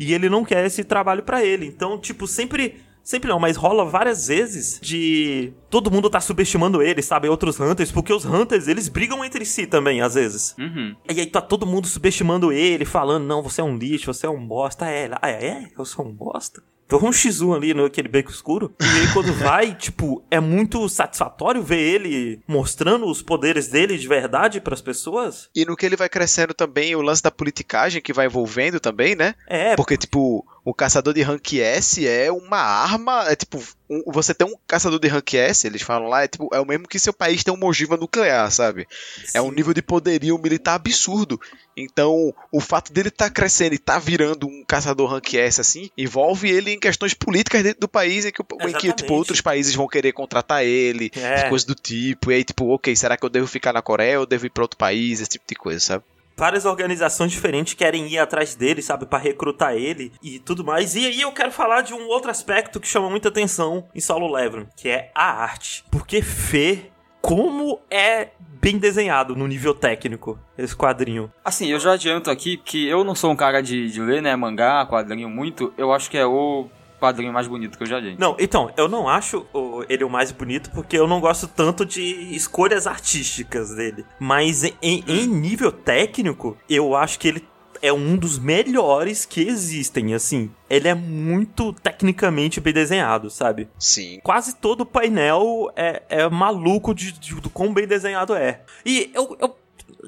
e 0.00 0.14
ele 0.14 0.30
não 0.30 0.44
quer 0.44 0.64
esse 0.64 0.82
trabalho 0.82 1.22
pra 1.22 1.44
ele. 1.44 1.66
Então, 1.66 1.98
tipo, 1.98 2.26
sempre. 2.26 2.80
Sempre 3.02 3.30
não, 3.30 3.40
mas 3.40 3.56
rola 3.56 3.84
várias 3.86 4.26
vezes 4.26 4.78
de 4.80 5.54
todo 5.70 5.90
mundo 5.90 6.10
tá 6.10 6.20
subestimando 6.20 6.82
ele, 6.82 7.00
sabe? 7.00 7.30
Outros 7.30 7.58
Hunters, 7.58 7.90
porque 7.90 8.12
os 8.12 8.26
Hunters, 8.26 8.68
eles 8.68 8.88
brigam 8.88 9.24
entre 9.24 9.44
si 9.46 9.66
também, 9.66 10.02
às 10.02 10.14
vezes. 10.14 10.54
Uhum. 10.58 10.94
E 11.08 11.18
aí 11.18 11.26
tá 11.26 11.40
todo 11.40 11.66
mundo 11.66 11.86
subestimando 11.86 12.52
ele, 12.52 12.84
falando, 12.84 13.24
não, 13.24 13.42
você 13.42 13.62
é 13.62 13.64
um 13.64 13.76
lixo, 13.76 14.12
você 14.12 14.26
é 14.26 14.30
um 14.30 14.46
bosta. 14.46 14.86
É, 14.86 15.10
ah, 15.20 15.30
é? 15.30 15.70
Eu 15.76 15.84
sou 15.86 16.06
um 16.06 16.12
bosta? 16.12 16.62
Então 16.90 16.98
um 17.08 17.12
X1 17.12 17.54
ali 17.54 17.72
no 17.72 17.84
aquele 17.84 18.08
beco 18.08 18.32
escuro. 18.32 18.74
E 18.80 18.84
aí 18.84 19.12
quando 19.12 19.32
vai, 19.38 19.76
tipo, 19.76 20.24
é 20.28 20.40
muito 20.40 20.88
satisfatório 20.88 21.62
ver 21.62 21.78
ele 21.78 22.42
mostrando 22.48 23.06
os 23.06 23.22
poderes 23.22 23.68
dele 23.68 23.96
de 23.96 24.08
verdade 24.08 24.60
pras 24.60 24.80
pessoas. 24.80 25.48
E 25.54 25.64
no 25.64 25.76
que 25.76 25.86
ele 25.86 25.94
vai 25.94 26.08
crescendo 26.08 26.52
também, 26.52 26.96
o 26.96 27.00
lance 27.00 27.22
da 27.22 27.30
politicagem 27.30 28.02
que 28.02 28.12
vai 28.12 28.26
envolvendo 28.26 28.80
também, 28.80 29.14
né? 29.14 29.36
É, 29.46 29.76
Porque, 29.76 29.96
tipo, 29.96 30.44
o 30.64 30.74
caçador 30.74 31.14
de 31.14 31.22
rank 31.22 31.54
S 31.54 32.06
é 32.06 32.30
uma 32.30 32.58
arma. 32.58 33.24
É 33.30 33.34
tipo, 33.36 33.62
um- 33.88 34.02
você 34.12 34.32
tem 34.34 34.46
um 34.46 34.54
caçador 34.66 34.98
de 35.00 35.08
rank 35.08 35.34
S, 35.34 35.66
eles 35.66 35.82
falam 35.82 36.08
lá, 36.08 36.22
é 36.24 36.28
tipo, 36.28 36.48
é 36.52 36.60
o 36.60 36.66
mesmo 36.66 36.86
que 36.86 36.98
seu 36.98 37.12
país 37.12 37.42
tem 37.42 37.52
uma 37.52 37.66
ogiva 37.66 37.96
nuclear, 37.96 38.50
sabe? 38.50 38.86
É 39.34 39.40
um 39.40 39.50
nível 39.50 39.72
de 39.74 39.82
poderio 39.82 40.36
militar 40.38 40.74
absurdo. 40.74 41.40
Então, 41.76 42.32
o 42.52 42.60
fato 42.60 42.92
dele 42.92 43.08
estar 43.08 43.30
crescendo 43.30 43.74
e 43.74 43.78
tá 43.78 43.98
virando 43.98 44.46
um 44.46 44.62
caçador 44.66 45.08
rank 45.10 45.34
S 45.34 45.60
assim, 45.60 45.88
envolve 45.96 46.50
ele 46.50 46.72
em 46.72 46.78
questões 46.78 47.14
políticas 47.14 47.62
dentro 47.62 47.80
do 47.80 47.88
país 47.88 48.26
em 48.26 48.30
que, 48.32 48.42
em 48.42 48.72
que 48.74 48.92
tipo, 48.92 49.14
outros 49.14 49.40
países 49.40 49.74
vão 49.74 49.88
querer 49.88 50.12
contratar 50.12 50.62
ele, 50.64 51.10
É. 51.16 51.48
coisas 51.48 51.64
do 51.66 51.74
tipo. 51.74 52.30
E 52.30 52.34
aí, 52.34 52.44
tipo, 52.44 52.68
ok, 52.74 52.94
será 52.94 53.16
que 53.16 53.24
eu 53.24 53.30
devo 53.30 53.46
ficar 53.46 53.72
na 53.72 53.80
Coreia 53.82 54.20
ou 54.20 54.26
devo 54.26 54.44
ir 54.46 54.50
pra 54.50 54.64
outro 54.64 54.76
país? 54.76 55.20
Esse 55.20 55.30
tipo 55.30 55.44
de 55.48 55.54
coisa, 55.54 55.80
sabe? 55.80 56.04
Várias 56.40 56.64
organizações 56.64 57.30
diferentes 57.30 57.74
querem 57.74 58.08
ir 58.08 58.18
atrás 58.18 58.54
dele, 58.54 58.80
sabe, 58.80 59.04
Pra 59.04 59.18
recrutar 59.18 59.74
ele 59.74 60.10
e 60.22 60.38
tudo 60.38 60.64
mais. 60.64 60.94
E 60.94 61.04
aí 61.04 61.20
eu 61.20 61.32
quero 61.32 61.52
falar 61.52 61.82
de 61.82 61.92
um 61.92 62.06
outro 62.08 62.30
aspecto 62.30 62.80
que 62.80 62.88
chama 62.88 63.10
muita 63.10 63.28
atenção 63.28 63.86
em 63.94 64.00
Solo 64.00 64.32
Leveling, 64.32 64.68
que 64.74 64.88
é 64.88 65.10
a 65.14 65.42
arte. 65.42 65.84
Porque 65.90 66.22
Fê, 66.22 66.90
como 67.20 67.78
é 67.90 68.28
bem 68.38 68.78
desenhado 68.78 69.36
no 69.36 69.46
nível 69.46 69.74
técnico 69.74 70.38
esse 70.56 70.74
quadrinho. 70.74 71.30
Assim, 71.44 71.66
eu 71.68 71.78
já 71.78 71.92
adianto 71.92 72.30
aqui 72.30 72.56
que 72.56 72.88
eu 72.88 73.04
não 73.04 73.14
sou 73.14 73.30
um 73.30 73.36
cara 73.36 73.60
de, 73.62 73.90
de 73.90 74.00
ler, 74.00 74.22
né, 74.22 74.34
mangá, 74.34 74.86
quadrinho 74.86 75.28
muito. 75.28 75.74
Eu 75.76 75.92
acho 75.92 76.10
que 76.10 76.16
é 76.16 76.24
o 76.24 76.68
quadrinho 77.00 77.32
mais 77.32 77.48
bonito 77.48 77.76
que 77.78 77.82
eu 77.84 77.88
já 77.88 77.98
li. 77.98 78.14
Não, 78.18 78.36
então, 78.38 78.70
eu 78.76 78.88
não 78.88 79.08
acho 79.08 79.46
ele 79.88 80.04
o 80.04 80.10
mais 80.10 80.30
bonito 80.30 80.70
porque 80.70 80.96
eu 80.98 81.08
não 81.08 81.20
gosto 81.20 81.48
tanto 81.48 81.84
de 81.84 82.02
escolhas 82.34 82.86
artísticas 82.86 83.74
dele. 83.74 84.04
Mas 84.18 84.62
em, 84.64 84.74
em- 84.82 85.04
em 85.08 85.26
nível 85.26 85.72
técnico, 85.72 86.56
eu 86.68 86.94
acho 86.94 87.18
que 87.18 87.28
ele 87.28 87.48
é 87.82 87.90
um 87.92 88.14
dos 88.16 88.38
melhores 88.38 89.24
que 89.24 89.40
existem, 89.40 90.12
assim. 90.12 90.50
Ele 90.68 90.86
é 90.86 90.94
muito 90.94 91.72
tecnicamente 91.72 92.60
bem 92.60 92.74
desenhado, 92.74 93.30
sabe? 93.30 93.68
Sim. 93.78 94.20
Quase 94.22 94.54
todo 94.56 94.82
o 94.82 94.86
painel 94.86 95.72
é, 95.74 96.02
é 96.10 96.28
maluco 96.28 96.94
de, 96.94 97.10
de- 97.12 97.34
do 97.40 97.48
quão 97.48 97.72
bem 97.72 97.86
desenhado 97.86 98.34
é. 98.34 98.60
E 98.84 99.10
eu, 99.14 99.36
eu 99.40 99.56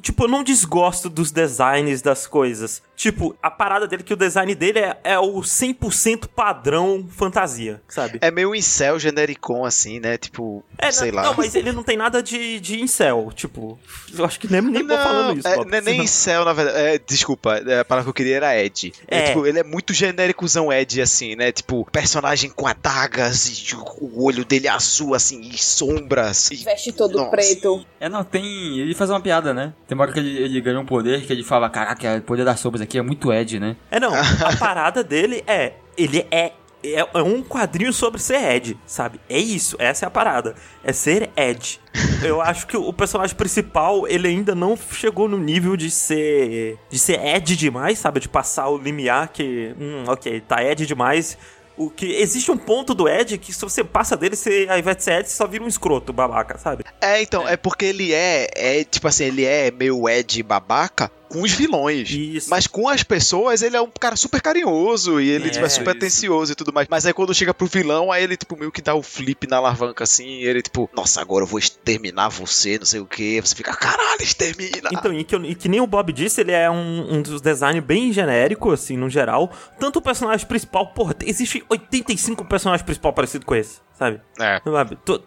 Tipo, 0.01 0.25
eu 0.25 0.29
não 0.29 0.43
desgosto 0.43 1.11
dos 1.11 1.31
designs 1.31 2.01
das 2.01 2.27
coisas. 2.27 2.83
Tipo, 3.03 3.35
a 3.43 3.51
parada 3.51 3.89
dele 3.89 4.03
é 4.03 4.05
que 4.05 4.15
o 4.15 4.17
design 4.17 4.55
dele 4.55 4.79
é, 4.79 4.97
é 5.03 5.19
o 5.19 5.41
100% 5.41 6.29
padrão 6.29 7.05
fantasia, 7.11 7.83
sabe? 7.89 8.19
É 8.21 8.31
meio 8.31 8.55
incel 8.55 8.97
genericon, 8.97 9.65
assim, 9.65 9.99
né? 9.99 10.17
Tipo, 10.17 10.63
É, 10.79 10.93
sei 10.93 11.11
não, 11.11 11.17
lá. 11.17 11.23
Não, 11.25 11.35
mas 11.37 11.53
ele 11.57 11.73
não 11.73 11.83
tem 11.83 11.97
nada 11.97 12.23
de, 12.23 12.61
de 12.61 12.81
incel. 12.81 13.33
Tipo, 13.35 13.77
eu 14.17 14.25
acho 14.25 14.39
que 14.39 14.47
nem, 14.51 14.61
nem 14.63 14.87
vou 14.87 14.97
Não, 14.97 15.03
falando 15.03 15.39
isso. 15.39 15.49
é, 15.49 15.57
Bob, 15.57 15.69
não 15.69 15.79
é 15.79 15.81
nem 15.81 15.95
senão- 15.95 16.05
incel, 16.05 16.45
na 16.45 16.53
verdade. 16.53 16.79
É, 16.79 16.99
desculpa, 17.05 17.57
é, 17.57 17.81
a 17.81 17.85
palavra 17.85 18.05
que 18.05 18.11
eu 18.11 18.15
queria 18.15 18.37
era 18.37 18.57
Ed. 18.63 18.93
É, 19.09 19.19
É. 19.19 19.23
tipo, 19.27 19.45
ele 19.47 19.59
é 19.59 19.65
muito 19.65 19.93
genéricozão 19.93 20.73
Ed, 20.73 21.03
assim, 21.03 21.35
né? 21.35 21.51
Tipo, 21.51 21.85
personagem 21.91 22.51
com 22.51 22.69
adagas 22.69 23.49
e 23.49 23.75
o 24.01 24.23
olho 24.25 24.45
dele 24.45 24.69
azul, 24.69 25.13
assim, 25.17 25.41
e 25.41 25.59
sombras. 25.59 26.53
E- 26.53 26.57
Veste 26.63 26.93
todo 26.93 27.19
Nossa. 27.19 27.31
preto. 27.31 27.85
É, 27.99 28.09
não, 28.09 28.23
tem. 28.23 28.79
Ele 28.79 28.95
faz 28.95 29.11
uma 29.11 29.21
piada, 29.21 29.53
né? 29.53 29.73
Tem 29.89 29.97
uma 29.97 30.05
hora 30.05 30.13
que 30.13 30.21
ele, 30.21 30.39
ele 30.39 30.61
ganha 30.61 30.79
um 30.79 30.87
poder 30.87 31.27
que 31.27 31.33
ele 31.33 31.43
fala: 31.43 31.69
Caraca, 31.69 32.17
o 32.19 32.23
poder 32.23 32.45
das 32.45 32.61
sombras 32.61 32.81
aqui 32.83 32.92
é 32.99 33.03
muito 33.03 33.33
Ed, 33.33 33.59
né? 33.59 33.77
É, 33.91 33.99
não. 33.99 34.13
A 34.45 34.57
parada 34.59 35.03
dele 35.03 35.43
é. 35.47 35.75
Ele 35.97 36.27
é. 36.31 36.37
É 36.37 36.53
é 36.85 37.23
um 37.23 37.43
quadrinho 37.43 37.93
sobre 37.93 38.21
ser 38.21 38.43
Ed, 38.57 38.77
sabe? 38.85 39.21
É 39.29 39.39
isso, 39.39 39.77
essa 39.79 40.05
é 40.05 40.09
a 40.09 40.11
parada. 40.11 40.57
É 40.83 40.93
ser 40.93 41.31
Ed. 41.37 41.81
Eu 42.25 42.41
acho 42.41 42.67
que 42.67 42.77
o 42.77 42.93
personagem 42.93 43.37
principal, 43.37 44.07
ele 44.09 44.27
ainda 44.27 44.55
não 44.55 44.77
chegou 44.77 45.29
no 45.29 45.39
nível 45.39 45.77
de 45.77 45.91
ser. 45.91 46.79
de 46.91 46.99
ser 46.99 47.25
Ed 47.25 47.57
demais, 47.57 47.99
sabe? 47.99 48.19
De 48.21 48.29
passar 48.29 48.69
o 48.69 48.77
limiar 48.77 49.29
que. 49.29 49.75
Hum, 49.79 50.05
ok, 50.09 50.41
tá 50.41 50.63
Ed 50.65 50.85
demais. 50.85 51.39
O 51.77 51.89
que. 51.89 52.07
Existe 52.07 52.51
um 52.51 52.59
ponto 52.59 52.95
do 52.95 53.09
Ed 53.09 53.39
que 53.39 53.53
se 53.53 53.61
você 53.61 53.85
passa 53.85 54.17
dele, 54.17 54.35
você, 54.35 54.67
ao 54.69 54.79
invés 54.79 54.97
de 54.97 55.05
ser 55.05 55.21
Ed, 55.21 55.29
você 55.29 55.37
só 55.37 55.47
vira 55.47 55.63
um 55.63 55.69
escroto, 55.69 56.13
babaca, 56.13 56.59
sabe? 56.59 56.85
É, 57.01 57.23
então, 57.23 57.47
é 57.47 57.57
porque 57.57 57.85
ele 57.85 58.13
é, 58.13 58.49
é, 58.55 58.85
tipo 58.85 59.07
assim, 59.07 59.25
ele 59.25 59.45
é 59.45 59.71
meio 59.71 60.09
Ed 60.09 60.43
babaca 60.43 61.11
com 61.33 61.43
os 61.43 61.53
vilões. 61.53 62.11
Isso. 62.11 62.51
Mas 62.51 62.67
com 62.67 62.89
as 62.89 63.03
pessoas, 63.03 63.63
ele 63.63 63.77
é 63.77 63.81
um 63.81 63.91
cara 63.91 64.17
super 64.17 64.41
carinhoso 64.41 65.21
e 65.21 65.29
ele 65.31 65.49
É, 65.49 65.51
tipo, 65.51 65.65
é 65.65 65.69
super 65.69 65.91
isso. 65.91 65.97
atencioso 65.99 66.53
e 66.53 66.55
tudo 66.55 66.73
mais. 66.73 66.87
Mas 66.91 67.07
aí 67.07 67.13
quando 67.13 67.35
chega 67.35 67.53
pro 67.55 67.67
vilão, 67.67 68.11
aí 68.13 68.23
ele, 68.23 68.37
tipo, 68.37 68.57
meio 68.59 68.71
que 68.73 68.83
dá 68.83 68.95
o 68.95 69.03
flip 69.03 69.47
na 69.49 69.57
alavanca 69.57 70.05
assim. 70.05 70.27
E 70.27 70.45
ele, 70.45 70.63
tipo, 70.63 70.89
nossa, 70.95 71.21
agora 71.21 71.45
eu 71.45 71.49
vou 71.49 71.59
exterminar 71.59 72.29
você, 72.29 72.79
não 72.79 72.87
sei 72.87 73.01
o 73.01 73.07
que. 73.07 73.41
Você 73.41 73.55
fica, 73.55 73.75
caralho, 73.75 74.23
extermina. 74.23 74.91
Então, 74.93 75.13
e 75.13 75.25
que, 75.25 75.35
eu- 75.35 75.45
e 75.45 75.55
que 75.55 75.69
nem 75.69 75.81
o 75.81 75.87
Bob 75.87 76.13
disse, 76.13 76.41
ele 76.41 76.53
é 76.53 76.71
um, 76.71 77.17
um 77.17 77.23
dos 77.23 77.41
designs 77.41 77.83
bem 77.83 78.13
genérico, 78.13 78.71
assim, 78.71 78.97
no 78.97 79.09
geral. 79.09 79.51
Tanto 79.79 79.99
o 79.99 80.03
personagem 80.03 80.47
principal, 80.47 80.89
porra, 80.93 81.15
existe 81.25 81.65
85 81.69 82.45
personagens 82.45 82.85
principais 82.85 83.15
parecidos 83.15 83.47
com 83.47 83.55
esse, 83.55 83.81
sabe? 83.99 84.21
É. 84.39 84.61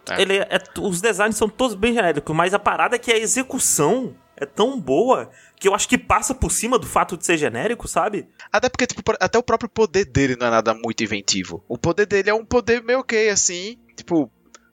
É. 0.09 0.21
Ele 0.21 0.37
é, 0.37 0.47
os 0.79 1.01
designs 1.01 1.35
são 1.37 1.47
todos 1.49 1.75
bem 1.75 1.93
genéricos, 1.93 2.35
mas 2.35 2.53
a 2.53 2.59
parada 2.59 2.95
é 2.95 2.99
que 2.99 3.11
a 3.11 3.17
execução 3.17 4.15
é 4.37 4.45
tão 4.45 4.79
boa 4.79 5.29
que 5.59 5.67
eu 5.67 5.73
acho 5.73 5.87
que 5.87 5.97
passa 5.97 6.33
por 6.35 6.51
cima 6.51 6.77
do 6.77 6.85
fato 6.85 7.17
de 7.17 7.25
ser 7.25 7.37
genérico, 7.37 7.87
sabe? 7.87 8.27
Até 8.51 8.69
porque, 8.69 8.85
tipo, 8.87 9.01
até 9.19 9.37
o 9.37 9.43
próprio 9.43 9.69
poder 9.69 10.05
dele 10.05 10.35
não 10.35 10.47
é 10.47 10.49
nada 10.51 10.73
muito 10.73 11.03
inventivo. 11.03 11.63
O 11.67 11.77
poder 11.77 12.05
dele 12.05 12.29
é 12.29 12.33
um 12.33 12.45
poder 12.45 12.83
meio 12.83 12.99
ok, 12.99 13.29
assim. 13.29 13.77
Tipo, 13.95 14.29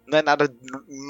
não 0.06 0.18
é 0.18 0.22
nada 0.22 0.52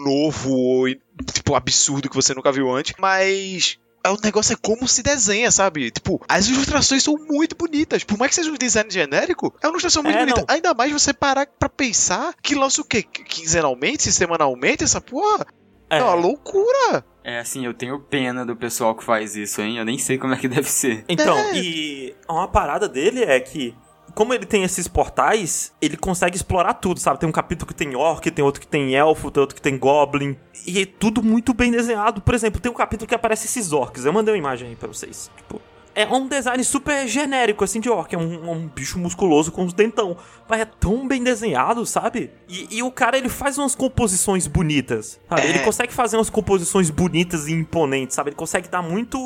novo 0.05 0.51
ou, 0.53 0.87
tipo, 1.33 1.55
absurdo 1.55 2.09
que 2.09 2.15
você 2.17 2.35
nunca 2.35 2.53
viu 2.53 2.71
antes. 2.71 2.95
Mas. 2.99 3.79
é, 4.05 4.11
O 4.11 4.19
negócio 4.23 4.53
é 4.53 4.57
como 4.61 4.87
se 4.87 5.03
desenha, 5.03 5.51
sabe? 5.51 5.91
Tipo, 5.91 6.21
as 6.29 6.47
ilustrações 6.49 7.03
são 7.03 7.15
muito 7.17 7.57
bonitas. 7.57 8.05
Por 8.05 8.19
mais 8.19 8.29
que 8.31 8.35
seja 8.37 8.51
um 8.51 8.57
design 8.57 8.91
genérico, 8.91 9.55
é 9.63 9.67
uma 9.67 9.73
ilustração 9.73 10.03
muito 10.03 10.17
É, 10.17 10.21
bonita. 10.21 10.41
não. 10.41 10.55
Ainda 10.55 10.75
mais 10.75 10.93
você 10.93 11.13
parar 11.15 11.47
pra 11.47 11.69
pensar 11.69 12.35
que 12.43 12.55
lança 12.55 12.81
o 12.81 12.85
quê? 12.85 13.03
Quinzenalmente? 13.03 14.13
Semanalmente? 14.13 14.85
Essa 14.85 15.01
porra? 15.01 15.47
É, 15.91 15.99
É. 15.99 16.03
uma 16.03 16.15
loucura. 16.15 17.05
É 17.25 17.39
assim, 17.39 17.65
eu 17.65 17.73
tenho 17.73 17.99
pena 18.01 18.45
do 18.45 18.57
pessoal 18.57 18.95
que 18.95 19.05
faz 19.05 19.37
isso, 19.37 19.61
hein? 19.63 19.79
Eu 19.79 19.85
nem 19.85 19.97
sei 19.99 20.19
como 20.19 20.35
é 20.35 20.37
que 20.37 20.49
deve 20.49 20.69
ser. 20.69 21.05
Então, 21.09 21.39
É. 21.39 21.57
e 21.57 22.15
uma 22.29 22.49
parada 22.49 22.89
dele 22.89 23.23
é 23.23 23.39
que, 23.39 23.75
como 24.15 24.35
ele 24.35 24.45
tem 24.45 24.65
esses 24.65 24.89
portais, 24.89 25.73
ele 25.81 25.97
consegue 25.97 26.37
explorar 26.37 26.75
tudo, 26.75 26.99
sabe? 26.99 27.21
Tem 27.21 27.29
um 27.29 27.33
capítulo 27.33 27.69
que 27.69 27.75
tem 27.75 27.95
orc, 27.95 28.29
tem 28.31 28.45
outro 28.45 28.61
que 28.61 28.67
tem 28.67 28.95
elfo, 28.97 29.31
tem 29.31 29.41
outro 29.41 29.55
que 29.55 29.63
tem 29.63 29.79
goblin. 29.79 30.37
E 30.67 30.83
é 30.83 30.87
tudo 30.87 31.23
muito 31.23 31.55
bem 31.55 31.71
desenhado. 31.71 32.21
Por 32.21 32.35
exemplo, 32.35 32.61
tem 32.61 32.71
um 32.71 32.75
capítulo 32.75 33.07
que 33.09 33.15
aparece 33.15 33.47
esses 33.47 33.73
orcs. 33.73 34.05
Eu 34.05 34.13
mandei 34.13 34.35
uma 34.35 34.39
imagem 34.39 34.69
aí 34.71 34.77
pra 34.77 34.89
vocês. 34.89 35.31
Tipo, 35.37 35.61
é 35.95 36.07
um 36.07 36.27
design 36.27 36.63
super 36.65 37.07
genérico, 37.07 37.65
assim, 37.65 37.81
de 37.81 37.89
orc. 37.89 38.15
É 38.15 38.19
um, 38.19 38.51
um 38.51 38.69
bicho 38.69 38.99
musculoso 38.99 39.53
com 39.53 39.65
os 39.65 39.73
dentão. 39.73 40.17
Mas 40.49 40.61
é 40.61 40.65
tão 40.65 41.07
bem 41.07 41.23
desenhado, 41.23 41.85
sabe? 41.87 42.31
E, 42.49 42.79
e 42.79 42.83
o 42.83 42.91
cara, 42.91 43.17
ele 43.17 43.29
faz 43.29 43.59
umas 43.59 43.75
composições 43.75 44.47
bonitas, 44.47 45.21
sabe? 45.29 45.43
É. 45.43 45.49
Ele 45.49 45.59
consegue 45.61 45.93
fazer 45.93 46.17
umas 46.17 46.31
composições 46.31 46.91
bonitas 46.91 47.47
e 47.47 47.53
imponentes, 47.53 48.17
sabe? 48.17 48.31
Ele 48.31 48.37
consegue 48.37 48.69
dar 48.69 48.83
muito 48.83 49.19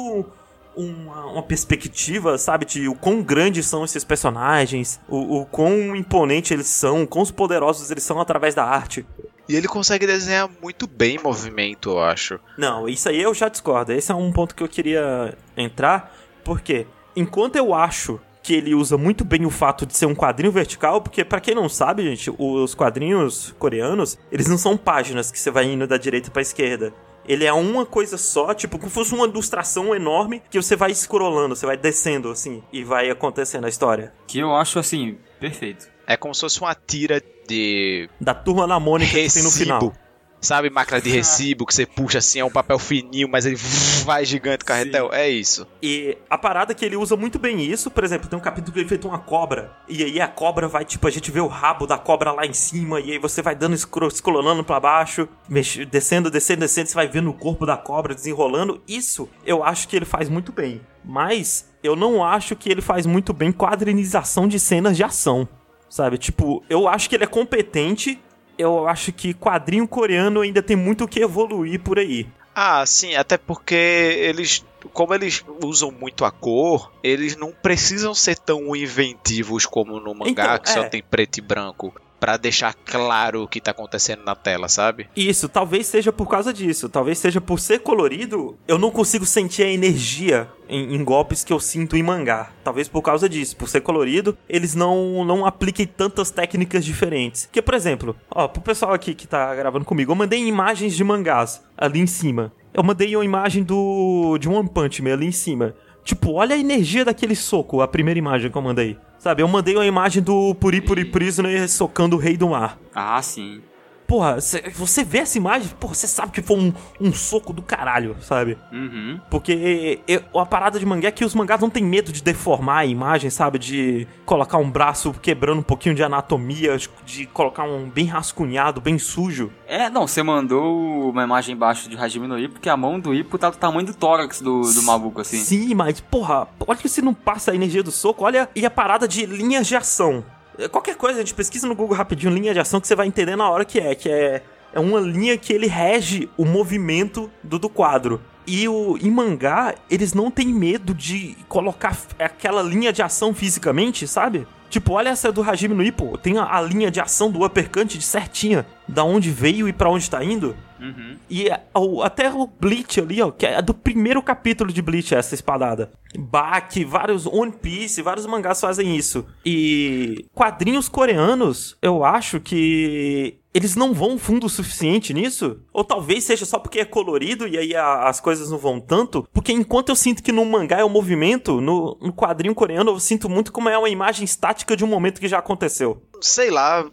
uma, 0.76 1.26
uma 1.26 1.42
perspectiva, 1.42 2.36
sabe? 2.36 2.66
De 2.66 2.88
o 2.88 2.94
quão 2.94 3.22
grandes 3.22 3.66
são 3.66 3.84
esses 3.84 4.04
personagens, 4.04 5.00
o, 5.08 5.40
o 5.40 5.46
quão 5.46 5.96
imponente 5.96 6.52
eles 6.52 6.66
são, 6.66 7.02
o 7.02 7.06
quão 7.06 7.24
poderosos 7.26 7.90
eles 7.90 8.04
são 8.04 8.20
através 8.20 8.54
da 8.54 8.64
arte. 8.64 9.06
E 9.48 9.54
ele 9.54 9.68
consegue 9.68 10.06
desenhar 10.06 10.50
muito 10.60 10.86
bem 10.88 11.18
movimento, 11.22 11.90
eu 11.90 12.00
acho. 12.00 12.40
Não, 12.58 12.88
isso 12.88 13.08
aí 13.08 13.22
eu 13.22 13.32
já 13.32 13.48
discordo. 13.48 13.92
Esse 13.92 14.10
é 14.10 14.14
um 14.14 14.32
ponto 14.32 14.54
que 14.54 14.62
eu 14.62 14.68
queria 14.68 15.36
entrar, 15.56 16.12
porque 16.46 16.86
enquanto 17.16 17.56
eu 17.56 17.74
acho 17.74 18.20
que 18.40 18.54
ele 18.54 18.72
usa 18.72 18.96
muito 18.96 19.24
bem 19.24 19.44
o 19.44 19.50
fato 19.50 19.84
de 19.84 19.96
ser 19.96 20.06
um 20.06 20.14
quadrinho 20.14 20.52
vertical, 20.52 21.02
porque 21.02 21.24
pra 21.24 21.40
quem 21.40 21.52
não 21.52 21.68
sabe, 21.68 22.04
gente, 22.04 22.32
os 22.38 22.72
quadrinhos 22.72 23.52
coreanos, 23.58 24.16
eles 24.30 24.46
não 24.46 24.56
são 24.56 24.76
páginas 24.76 25.32
que 25.32 25.40
você 25.40 25.50
vai 25.50 25.64
indo 25.64 25.84
da 25.88 25.96
direita 25.96 26.30
pra 26.30 26.40
esquerda. 26.40 26.94
Ele 27.26 27.44
é 27.44 27.52
uma 27.52 27.84
coisa 27.84 28.16
só, 28.16 28.54
tipo, 28.54 28.78
como 28.78 28.88
se 28.88 28.94
fosse 28.94 29.12
uma 29.12 29.26
ilustração 29.26 29.92
enorme 29.92 30.40
que 30.48 30.62
você 30.62 30.76
vai 30.76 30.94
scrollando, 30.94 31.56
você 31.56 31.66
vai 31.66 31.76
descendo 31.76 32.30
assim 32.30 32.62
e 32.72 32.84
vai 32.84 33.10
acontecendo 33.10 33.64
a 33.64 33.68
história. 33.68 34.14
Que 34.28 34.38
eu 34.38 34.54
acho, 34.54 34.78
assim, 34.78 35.18
perfeito. 35.40 35.88
É 36.06 36.16
como 36.16 36.32
se 36.32 36.42
fosse 36.42 36.60
uma 36.60 36.72
tira 36.72 37.20
de 37.48 38.08
Da 38.20 38.32
turma 38.32 38.68
da 38.68 38.78
Mônica 38.78 39.10
que 39.10 39.32
tem 39.32 39.42
no 39.42 39.50
final. 39.50 39.92
Sabe, 40.40 40.70
máquina 40.70 41.00
de 41.00 41.10
recibo 41.10 41.66
que 41.66 41.74
você 41.74 41.86
puxa 41.86 42.18
assim, 42.18 42.38
é 42.40 42.44
um 42.44 42.50
papel 42.50 42.78
fininho, 42.78 43.28
mas 43.28 43.46
ele 43.46 43.56
vai 44.04 44.24
gigante 44.24 44.64
carretel. 44.64 45.10
É 45.12 45.28
isso. 45.28 45.66
E 45.82 46.16
a 46.30 46.38
parada 46.38 46.72
é 46.72 46.74
que 46.74 46.84
ele 46.84 46.96
usa 46.96 47.16
muito 47.16 47.38
bem 47.38 47.60
isso, 47.64 47.90
por 47.90 48.04
exemplo, 48.04 48.28
tem 48.28 48.38
um 48.38 48.42
capítulo 48.42 48.72
que 48.72 48.80
ele 48.80 48.88
feito 48.88 49.08
uma 49.08 49.18
cobra, 49.18 49.76
e 49.88 50.04
aí 50.04 50.20
a 50.20 50.28
cobra 50.28 50.68
vai, 50.68 50.84
tipo, 50.84 51.06
a 51.06 51.10
gente 51.10 51.30
vê 51.30 51.40
o 51.40 51.46
rabo 51.46 51.86
da 51.86 51.98
cobra 51.98 52.32
lá 52.32 52.46
em 52.46 52.52
cima, 52.52 53.00
e 53.00 53.12
aí 53.12 53.18
você 53.18 53.42
vai 53.42 53.54
dando 53.56 53.74
escolonando 53.74 54.62
pra 54.62 54.78
baixo, 54.78 55.28
mex- 55.48 55.84
descendo, 55.90 56.30
descendo, 56.30 56.60
descendo, 56.60 56.88
você 56.88 56.94
vai 56.94 57.08
vendo 57.08 57.30
o 57.30 57.34
corpo 57.34 57.66
da 57.66 57.76
cobra 57.76 58.14
desenrolando. 58.14 58.80
Isso 58.86 59.28
eu 59.44 59.64
acho 59.64 59.88
que 59.88 59.96
ele 59.96 60.04
faz 60.04 60.28
muito 60.28 60.52
bem. 60.52 60.80
Mas 61.04 61.68
eu 61.82 61.94
não 61.94 62.24
acho 62.24 62.56
que 62.56 62.68
ele 62.70 62.82
faz 62.82 63.06
muito 63.06 63.32
bem 63.32 63.52
quadrinização 63.52 64.48
de 64.48 64.58
cenas 64.58 64.96
de 64.96 65.04
ação. 65.04 65.48
Sabe? 65.88 66.18
Tipo, 66.18 66.64
eu 66.68 66.88
acho 66.88 67.08
que 67.08 67.14
ele 67.14 67.22
é 67.24 67.28
competente. 67.28 68.20
Eu 68.58 68.88
acho 68.88 69.12
que 69.12 69.34
quadrinho 69.34 69.86
coreano 69.86 70.40
ainda 70.40 70.62
tem 70.62 70.76
muito 70.76 71.04
o 71.04 71.08
que 71.08 71.20
evoluir 71.20 71.80
por 71.80 71.98
aí. 71.98 72.26
Ah, 72.54 72.84
sim, 72.86 73.14
até 73.14 73.36
porque 73.36 73.74
eles. 73.74 74.64
Como 74.92 75.12
eles 75.12 75.44
usam 75.62 75.90
muito 75.90 76.24
a 76.24 76.30
cor, 76.30 76.92
eles 77.02 77.36
não 77.36 77.52
precisam 77.52 78.14
ser 78.14 78.38
tão 78.38 78.74
inventivos 78.74 79.66
como 79.66 80.00
no 80.00 80.14
mangá, 80.14 80.30
Então, 80.30 80.58
que 80.60 80.70
só 80.70 80.84
é. 80.84 80.88
tem 80.88 81.02
preto 81.02 81.38
e 81.38 81.40
branco. 81.42 81.92
Pra 82.18 82.36
deixar 82.36 82.74
claro 82.74 83.42
o 83.42 83.48
que 83.48 83.60
tá 83.60 83.72
acontecendo 83.72 84.24
na 84.24 84.34
tela, 84.34 84.68
sabe? 84.68 85.08
Isso, 85.14 85.48
talvez 85.48 85.86
seja 85.86 86.12
por 86.12 86.26
causa 86.28 86.52
disso. 86.52 86.88
Talvez 86.88 87.18
seja 87.18 87.40
por 87.40 87.60
ser 87.60 87.80
colorido, 87.80 88.56
eu 88.66 88.78
não 88.78 88.90
consigo 88.90 89.26
sentir 89.26 89.62
a 89.62 89.70
energia 89.70 90.48
em, 90.68 90.94
em 90.94 91.04
golpes 91.04 91.44
que 91.44 91.52
eu 91.52 91.60
sinto 91.60 91.96
em 91.96 92.02
mangá. 92.02 92.50
Talvez 92.64 92.88
por 92.88 93.02
causa 93.02 93.28
disso. 93.28 93.56
Por 93.56 93.68
ser 93.68 93.80
colorido, 93.80 94.36
eles 94.48 94.74
não, 94.74 95.24
não 95.24 95.44
apliquem 95.44 95.86
tantas 95.86 96.30
técnicas 96.30 96.84
diferentes. 96.84 97.46
Porque, 97.46 97.62
por 97.62 97.74
exemplo, 97.74 98.16
ó, 98.30 98.48
pro 98.48 98.62
pessoal 98.62 98.92
aqui 98.92 99.14
que 99.14 99.26
tá 99.26 99.54
gravando 99.54 99.84
comigo, 99.84 100.12
eu 100.12 100.16
mandei 100.16 100.44
imagens 100.46 100.94
de 100.94 101.04
mangás 101.04 101.62
ali 101.76 102.00
em 102.00 102.06
cima. 102.06 102.52
Eu 102.72 102.82
mandei 102.82 103.16
uma 103.16 103.24
imagem 103.24 103.62
do 103.62 104.36
de 104.38 104.48
One 104.48 104.68
Punch 104.68 105.00
Man 105.02 105.14
ali 105.14 105.26
em 105.26 105.32
cima. 105.32 105.74
Tipo, 106.06 106.34
olha 106.34 106.54
a 106.54 106.58
energia 106.58 107.04
daquele 107.04 107.34
soco, 107.34 107.80
a 107.80 107.88
primeira 107.88 108.16
imagem 108.16 108.48
que 108.48 108.56
eu 108.56 108.62
mandei. 108.62 108.96
Sabe, 109.18 109.42
eu 109.42 109.48
mandei 109.48 109.74
uma 109.74 109.84
imagem 109.84 110.22
do 110.22 110.54
Puri 110.54 110.80
Puri 110.80 111.04
Prisoner 111.04 111.68
socando 111.68 112.14
o 112.14 112.18
Rei 112.18 112.36
do 112.36 112.50
Mar. 112.50 112.78
Ah, 112.94 113.20
sim. 113.20 113.60
Porra, 114.06 114.40
cê- 114.40 114.70
você 114.74 115.02
vê 115.02 115.18
essa 115.18 115.36
imagem, 115.36 115.68
porra, 115.80 115.94
você 115.94 116.06
sabe 116.06 116.30
que 116.32 116.40
foi 116.42 116.56
um, 116.56 116.72
um 117.00 117.12
soco 117.12 117.52
do 117.52 117.60
caralho, 117.62 118.16
sabe? 118.20 118.56
Uhum. 118.72 119.20
Porque 119.30 120.00
eu- 120.06 120.22
a 120.40 120.46
parada 120.46 120.78
de 120.78 120.86
mangá 120.86 121.08
é 121.08 121.10
que 121.12 121.24
os 121.24 121.34
mangás 121.34 121.60
não 121.60 121.68
tem 121.70 121.82
medo 121.82 122.12
de 122.12 122.22
deformar 122.22 122.78
a 122.78 122.86
imagem, 122.86 123.30
sabe? 123.30 123.58
De 123.58 124.06
colocar 124.24 124.58
um 124.58 124.70
braço 124.70 125.12
quebrando 125.20 125.58
um 125.58 125.62
pouquinho 125.62 125.94
de 125.94 126.02
anatomia, 126.04 126.76
de- 127.04 127.26
colocar 127.26 127.64
um 127.64 127.88
bem 127.90 128.04
rascunhado, 128.06 128.80
bem 128.80 128.98
sujo. 128.98 129.50
É, 129.66 129.90
não, 129.90 130.06
você 130.06 130.22
mandou 130.22 131.10
uma 131.10 131.24
imagem 131.24 131.54
embaixo 131.54 131.88
de 131.88 131.96
Hajime 131.96 132.26
no 132.28 132.38
Ippo, 132.38 132.54
porque 132.54 132.68
a 132.68 132.76
mão 132.76 133.00
do 133.00 133.12
Ippo 133.14 133.36
tá 133.38 133.50
do 133.50 133.56
tamanho 133.56 133.86
do 133.86 133.94
tórax 133.94 134.40
do, 134.40 134.60
do 134.60 134.82
maluco, 134.84 135.20
assim. 135.20 135.38
Sim, 135.38 135.74
mas, 135.74 136.00
porra, 136.00 136.46
olha 136.66 136.78
que 136.78 136.88
se 136.88 137.02
não 137.02 137.12
passa 137.12 137.50
a 137.50 137.54
energia 137.54 137.82
do 137.82 137.90
soco, 137.90 138.24
olha. 138.24 138.48
E 138.54 138.64
a 138.64 138.70
parada 138.70 139.08
de 139.08 139.26
linhas 139.26 139.66
de 139.66 139.74
ação. 139.74 140.24
Qualquer 140.70 140.96
coisa, 140.96 141.18
a 141.18 141.22
gente 141.22 141.34
pesquisa 141.34 141.66
no 141.66 141.74
Google 141.74 141.96
rapidinho 141.96 142.32
linha 142.32 142.52
de 142.52 142.60
ação 142.60 142.80
que 142.80 142.86
você 142.86 142.96
vai 142.96 143.06
entender 143.06 143.36
na 143.36 143.48
hora 143.50 143.64
que 143.64 143.78
é, 143.78 143.94
que 143.94 144.08
é. 144.08 144.42
É 144.72 144.80
uma 144.80 145.00
linha 145.00 145.38
que 145.38 145.52
ele 145.52 145.66
rege 145.66 146.28
o 146.36 146.44
movimento 146.44 147.30
do, 147.42 147.58
do 147.58 147.68
quadro. 147.68 148.20
E 148.46 148.68
o, 148.68 148.98
em 149.00 149.10
mangá, 149.10 149.74
eles 149.90 150.12
não 150.12 150.30
têm 150.30 150.48
medo 150.48 150.92
de 150.92 151.36
colocar 151.48 151.96
aquela 152.18 152.62
linha 152.62 152.92
de 152.92 153.02
ação 153.02 153.32
fisicamente, 153.32 154.06
sabe? 154.06 154.46
Tipo, 154.68 154.92
olha 154.92 155.08
essa 155.08 155.32
do 155.32 155.42
Hajime 155.42 155.74
no 155.74 155.82
Ippo. 155.82 156.18
Tem 156.18 156.38
a, 156.38 156.44
a 156.44 156.60
linha 156.60 156.90
de 156.90 157.00
ação 157.00 157.30
do 157.30 157.44
uppercut 157.44 157.96
de 157.96 158.04
certinha. 158.04 158.66
Da 158.86 159.02
onde 159.02 159.30
veio 159.30 159.68
e 159.68 159.72
pra 159.72 159.88
onde 159.88 160.10
tá 160.10 160.22
indo. 160.22 160.56
Uhum. 160.80 161.16
E 161.30 161.48
o- 161.74 162.02
até 162.02 162.30
o 162.32 162.46
Bleach 162.46 163.00
ali, 163.00 163.22
ó, 163.22 163.30
que 163.30 163.46
é 163.46 163.60
do 163.62 163.72
primeiro 163.74 164.22
capítulo 164.22 164.72
de 164.72 164.82
Bleach, 164.82 165.14
essa 165.14 165.34
espadada. 165.34 165.90
Baki, 166.18 166.84
vários 166.84 167.26
One 167.26 167.52
Piece, 167.52 168.02
vários 168.02 168.26
mangás 168.26 168.60
fazem 168.60 168.96
isso. 168.96 169.26
E 169.44 170.26
quadrinhos 170.34 170.88
coreanos, 170.88 171.76
eu 171.82 172.04
acho 172.04 172.40
que 172.40 173.38
eles 173.56 173.74
não 173.74 173.94
vão 173.94 174.18
fundo 174.18 174.46
o 174.46 174.50
suficiente 174.50 175.14
nisso. 175.14 175.58
Ou 175.72 175.82
talvez 175.82 176.24
seja 176.24 176.44
só 176.44 176.58
porque 176.58 176.80
é 176.80 176.84
colorido 176.84 177.48
e 177.48 177.56
aí 177.56 177.74
a- 177.74 178.08
as 178.08 178.20
coisas 178.20 178.50
não 178.50 178.58
vão 178.58 178.78
tanto. 178.80 179.26
Porque 179.32 179.52
enquanto 179.52 179.88
eu 179.88 179.96
sinto 179.96 180.22
que 180.22 180.32
no 180.32 180.44
mangá 180.44 180.78
é 180.78 180.84
o 180.84 180.88
movimento, 180.90 181.60
no, 181.60 181.96
no 182.00 182.12
quadrinho 182.12 182.54
coreano 182.54 182.90
eu 182.90 183.00
sinto 183.00 183.28
muito 183.28 183.52
como 183.52 183.68
é 183.68 183.78
uma 183.78 183.88
imagem 183.88 184.24
estática 184.24 184.76
de 184.76 184.84
um 184.84 184.88
momento 184.88 185.20
que 185.20 185.28
já 185.28 185.38
aconteceu. 185.38 186.02
Sei 186.20 186.50
lá, 186.50 186.84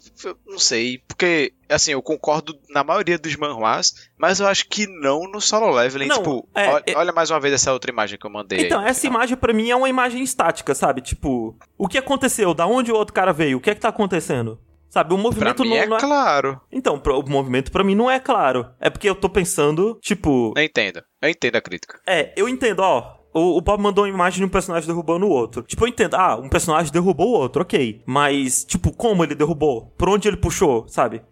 não 0.46 0.60
sei. 0.60 1.00
Porque, 1.08 1.54
assim, 1.70 1.92
eu 1.92 2.02
concordo 2.02 2.54
na 2.70 2.84
maioria 2.84 3.18
dos 3.18 3.36
manhwas, 3.38 3.94
mas 4.18 4.40
eu 4.40 4.48
acho 4.48 4.68
que 4.68 4.86
não 4.86 5.22
no 5.32 5.40
solo 5.40 5.72
leveling. 5.72 6.08
Não, 6.08 6.18
tipo, 6.18 6.48
é, 6.54 6.70
olha, 6.70 6.84
é- 6.88 6.96
olha 6.96 7.12
mais 7.14 7.30
uma 7.32 7.40
vez 7.40 7.54
essa 7.54 7.72
outra 7.72 7.90
imagem 7.92 8.20
que 8.20 8.26
eu 8.26 8.30
mandei. 8.30 8.60
Então, 8.66 8.80
aí 8.80 8.86
no 8.86 8.90
essa 8.90 9.02
final. 9.02 9.16
imagem 9.20 9.38
pra 9.38 9.54
mim 9.54 9.70
é 9.70 9.76
uma 9.76 9.88
imagem 9.90 10.22
estática, 10.24 10.76
sabe? 10.76 11.02
Tipo, 11.02 11.56
o 11.78 11.88
que 11.88 11.98
aconteceu? 11.98 12.54
Da 12.54 12.66
onde 12.68 12.92
o 12.92 12.96
outro 12.96 13.14
cara 13.14 13.32
veio? 13.32 13.58
O 13.58 13.62
que 13.62 13.70
é 13.70 13.76
que 13.76 13.82
tá 13.82 13.90
acontecendo? 13.90 14.60
Sabe, 14.94 15.12
o 15.12 15.18
Pra 15.18 15.24
movimento 15.24 15.64
mim 15.64 15.70
não, 15.70 15.76
é 15.76 15.86
não 15.88 15.98
é... 15.98 16.00
claro. 16.00 16.62
Então, 16.72 17.02
o 17.04 17.28
movimento 17.28 17.72
pra 17.72 17.84
mim 17.84 17.96
não 17.96 18.12
é 18.12 18.20
claro. 18.20 18.68
É 18.80 18.92
porque 18.92 19.10
eu 19.10 19.16
tô 19.16 19.28
pensando, 19.28 19.98
tipo... 20.00 20.54
Eu 20.56 20.64
entendo. 20.64 21.02
Eu 21.20 21.30
entendo 21.32 21.56
a 21.56 21.62
crítica. 21.62 22.00
É, 22.08 22.32
eu 22.38 22.48
entendo, 22.48 22.82
ó. 22.82 23.16
O, 23.34 23.58
o 23.58 23.62
Bob 23.62 23.82
mandou 23.82 24.04
uma 24.04 24.10
imagem 24.14 24.38
de 24.38 24.46
um 24.46 24.50
personagem 24.50 24.86
derrubando 24.88 25.26
o 25.26 25.32
outro. 25.32 25.64
Tipo, 25.64 25.86
eu 25.86 25.88
entendo. 25.88 26.14
Ah, 26.14 26.36
um 26.36 26.48
personagem 26.48 26.92
derrubou 26.94 27.30
o 27.30 27.40
outro, 27.40 27.64
ok. 27.64 28.04
Mas, 28.06 28.64
tipo, 28.64 28.94
como 28.94 29.24
ele 29.24 29.34
derrubou? 29.34 29.88
Por 29.98 30.10
onde 30.10 30.28
ele 30.28 30.38
puxou, 30.38 30.88
sabe? 30.88 31.24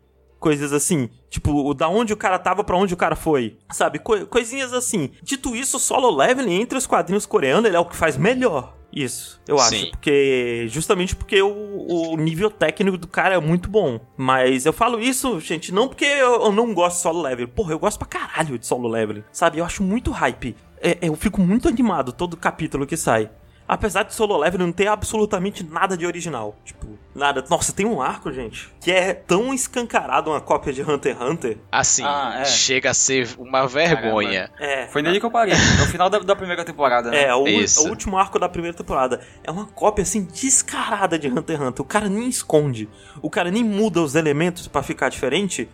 Coisas 0.41 0.73
assim. 0.73 1.07
Tipo, 1.29 1.51
o- 1.53 1.73
da 1.73 1.87
onde 1.87 2.11
o 2.11 2.17
cara 2.17 2.37
tava 2.39 2.63
pra 2.63 2.75
onde 2.75 2.93
o 2.93 2.97
cara 2.97 3.15
foi. 3.15 3.57
Sabe? 3.71 3.99
Co- 3.99 4.25
coisinhas 4.25 4.73
assim. 4.73 5.11
Dito 5.23 5.55
isso, 5.55 5.77
o 5.77 5.79
solo 5.79 6.09
leveling 6.09 6.59
entre 6.61 6.77
os 6.77 6.85
quadrinhos 6.87 7.25
coreanos, 7.27 7.63
ele 7.65 7.77
é 7.77 7.79
o 7.79 7.85
que 7.85 7.95
faz 7.95 8.17
melhor. 8.17 8.75
Isso, 8.91 9.39
eu 9.47 9.57
acho. 9.57 9.69
Sim. 9.69 9.89
Porque. 9.91 10.65
Justamente 10.67 11.15
porque 11.15 11.41
o, 11.41 12.11
o 12.11 12.17
nível 12.17 12.49
técnico 12.51 12.97
do 12.97 13.07
cara 13.07 13.35
é 13.35 13.39
muito 13.39 13.69
bom. 13.69 13.99
Mas 14.17 14.65
eu 14.65 14.73
falo 14.73 14.99
isso, 14.99 15.39
gente, 15.39 15.71
não 15.71 15.87
porque 15.87 16.03
eu, 16.03 16.43
eu 16.45 16.51
não 16.51 16.73
gosto 16.73 16.97
de 16.97 17.03
solo 17.03 17.21
leveling. 17.21 17.47
Porra, 17.51 17.71
eu 17.73 17.79
gosto 17.79 17.97
pra 17.99 18.07
caralho 18.07 18.57
de 18.59 18.65
solo 18.65 18.89
leveling. 18.89 19.23
Sabe? 19.31 19.59
Eu 19.59 19.65
acho 19.65 19.81
muito 19.83 20.11
hype. 20.11 20.57
É- 20.81 20.97
eu 21.03 21.15
fico 21.15 21.39
muito 21.39 21.67
animado 21.69 22.11
todo 22.11 22.35
capítulo 22.35 22.85
que 22.87 22.97
sai. 22.97 23.29
Apesar 23.71 24.03
de 24.03 24.13
Solo 24.13 24.35
Leveling 24.35 24.65
não 24.65 24.73
ter 24.73 24.87
absolutamente 24.87 25.63
nada 25.63 25.95
de 25.95 26.05
original. 26.05 26.57
Tipo, 26.65 26.99
nada. 27.15 27.41
Nossa, 27.49 27.71
tem 27.71 27.85
um 27.85 28.01
arco, 28.01 28.29
gente, 28.29 28.69
que 28.81 28.91
é 28.91 29.13
tão 29.13 29.53
escancarado 29.53 30.29
uma 30.29 30.41
cópia 30.41 30.73
de 30.73 30.81
Hunter 30.81 31.15
x 31.15 31.21
Hunter. 31.25 31.57
Assim, 31.71 32.03
Ah, 32.05 32.39
é. 32.41 32.43
chega 32.43 32.89
a 32.89 32.93
ser 32.93 33.29
uma 33.37 33.65
vergonha. 33.65 34.51
É. 34.59 34.87
Foi 34.87 35.01
nele 35.01 35.21
que 35.21 35.25
eu 35.25 35.31
parei, 35.31 35.53
no 35.79 35.85
final 35.87 36.09
da, 36.09 36.19
da 36.19 36.35
primeira 36.35 36.65
temporada, 36.65 37.11
né? 37.11 37.23
É, 37.23 37.33
o, 37.33 37.45
o 37.45 37.87
último 37.87 38.17
arco 38.17 38.37
da 38.37 38.49
primeira 38.49 38.75
temporada. 38.75 39.21
É 39.41 39.49
uma 39.49 39.65
cópia, 39.67 40.03
assim, 40.03 40.25
descarada 40.25 41.17
de 41.17 41.29
Hunter 41.29 41.55
x 41.55 41.65
Hunter. 41.65 41.81
O 41.81 41.87
cara 41.87 42.09
nem 42.09 42.27
esconde. 42.27 42.89
O 43.21 43.29
cara 43.29 43.49
nem 43.49 43.63
muda 43.63 44.01
os 44.01 44.15
elementos 44.15 44.67
pra 44.67 44.83
ficar 44.83 45.07
diferente. 45.07 45.69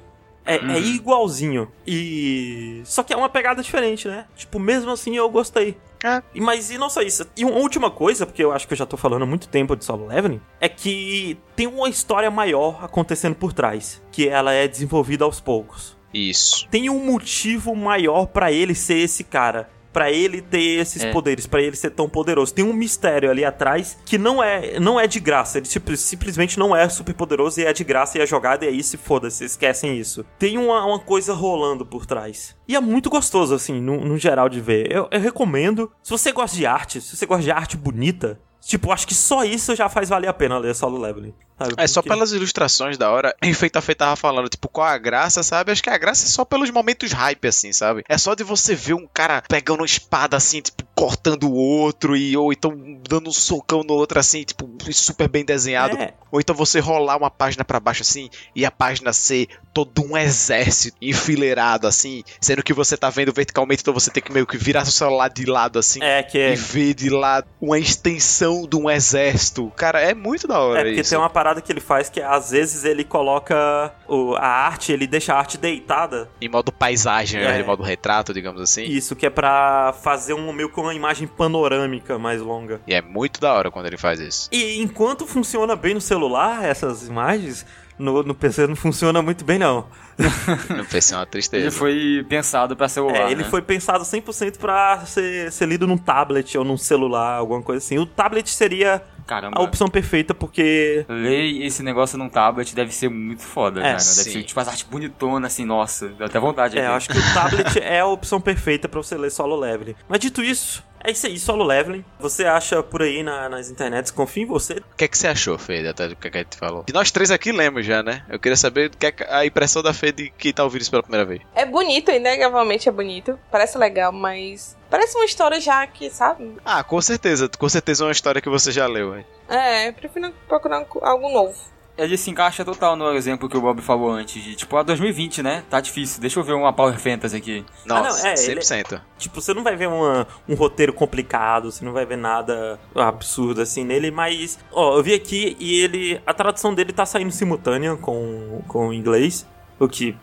É, 0.46 0.58
é 0.58 0.80
igualzinho. 0.80 1.68
E. 1.86 2.80
Só 2.86 3.02
que 3.02 3.12
é 3.12 3.18
uma 3.18 3.28
pegada 3.28 3.64
diferente, 3.64 4.08
né? 4.08 4.26
Tipo, 4.36 4.60
mesmo 4.60 4.92
assim 4.92 5.18
eu 5.18 5.28
gostei. 5.32 5.76
É. 6.04 6.22
Mas 6.36 6.70
e 6.70 6.78
não 6.78 6.90
só 6.90 7.02
isso. 7.02 7.26
E 7.36 7.44
uma 7.44 7.56
última 7.56 7.90
coisa, 7.90 8.26
porque 8.26 8.44
eu 8.44 8.52
acho 8.52 8.68
que 8.68 8.74
eu 8.74 8.78
já 8.78 8.86
tô 8.86 8.98
falando 8.98 9.24
há 9.24 9.26
muito 9.26 9.48
tempo 9.48 9.76
de 9.76 9.84
Solo 9.84 10.08
Leveling, 10.08 10.42
é 10.60 10.70
que 10.70 11.38
tem 11.56 11.68
uma 11.68 11.90
história 11.90 12.30
maior 12.30 12.84
acontecendo 12.84 13.36
por 13.36 13.54
trás. 13.54 14.02
Que 14.12 14.28
ela 14.28 14.52
é 14.54 14.68
desenvolvida 14.68 15.26
aos 15.26 15.40
poucos 15.40 15.98
Isso. 16.14 16.68
tem 16.70 16.90
um 16.90 17.04
motivo 17.06 17.76
maior 17.76 18.28
pra 18.28 18.52
ele 18.52 18.76
ser 18.76 18.98
esse 18.98 19.24
cara. 19.24 19.70
Pra 19.98 20.12
ele 20.12 20.44
ter 20.44 20.80
esses 20.80 21.04
É. 21.04 21.12
poderes, 21.12 21.48
pra 21.48 21.60
ele 21.60 21.76
ser 21.76 21.90
tão 21.90 22.08
poderoso. 22.08 22.54
Tem 22.54 22.64
um 22.64 22.72
mistério 22.72 23.32
ali 23.32 23.44
atrás 23.44 23.98
que 24.06 24.16
não 24.16 24.44
é, 24.44 24.80
não 24.80 25.00
é 25.00 25.08
de 25.08 25.20
graça. 25.20 25.58
Ele 25.58 25.66
simp- 25.66 25.96
simplesmente 25.96 26.60
não 26.60 26.76
é 26.76 26.88
super 26.88 27.16
poderoso 27.16 27.60
e 27.60 27.66
é 27.66 27.74
de 27.74 27.84
graça 27.84 28.16
e 28.16 28.22
é 28.22 28.26
jogado 28.28 28.62
e 28.64 28.68
é 28.68 28.70
isso 28.70 28.94
e 28.96 29.00
foda-se, 29.00 29.44
esquecem 29.44 29.98
isso. 29.98 30.24
Tem 30.38 30.56
uma, 30.60 30.86
uma 30.86 31.00
coisa 31.00 31.34
rolando 31.34 31.84
por 31.84 32.06
trás. 32.06 32.56
E 32.68 32.76
é 32.76 32.80
muito 32.80 33.10
gostoso, 33.10 33.56
assim, 33.56 33.82
no, 33.82 34.00
no 34.06 34.20
geral 34.20 34.48
de 34.50 34.62
ver. 34.62 34.92
Eu, 34.92 35.08
eu 35.10 35.20
recomendo. 35.20 35.92
Se 36.04 36.12
você 36.12 36.32
gosta 36.32 36.56
de 36.56 36.68
arte, 36.68 37.02
se 37.02 37.18
você 37.18 37.26
gosta 37.26 37.42
de 37.44 37.50
arte 37.50 37.76
bonita, 37.76 38.40
tipo, 38.62 38.92
acho 38.92 39.08
que 39.08 39.16
só 39.16 39.44
isso 39.44 39.76
já 39.76 39.90
faz 39.90 40.10
valer 40.10 40.28
a 40.28 40.34
pena 40.34 40.60
ler 40.60 40.76
Solo 40.76 41.00
Leveling. 41.00 41.34
Sabe? 41.58 41.74
É 41.78 41.88
só 41.88 42.02
pelas 42.02 42.32
ilustrações 42.32 42.98
da 42.98 43.10
hora. 43.12 43.36
E 43.48 43.54
Feita 43.54 43.80
Feita 43.82 44.06
tava 44.06 44.16
falando, 44.16 44.50
tipo, 44.50 44.68
qual 44.68 44.88
a 44.88 44.98
graça, 44.98 45.42
sabe? 45.42 45.72
Acho 45.72 45.82
que 45.82 45.90
a 45.90 45.98
graça 45.98 46.26
é 46.26 46.28
só 46.28 46.44
pelos 46.44 46.70
momentos 46.70 47.12
hype, 47.12 47.48
assim, 47.48 47.72
sabe? 47.72 48.04
É 48.10 48.18
só 48.18 48.34
de 48.36 48.44
você 48.44 48.76
ver 48.76 48.94
um 48.94 49.08
cara 49.08 49.42
pegando 49.48 49.80
uma 49.80 49.86
espada, 49.86 50.36
assim, 50.36 50.62
tipo, 50.62 50.84
cortando 50.94 51.44
o 51.48 51.54
outro, 51.54 52.16
e 52.18 52.36
ou 52.36 52.52
então 52.52 52.74
dando 53.08 53.30
um 53.30 53.34
socão 53.34 53.84
no 53.84 53.94
outro, 53.94 54.20
assim, 54.20 54.44
tipo, 54.44 54.68
super 54.92 55.30
bem 55.30 55.46
desenhado. 55.46 55.96
É, 55.98 56.14
Ou 56.32 56.40
então 56.42 56.56
você 56.56 56.80
rolar 56.80 57.18
uma 57.18 57.30
página 57.30 57.64
pra 57.64 57.80
baixo, 57.80 58.02
assim, 58.02 58.30
e 58.56 58.66
a 58.66 58.72
página 58.72 59.14
ser 59.14 59.48
todo 59.74 60.04
um 60.04 60.18
exército 60.18 60.98
enfileirado, 61.02 61.88
assim, 61.88 62.24
sendo 62.42 62.64
que 62.64 62.74
você 62.74 62.98
tá 62.98 63.10
vendo 63.10 63.32
verticalmente, 63.32 63.82
então 63.82 63.94
você 63.94 64.10
tem 64.10 64.22
que 64.24 64.32
meio 64.32 64.48
que 64.48 64.58
virar 64.58 64.84
seu 64.86 64.92
celular 64.92 65.30
de 65.30 65.46
lado, 65.46 65.78
assim. 65.80 66.02
é 66.02 66.24
que 66.24 66.38
é. 66.38 66.54
E 66.54 66.56
ver 66.56 66.94
de 66.94 67.10
lá 67.10 67.44
uma 67.62 67.78
extensão 67.78 68.68
de 68.68 68.76
um 68.76 68.90
exército. 68.90 69.72
Cara, 69.76 70.02
é 70.02 70.14
muito 70.14 70.48
da 70.48 70.60
hora 70.60 70.82
É 70.82 70.84
porque 70.86 71.02
isso. 71.02 71.12
tem 71.12 71.20
uma 71.20 71.30
parada 71.30 71.47
que 71.56 71.72
ele 71.72 71.80
faz 71.80 72.10
que 72.10 72.22
às 72.22 72.52
vezes 72.52 72.84
ele 72.84 73.04
coloca 73.04 73.94
o- 74.08 74.36
a 74.36 74.48
arte, 74.48 74.92
ele 74.92 75.08
deixa 75.08 75.34
a 75.34 75.38
arte 75.38 75.58
deitada. 75.58 76.30
Em 76.42 76.50
modo 76.50 76.72
paisagem, 76.72 77.42
É. 77.42 77.48
né? 77.48 77.62
em 77.62 77.64
modo 77.66 77.84
retrato, 77.84 78.34
digamos 78.34 78.62
assim. 78.62 78.84
Isso 78.84 79.16
que 79.16 79.26
é 79.26 79.30
pra 79.30 79.94
fazer 80.02 80.34
um 80.34 80.52
meio 80.54 80.70
que 80.70 80.80
uma 80.80 80.94
imagem 80.94 81.28
panorâmica 81.28 82.18
mais 82.20 82.42
longa. 82.42 82.82
E 82.88 82.94
é 82.94 83.02
muito 83.02 83.40
da 83.40 83.54
hora 83.54 83.72
quando 83.72 83.86
ele 83.88 83.98
faz 83.98 84.20
isso. 84.20 84.50
E 84.52 84.82
enquanto 84.82 85.26
funciona 85.26 85.76
bem 85.76 85.94
no 85.94 86.02
celular 86.02 86.64
essas 86.66 87.08
imagens, 87.08 87.66
no, 87.98 88.22
no 88.24 88.36
PC 88.36 88.68
não 88.68 88.76
funciona 88.76 89.22
muito 89.22 89.44
bem 89.44 89.58
não. 89.58 89.86
No 90.76 90.86
PC 90.86 91.14
é 91.14 91.18
uma 91.18 91.26
tristeza. 91.26 91.64
Ele 91.64 91.72
foi 91.72 92.26
pensado 92.28 92.76
pra 92.76 92.88
celular, 92.90 93.28
É, 93.30 93.32
ele 93.32 93.44
né? 93.44 93.50
foi 93.50 93.62
pensado 93.62 94.04
100% 94.04 94.58
pra 94.58 95.06
ser, 95.06 95.52
ser 95.52 95.68
lido 95.68 95.86
num 95.88 95.98
tablet 95.98 96.58
ou 96.58 96.64
num 96.64 96.78
celular, 96.78 97.36
alguma 97.38 97.62
coisa 97.62 97.84
assim. 97.84 97.98
O 98.00 98.06
tablet 98.06 98.50
seria 98.50 99.04
Caramba. 99.28 99.60
a 99.60 99.62
opção 99.62 99.88
perfeita 99.90 100.34
porque 100.34 101.06
Ler 101.10 101.62
esse 101.66 101.84
negócio 101.84 102.18
num 102.18 102.30
tablet 102.30 102.74
deve 102.74 102.94
ser 102.94 103.10
muito 103.10 103.44
foda, 103.44 103.82
É, 103.82 103.84
cara. 103.84 103.94
Deve 103.98 104.02
sim. 104.04 104.32
ser 104.32 104.44
tipo 104.44 104.60
as 104.60 104.68
artes 104.68 104.84
bonitonas, 104.84 105.52
assim, 105.54 105.66
nossa. 105.66 106.08
Dá 106.10 106.26
até 106.26 106.40
vontade 106.40 106.78
É, 106.78 106.82
aqui. 106.82 106.90
eu 106.90 106.94
acho 106.96 107.10
que 107.10 107.18
o 107.18 107.34
tablet 107.34 107.78
é 107.80 108.00
a 108.00 108.06
opção 108.08 108.40
perfeita 108.42 108.88
pra 108.90 109.02
você 109.04 109.18
ler 109.18 109.30
solo 109.30 109.56
leveling. 109.58 109.96
Mas 110.08 110.20
dito 110.20 110.42
isso, 110.42 110.82
é 111.08 111.12
isso 111.12 111.26
aí, 111.28 111.40
solo 111.40 111.64
leveling. 111.64 112.04
Você 112.20 112.46
acha 112.46 112.84
por 112.84 113.02
aí 113.02 113.24
na- 113.24 113.50
nas 113.50 113.70
internets, 113.70 114.12
confia 114.12 114.44
em 114.44 114.46
você. 114.46 114.74
O 114.74 114.96
que 114.98 115.06
é 115.06 115.08
que 115.08 115.18
você 115.18 115.28
achou, 115.28 115.58
Fê, 115.58 115.88
até 115.88 116.08
do 116.08 116.16
que 116.16 116.28
a 116.28 116.32
gente 116.32 116.58
falou? 116.58 116.84
Que 116.84 116.94
nós 116.94 117.10
três 117.12 117.32
aqui 117.32 117.52
lemos 117.52 117.86
já, 117.86 118.04
né? 118.04 118.24
Eu 118.30 118.40
queria 118.40 118.56
saber 118.58 118.88
o 118.88 118.98
que 118.98 119.06
é 119.06 119.12
que- 119.12 119.24
a 119.24 119.46
impressão 119.46 119.82
da 119.82 119.94
Fê 119.94 120.12
de 120.12 120.30
que 120.30 120.54
tá 120.54 120.64
ouvindo 120.64 120.82
isso 120.82 120.92
pela 120.92 121.02
primeira 121.04 121.26
vez. 121.26 121.42
É 121.56 121.66
bonito, 121.66 122.12
inegavelmente 122.12 122.88
é 122.88 122.92
bonito. 122.92 123.40
Parece 123.52 123.78
legal, 123.78 124.12
mas. 124.12 124.76
Parece 124.90 125.16
uma 125.18 125.26
história 125.26 125.60
já 125.60 125.86
que, 125.88 126.10
sabe? 126.10 126.58
Ah, 126.64 126.84
com 126.84 127.02
certeza. 127.02 127.50
Com 127.58 127.68
certeza 127.70 128.04
é 128.04 128.08
uma 128.08 128.12
história 128.12 128.42
que 128.42 128.50
você 128.50 128.72
já 128.72 128.88
leu, 128.88 129.18
hein? 129.18 129.26
É, 129.50 129.92
prefiro 129.92 130.32
procurar 130.48 130.86
algo 131.02 131.30
novo. 131.30 131.56
Ele 131.98 132.16
se 132.18 132.30
encaixa 132.30 132.64
total 132.64 132.96
no 132.96 133.12
exemplo 133.14 133.50
que 133.50 133.58
o 133.58 133.62
Bob 133.62 133.82
falou 133.82 134.12
antes. 134.12 134.44
De, 134.44 134.56
tipo, 134.56 134.78
a 134.78 134.84
2020, 134.84 135.42
né? 135.42 135.64
Tá 135.70 135.82
difícil. 135.82 136.22
Deixa 136.22 136.40
eu 136.40 136.44
ver 136.44 136.54
uma 136.54 136.72
Power 136.72 137.00
Fantasy 137.00 137.36
aqui. 137.36 137.66
Nossa, 137.86 138.24
não, 138.24 138.30
é, 138.30 138.34
ele- 138.46 138.62
100%. 138.62 139.02
Tipo, 139.18 139.42
você 139.42 139.54
não 139.54 139.64
vai 139.64 139.76
ver 139.76 139.88
uma- 139.88 140.28
um 140.48 140.54
roteiro 140.54 140.94
complicado, 140.94 141.72
você 141.72 141.84
não 141.84 141.94
vai 141.94 142.06
ver 142.06 142.18
nada 142.18 142.80
absurdo 142.96 143.62
assim 143.62 143.84
nele, 143.84 144.12
mas. 144.12 144.60
Ó, 144.72 144.98
eu 144.98 145.04
vi 145.04 145.14
aqui 145.14 145.58
e 145.60 145.82
ele. 145.82 146.22
A 146.26 146.34
tradução 146.34 146.74
dele 146.74 146.94
tá 146.94 147.06
saindo 147.06 147.32
simultânea 147.32 147.96
com, 147.96 148.62
com 148.68 148.90
o 148.90 148.94
inglês, 148.94 149.46
o 149.80 149.88
que 149.88 150.16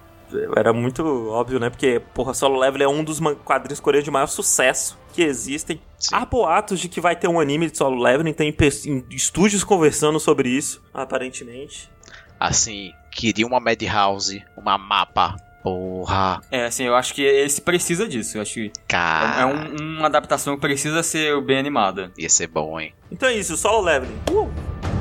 era 0.57 0.73
muito 0.73 1.05
óbvio, 1.31 1.59
né? 1.61 1.71
Porque, 1.71 2.01
porra, 2.13 2.35
Solo 2.35 2.59
Level 2.59 2.83
é 2.83 2.89
um 2.89 3.03
dos 3.05 3.21
quadrinhos 3.45 3.81
coreanos 3.81 4.05
de 4.05 4.11
maior 4.11 4.27
sucesso 4.27 4.99
que 5.13 5.23
existem. 5.23 5.81
Sim. 5.99 6.15
Há 6.15 6.25
boatos 6.27 6.81
de 6.81 6.89
que 6.89 7.01
vai 7.01 7.15
ter 7.17 7.29
um 7.29 7.39
anime 7.41 7.71
de 7.71 7.77
Solo 7.79 8.03
Leveling, 8.03 8.33
tem 8.33 8.55
estúdios 9.11 9.63
conversando 9.65 10.19
sobre 10.21 10.49
isso, 10.49 10.83
aparentemente. 10.93 11.91
Assim, 12.39 12.93
queria 13.11 13.47
uma 13.47 13.61
Madhouse, 13.61 14.43
uma 14.57 14.77
mapa. 14.77 15.37
Porra, 15.63 16.43
É, 16.51 16.67
assim, 16.67 16.85
eu 16.85 16.95
acho 16.95 17.15
que 17.15 17.23
esse 17.23 17.63
precisa 17.63 18.07
disso. 18.07 18.37
Eu 18.37 18.43
acho 18.43 18.53
que 18.53 18.67
é, 18.67 18.71
cara. 18.87 19.41
é 19.41 19.47
um- 19.47 19.77
uma 19.97 20.07
adaptação 20.09 20.57
que 20.57 20.61
precisa 20.61 21.03
ser 21.03 21.41
bem 21.41 21.57
animada. 21.59 22.13
Ia 22.19 22.29
ser 22.29 22.49
bom, 22.49 22.79
hein? 22.79 22.93
Então 23.11 23.31
é 23.31 23.35
isso, 23.35 23.57
Solo 23.57 23.81
Leveling. 23.81 24.19
Uh! 24.31 24.94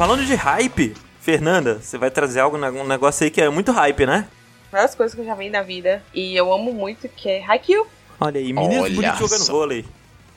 Falando 0.00 0.24
de 0.24 0.34
hype, 0.34 0.94
Fernanda, 1.20 1.74
você 1.74 1.98
vai 1.98 2.10
trazer 2.10 2.40
algo, 2.40 2.56
um 2.56 2.86
negócio 2.86 3.22
aí 3.22 3.30
que 3.30 3.38
é 3.38 3.50
muito 3.50 3.70
hype, 3.70 4.06
né? 4.06 4.26
Várias 4.72 4.94
coisas 4.94 5.14
que 5.14 5.20
eu 5.20 5.26
já 5.26 5.34
vi 5.34 5.50
na 5.50 5.60
vida. 5.60 6.02
E 6.14 6.34
eu 6.34 6.50
amo 6.50 6.72
muito, 6.72 7.06
que 7.06 7.28
é 7.28 7.44
Haikyuu. 7.44 7.86
Olha 8.18 8.40
aí, 8.40 8.50
meninos 8.50 8.84
Olha 8.84 8.94
bonitos 8.94 9.18
jogando 9.18 9.44
vôlei. 9.44 9.84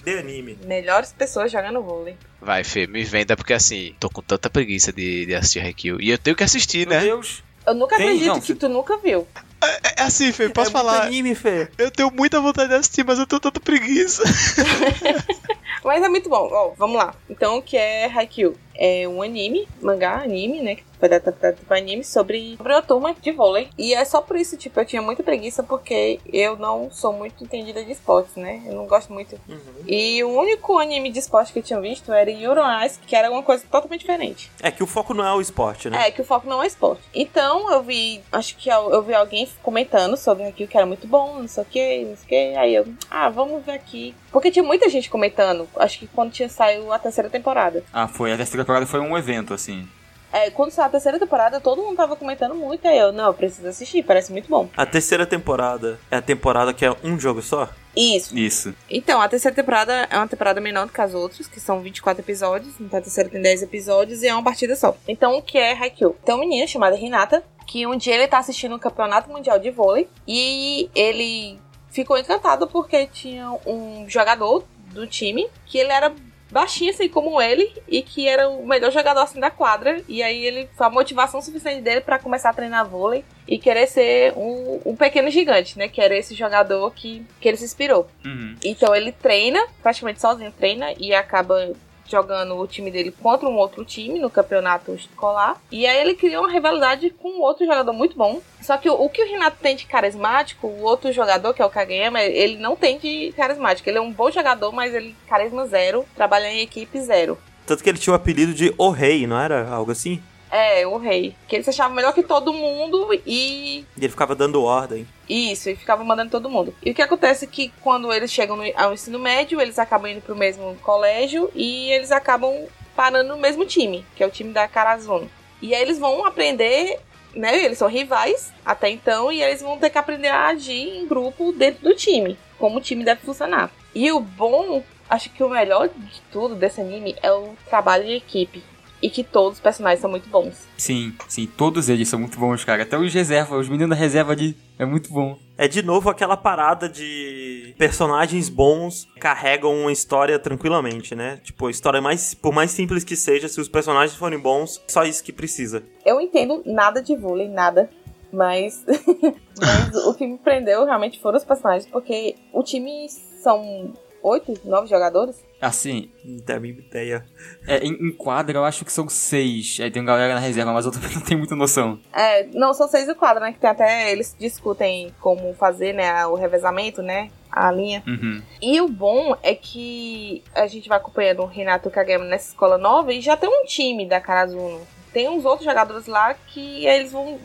De 0.04 0.18
anime. 0.18 0.60
Melhores 0.66 1.14
pessoas 1.14 1.50
jogando 1.50 1.82
vôlei. 1.82 2.18
Vai, 2.42 2.66
Fê, 2.66 2.88
me 2.88 3.06
venda, 3.06 3.38
porque 3.38 3.54
assim, 3.54 3.96
tô 4.02 4.10
com 4.10 4.22
tanta 4.22 4.50
preguiça 4.50 4.92
de, 4.92 5.28
de 5.28 5.34
assistir 5.34 5.62
Haikyuu. 5.62 6.02
E 6.02 6.10
eu 6.10 6.18
tenho 6.18 6.36
que 6.36 6.44
assistir, 6.44 6.86
Meu 6.86 7.00
né? 7.00 7.06
Deus. 7.06 7.42
Eu 7.66 7.74
nunca 7.74 7.96
Tem, 7.96 8.08
acredito 8.08 8.28
não, 8.28 8.40
que 8.42 8.48
se- 8.48 8.56
tu 8.56 8.68
nunca 8.68 8.98
viu. 8.98 9.26
É, 9.64 10.02
é 10.02 10.04
assim, 10.04 10.34
Fê, 10.34 10.50
posso 10.50 10.72
é 10.72 10.74
falar? 10.74 11.04
anime, 11.04 11.36
Fê. 11.36 11.70
Eu 11.78 11.90
tenho 11.90 12.12
muita 12.12 12.42
vontade 12.42 12.68
de 12.68 12.76
assistir, 12.76 13.06
mas 13.06 13.18
eu 13.18 13.26
tô 13.26 13.40
tanta 13.40 13.62
preguiça. 13.62 14.24
Mas 15.84 16.04
é 16.04 16.10
muito 16.10 16.30
bom. 16.30 16.50
Ó, 16.52 16.74
vamos 16.78 16.98
lá. 16.98 17.14
Então, 17.30 17.58
o 17.58 17.62
que 17.62 17.78
é 17.78 18.06
Haikyuu? 18.06 18.56
É 18.76 19.08
um 19.08 19.22
anime, 19.22 19.68
mangá, 19.82 20.22
anime, 20.22 20.62
né? 20.62 20.76
Que 20.76 20.84
foi 21.04 21.18
adaptado 21.18 21.58
para 21.68 21.78
anime 21.78 22.04
sobre, 22.04 22.56
sobre 22.56 22.74
uma 22.74 22.82
turma 22.82 23.14
de 23.14 23.32
vôlei. 23.32 23.70
E 23.78 23.94
é 23.94 24.06
só 24.06 24.22
por 24.22 24.38
isso, 24.38 24.56
tipo, 24.56 24.80
eu 24.80 24.86
tinha 24.86 25.02
muita 25.02 25.22
preguiça 25.22 25.62
porque 25.62 26.20
eu 26.32 26.56
não 26.56 26.90
sou 26.92 27.12
muito 27.12 27.44
entendida 27.44 27.84
de 27.84 27.92
esportes, 27.92 28.36
né? 28.36 28.62
Eu 28.66 28.74
não 28.74 28.86
gosto 28.86 29.12
muito. 29.12 29.38
Uhum. 29.50 29.60
E 29.86 30.24
o 30.24 30.30
único 30.30 30.78
anime 30.80 31.12
de 31.12 31.20
esporte 31.20 31.52
que 31.52 31.60
eu 31.60 31.64
tinha 31.64 31.82
visto 31.82 32.14
era 32.14 32.32
Yuri 32.32 32.60
on 32.60 32.86
Ice, 32.86 33.00
que 33.06 33.16
era 33.16 33.30
uma 33.30 33.44
coisa 33.44 33.64
totalmente 33.70 34.00
diferente. 34.02 34.50
É 34.62 34.72
que 34.72 34.82
o 34.82 34.88
foco 34.88 35.14
não 35.14 35.26
é 35.26 35.34
o 35.34 35.42
esporte, 35.42 35.90
né? 35.90 36.08
É, 36.08 36.12
que 36.12 36.22
o 36.22 36.26
foco 36.26 36.48
não 36.48 36.64
é 36.64 36.68
esporte. 36.68 37.02
Então 37.14 37.70
eu 37.74 37.84
vi, 37.84 38.22
acho 38.32 38.56
que 38.56 38.70
eu, 38.70 38.92
eu 38.92 39.02
vi 39.02 39.14
alguém 39.14 39.50
comentando 39.62 40.16
sobre 40.16 40.44
aquilo 40.44 40.70
que 40.70 40.78
era 40.78 40.86
muito 40.86 41.06
bom, 41.06 41.40
não 41.40 41.48
sei 41.50 41.64
o 41.64 41.66
que, 41.66 42.06
não 42.06 42.16
sei 42.16 42.26
o 42.26 42.28
que. 42.28 42.58
Aí 42.58 42.76
eu, 42.76 42.88
ah, 43.10 43.30
vamos 43.30 43.66
ver 43.66 43.74
aqui. 43.74 44.16
Porque 44.32 44.50
tinha 44.50 44.64
muita 44.64 44.88
gente 44.90 45.10
comentando, 45.10 45.68
acho 45.76 46.00
que 46.00 46.08
quando 46.08 46.32
tinha 46.32 46.48
saído 46.48 46.92
a 46.94 46.98
terceira 46.98 47.30
temporada. 47.30 47.84
Ah, 47.92 48.08
foi. 48.08 48.32
A 48.32 48.38
terceira 48.38 48.64
temporada 48.64 48.86
foi 48.86 49.02
um 49.02 49.18
evento, 49.18 49.54
assim. 49.54 49.86
É, 50.34 50.50
quando 50.50 50.72
saiu 50.72 50.88
a 50.88 50.90
terceira 50.90 51.20
temporada, 51.20 51.62
todo 51.62 51.84
mundo 51.84 51.96
tava 51.96 52.16
comentando 52.16 52.56
muito. 52.56 52.88
Aí 52.88 52.98
eu, 52.98 53.14
não, 53.14 53.28
eu 53.28 53.34
preciso 53.36 53.68
assistir, 53.68 54.04
parece 54.04 54.32
muito 54.32 54.50
bom. 54.50 54.68
A 54.76 54.84
terceira 54.84 55.28
temporada 55.28 56.00
é 56.10 56.18
a 56.18 56.22
temporada 56.22 56.74
que 56.74 56.84
é 56.84 56.96
um 57.04 57.20
jogo 57.20 57.44
só? 57.44 57.70
Isso. 57.96 58.36
Isso. 58.36 58.74
Então, 58.90 59.22
a 59.22 59.30
terceira 59.30 59.56
temporada 59.56 60.08
é 60.10 60.18
uma 60.18 60.28
temporada 60.28 60.60
menor 60.60 60.88
do 60.88 60.92
que 60.92 61.00
as 61.00 61.14
outras, 61.14 61.46
que 61.46 61.60
são 61.60 61.82
24 61.82 62.24
episódios. 62.24 62.74
Então, 62.82 62.98
a 62.98 63.02
terceira 63.02 63.30
tem 63.30 63.40
10 63.40 63.62
episódios 63.62 64.24
e 64.24 64.28
é 64.28 64.34
uma 64.34 64.44
partida 64.44 64.76
só. 64.76 64.98
Então, 65.08 65.38
o 65.38 65.42
que 65.44 65.60
é 65.60 65.74
Haikyuu? 65.74 66.16
Tem 66.26 66.34
uma 66.34 66.42
menina 66.42 66.66
chamada 66.66 66.98
Hinata, 66.98 67.44
que 67.68 67.86
um 67.86 67.96
dia 67.96 68.16
ele 68.16 68.28
tá 68.28 68.40
assistindo 68.40 68.76
um 68.76 68.80
campeonato 68.80 69.30
mundial 69.30 69.60
de 69.60 69.70
vôlei 69.70 70.10
e 70.28 70.90
ele 70.96 71.60
ficou 71.92 72.18
encantado 72.18 72.68
porque 72.68 73.06
tinha 73.06 73.52
um 73.68 74.10
jogador 74.10 74.64
do 74.92 75.06
time 75.06 75.48
que 75.66 75.78
ele 75.78 75.92
era 75.92 76.12
baixinho 76.54 76.92
assim 76.92 77.10
como 77.10 77.42
ele 77.42 77.74
e 77.88 78.02
que 78.04 78.28
era 78.28 78.48
o 78.48 78.66
melhor 78.66 78.92
jogador 78.92 79.22
assim 79.22 79.40
da 79.40 79.50
quadra 79.50 80.02
e 80.08 80.22
aí 80.22 80.46
ele 80.46 80.70
foi 80.78 80.86
a 80.86 80.90
motivação 80.90 81.42
suficiente 81.42 81.82
dele 81.82 82.02
pra 82.02 82.20
começar 82.20 82.52
a 82.52 82.54
treinar 82.54 82.88
vôlei 82.88 83.26
e 83.48 83.58
querer 83.58 83.88
ser 83.88 84.34
um, 84.38 84.80
um 84.86 84.96
pequeno 84.96 85.30
gigante, 85.30 85.78
né? 85.78 85.88
Que 85.88 86.00
era 86.00 86.16
esse 86.16 86.34
jogador 86.34 86.92
que, 86.92 87.26
que 87.42 87.48
ele 87.48 87.58
se 87.58 87.66
inspirou. 87.66 88.08
Uhum. 88.24 88.56
Então 88.64 88.96
ele 88.96 89.12
treina, 89.12 89.60
praticamente 89.82 90.22
sozinho 90.22 90.52
treina 90.52 90.94
e 90.98 91.14
acaba 91.14 91.74
jogando 92.14 92.56
o 92.56 92.68
time 92.68 92.92
dele 92.92 93.12
contra 93.12 93.50
um 93.50 93.56
outro 93.56 93.84
time 93.84 94.20
no 94.20 94.30
campeonato 94.30 94.94
escolar. 94.94 95.60
E 95.72 95.88
aí 95.88 96.00
ele 96.00 96.14
cria 96.14 96.40
uma 96.40 96.52
rivalidade 96.52 97.10
com 97.10 97.42
outro 97.42 97.66
jogador 97.66 97.92
muito 97.92 98.16
bom. 98.16 98.40
Só 98.62 98.78
que 98.78 98.90
o, 98.90 98.94
o 98.94 99.10
que 99.10 99.24
o 99.24 99.28
Renato 99.28 99.58
tem 99.62 99.76
de 99.76 99.86
carismático, 99.86 100.68
o 100.68 100.84
outro 100.84 101.12
jogador, 101.12 101.54
que 101.54 101.62
é 101.62 101.66
o 101.66 101.70
Kageyama, 101.70 102.22
ele 102.22 102.58
não 102.58 102.76
tem 102.76 103.00
de 103.00 103.34
carismático. 103.36 103.90
Ele 103.90 103.98
é 103.98 104.02
um 104.02 104.12
bom 104.12 104.30
jogador, 104.30 104.72
mas 104.72 104.94
ele 104.94 105.16
carisma 105.28 105.66
zero, 105.66 106.06
trabalha 106.16 106.48
em 106.48 106.62
equipe 106.62 107.02
zero. 107.02 107.38
Tanto 107.66 107.84
que 107.84 107.90
ele 107.90 107.98
tinha 107.98 108.14
o 108.14 108.16
apelido 108.16 108.54
de 108.54 108.74
O 108.78 108.90
Rei, 108.90 109.26
não 109.26 109.40
era 109.40 109.68
algo 109.70 109.92
assim? 109.92 110.22
É, 110.54 110.86
o 110.86 110.98
rei. 110.98 111.36
Que 111.48 111.56
ele 111.56 111.64
se 111.64 111.72
achava 111.72 111.92
melhor 111.92 112.14
que 112.14 112.22
todo 112.22 112.54
mundo 112.54 113.12
e. 113.26 113.80
E 113.80 113.86
ele 113.98 114.10
ficava 114.10 114.36
dando 114.36 114.62
ordem. 114.62 115.08
Isso, 115.28 115.68
e 115.68 115.76
ficava 115.76 116.04
mandando 116.04 116.30
todo 116.30 116.48
mundo. 116.48 116.76
E 116.86 116.92
o 116.92 116.94
que 116.94 117.02
acontece 117.02 117.46
é 117.46 117.48
que 117.48 117.74
quando 117.82 118.14
eles 118.14 118.32
chegam 118.32 118.56
no, 118.56 118.64
ao 118.76 118.94
ensino 118.94 119.18
médio, 119.18 119.60
eles 119.60 119.80
acabam 119.80 120.12
indo 120.12 120.22
pro 120.22 120.36
mesmo 120.36 120.76
colégio 120.84 121.50
e 121.56 121.90
eles 121.92 122.12
acabam 122.12 122.54
parando 122.96 123.30
no 123.30 123.42
mesmo 123.42 123.66
time, 123.66 124.06
que 124.16 124.24
é 124.24 124.28
o 124.28 124.30
time 124.30 124.54
da 124.54 124.68
Carazuno. 124.68 125.28
E 125.60 125.74
aí 125.74 125.82
eles 125.82 125.98
vão 125.98 126.24
aprender, 126.24 127.00
né? 127.34 127.66
Eles 127.66 127.80
são 127.80 127.88
rivais 127.88 128.54
até 128.64 128.92
então, 128.92 129.32
e 129.32 129.42
eles 129.42 129.60
vão 129.60 129.80
ter 129.80 129.90
que 129.90 129.98
aprender 129.98 130.28
a 130.28 130.50
agir 130.50 131.00
em 131.00 131.08
grupo 131.08 131.52
dentro 131.52 131.84
do 131.84 131.96
time, 131.96 132.38
como 132.60 132.78
o 132.78 132.82
time 132.82 133.04
deve 133.04 133.22
funcionar. 133.22 133.72
E 133.96 134.12
o 134.12 134.20
bom, 134.20 134.84
acho 135.10 135.32
que 135.32 135.44
o 135.44 135.50
melhor 135.50 135.90
de 135.90 136.22
tudo 136.32 136.54
desse 136.54 136.80
anime 136.80 137.16
é 137.24 137.32
o 137.34 137.56
trabalho 137.68 138.06
de 138.06 138.14
equipe 138.14 138.62
e 139.04 139.10
que 139.10 139.22
todos 139.22 139.58
os 139.58 139.60
personagens 139.60 140.00
são 140.00 140.10
muito 140.10 140.30
bons. 140.30 140.66
Sim, 140.78 141.14
sim, 141.28 141.46
todos 141.46 141.90
eles 141.90 142.08
são 142.08 142.18
muito 142.18 142.40
bons, 142.40 142.64
cara. 142.64 142.84
Até 142.84 142.98
os 142.98 143.14
reserva, 143.14 143.58
os 143.58 143.68
meninos 143.68 143.90
da 143.90 143.96
reserva 143.96 144.32
ali, 144.32 144.56
é 144.80 144.86
muito 144.86 145.12
bom. 145.12 145.38
É 145.58 145.68
de 145.68 145.84
novo 145.84 146.10
aquela 146.10 146.38
parada 146.38 146.88
de 146.88 147.76
personagens 147.78 148.48
bons 148.48 149.06
carregam 149.20 149.76
uma 149.78 149.92
história 149.92 150.40
tranquilamente, 150.40 151.14
né? 151.14 151.42
Tipo, 151.44 151.68
a 151.68 151.72
história 151.72 152.02
mais, 152.02 152.34
por 152.34 152.54
mais 152.54 152.72
simples 152.72 153.04
que 153.04 153.18
seja, 153.18 153.50
se 153.50 153.60
os 153.60 153.68
personagens 153.68 154.18
forem 154.18 154.40
bons, 154.40 154.82
só 154.88 155.04
isso 155.04 155.22
que 155.22 155.34
precisa. 155.34 155.84
Eu 156.06 156.22
entendo 156.22 156.64
nada 156.66 157.04
de 157.04 157.14
vôlei, 157.14 157.50
nada. 157.50 157.90
Mas, 158.32 158.84
mas 159.60 160.06
o 160.08 160.16
que 160.16 160.26
me 160.26 160.38
prendeu 160.38 160.86
realmente 160.86 161.20
foram 161.20 161.38
os 161.38 161.44
personagens, 161.44 161.86
porque 161.92 162.36
o 162.54 162.64
time 162.64 163.08
são 163.44 163.94
oito, 164.24 164.54
nove 164.64 164.88
jogadores. 164.88 165.44
Assim, 165.62 166.10
Não 166.26 166.40
tenho 166.40 166.58
a 166.58 166.62
mínima 166.62 166.82
ideia. 166.82 167.26
é, 167.68 167.78
em, 167.80 167.92
em 167.94 168.12
quadra 168.12 168.58
eu 168.58 168.66
acho 168.66 168.84
que 168.84 168.92
são 168.92 169.08
seis. 169.08 169.78
Aí 169.82 169.92
tem 169.92 170.02
uma 170.02 170.08
galera 170.08 170.34
na 170.34 170.40
reserva, 170.40 170.74
mas 170.74 170.86
eu 170.86 170.92
também 170.92 171.14
não 171.14 171.22
tenho 171.22 171.38
muita 171.40 171.56
noção. 171.56 172.00
É, 172.12 172.44
não, 172.54 172.74
são 172.74 172.88
seis 172.88 173.08
o 173.08 173.16
quadro, 173.16 173.44
né? 173.44 173.54
Que 173.54 173.60
tem 173.60 173.70
até 173.70 174.12
eles 174.12 174.36
discutem 174.40 175.14
como 175.22 175.54
fazer, 175.54 175.94
né? 175.94 176.26
O 176.26 176.36
revezamento, 176.36 177.02
né? 177.02 177.30
A 177.52 177.72
linha. 177.72 178.04
Uhum. 178.08 178.42
E 178.62 178.82
o 178.82 178.88
bom 178.90 179.38
é 179.44 179.54
que 179.54 180.44
a 180.56 180.66
gente 180.68 180.90
vai 180.90 180.98
acompanhando 180.98 181.44
o 181.44 181.46
Renato 181.46 181.90
Kagame 181.90 182.26
nessa 182.26 182.50
escola 182.50 182.78
nova 182.78 183.14
e 183.14 183.22
já 183.22 183.38
tem 183.38 183.50
um 183.50 183.66
time 183.66 184.06
da 184.08 184.20
Karazuno. 184.20 184.82
Tem 185.14 185.30
uns 185.30 185.46
outros 185.46 185.64
jogadores 185.64 186.08
lá 186.08 186.34
que 186.34 186.86
eles 186.88 187.12
vão 187.12 187.38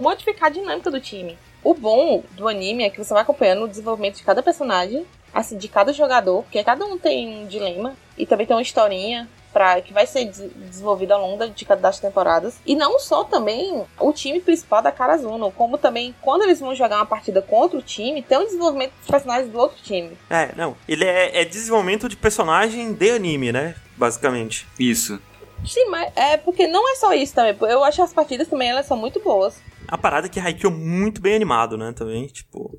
modificar 0.00 0.48
a 0.48 0.52
dinâmica 0.52 0.90
do 0.90 1.00
time. 1.00 1.38
O 1.62 1.72
bom 1.72 2.22
do 2.32 2.46
anime 2.46 2.84
é 2.84 2.90
que 2.90 3.02
você 3.02 3.14
vai 3.14 3.22
acompanhando 3.22 3.64
o 3.64 3.68
desenvolvimento 3.68 4.16
de 4.16 4.22
cada 4.22 4.42
personagem, 4.42 5.06
assim, 5.34 5.58
de 5.58 5.68
cada 5.68 5.92
jogador, 5.92 6.42
porque 6.44 6.62
cada 6.62 6.84
um 6.84 6.96
tem 6.96 7.42
um 7.42 7.46
dilema 7.46 7.94
e 8.16 8.24
também 8.24 8.46
tem 8.46 8.54
uma 8.56 8.62
historinha 8.62 9.28
pra, 9.52 9.80
que 9.80 9.92
vai 9.92 10.06
ser 10.06 10.24
des- 10.26 10.50
desenvolvida 10.54 11.14
ao 11.14 11.20
longo 11.20 11.46
de 11.48 11.64
cada 11.64 11.80
das 11.80 11.98
temporadas. 12.00 12.56
E 12.66 12.74
não 12.74 12.98
só 12.98 13.22
também 13.24 13.84
o 14.00 14.12
time 14.12 14.40
principal 14.40 14.82
da 14.82 14.90
Karazuno, 14.90 15.50
como 15.52 15.78
também 15.78 16.14
quando 16.22 16.42
eles 16.42 16.58
vão 16.60 16.74
jogar 16.74 16.96
uma 16.96 17.06
partida 17.06 17.40
contra 17.42 17.78
o 17.78 17.82
time, 17.82 18.22
tem 18.22 18.38
um 18.38 18.44
desenvolvimento 18.44 18.92
dos 18.98 19.08
personagens 19.10 19.50
do 19.50 19.58
outro 19.58 19.76
time. 19.82 20.16
É, 20.30 20.52
não. 20.56 20.76
Ele 20.88 21.04
é, 21.04 21.40
é 21.40 21.44
desenvolvimento 21.44 22.08
de 22.08 22.16
personagem 22.16 22.92
de 22.92 23.10
anime, 23.10 23.52
né? 23.52 23.76
Basicamente. 23.96 24.66
Isso. 24.78 25.20
Sim, 25.64 25.88
mas 25.88 26.12
é 26.16 26.36
porque 26.36 26.66
não 26.66 26.90
é 26.92 26.96
só 26.96 27.12
isso 27.14 27.32
também. 27.34 27.56
Eu 27.62 27.82
acho 27.84 27.96
que 27.96 28.02
as 28.02 28.12
partidas 28.12 28.48
também 28.48 28.70
elas 28.70 28.86
são 28.86 28.96
muito 28.96 29.20
boas. 29.20 29.56
A 29.86 29.96
parada 29.96 30.26
é 30.26 30.30
que 30.30 30.40
Haikyuu 30.40 30.72
é 30.72 30.74
muito 30.74 31.20
bem 31.20 31.34
animado, 31.36 31.78
né? 31.78 31.92
Também, 31.96 32.26
tipo. 32.26 32.78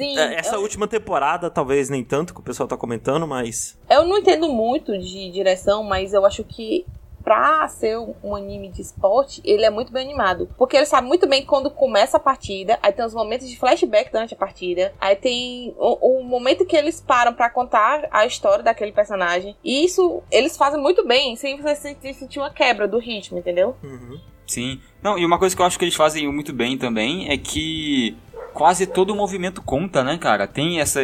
Sim, 0.00 0.18
é, 0.18 0.36
essa 0.36 0.56
eu, 0.56 0.62
última 0.62 0.88
temporada, 0.88 1.50
talvez 1.50 1.90
nem 1.90 2.02
tanto, 2.02 2.32
que 2.32 2.40
o 2.40 2.42
pessoal 2.42 2.66
tá 2.66 2.74
comentando, 2.74 3.26
mas. 3.26 3.78
eu 3.90 4.02
não 4.04 4.16
entendo 4.16 4.48
muito 4.48 4.96
de 4.98 5.30
direção, 5.30 5.84
mas 5.84 6.14
eu 6.14 6.24
acho 6.24 6.42
que 6.42 6.86
pra 7.22 7.68
ser 7.68 7.98
um 8.24 8.34
anime 8.34 8.70
de 8.70 8.80
esporte, 8.80 9.42
ele 9.44 9.62
é 9.62 9.68
muito 9.68 9.92
bem 9.92 10.06
animado. 10.06 10.48
Porque 10.56 10.74
ele 10.74 10.86
sabe 10.86 11.06
muito 11.06 11.28
bem 11.28 11.44
quando 11.44 11.70
começa 11.70 12.16
a 12.16 12.20
partida, 12.20 12.78
aí 12.82 12.92
tem 12.92 13.04
os 13.04 13.12
momentos 13.12 13.46
de 13.46 13.58
flashback 13.58 14.10
durante 14.10 14.32
a 14.32 14.36
partida, 14.38 14.94
aí 14.98 15.14
tem 15.14 15.74
o, 15.76 16.20
o 16.20 16.24
momento 16.24 16.64
que 16.64 16.74
eles 16.74 16.98
param 16.98 17.34
pra 17.34 17.50
contar 17.50 18.08
a 18.10 18.24
história 18.24 18.64
daquele 18.64 18.92
personagem. 18.92 19.54
E 19.62 19.84
isso 19.84 20.22
eles 20.30 20.56
fazem 20.56 20.80
muito 20.80 21.06
bem, 21.06 21.36
sem 21.36 21.60
você 21.60 21.74
sentir, 21.74 22.14
sentir 22.14 22.38
uma 22.38 22.50
quebra 22.50 22.88
do 22.88 22.98
ritmo, 22.98 23.38
entendeu? 23.38 23.76
Uhum. 23.82 24.18
Sim. 24.46 24.80
Não, 25.00 25.16
e 25.16 25.24
uma 25.24 25.38
coisa 25.38 25.54
que 25.54 25.62
eu 25.62 25.66
acho 25.66 25.78
que 25.78 25.84
eles 25.84 25.94
fazem 25.94 26.26
muito 26.26 26.52
bem 26.52 26.76
também 26.76 27.30
é 27.30 27.38
que 27.38 28.16
quase 28.52 28.86
todo 28.86 29.10
o 29.10 29.16
movimento 29.16 29.62
conta, 29.62 30.02
né, 30.04 30.18
cara? 30.18 30.46
Tem 30.46 30.80
essa, 30.80 31.00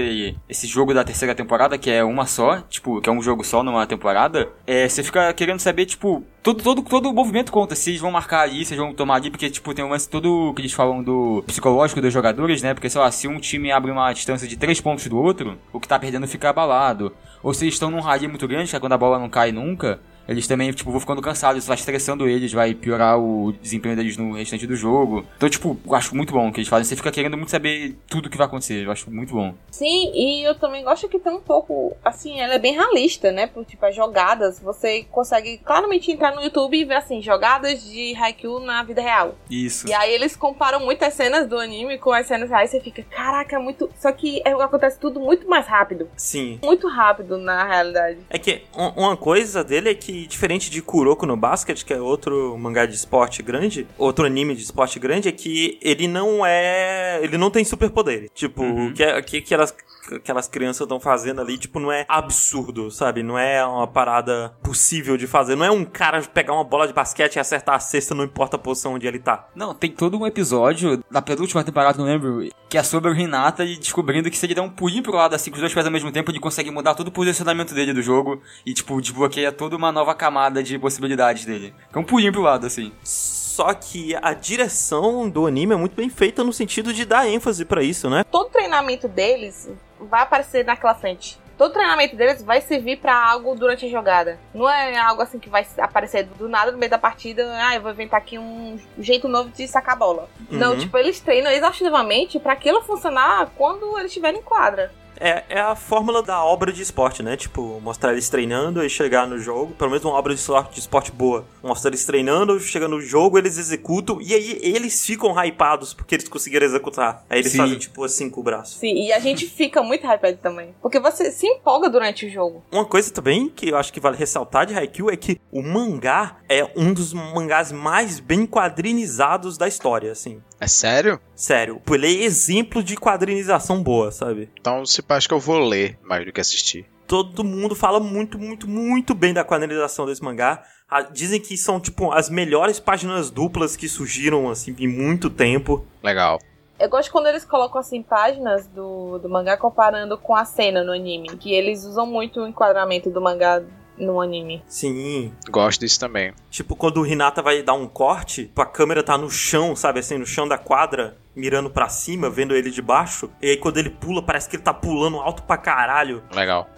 esse 0.49 0.67
jogo 0.67 0.93
da 0.93 1.05
terceira 1.05 1.35
temporada 1.35 1.79
que 1.79 1.91
é 1.91 2.05
uma 2.05 2.27
só, 2.27 2.61
tipo, 2.63 3.01
que 3.01 3.09
é 3.09 3.13
um 3.13 3.23
jogo 3.23 3.45
só 3.45 3.63
numa 3.63 3.87
temporada. 3.87 4.49
É, 4.67 4.89
você 4.89 5.03
fica 5.03 5.33
querendo 5.33 5.61
saber, 5.61 5.87
tipo, 5.87 6.25
todo, 6.43 6.63
todo, 6.63 6.83
todo 6.83 7.09
o 7.09 7.13
movimento 7.13 7.53
conta. 7.53 7.75
Se 7.75 7.91
eles 7.91 8.01
vão 8.01 8.11
marcar 8.11 8.41
ali, 8.41 8.65
se 8.65 8.75
eles 8.75 8.85
vão 8.85 8.95
tomar 8.95 9.17
ali, 9.17 9.31
porque, 9.31 9.51
tipo, 9.51 9.75
tem 9.75 9.85
um 9.85 9.91
lance 9.91 10.09
todo 10.09 10.53
que 10.55 10.63
eles 10.63 10.73
falam 10.73 11.03
do 11.03 11.43
psicológico 11.47 12.01
dos 12.01 12.13
jogadores, 12.13 12.63
né? 12.63 12.75
Porque, 12.75 12.91
sei 12.91 13.01
lá, 13.01 13.11
se 13.11 13.29
um 13.29 13.39
time 13.39 13.71
abre 13.71 13.91
uma 13.91 14.13
distância 14.13 14.47
de 14.47 14.57
três 14.57 14.81
pontos 14.81 15.07
do 15.07 15.19
outro, 15.19 15.59
o 15.73 15.81
que 15.81 15.89
tá 15.89 15.99
perdendo 15.99 16.27
fica 16.27 16.51
abalado. 16.51 17.13
Ou 17.43 17.55
se 17.55 17.65
eles 17.65 17.75
estão 17.75 17.91
num 17.91 18.01
rally 18.01 18.29
muito 18.29 18.47
grande, 18.49 18.71
que 18.71 18.77
é 18.77 18.81
quando 18.81 18.93
a 18.93 18.99
bola 18.99 19.19
não 19.19 19.29
cai 19.29 19.53
nunca, 19.53 20.01
eles 20.29 20.47
também, 20.47 20.71
tipo, 20.73 20.91
vão 20.91 21.01
ficando 21.01 21.23
cansados, 21.23 21.59
isso 21.59 21.69
vai 21.69 21.77
estressando 21.77 22.29
eles, 22.29 22.53
vai 22.53 22.75
piorar 22.75 23.19
o 23.19 23.53
desempenho 23.53 23.97
deles 23.97 24.17
no 24.17 24.33
restante 24.35 24.67
do 24.67 24.77
jogo. 24.77 25.25
Então, 25.37 25.49
tipo, 25.49 25.79
eu 25.87 25.95
acho 25.95 26.15
muito 26.17 26.33
bom 26.33 26.49
o 26.49 26.53
que 26.53 26.59
eles 26.61 26.69
fazem. 26.69 26.85
Você 26.85 26.97
fica 26.97 27.11
querendo 27.13 27.37
muito 27.37 27.51
saber 27.51 27.97
tudo 28.09 28.27
o 28.27 28.31
que 28.31 28.37
vai 28.37 28.47
acontecer. 28.47 28.85
Eu 28.85 28.91
acho 28.91 29.11
muito 29.11 29.33
bom. 29.35 29.55
Sim, 29.71 30.11
e 30.15 30.43
eu 30.47 30.55
também 30.55 30.83
gosto 30.85 31.09
que 31.09 31.19
tem 31.19 31.33
um 31.33 31.41
pouco, 31.41 31.97
assim, 32.05 32.41
ela 32.41 32.55
é 32.55 32.59
bem 32.59 32.75
realista, 32.75 33.31
né? 33.33 33.47
Por, 33.47 33.65
tipo, 33.65 33.85
as 33.87 33.95
jogadas, 33.95 34.59
você 34.61 35.05
consegue 35.11 35.59
claramente 35.59 36.11
entrar 36.11 36.35
no 36.35 36.43
YouTube 36.43 36.77
e 36.79 36.85
ver, 36.85 36.95
assim, 36.97 37.21
jogadas 37.23 37.83
de 37.85 38.15
Haikyuu 38.17 38.61
na 38.61 38.83
vida 38.83 39.01
real. 39.03 39.37
Isso. 39.51 39.89
E 39.89 39.95
aí 39.95 40.13
eles 40.13 40.35
comparam 40.37 40.81
muitas 40.81 41.15
cenas 41.15 41.47
do 41.49 41.59
anime 41.59 41.99
com 41.99 42.13
as 42.13 42.27
cenas 42.27 42.51
reais 42.51 42.71
e 42.71 42.79
você 42.79 42.81
fica, 42.81 43.03
caraca, 43.05 43.57
é 43.57 43.59
muito... 43.59 43.89
Só 44.01 44.11
que 44.13 44.41
é- 44.45 44.53
acontece 44.53 44.99
tudo 44.99 45.21
muito 45.21 45.49
mais 45.49 45.67
rápido. 45.67 46.09
Sim. 46.17 46.59
Muito 46.63 46.89
rápido 46.89 47.39
na 47.39 47.65
realidade. 47.65 48.19
É 48.31 48.39
que 48.39 48.63
um- 48.77 49.05
uma 49.05 49.17
coisa 49.17 49.63
dele 49.63 49.91
é 49.91 49.95
que, 49.95 50.16
diferente 50.27 50.71
de 50.71 50.81
Kuroko 50.81 51.27
no 51.27 51.37
Basket, 51.37 51.83
que 51.85 51.93
é 51.93 52.01
outro 52.01 52.57
mangá 52.57 52.87
de 52.87 52.95
esporte 52.95 53.43
grande, 53.43 53.87
outro 53.99 54.25
anime 54.25 54.55
de 54.55 54.63
esporte 54.63 54.99
grande, 54.99 55.29
é 55.29 55.33
que 55.33 55.79
ele 55.83 56.07
não 56.07 56.47
é. 56.47 57.19
Ele 57.23 57.37
não 57.37 57.51
tem 57.51 57.65
superpoderes. 57.65 58.31
Tipo, 58.33 58.63
Uhum. 58.63 58.89
o 58.89 58.93
que, 58.95 59.03
é- 59.03 59.21
que 59.21 59.39
aquelas, 59.39 59.75
aquelas 60.13 60.47
crianças 60.47 60.83
estão 60.83 61.01
fazendo 61.01 61.41
ali, 61.41 61.59
tipo, 61.59 61.81
não 61.81 61.91
é 61.91 62.05
absurdo, 62.09 62.91
sabe? 62.91 63.23
Não 63.23 63.37
é 63.39 63.65
uma 63.67 63.87
parada 63.87 64.55
possível 64.63 65.17
de 65.17 65.27
fazer. 65.27 65.57
Não 65.57 65.65
é 65.65 65.71
um 65.71 65.85
cara 65.85 66.23
pegar 66.23 66.53
uma 66.53 66.65
bola 66.65 66.87
de 66.87 66.93
basquete 66.93 67.37
e 67.37 67.39
acertar 67.41 67.75
a 67.75 67.81
cesta, 67.81 68.15
não 68.15 68.25
importa 68.25 68.57
a 68.57 68.59
posição 68.59 68.95
onde 68.95 69.07
ele 69.07 69.19
tá. 69.19 69.49
Não, 69.55 69.75
tem 69.75 69.91
todo 69.91 70.17
um 70.19 70.27
episódio 70.27 71.03
da 71.11 71.21
penúltima 71.21 71.65
temporada, 71.65 71.99
não 71.99 72.05
lembro, 72.05 72.49
que 72.69 72.79
é 72.79 72.83
sobre 72.83 73.11
o 73.11 73.15
Renata 73.15 73.65
e 73.65 73.77
descobrindo 73.77 74.31
que 74.31 74.37
se 74.39 74.47
ele 74.47 74.55
der 74.55 74.61
um 74.61 74.69
pulinho 74.69 75.03
pro 75.03 75.15
lado 75.15 75.35
assim 75.35 75.51
com 75.51 75.57
os 75.57 75.61
dois 75.61 75.73
pés 75.75 75.87
ao 75.87 75.93
mesmo 75.93 76.13
tempo, 76.13 76.31
ele 76.31 76.41
consegue 76.41 76.71
mudar 76.71 76.95
todo 76.95 77.09
o 77.09 77.13
posicionamento 77.13 77.75
dele 77.75 77.93
do 77.93 78.03
jogo 78.03 78.41
e, 78.65 78.75
tipo, 78.75 79.01
desbloqueia 79.01 79.51
toda 79.53 79.77
uma 79.77 79.91
nova 79.91 80.06
camada 80.15 80.63
de 80.63 80.79
possibilidades 80.79 81.45
dele. 81.45 81.75
É 81.95 81.99
um 81.99 82.05
pulinho 82.05 82.33
pro 82.33 82.43
lado, 82.43 82.67
assim. 82.67 82.93
Só 83.03 83.73
que 83.73 84.15
a 84.21 84.35
direção 84.35 85.29
do 85.29 85.47
anime 85.47 85.73
é 85.73 85.77
muito 85.77 85.97
bem 85.97 86.09
feita 86.11 86.45
no 86.45 86.53
sentido 86.53 86.93
de 86.93 87.05
dar 87.05 87.27
ênfase 87.29 87.65
pra 87.65 87.83
isso, 87.83 88.11
né? 88.11 88.23
Todo 88.31 88.51
treinamento 88.51 89.09
deles 89.09 89.69
vai 90.01 90.23
aparecer 90.23 90.65
naquela 90.65 90.95
frente. 90.95 91.39
Todo 91.57 91.73
treinamento 91.73 92.15
deles 92.15 92.43
vai 92.43 92.61
servir 92.61 92.99
pra 92.99 93.17
algo 93.31 93.55
durante 93.55 93.87
a 93.87 93.89
jogada. 93.89 94.39
Não 94.55 94.69
é 94.69 94.99
algo 94.99 95.23
assim 95.23 95.39
que 95.39 95.49
vai 95.49 95.67
aparecer 95.79 96.25
do 96.25 96.51
nada 96.51 96.71
no 96.71 96.77
meio 96.77 96.91
da 96.91 96.99
partida. 96.99 97.51
Ah, 97.63 97.75
eu 97.75 97.81
vou 97.81 97.91
inventar 97.93 98.21
aqui 98.21 98.39
um 98.39 98.79
jeito 98.99 99.27
novo 99.27 99.49
de 99.49 99.67
sacar 99.67 99.95
a 99.95 99.99
bola. 99.99 100.29
Não, 100.51 100.73
Uhum. 100.73 100.79
tipo, 100.79 100.99
eles 100.99 101.19
treinam 101.19 101.51
exaustivamente 101.51 102.39
pra 102.39 102.53
aquilo 102.53 102.83
funcionar 102.83 103.49
quando 103.57 103.97
eles 103.99 104.11
estiverem 104.11 104.41
em 104.41 104.43
quadra. 104.43 104.93
É, 105.19 105.45
é 105.49 105.61
a 105.61 105.75
fórmula 105.75 106.23
da 106.23 106.45
obra 106.45 106.73
de 106.73 106.83
esporte, 106.83 107.23
né? 107.23 107.37
Tipo, 107.37 107.81
mostrar 107.81 108.13
eles 108.13 108.29
treinando 108.29 108.85
e 108.85 108.89
chegar 108.89 109.27
no 109.27 109.39
jogo. 109.39 109.75
Pelo 109.75 109.91
menos 109.91 110.05
uma 110.05 110.15
obra 110.15 110.35
de 110.35 110.41
esporte, 110.41 110.75
de 110.75 110.81
esporte 110.81 111.13
boa. 111.13 111.45
Mostra 111.63 111.91
eles 111.91 112.05
treinando, 112.05 112.59
chega 112.61 112.89
no 112.89 113.01
jogo, 113.01 113.39
eles 113.39 113.59
executam. 113.59 114.21
E 114.21 114.35
aí 114.35 114.59
eles 114.63 115.05
ficam 115.05 115.35
hypados 115.43 115.95
porque 115.95 116.15
eles 116.15 116.29
conseguiram 116.29 116.67
executar. 116.67 117.25
Aí 117.29 117.41
eles 117.41 117.53
Sim. 117.53 117.59
fazem, 117.59 117.79
tipo, 117.79 118.05
assim 118.05 118.31
com 118.31 118.41
o 118.41 118.45
braço. 118.45 118.79
Sim, 118.79 118.95
e 118.95 119.13
a 119.13 119.19
gente 119.19 119.47
fica 119.47 119.83
muito 119.83 120.07
hyped 120.07 120.39
também. 120.43 120.75
Porque 120.81 121.01
você 121.01 121.31
se 121.31 121.47
empolga 121.47 121.89
durante 121.89 122.27
o 122.27 122.31
jogo. 122.31 122.65
Uma 122.71 122.85
coisa 122.85 123.11
também 123.13 123.49
que 123.49 123.71
eu 123.71 123.77
acho 123.77 123.93
que 123.93 124.01
vale 124.01 124.17
ressaltar 124.17 124.67
de 124.67 124.75
Haikyuu 124.75 125.11
é 125.11 125.17
que 125.17 125.41
o 125.51 125.63
mangá 125.63 126.37
é 126.49 126.69
um 126.77 126.93
dos 126.93 127.13
mangás 127.13 127.73
mais 127.73 128.21
bem 128.21 128.47
quadrinizados 128.47 129.57
da 129.59 129.67
história, 129.69 130.13
assim. 130.13 130.43
É 130.61 130.67
sério? 130.67 131.21
Sério, 131.35 131.81
ele 131.91 132.07
é 132.07 132.25
exemplo 132.25 132.83
de 132.83 132.97
quadrinização 132.97 133.83
boa, 133.83 134.11
sabe? 134.11 134.51
Então 134.59 134.85
se 134.87 135.03
pá, 135.03 135.17
acho 135.17 135.29
que 135.29 135.35
eu 135.35 135.41
vou 135.41 135.59
ler 135.59 135.99
mais 136.03 136.25
do 136.25 136.33
que 136.33 136.41
assistir. 136.41 136.87
todo 137.07 137.45
mundo 137.45 137.75
fala 137.75 138.01
muito, 138.01 138.39
muito, 138.39 138.69
muito 138.69 139.15
bem 139.15 139.33
da 139.33 139.45
quadrinização 139.45 140.07
desse 140.07 140.23
mangá. 140.23 140.63
Ah, 140.89 141.03
Dizem 141.03 141.41
que 141.41 141.57
são, 141.57 141.81
tipo, 141.81 142.13
as 142.13 142.29
melhores 142.31 142.79
páginas 142.79 143.31
duplas 143.31 143.77
que 143.77 143.89
surgiram, 143.89 144.49
assim, 144.49 144.75
em 144.79 144.87
muito 144.87 145.29
tempo. 145.29 145.85
Legal. 146.03 146.39
Eu 146.79 146.91
gosto 146.91 147.11
quando 147.11 147.27
eles 147.27 147.45
colocam 147.45 147.81
assim 147.81 148.03
páginas 148.03 148.67
do, 148.69 149.19
do 149.19 149.29
mangá 149.31 149.57
comparando 149.57 150.19
com 150.19 150.37
a 150.37 150.45
cena 150.45 150.85
no 150.85 150.93
anime. 150.93 151.29
Que 151.37 151.53
eles 151.55 151.85
usam 151.85 152.07
muito 152.07 152.41
o 152.41 152.47
enquadramento 152.47 153.09
do 153.09 153.21
mangá 153.21 153.63
no 153.99 154.21
anime. 154.21 154.63
Sim. 154.67 155.33
Gosto 155.49 155.81
disso 155.81 155.99
também. 156.01 156.33
Tipo, 156.51 156.77
quando 156.77 157.01
o 157.01 157.07
Hinata 157.07 157.43
vai 157.43 157.63
dar 157.63 157.75
um 157.75 157.87
corte, 157.87 158.51
a 158.57 158.67
câmera 158.67 159.03
tá 159.03 159.17
no 159.17 159.31
chão, 159.31 159.75
sabe? 159.75 160.01
Assim, 160.01 160.19
no 160.19 160.27
chão 160.27 160.47
da 160.47 160.59
quadra, 160.59 161.17
mirando 161.35 161.71
pra 161.71 161.89
cima, 161.89 162.31
vendo 162.31 162.55
ele 162.55 162.71
de 162.71 162.83
baixo. 162.83 163.31
E 163.41 163.51
aí 163.51 163.57
quando 163.57 163.79
ele 163.79 163.91
pula, 163.91 164.23
parece 164.23 164.49
que 164.49 164.57
ele 164.57 164.63
tá 164.63 164.75
pulando 164.75 165.19
alto 165.19 165.43
pra 165.43 165.57
caralho. 165.57 166.23
Legal. 166.35 166.69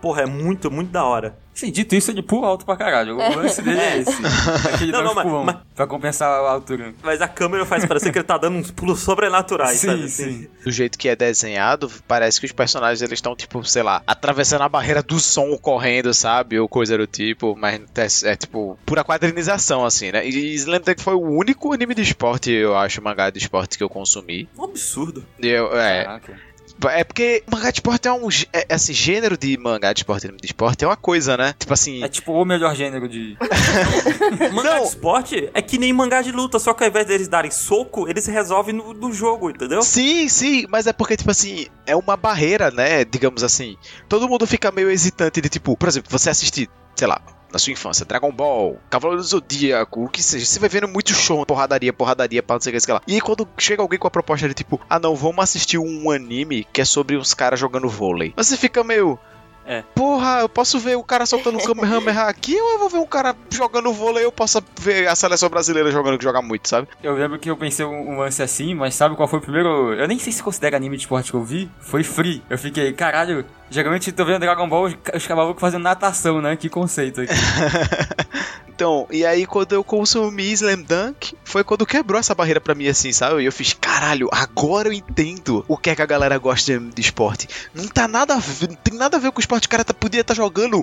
Porra, 0.00 0.22
é 0.22 0.26
muito, 0.26 0.70
muito 0.70 0.90
da 0.90 1.04
hora. 1.04 1.36
Sim, 1.52 1.70
dito 1.70 1.94
isso, 1.94 2.10
ele 2.10 2.22
pula 2.22 2.46
alto 2.46 2.64
pra 2.64 2.74
caralho. 2.74 3.16
O 3.16 3.36
lance 3.36 3.60
dele 3.60 3.80
é 3.80 3.98
esse. 3.98 4.12
Aquele 4.72 4.92
Não, 4.92 5.02
não, 5.04 5.14
mas- 5.14 5.24
pulão, 5.26 5.44
mas- 5.44 5.56
Pra 5.74 5.86
compensar 5.86 6.30
a 6.30 6.50
altura. 6.52 6.94
Mas 7.02 7.20
a 7.20 7.28
câmera 7.28 7.66
faz 7.66 7.84
parecer 7.84 8.10
que 8.12 8.18
ele 8.18 8.24
tá 8.24 8.38
dando 8.38 8.56
uns 8.56 8.70
pulos 8.70 9.00
sobrenaturais, 9.00 9.78
Sim, 9.78 9.86
sabe? 9.88 10.08
sim. 10.08 10.48
Do 10.64 10.70
jeito 10.70 10.96
que 10.98 11.08
é 11.08 11.16
desenhado, 11.16 11.90
parece 12.08 12.38
que 12.40 12.46
os 12.46 12.52
personagens 12.52 13.02
eles 13.02 13.14
estão, 13.18 13.34
tipo, 13.36 13.62
sei 13.64 13.82
lá, 13.82 14.02
atravessando 14.06 14.62
a 14.62 14.68
barreira 14.68 15.02
do 15.02 15.18
som 15.20 15.54
correndo, 15.58 16.14
sabe? 16.14 16.58
Ou 16.58 16.68
coisa 16.68 16.96
do 16.96 17.06
tipo, 17.06 17.54
mas 17.58 17.80
é, 18.24 18.30
é, 18.32 18.36
tipo 18.36 18.78
pura 18.86 19.04
quadrinização, 19.04 19.84
assim, 19.84 20.12
né? 20.12 20.26
E 20.26 20.54
Slam 20.54 20.80
Dunk 20.80 21.02
foi 21.02 21.14
o 21.14 21.20
único 21.20 21.72
anime 21.74 21.94
de 21.94 22.02
esporte, 22.02 22.50
eu 22.50 22.76
acho, 22.76 23.02
mangá 23.02 23.28
de 23.28 23.38
esporte 23.38 23.76
que 23.76 23.84
eu 23.84 23.88
consumi. 23.90 24.48
Um 24.58 24.64
absurdo. 24.64 25.26
Eu, 25.38 25.76
é, 25.78 26.04
Caraca. 26.04 26.49
É 26.88 27.04
porque 27.04 27.42
mangá 27.50 27.70
de 27.70 27.76
esporte 27.78 28.08
é 28.08 28.12
um. 28.12 28.30
gê- 28.30 28.46
É, 28.52 28.66
esse 28.74 28.92
gênero 28.92 29.36
de 29.36 29.56
mangá 29.58 29.92
de 29.92 30.00
esporte 30.00 30.28
de 30.28 30.46
esporte 30.46 30.84
é 30.84 30.88
uma 30.88 30.96
coisa, 30.96 31.36
né? 31.36 31.54
Tipo 31.58 31.72
assim. 31.74 32.02
É 32.02 32.08
tipo 32.08 32.32
o 32.32 32.44
melhor 32.44 32.74
gênero 32.74 33.08
de. 33.08 33.36
Mangá 34.52 34.74
Não. 34.76 34.82
de 34.82 34.88
esporte 34.88 35.50
é 35.52 35.62
que 35.62 35.78
nem 35.78 35.92
mangá 35.92 36.22
de 36.22 36.32
luta, 36.32 36.58
só 36.58 36.72
que 36.74 36.82
ao 36.84 36.88
invés 36.90 37.06
deles 37.06 37.28
darem 37.28 37.50
soco, 37.50 38.08
eles 38.08 38.26
resolvem 38.26 38.74
no, 38.74 38.92
no 38.92 39.12
jogo, 39.12 39.50
entendeu? 39.50 39.82
Sim, 39.82 40.28
sim, 40.28 40.66
mas 40.68 40.86
é 40.86 40.92
porque, 40.92 41.16
tipo 41.16 41.30
assim, 41.30 41.66
é 41.86 41.94
uma 41.96 42.16
barreira, 42.16 42.70
né? 42.70 43.04
Digamos 43.04 43.42
assim. 43.42 43.76
Todo 44.08 44.28
mundo 44.28 44.46
fica 44.46 44.70
meio 44.70 44.90
hesitante 44.90 45.40
de, 45.40 45.48
tipo, 45.48 45.76
por 45.76 45.88
exemplo, 45.88 46.10
você 46.10 46.30
assistir, 46.30 46.68
sei 46.96 47.06
lá, 47.08 47.20
na 47.52 47.58
sua 47.58 47.72
infância, 47.72 48.04
Dragon 48.04 48.32
Ball, 48.32 48.78
Cavaleiro 48.88 49.22
do 49.22 49.28
Zodíaco, 49.28 50.04
o 50.04 50.08
que 50.08 50.22
seja, 50.22 50.44
você 50.44 50.58
vai 50.58 50.68
vendo 50.68 50.88
muito 50.88 51.12
show, 51.12 51.44
porradaria, 51.44 51.92
porradaria, 51.92 52.42
pá, 52.42 52.54
não 52.54 52.60
sei 52.60 52.70
o 52.70 52.74
que, 52.74 52.80
sei 52.80 52.94
lá. 52.94 53.02
E 53.06 53.14
aí 53.14 53.20
quando 53.20 53.48
chega 53.58 53.82
alguém 53.82 53.98
com 53.98 54.06
a 54.06 54.10
proposta 54.10 54.48
de, 54.48 54.54
tipo, 54.54 54.80
ah 54.88 54.98
não, 54.98 55.14
vamos 55.14 55.42
assistir 55.42 55.78
um 55.78 56.10
anime 56.10 56.66
que 56.72 56.80
é 56.80 56.84
sobre 56.84 57.16
uns 57.16 57.34
caras 57.34 57.58
jogando 57.58 57.88
vôlei. 57.88 58.32
Você 58.36 58.56
fica 58.56 58.82
meio. 58.84 59.18
É. 59.66 59.84
Porra, 59.94 60.40
eu 60.40 60.48
posso 60.48 60.78
ver 60.78 60.96
o 60.96 61.02
cara 61.02 61.26
soltando 61.26 61.58
um 61.58 61.62
Kamehameha 61.64 62.22
aqui 62.22 62.60
ou 62.60 62.70
eu 62.72 62.78
vou 62.78 62.88
ver 62.88 62.98
um 62.98 63.06
cara 63.06 63.36
jogando 63.50 63.92
vôlei 63.92 64.24
eu 64.24 64.32
posso 64.32 64.60
ver 64.80 65.06
a 65.06 65.14
seleção 65.14 65.48
brasileira 65.48 65.92
jogando 65.92 66.18
que 66.18 66.24
joga 66.24 66.42
muito, 66.42 66.68
sabe? 66.68 66.88
Eu 67.02 67.14
lembro 67.14 67.38
que 67.38 67.48
eu 67.50 67.56
pensei 67.56 67.84
um, 67.84 68.14
um 68.14 68.18
lance 68.18 68.42
assim, 68.42 68.74
mas 68.74 68.94
sabe 68.94 69.14
qual 69.14 69.28
foi 69.28 69.38
o 69.38 69.42
primeiro. 69.42 69.92
Eu 69.94 70.08
nem 70.08 70.18
sei 70.18 70.32
se 70.32 70.42
considera 70.42 70.76
anime 70.76 70.96
de 70.96 71.02
esporte 71.02 71.30
que 71.30 71.36
eu 71.36 71.44
vi. 71.44 71.70
Foi 71.78 72.02
Free. 72.02 72.42
Eu 72.50 72.58
fiquei, 72.58 72.92
caralho, 72.92 73.44
geralmente 73.70 74.10
tô 74.12 74.24
vendo 74.24 74.40
Dragon 74.40 74.68
Ball, 74.68 74.84
os 74.86 74.94
ca- 75.02 75.16
os 75.16 75.26
cavalos 75.26 75.56
fazendo 75.58 75.82
natação, 75.82 76.40
né? 76.42 76.56
Que 76.56 76.68
conceito 76.68 77.20
aqui. 77.22 77.32
Então, 78.66 79.06
e 79.10 79.26
aí 79.26 79.44
quando 79.44 79.74
eu 79.74 79.84
consumi 79.84 80.50
Slam 80.52 80.80
Dunk, 80.80 81.34
foi 81.44 81.62
quando 81.62 81.84
quebrou 81.84 82.18
essa 82.18 82.34
barreira 82.34 82.62
pra 82.62 82.74
mim, 82.74 82.88
assim, 82.88 83.12
sabe? 83.12 83.42
E 83.42 83.44
eu 83.44 83.52
fiz, 83.52 83.74
caralho, 83.74 84.26
agora 84.32 84.88
eu 84.88 84.92
entendo 84.94 85.62
o 85.68 85.76
que 85.76 85.90
é 85.90 85.94
que 85.94 86.00
a 86.00 86.06
galera 86.06 86.38
gosta 86.38 86.78
de, 86.78 86.90
de 86.90 87.00
esporte. 87.02 87.46
Não 87.74 87.86
tá 87.86 88.08
nada 88.08 88.36
a 88.36 88.38
ver, 88.38 88.70
não 88.70 88.76
tem 88.76 88.94
nada 88.98 89.18
a 89.18 89.20
ver 89.20 89.32
com 89.32 89.38
o 89.38 89.40
esporte. 89.40 89.66
O 89.66 89.68
cara 89.68 89.84
tá, 89.84 89.92
podia 89.92 90.22
estar 90.22 90.32
jogando 90.32 90.82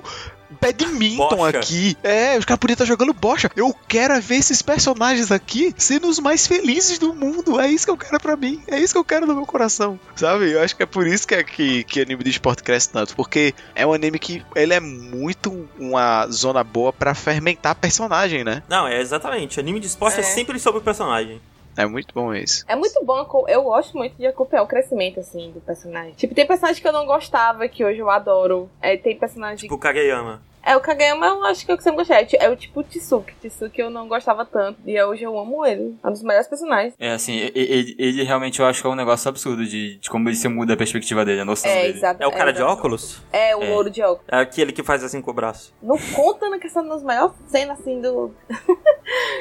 badminton 0.60 1.28
Bocha. 1.36 1.58
aqui. 1.58 1.96
É, 2.02 2.38
os 2.38 2.44
caras 2.44 2.58
podiam 2.58 2.74
estar 2.74 2.84
jogando 2.84 3.12
bocha. 3.12 3.50
Eu 3.56 3.74
quero 3.86 4.14
é 4.14 4.20
ver 4.20 4.36
esses 4.36 4.62
personagens 4.62 5.30
aqui 5.30 5.74
sendo 5.76 6.08
os 6.08 6.18
mais 6.18 6.46
felizes 6.46 6.98
do 6.98 7.14
mundo. 7.14 7.60
É 7.60 7.68
isso 7.68 7.84
que 7.84 7.90
eu 7.90 7.96
quero 7.96 8.18
pra 8.20 8.36
mim. 8.36 8.62
É 8.66 8.78
isso 8.78 8.94
que 8.94 8.98
eu 8.98 9.04
quero 9.04 9.26
no 9.26 9.34
meu 9.34 9.46
coração. 9.46 9.98
Sabe? 10.16 10.50
Eu 10.52 10.62
acho 10.62 10.74
que 10.76 10.82
é 10.82 10.86
por 10.86 11.06
isso 11.06 11.26
que, 11.26 11.34
é 11.34 11.44
que, 11.44 11.84
que 11.84 12.00
anime 12.00 12.22
de 12.24 12.30
esporte 12.30 12.62
cresce 12.62 12.90
tanto. 12.90 13.14
Porque 13.14 13.54
é 13.74 13.86
um 13.86 13.92
anime 13.92 14.18
que 14.18 14.42
ele 14.54 14.74
é 14.74 14.80
muito 14.80 15.68
uma 15.78 16.26
zona 16.28 16.62
boa 16.64 16.92
pra 16.92 17.14
fermentar 17.14 17.74
personagem, 17.74 18.44
né? 18.44 18.62
Não, 18.68 18.86
é 18.86 19.00
exatamente. 19.00 19.58
Anime 19.60 19.80
de 19.80 19.86
esporte 19.86 20.16
é, 20.18 20.20
É. 20.20 20.22
sempre 20.22 20.58
sobre 20.58 20.80
o 20.80 20.82
personagem. 20.82 21.40
É 21.78 21.86
muito 21.86 22.12
bom 22.12 22.34
isso. 22.34 22.64
É 22.66 22.74
muito 22.74 23.04
bom, 23.04 23.24
eu 23.46 23.62
gosto 23.62 23.96
muito 23.96 24.16
de 24.16 24.26
acompanhar 24.26 24.64
o 24.64 24.66
crescimento, 24.66 25.20
assim, 25.20 25.52
do 25.52 25.60
personagem. 25.60 26.12
Tipo, 26.14 26.34
tem 26.34 26.44
personagem 26.44 26.82
que 26.82 26.88
eu 26.88 26.92
não 26.92 27.06
gostava, 27.06 27.68
que 27.68 27.84
hoje 27.84 28.00
eu 28.00 28.10
adoro. 28.10 28.68
É, 28.82 28.96
tem 28.96 29.16
personagem... 29.16 29.68
Tipo 29.68 29.76
o 29.76 29.78
Kageyama. 29.78 30.42
É, 30.68 30.76
o 30.76 30.80
Kageyama 30.80 31.26
eu 31.26 31.44
acho 31.46 31.64
que 31.64 31.70
é 31.70 31.74
o 31.74 31.78
que 31.78 31.82
você 31.82 31.88
não 31.90 31.96
gostei. 31.96 32.16
É 32.16 32.44
É 32.44 32.50
o 32.50 32.56
tipo 32.56 32.82
Tsuki. 32.82 33.32
Tsuki 33.48 33.80
eu 33.80 33.88
não 33.88 34.06
gostava 34.06 34.44
tanto. 34.44 34.78
E 34.86 35.00
hoje 35.02 35.22
eu 35.24 35.38
amo 35.38 35.64
ele. 35.64 35.96
É 36.04 36.08
um 36.08 36.12
dos 36.12 36.22
melhores 36.22 36.46
personagens. 36.46 36.92
É 36.98 37.12
assim, 37.12 37.36
ele, 37.54 37.96
ele 37.98 38.22
realmente 38.22 38.60
eu 38.60 38.66
acho 38.66 38.82
que 38.82 38.86
é 38.86 38.90
um 38.90 38.94
negócio 38.94 39.28
absurdo 39.28 39.64
de, 39.64 39.96
de 39.98 40.10
como 40.10 40.28
ele 40.28 40.36
se 40.36 40.46
muda 40.48 40.74
a 40.74 40.76
perspectiva 40.76 41.24
dele, 41.24 41.40
a 41.40 41.44
noção 41.44 41.70
É, 41.70 41.82
dele. 41.82 41.96
exato. 41.98 42.22
É 42.22 42.26
o 42.26 42.32
cara 42.32 42.52
de 42.52 42.58
exato. 42.58 42.72
óculos? 42.72 43.22
É, 43.32 43.56
o 43.56 43.62
É. 43.62 43.68
louro 43.70 43.88
de 43.88 44.02
óculos. 44.02 44.26
É 44.30 44.36
aquele 44.40 44.72
que 44.72 44.82
faz 44.82 45.02
assim 45.02 45.22
com 45.22 45.30
o 45.30 45.34
braço. 45.34 45.72
Não 45.82 45.96
conta 46.14 46.48
na 46.50 46.58
questão 46.58 46.86
das 46.86 47.02
melhores 47.02 47.32
cenas, 47.46 47.80
assim, 47.80 48.00
do... 48.02 48.34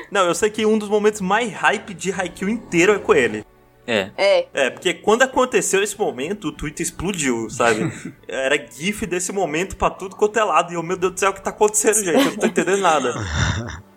Não, 0.10 0.26
eu 0.26 0.34
sei 0.36 0.50
que 0.50 0.66
um 0.66 0.78
dos 0.78 0.88
momentos 0.90 1.20
mais 1.20 1.52
hype 1.52 1.94
de 1.94 2.12
Haikyuu 2.12 2.50
inteiro 2.50 2.94
é 2.94 3.00
com 3.00 3.14
ele. 3.14 3.46
É. 3.88 4.12
É. 4.18 4.48
É, 4.54 4.70
porque 4.70 4.94
quando 4.94 5.24
aconteceu 5.24 5.82
esse 5.82 5.98
momento, 5.98 6.50
o 6.50 6.52
Twitter 6.52 6.86
explodiu, 6.86 7.50
sabe? 7.50 7.90
Era 8.28 8.58
gif 8.58 9.06
desse 9.08 9.32
momento 9.32 9.78
pra 9.78 9.90
tudo 9.90 10.16
quanto 10.16 10.38
é 10.38 10.44
lado. 10.44 10.72
E 10.72 10.76
eu, 10.76 10.84
meu 10.84 10.98
Deus 10.98 11.14
do 11.14 11.20
céu, 11.20 11.32
o 11.32 11.34
que 11.34 11.42
tá 11.42 11.52
acontecendo, 11.52 12.04
gente? 12.04 12.26
Eu 12.26 12.32
não 12.32 12.38
tô 12.38 12.46
entendendo 12.48 12.82
nada. 12.82 13.14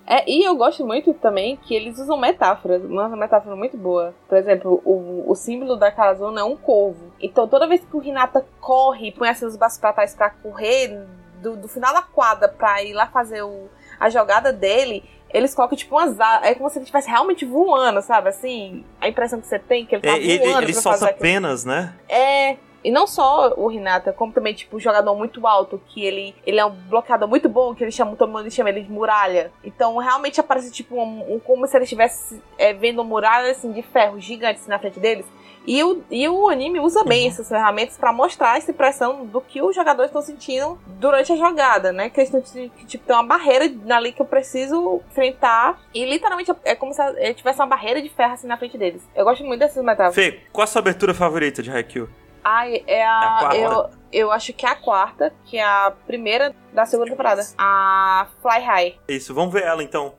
É, 0.07 0.29
e 0.29 0.43
eu 0.43 0.57
gosto 0.57 0.85
muito 0.85 1.15
também 1.15 1.57
que 1.57 1.73
eles 1.73 1.99
usam 1.99 2.19
metáforas, 2.19 2.85
uma 2.85 3.09
metáfora 3.17 3.55
muito 3.55 3.77
boa. 3.77 4.15
Por 4.29 4.39
exemplo, 4.39 4.83
o, 4.85 5.31
o 5.31 5.35
símbolo 5.37 5.77
da 5.77 5.93
Karazuna 5.93 6.41
é 6.41 6.45
um 6.45 6.57
corvo. 6.57 7.13
Então 7.21 7.47
toda 7.47 7.69
vez 7.69 7.81
que 7.81 7.97
o 7.97 8.03
Hinata 8.03 8.45
corre, 8.61 9.13
põe 9.13 9.29
assim 9.29 9.47
os 9.47 9.57
braços 9.57 9.79
pra 9.79 9.93
trás 9.93 10.13
pra 10.15 10.31
correr, 10.31 11.07
do, 11.41 11.57
do 11.57 11.69
final 11.69 11.93
da 11.95 12.03
quadra 12.03 12.49
pra 12.49 12.83
ir 12.83 12.93
lá 12.93 13.07
fazer 13.07 13.43
o, 13.43 13.69
a 13.99 14.11
jogada 14.11 14.53
dele, 14.53 15.05
eles 15.33 15.55
colocam 15.55 15.77
tipo 15.77 15.95
umas 15.97 16.19
asas. 16.21 16.49
É 16.49 16.55
como 16.55 16.69
se 16.71 16.79
ele 16.79 16.85
estivesse 16.85 17.09
realmente 17.09 17.45
voando, 17.45 18.01
sabe? 18.03 18.29
Assim, 18.29 18.85
a 19.01 19.09
impressão 19.09 19.41
que 19.41 19.47
você 19.47 19.59
tem 19.59 19.87
que 19.87 19.95
ele 19.95 20.03
tá 20.03 20.11
É, 20.11 20.19
ele, 20.19 20.39
voando 20.39 20.63
ele 20.65 20.73
pra 20.73 20.83
solta 20.83 21.05
aquilo. 21.07 21.21
penas, 21.21 21.65
né? 21.65 21.95
É. 22.09 22.57
E 22.83 22.91
não 22.91 23.07
só 23.07 23.53
o 23.59 23.71
Hinata, 23.71 24.11
como 24.11 24.33
também, 24.33 24.55
tipo, 24.55 24.77
o 24.79 24.81
jogador 24.81 25.15
muito 25.15 25.47
alto, 25.47 25.79
que 25.89 26.03
ele, 26.03 26.35
ele 26.47 26.59
é 26.59 26.65
um 26.65 26.71
bloqueador 26.71 27.29
muito 27.29 27.47
bom, 27.47 27.75
que 27.75 27.85
ele 27.85 27.91
chama, 27.91 28.17
todo 28.17 28.33
mundo 28.33 28.51
chama 28.51 28.71
ele 28.71 28.81
de 28.81 28.91
muralha. 28.91 29.53
Então, 29.63 29.99
realmente 29.99 30.41
aparece, 30.41 30.71
tipo, 30.73 30.95
um, 30.97 31.35
um- 31.35 31.39
como 31.39 31.67
se 31.67 31.77
ele 31.77 31.85
estivesse 31.85 32.43
é, 32.57 32.73
vendo 32.73 33.01
uma 33.03 33.05
muralha, 33.05 33.51
assim, 33.51 33.71
de 33.71 33.83
ferro 33.83 34.19
gigante 34.19 34.61
assim, 34.61 34.71
na 34.71 34.79
frente 34.79 34.99
deles. 34.99 35.27
E 35.73 35.85
o, 35.85 36.03
e 36.11 36.29
o 36.29 36.49
anime 36.49 36.81
usa 36.81 37.05
bem 37.05 37.29
essas 37.29 37.49
ferramentas 37.49 37.97
pra 37.97 38.13
mostrar 38.13 38.59
essa 38.59 38.73
impressão 38.73 39.25
do 39.25 39.41
que 39.41 39.63
os 39.63 39.73
jogadores 39.73 40.09
estão 40.11 40.21
sentindo 40.21 40.77
durante 40.99 41.33
a 41.33 41.37
jogada, 41.37 41.93
né? 41.93 42.11
Que 42.11 42.19
eles 42.19 42.29
estão 42.29 42.45
sentindo 42.45 42.73
que, 42.75 42.85
tipo, 42.85 43.07
tem 43.07 43.15
uma 43.15 43.23
barreira 43.25 43.73
ali 43.95 44.11
que 44.11 44.21
eu 44.21 44.27
preciso 44.27 45.01
enfrentar. 45.09 45.79
E 45.95 46.05
literalmente 46.05 46.51
é 46.65 46.75
como 46.75 46.93
se 46.93 47.01
ele 47.19 47.35
tivesse 47.35 47.61
uma 47.61 47.69
barreira 47.69 48.03
de 48.03 48.09
ferro 48.09 48.33
assim 48.33 48.49
na 48.49 48.57
frente 48.57 48.77
deles. 48.77 49.01
Eu 49.15 49.25
gosto 49.25 49.45
muito 49.45 49.61
dessas 49.61 49.85
metáforas. 49.85 50.17
Fê, 50.17 50.41
qual 50.53 50.65
a 50.65 50.67
sua 50.67 50.81
abertura 50.81 51.15
favorita 51.15 51.63
de 51.63 51.71
Haikyuu? 51.71 52.09
Ai, 52.43 52.83
é 52.89 53.07
a 53.07 53.19
a. 53.21 53.39
quarta. 53.39 53.57
eu, 53.57 53.91
eu 54.13 54.33
acho 54.33 54.53
que 54.53 54.67
é 54.67 54.71
a 54.71 54.75
quarta, 54.75 55.33
que 55.45 55.57
é 55.57 55.63
a 55.63 55.93
primeira 56.05 56.53
da 56.73 56.85
segunda 56.85 57.11
temporada. 57.11 57.43
A 57.57 58.27
Fly 58.43 58.61
High. 58.61 58.99
Isso, 59.07 59.33
vamos 59.33 59.53
ver 59.53 59.63
ela 59.63 59.85
então. 59.85 60.15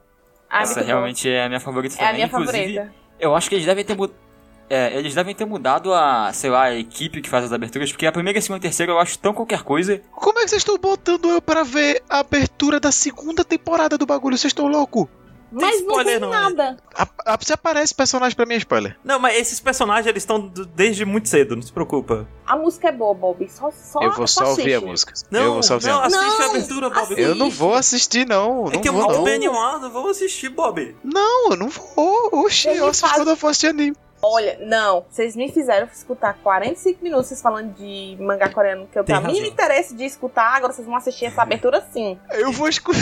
Ah, 0.49 0.61
Essa 0.61 0.75
muito 0.75 0.85
bom. 0.85 0.91
realmente 0.93 1.29
é 1.29 1.43
a 1.43 1.47
minha 1.49 1.59
favorita 1.59 1.95
É 1.95 1.97
também. 1.97 2.09
a 2.09 2.13
minha 2.13 2.25
Inclusive, 2.27 2.75
favorita. 2.75 2.95
eu 3.19 3.35
acho 3.35 3.49
que 3.49 3.55
eles 3.55 3.65
devem 3.65 3.83
ter 3.83 3.97
mudado. 3.97 4.17
É, 4.73 4.97
eles 4.97 5.13
devem 5.13 5.35
ter 5.35 5.43
mudado 5.45 5.93
a, 5.93 6.31
sei 6.33 6.49
lá, 6.49 6.63
a 6.63 6.75
equipe 6.75 7.21
que 7.21 7.29
faz 7.29 7.43
as 7.45 7.51
aberturas, 7.51 7.91
porque 7.91 8.05
a 8.05 8.11
primeira, 8.11 8.39
a 8.39 8.41
segunda 8.41 8.59
e 8.59 8.61
a 8.61 8.69
terceira 8.69 8.91
eu 8.93 8.99
acho 8.99 9.19
tão 9.19 9.33
qualquer 9.33 9.63
coisa. 9.63 10.01
Como 10.11 10.39
é 10.39 10.43
que 10.43 10.49
vocês 10.49 10.61
estão 10.61 10.77
botando 10.77 11.29
eu 11.29 11.41
pra 11.41 11.63
ver 11.63 12.01
a 12.09 12.19
abertura 12.19 12.79
da 12.79 12.91
segunda 12.91 13.43
temporada 13.43 13.97
do 13.97 14.05
bagulho? 14.05 14.37
Vocês 14.37 14.51
estão 14.51 14.67
loucos? 14.67 15.07
Mas 15.53 15.81
não 15.81 15.87
spoiler 15.89 16.05
tem 16.13 16.19
não, 16.21 16.29
nada. 16.29 16.77
A- 16.95 17.33
a- 17.33 17.37
Se 17.41 17.51
aparece 17.51 17.93
personagem 17.93 18.33
pra 18.33 18.45
mim 18.45 18.53
é 18.53 18.57
spoiler. 18.57 18.97
Não, 19.03 19.19
mas 19.19 19.35
esses 19.37 19.59
personagens 19.59 20.07
eles 20.07 20.23
estão 20.23 20.47
desde 20.73 21.03
muito 21.03 21.27
cedo, 21.27 21.57
não 21.57 21.61
se 21.61 21.73
preocupa. 21.73 22.25
A 22.47 22.55
música 22.55 22.87
é 22.87 22.91
boa, 22.93 23.13
Bob. 23.13 23.45
Só, 23.49 23.69
só, 23.71 23.99
eu 24.01 24.13
vou 24.13 24.25
só 24.27 24.51
ouvir 24.51 24.75
a 24.75 24.79
música. 24.79 25.11
Não, 25.29 25.41
eu 25.41 25.53
vou 25.55 25.63
só 25.63 25.73
ouvir 25.73 25.87
não, 25.87 25.99
a 25.99 26.03
música. 26.05 26.21
assiste 26.21 26.41
a 26.41 26.45
Não, 26.45 26.49
abertura, 26.55 26.89
Bob. 26.89 26.99
assiste. 27.01 27.21
Eu 27.21 27.35
não 27.35 27.49
vou 27.49 27.73
assistir, 27.73 28.25
não. 28.25 28.67
É 28.67 28.75
não 28.75 28.81
que 28.81 28.87
é 28.87 28.91
vou, 28.91 29.01
muito 29.01 29.17
não. 29.17 29.23
bem 29.25 29.33
animado, 29.35 29.91
vamos 29.91 30.11
assistir, 30.11 30.47
Bob. 30.47 30.95
Não, 31.03 31.49
eu 31.51 31.57
não 31.57 31.67
vou. 31.67 32.29
Oxi, 32.45 32.69
Ele 32.69 32.79
eu 32.79 32.85
assisto 32.87 33.07
faz- 33.07 33.17
quando 33.19 33.29
eu 33.31 33.35
for 33.35 33.47
assistir 33.49 33.67
anime. 33.67 33.97
Olha, 34.23 34.57
não. 34.61 35.05
Vocês 35.09 35.35
me 35.35 35.51
fizeram 35.51 35.87
escutar 35.91 36.37
45 36.43 37.03
minutos 37.03 37.27
vocês 37.27 37.41
falando 37.41 37.73
de 37.73 38.15
mangá 38.19 38.49
coreano 38.49 38.87
que 38.91 38.97
eu 38.97 39.03
Tem 39.03 39.15
tenho 39.15 39.19
razão. 39.25 39.31
mínimo 39.33 39.51
interesse 39.51 39.95
de 39.95 40.05
escutar. 40.05 40.55
Agora 40.55 40.71
vocês 40.73 40.85
vão 40.85 40.95
assistir 40.95 41.25
essa 41.25 41.41
abertura 41.41 41.83
sim. 41.91 42.19
Eu 42.31 42.51
vou 42.51 42.67
escutar. 42.69 42.99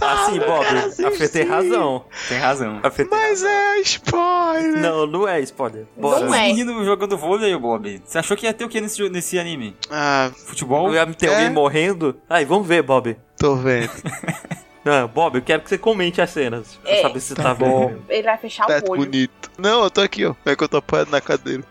Assim, 0.00 0.38
Bob, 0.38 0.64
a 1.06 1.10
Fê 1.12 1.28
tem 1.28 1.44
razão. 1.44 2.04
Tem 2.28 2.38
razão. 2.38 2.80
A 2.82 2.90
Fê 2.90 3.04
tem 3.04 3.18
Mas 3.18 3.42
razão. 3.42 3.50
é 3.50 3.78
spoiler. 3.80 4.80
Não, 4.82 5.06
não 5.06 5.28
é 5.28 5.40
spoiler. 5.40 5.86
Bora. 5.96 6.24
Não 6.26 6.34
é. 6.34 6.46
Menino 6.48 6.84
jogando 6.84 7.16
vôlei, 7.16 7.56
Bob. 7.56 8.02
Você 8.04 8.18
achou 8.18 8.36
que 8.36 8.46
ia 8.46 8.52
ter 8.54 8.64
o 8.64 8.68
que 8.68 8.80
nesse, 8.80 9.08
nesse 9.08 9.38
anime? 9.38 9.76
Ah, 9.90 10.30
Futebol? 10.46 10.92
Ia 10.94 11.06
ter 11.06 11.26
É. 11.26 11.34
alguém 11.34 11.50
morrendo? 11.50 12.20
Aí, 12.28 12.44
vamos 12.44 12.66
ver, 12.66 12.82
Bob. 12.82 13.16
tô 13.36 13.56
vendo. 13.56 13.90
Não, 14.84 15.06
Bob, 15.08 15.36
eu 15.36 15.42
quero 15.42 15.62
que 15.62 15.68
você 15.68 15.76
comente 15.78 16.20
as 16.22 16.30
cenas. 16.30 16.76
Pra 16.82 16.90
É. 16.90 17.02
saber 17.02 17.20
se 17.20 17.34
Tá 17.34 17.42
tá, 17.42 17.54
bom. 17.54 17.88
vendo. 17.88 18.02
Ele 18.08 18.22
vai 18.22 18.38
fechar 18.38 18.66
Tá 18.66 18.80
o 18.86 18.92
olho. 18.92 19.02
bonito. 19.04 19.50
Não, 19.58 19.84
eu 19.84 19.90
tô 19.90 20.00
aqui, 20.00 20.24
ó. 20.24 20.34
É 20.46 20.56
que 20.56 20.64
eu 20.64 20.68
tô 20.68 20.78
apoiado 20.78 21.10
na 21.10 21.20
cadeira. 21.20 21.62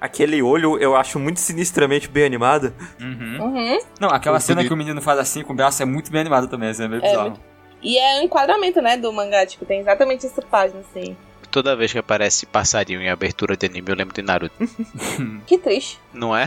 Aquele 0.00 0.42
olho 0.42 0.76
eu 0.78 0.96
acho 0.96 1.18
muito 1.20 1.38
sinistramente 1.38 2.08
bem 2.08 2.24
animado. 2.24 2.74
Uhum. 3.00 3.38
Uhum. 3.40 3.78
Não, 4.00 4.08
aquela 4.08 4.34
Muito 4.34 4.44
cena 4.46 4.56
bonito. 4.56 4.68
que 4.70 4.74
o 4.74 4.76
menino 4.76 5.00
faz 5.00 5.18
assim 5.20 5.42
com 5.44 5.52
o 5.52 5.56
braço 5.56 5.80
é 5.80 5.86
muito 5.86 6.10
bem 6.10 6.20
animada 6.22 6.48
também, 6.48 6.70
assim, 6.70 6.82
é 6.84 6.88
meio 6.88 7.04
É, 7.04 7.08
bizarro. 7.08 7.30
muito- 7.30 7.40
E 7.80 7.96
é 7.98 8.20
o 8.20 8.24
enquadramento, 8.24 8.82
né, 8.82 8.96
do 8.96 9.12
mangá, 9.12 9.46
tipo, 9.46 9.64
tem 9.64 9.78
exatamente 9.80 10.26
essa 10.26 10.42
página, 10.42 10.80
assim. 10.80 11.16
Toda 11.52 11.76
vez 11.76 11.92
que 11.92 11.98
aparece 11.98 12.46
passarinho 12.46 13.00
em 13.00 13.10
abertura 13.10 13.56
de 13.56 13.66
anime, 13.66 13.90
eu 13.90 13.94
lembro 13.94 14.14
de 14.14 14.22
Naruto. 14.22 14.54
Que 15.46 15.56
triste. 15.58 16.00
Não 16.12 16.34
é? 16.36 16.46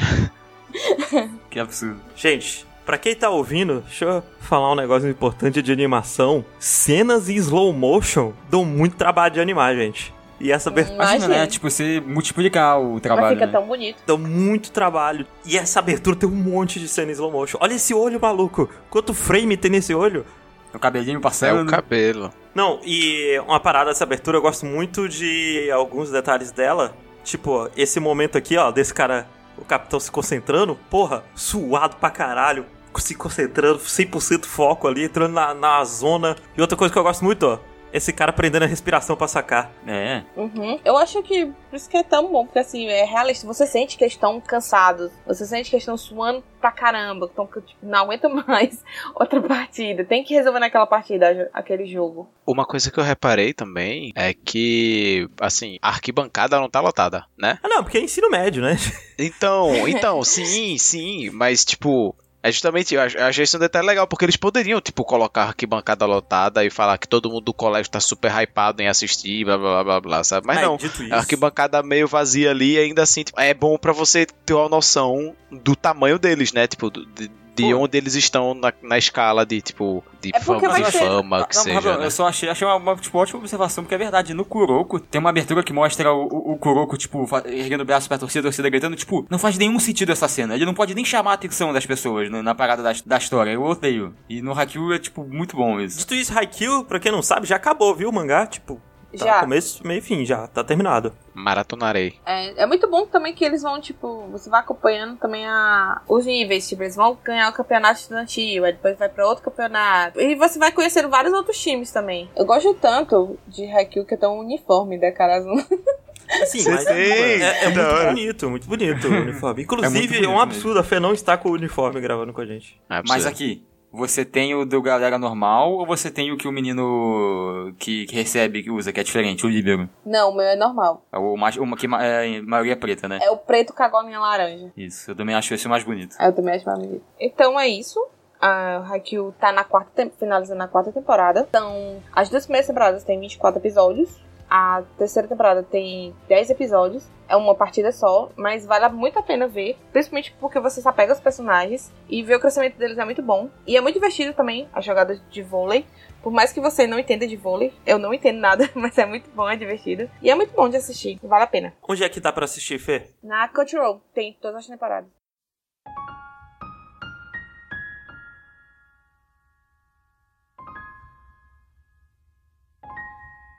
Que 1.49 1.59
absurdo. 1.59 1.99
Gente, 2.15 2.65
pra 2.85 2.97
quem 2.97 3.15
tá 3.15 3.29
ouvindo, 3.29 3.81
deixa 3.81 4.05
eu 4.05 4.23
falar 4.39 4.71
um 4.71 4.75
negócio 4.75 5.09
importante 5.09 5.61
de 5.61 5.71
animação. 5.71 6.45
Cenas 6.59 7.29
em 7.29 7.35
slow 7.35 7.73
motion 7.73 8.33
dão 8.49 8.63
muito 8.65 8.95
trabalho 8.95 9.33
de 9.33 9.39
animar, 9.41 9.75
gente. 9.75 10.13
E 10.39 10.51
essa 10.51 10.69
abertura 10.69 10.95
Imagina, 10.95 11.27
né? 11.29 11.47
Tipo, 11.47 11.69
você 11.69 12.01
multiplicar 12.05 12.79
o 12.79 12.93
Mas 12.93 13.01
trabalho. 13.01 13.35
fica 13.35 13.45
né? 13.45 13.51
tão 13.53 13.65
bonito. 13.65 13.97
dá 14.05 14.17
muito 14.17 14.69
trabalho. 14.69 15.25
E 15.45 15.57
essa 15.57 15.79
abertura 15.79 16.15
tem 16.15 16.27
um 16.27 16.33
monte 16.35 16.77
de 16.79 16.87
cena 16.89 17.09
em 17.09 17.13
slow 17.13 17.31
motion. 17.31 17.57
Olha 17.61 17.73
esse 17.73 17.93
olho, 17.93 18.19
maluco. 18.19 18.69
Quanto 18.89 19.13
frame 19.13 19.55
tem 19.55 19.71
nesse 19.71 19.93
olho? 19.93 20.25
O 20.73 20.79
cabelinho 20.79 21.19
É 21.19 21.21
passando. 21.21 21.65
o 21.69 21.71
cabelo. 21.71 22.31
Não, 22.53 22.81
e 22.83 23.39
uma 23.47 23.61
parada 23.61 23.91
dessa 23.91 24.03
abertura, 24.03 24.37
eu 24.37 24.41
gosto 24.41 24.65
muito 24.65 25.07
de 25.07 25.71
alguns 25.71 26.11
detalhes 26.11 26.51
dela. 26.51 26.93
Tipo, 27.23 27.69
esse 27.77 27.97
momento 28.01 28.37
aqui, 28.37 28.57
ó, 28.57 28.71
desse 28.71 28.93
cara, 28.93 29.25
o 29.57 29.63
capitão 29.63 30.01
se 30.01 30.11
concentrando, 30.11 30.77
porra, 30.89 31.23
suado 31.33 31.95
pra 31.95 32.09
caralho, 32.09 32.65
se 33.01 33.15
concentrando, 33.15 33.79
100% 33.79 34.45
foco 34.45 34.87
ali, 34.87 35.03
entrando 35.03 35.33
na, 35.33 35.53
na 35.53 35.83
zona. 35.85 36.35
E 36.57 36.61
outra 36.61 36.77
coisa 36.77 36.91
que 36.93 36.99
eu 36.99 37.03
gosto 37.03 37.23
muito, 37.23 37.45
ó, 37.47 37.59
esse 37.95 38.11
cara 38.11 38.33
prendendo 38.33 38.63
a 38.63 38.67
respiração 38.67 39.15
pra 39.15 39.25
sacar. 39.25 39.71
É. 39.87 40.21
Uhum. 40.35 40.77
Eu 40.83 40.97
acho 40.97 41.23
que 41.23 41.45
por 41.45 41.75
isso 41.77 41.89
que 41.89 41.95
é 41.95 42.03
tão 42.03 42.29
bom, 42.29 42.45
porque 42.45 42.59
assim, 42.59 42.87
é 42.87 43.05
realista. 43.05 43.47
Você 43.47 43.65
sente 43.65 43.97
que 43.97 44.03
eles 44.03 44.13
estão 44.13 44.41
cansados. 44.41 45.11
Você 45.25 45.45
sente 45.45 45.69
que 45.69 45.77
eles 45.77 45.83
estão 45.83 45.95
suando 45.95 46.43
pra 46.59 46.71
caramba. 46.71 47.25
Estão, 47.25 47.47
tipo, 47.47 47.79
não 47.81 47.99
aguenta 47.99 48.27
mais 48.27 48.83
outra 49.15 49.41
partida. 49.41 50.03
Tem 50.03 50.25
que 50.25 50.33
resolver 50.33 50.59
naquela 50.59 50.85
partida 50.85 51.49
aquele 51.53 51.85
jogo. 51.85 52.29
Uma 52.45 52.65
coisa 52.65 52.91
que 52.91 52.99
eu 52.99 53.03
reparei 53.03 53.53
também 53.53 54.11
é 54.13 54.33
que, 54.33 55.29
assim, 55.39 55.77
a 55.81 55.87
arquibancada 55.87 56.59
não 56.59 56.69
tá 56.69 56.81
lotada, 56.81 57.25
né? 57.37 57.59
Ah, 57.63 57.69
não, 57.69 57.81
porque 57.81 57.97
é 57.97 58.01
ensino 58.01 58.29
médio, 58.29 58.61
né? 58.61 58.75
Então, 59.17 59.71
então, 59.87 60.21
sim, 60.21 60.77
sim, 60.77 61.29
mas 61.31 61.63
tipo, 61.63 62.13
é 62.47 62.51
justamente, 62.51 62.93
eu 62.95 63.01
ach- 63.01 63.15
eu 63.15 63.23
achei 63.25 63.43
isso 63.43 63.57
um 63.57 63.59
detalhe 63.59 63.87
legal, 63.87 64.05
porque 64.07 64.25
eles 64.25 64.37
poderiam, 64.37 64.79
tipo, 64.79 65.03
colocar 65.03 65.43
a 65.43 65.47
arquibancada 65.47 66.05
lotada 66.05 66.63
e 66.63 66.69
falar 66.69 66.97
que 66.97 67.07
todo 67.07 67.29
mundo 67.29 67.45
do 67.45 67.53
colégio 67.53 67.91
tá 67.91 67.99
super 67.99 68.31
hypado 68.31 68.81
em 68.81 68.87
assistir, 68.87 69.43
blá 69.45 69.57
blá 69.57 69.83
blá 69.83 70.01
blá, 70.01 70.23
sabe? 70.23 70.45
Mas 70.47 70.57
Ah, 70.57 70.61
não, 70.61 70.77
a 71.11 71.17
arquibancada 71.17 71.81
meio 71.83 72.07
vazia 72.07 72.51
ali, 72.51 72.77
ainda 72.77 73.01
assim, 73.03 73.23
tipo, 73.23 73.39
é 73.39 73.53
bom 73.53 73.77
pra 73.77 73.91
você 73.93 74.25
ter 74.45 74.53
uma 74.53 74.69
noção 74.69 75.35
do 75.51 75.75
tamanho 75.75 76.19
deles, 76.19 76.53
né? 76.53 76.67
Tipo, 76.67 76.89
de, 76.91 77.29
de 77.55 77.63
Pô. 77.73 77.79
onde 77.79 77.97
eles 77.97 78.15
estão 78.15 78.53
na, 78.53 78.73
na 78.83 78.97
escala 78.97 79.45
de, 79.45 79.61
tipo, 79.61 80.03
de 80.21 80.31
É 80.35 80.39
fama, 80.39 80.59
de 80.79 80.91
ser- 80.91 80.99
fama, 80.99 81.45
que 81.47 81.55
Não, 81.55 81.63
seja, 81.63 81.75
Rafael, 81.75 81.99
né? 81.99 82.05
Eu 82.07 82.11
só 82.11 82.27
achei, 82.27 82.49
achei 82.49 82.67
uma, 82.67 82.75
uma, 82.75 82.95
tipo, 82.95 83.17
ótima 83.17 83.39
observação, 83.39 83.83
porque 83.83 83.95
é 83.95 83.97
verdade. 83.97 84.33
No 84.33 84.43
Kuroko, 84.43 84.99
tem 84.99 85.19
uma 85.19 85.29
abertura 85.29 85.63
que 85.63 85.71
mostra 85.71 86.11
o, 86.13 86.25
o, 86.27 86.51
o 86.53 86.57
Kuroko, 86.57 86.97
tipo, 86.97 87.25
erguendo 87.45 87.81
o 87.81 87.85
braço 87.85 88.07
pra 88.07 88.17
torcida, 88.17 88.41
a 88.41 88.43
torcida 88.43 88.69
gritando. 88.69 88.95
Tipo, 88.95 89.25
não 89.29 89.39
faz 89.39 89.57
nenhum 89.57 89.79
sentido 89.79 90.11
essa 90.11 90.27
cena. 90.27 90.55
Ele 90.55 90.65
não 90.65 90.73
pode 90.73 90.93
nem 90.93 91.05
chamar 91.05 91.31
a 91.31 91.35
atenção 91.35 91.71
das 91.71 91.85
pessoas 91.85 92.29
no- 92.29 92.43
na 92.43 92.53
parada 92.53 92.83
da, 92.83 92.91
da 93.05 93.17
história. 93.17 93.51
Eu 93.51 93.63
odeio. 93.63 94.13
E 94.29 94.41
no 94.41 94.51
Haikyuu 94.57 94.93
é, 94.93 94.99
tipo, 94.99 95.23
muito 95.23 95.55
bom 95.55 95.79
isso. 95.79 95.99
Dito 95.99 96.13
isso, 96.15 96.37
Haikyuu, 96.37 96.83
pra 96.85 96.99
quem 96.99 97.11
não 97.11 97.21
sabe, 97.21 97.47
já 97.47 97.55
acabou, 97.55 97.95
viu, 97.95 98.09
o 98.09 98.13
mangá? 98.13 98.45
Tipo, 98.45 98.81
tá 99.17 99.25
Já. 99.25 99.39
começo, 99.41 99.85
meio 99.85 99.99
e 99.99 100.01
fim, 100.01 100.25
já, 100.25 100.47
tá 100.47 100.63
terminado. 100.63 101.13
Maratonarei. 101.33 102.15
É, 102.25 102.63
é 102.63 102.65
muito 102.65 102.89
bom 102.89 103.05
também 103.05 103.33
que 103.33 103.43
eles 103.43 103.61
vão, 103.61 103.79
tipo, 103.81 104.27
você 104.31 104.49
vai 104.49 104.61
acompanhando 104.61 105.17
também 105.17 105.45
a, 105.45 106.01
os 106.07 106.25
níveis. 106.25 106.67
Tipo, 106.67 106.83
eles 106.83 106.95
vão 106.95 107.17
ganhar 107.23 107.49
o 107.49 107.53
campeonato 107.53 107.99
estudantil, 107.99 108.63
aí 108.65 108.71
depois 108.73 108.97
vai 108.97 109.09
pra 109.09 109.27
outro 109.27 109.43
campeonato. 109.43 110.19
E 110.19 110.35
você 110.35 110.57
vai 110.57 110.71
conhecendo 110.71 111.09
vários 111.09 111.33
outros 111.33 111.57
times 111.61 111.91
também. 111.91 112.29
Eu 112.35 112.45
gosto 112.45 112.73
tanto 112.75 113.37
de 113.47 113.65
Haikyuu 113.65 114.05
que 114.05 114.13
é 114.13 114.17
tão 114.17 114.39
uniforme 114.39 114.99
da 114.99 115.11
cara 115.11 115.35
azul. 115.37 115.55
Assim, 116.41 116.59
Você 116.59 116.71
mas 116.71 116.87
é, 116.87 117.65
é 117.65 117.69
da 117.69 117.83
muito 117.83 117.95
hora. 117.95 118.07
bonito, 118.09 118.49
muito 118.49 118.67
bonito 118.67 119.07
o 119.07 119.11
uniforme. 119.21 119.61
Inclusive, 119.61 119.97
é, 119.97 120.07
bonito 120.21 120.29
um 120.29 120.39
absurdo 120.39 120.79
a 120.79 120.83
Fê 120.83 120.99
não 120.99 121.13
estar 121.13 121.37
com 121.37 121.49
o 121.49 121.53
uniforme 121.53 122.01
gravando 122.01 122.33
com 122.33 122.41
a 122.41 122.45
gente. 122.45 122.81
É 122.89 123.01
Mas 123.07 123.27
aqui, 123.27 123.63
você 123.95 124.25
tem 124.25 124.53
o 124.53 124.65
do 124.65 124.81
galera 124.81 125.17
normal 125.17 125.71
ou 125.71 125.85
você 125.85 126.11
tem 126.11 126.31
o 126.31 126.37
que 126.37 126.47
o 126.47 126.51
menino 126.51 127.73
que, 127.79 128.05
que 128.05 128.15
recebe, 128.15 128.61
que 128.61 128.69
usa, 128.69 128.91
que 128.91 128.99
é 128.99 129.03
diferente, 129.03 129.45
o 129.45 129.49
líbero? 129.49 129.89
Não, 130.05 130.31
o 130.31 130.35
meu 130.35 130.45
é 130.45 130.55
normal. 130.55 131.05
É 131.11 131.17
o 131.17 131.35
mais, 131.35 131.57
uma 131.57 131.77
que 131.77 131.87
é, 131.87 132.37
a 132.39 132.43
maioria 132.43 132.73
é 132.73 132.75
preta, 132.75 133.07
né? 133.07 133.19
É 133.21 133.31
o 133.31 133.37
preto 133.37 133.73
com 133.73 133.83
a 133.83 133.89
golinha 133.89 134.19
laranja. 134.19 134.71
Isso, 134.75 135.11
eu 135.11 135.15
também 135.15 135.35
acho 135.35 135.53
esse 135.53 135.67
mais 135.67 135.83
bonito. 135.83 136.15
Eu 136.19 136.33
também 136.33 136.55
acho 136.55 136.65
mais 136.65 136.79
bonito. 136.79 137.03
Então 137.19 137.59
é 137.59 137.67
isso. 137.67 137.99
A 138.39 138.85
Haikyuu 138.91 139.33
tá 139.39 139.51
na 139.51 139.63
quarta 139.63 140.11
finalizando 140.19 140.61
a 140.61 140.67
quarta 140.67 140.91
temporada. 140.91 141.45
Então, 141.49 142.01
as 142.13 142.29
duas 142.29 142.45
primeiras 142.45 142.67
temporadas 142.67 143.03
têm 143.03 143.19
24 143.19 143.59
episódios. 143.59 144.21
A 144.49 144.83
terceira 144.97 145.27
temporada 145.27 145.63
tem 145.63 146.15
10 146.27 146.49
episódios. 146.51 147.07
É 147.27 147.35
uma 147.35 147.55
partida 147.55 147.91
só, 147.91 148.29
mas 148.35 148.65
vale 148.65 148.87
muito 148.89 149.17
a 149.17 149.23
pena 149.23 149.47
ver. 149.47 149.77
Principalmente 149.91 150.35
porque 150.39 150.59
você 150.59 150.81
se 150.81 150.87
apega 150.87 151.11
aos 151.11 151.19
personagens 151.19 151.91
e 152.07 152.21
ver 152.21 152.35
o 152.35 152.39
crescimento 152.39 152.77
deles 152.77 152.97
é 152.97 153.05
muito 153.05 153.21
bom. 153.21 153.49
E 153.65 153.75
é 153.75 153.81
muito 153.81 153.95
divertido 153.95 154.33
também 154.33 154.69
as 154.73 154.85
jogadas 154.85 155.21
de 155.29 155.41
vôlei. 155.41 155.85
Por 156.21 156.31
mais 156.31 156.51
que 156.51 156.59
você 156.59 156.87
não 156.87 156.97
entenda 156.97 157.27
de 157.27 157.35
vôlei, 157.35 157.73
eu 157.85 157.99
não 157.99 158.13
entendo 158.13 158.39
nada, 158.39 158.69
mas 158.73 158.97
é 158.97 159.05
muito 159.05 159.29
bom, 159.31 159.47
é 159.49 159.55
divertido. 159.55 160.09
E 160.21 160.29
é 160.29 160.35
muito 160.35 160.55
bom 160.55 160.69
de 160.69 160.77
assistir, 160.77 161.19
vale 161.21 161.43
a 161.43 161.47
pena. 161.47 161.73
Onde 161.87 162.03
é 162.03 162.09
que 162.09 162.19
dá 162.19 162.31
pra 162.31 162.45
assistir, 162.45 162.79
Fê? 162.79 163.11
Na 163.23 163.47
Crunchyroll 163.47 164.01
tem 164.13 164.35
todas 164.41 164.61
as 164.61 164.67
temporadas. 164.67 165.09